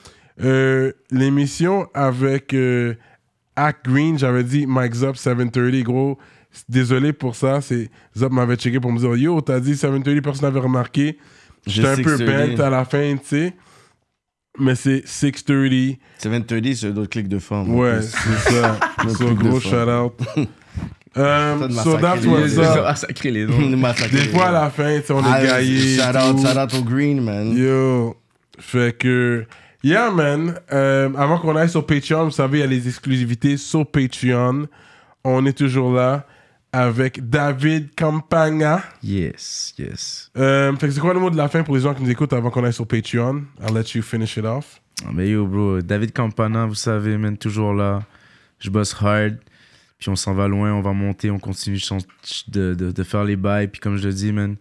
Euh, 0.41 0.91
L'émission 1.11 1.87
avec 1.93 2.53
euh, 2.53 2.95
Act 3.55 3.85
Green, 3.85 4.19
j'avais 4.19 4.43
dit 4.43 4.65
Mike 4.67 4.93
Zop 4.93 5.15
730, 5.15 5.83
gros. 5.83 6.17
Désolé 6.69 7.11
pour 7.11 7.35
ça, 7.35 7.59
Zop 8.17 8.31
m'avait 8.31 8.55
checké 8.55 8.79
pour 8.79 8.91
me 8.91 8.99
dire 8.99 9.15
Yo, 9.15 9.41
t'as 9.41 9.59
dit 9.59 9.75
730, 9.75 10.21
personne 10.21 10.45
n'avait 10.45 10.59
remarqué. 10.59 11.17
J'étais 11.65 11.87
un 11.87 11.95
peu 11.95 12.17
630. 12.17 12.55
bent 12.57 12.63
à 12.63 12.69
la 12.69 12.85
fin, 12.85 13.15
tu 13.17 13.25
sais. 13.25 13.53
Mais 14.57 14.75
c'est 14.75 15.05
630. 15.05 15.97
730, 16.17 16.73
c'est 16.75 16.93
d'autres 16.93 17.09
clics 17.09 17.27
de 17.27 17.39
forme. 17.39 17.75
Ouais, 17.75 18.01
c'est 18.01 18.51
ça. 18.51 18.79
Gros 19.33 19.59
shout 19.59 19.75
out. 19.75 20.13
Um, 21.17 21.59
Ça 21.61 21.67
de 21.67 21.73
so 21.73 21.97
massacrer 21.97 22.01
that's 22.81 23.23
les 23.23 23.45
noms. 23.45 23.93
Des 24.11 24.27
fois 24.29 24.47
à 24.47 24.51
la 24.51 24.69
fin, 24.69 24.99
on 25.09 25.19
est 25.21 25.25
Ah, 25.25 25.43
gaillé. 25.43 25.97
Shout 25.97 26.17
out, 26.17 26.39
shout 26.45 26.57
out 26.59 26.73
au 26.73 26.83
Green, 26.83 27.21
man. 27.23 27.55
Yo. 27.57 28.17
Fait 28.59 28.97
que. 28.97 29.45
Yeah, 29.83 30.11
man. 30.11 30.55
Euh, 30.73 31.09
avant 31.17 31.37
qu'on 31.39 31.55
aille 31.55 31.69
sur 31.69 31.85
Patreon, 31.85 32.25
vous 32.25 32.31
savez, 32.31 32.57
il 32.57 32.61
y 32.61 32.63
a 32.63 32.67
les 32.67 32.87
exclusivités 32.87 33.55
sur 33.55 33.85
Patreon. 33.85 34.67
On 35.23 35.45
est 35.45 35.57
toujours 35.57 35.93
là 35.93 36.25
avec 36.73 37.29
David 37.29 37.95
Campagna. 37.95 38.83
Yes, 39.01 39.73
yes. 39.77 40.29
Euh, 40.37 40.75
fait 40.75 40.87
que 40.87 40.93
c'est 40.93 40.99
quoi 40.99 41.13
le 41.13 41.19
mot 41.21 41.29
de 41.29 41.37
la 41.37 41.47
fin 41.47 41.63
pour 41.63 41.75
les 41.75 41.81
gens 41.81 41.93
qui 41.93 42.03
nous 42.03 42.09
écoutent 42.09 42.33
avant 42.33 42.49
qu'on 42.49 42.63
aille 42.65 42.73
sur 42.73 42.85
Patreon? 42.87 43.43
I'll 43.65 43.73
let 43.73 43.95
you 43.95 44.01
finish 44.01 44.35
it 44.37 44.43
off. 44.45 44.81
Ah, 45.05 45.09
mais 45.13 45.29
yo, 45.29 45.45
bro, 45.45 45.81
David 45.81 46.11
Campana, 46.11 46.65
vous 46.65 46.75
savez, 46.75 47.17
man, 47.17 47.37
toujours 47.37 47.73
là. 47.73 48.01
Je 48.59 48.69
bosse 48.69 48.95
hard. 49.01 49.37
Puis 49.97 50.09
on 50.09 50.15
s'en 50.15 50.33
va 50.33 50.47
loin, 50.47 50.73
on 50.73 50.81
va 50.81 50.93
monter, 50.93 51.31
on 51.31 51.39
continue 51.39 51.79
de, 52.47 52.73
de, 52.73 52.91
de, 52.91 53.03
faire 53.03 53.23
les 53.23 53.35
bails. 53.35 53.67
Puis 53.69 53.79
comme 53.79 53.97
je 53.97 54.07
le 54.07 54.13
dis, 54.13 54.31
man, 54.31 54.57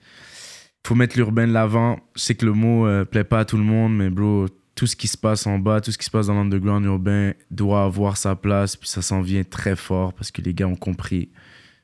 faut 0.87 0.95
mettre 0.95 1.17
l'urbain 1.17 1.47
de 1.47 1.53
l'avant. 1.53 1.99
Je 2.15 2.23
sais 2.23 2.35
que 2.35 2.47
le 2.47 2.53
mot 2.53 2.87
euh, 2.87 3.05
plaît 3.05 3.25
pas 3.25 3.41
à 3.41 3.45
tout 3.45 3.57
le 3.57 3.65
monde, 3.65 3.97
mais 3.97 4.11
bro, 4.11 4.47
tout 4.75 4.87
ce 4.87 4.97
qui 4.97 5.09
se 5.09 5.17
passe 5.17 5.47
en 5.47 5.59
bas, 5.59 5.81
tout 5.81 5.91
ce 5.91 5.99
qui 5.99 6.05
se 6.05 6.11
passe 6.11 6.27
dans 6.27 6.35
l'underground 6.35 6.85
urbain 6.85 7.33
doit 7.51 7.85
avoir 7.85 8.17
sa 8.17 8.37
place. 8.37 8.77
Puis 8.77 8.89
ça 8.89 9.03
s'en 9.03 9.21
vient 9.21 9.45
très 9.45 9.77
fort 9.77 10.13
parce 10.13 10.31
que 10.31 10.41
les 10.41 10.55
gars 10.55 10.67
ont 10.67 10.77
compris. 10.77 11.31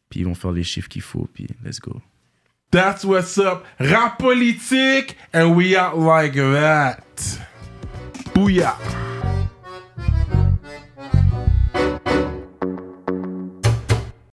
Puis 0.08 0.20
ils 0.20 0.26
vont 0.26 0.34
faire 0.34 0.52
les 0.52 0.64
chiffres 0.64 0.88
qu'il 0.88 1.02
faut. 1.02 1.28
Puis 1.32 1.46
let's 1.64 1.80
go. 1.80 2.00
That's 2.70 3.02
what's 3.02 3.36
up. 3.36 3.64
Rap 3.80 4.18
politique, 4.18 5.16
and 5.34 5.56
we 5.56 5.76
out 5.76 5.98
like 5.98 6.34
that. 6.34 7.00
Booyah. 8.32 8.76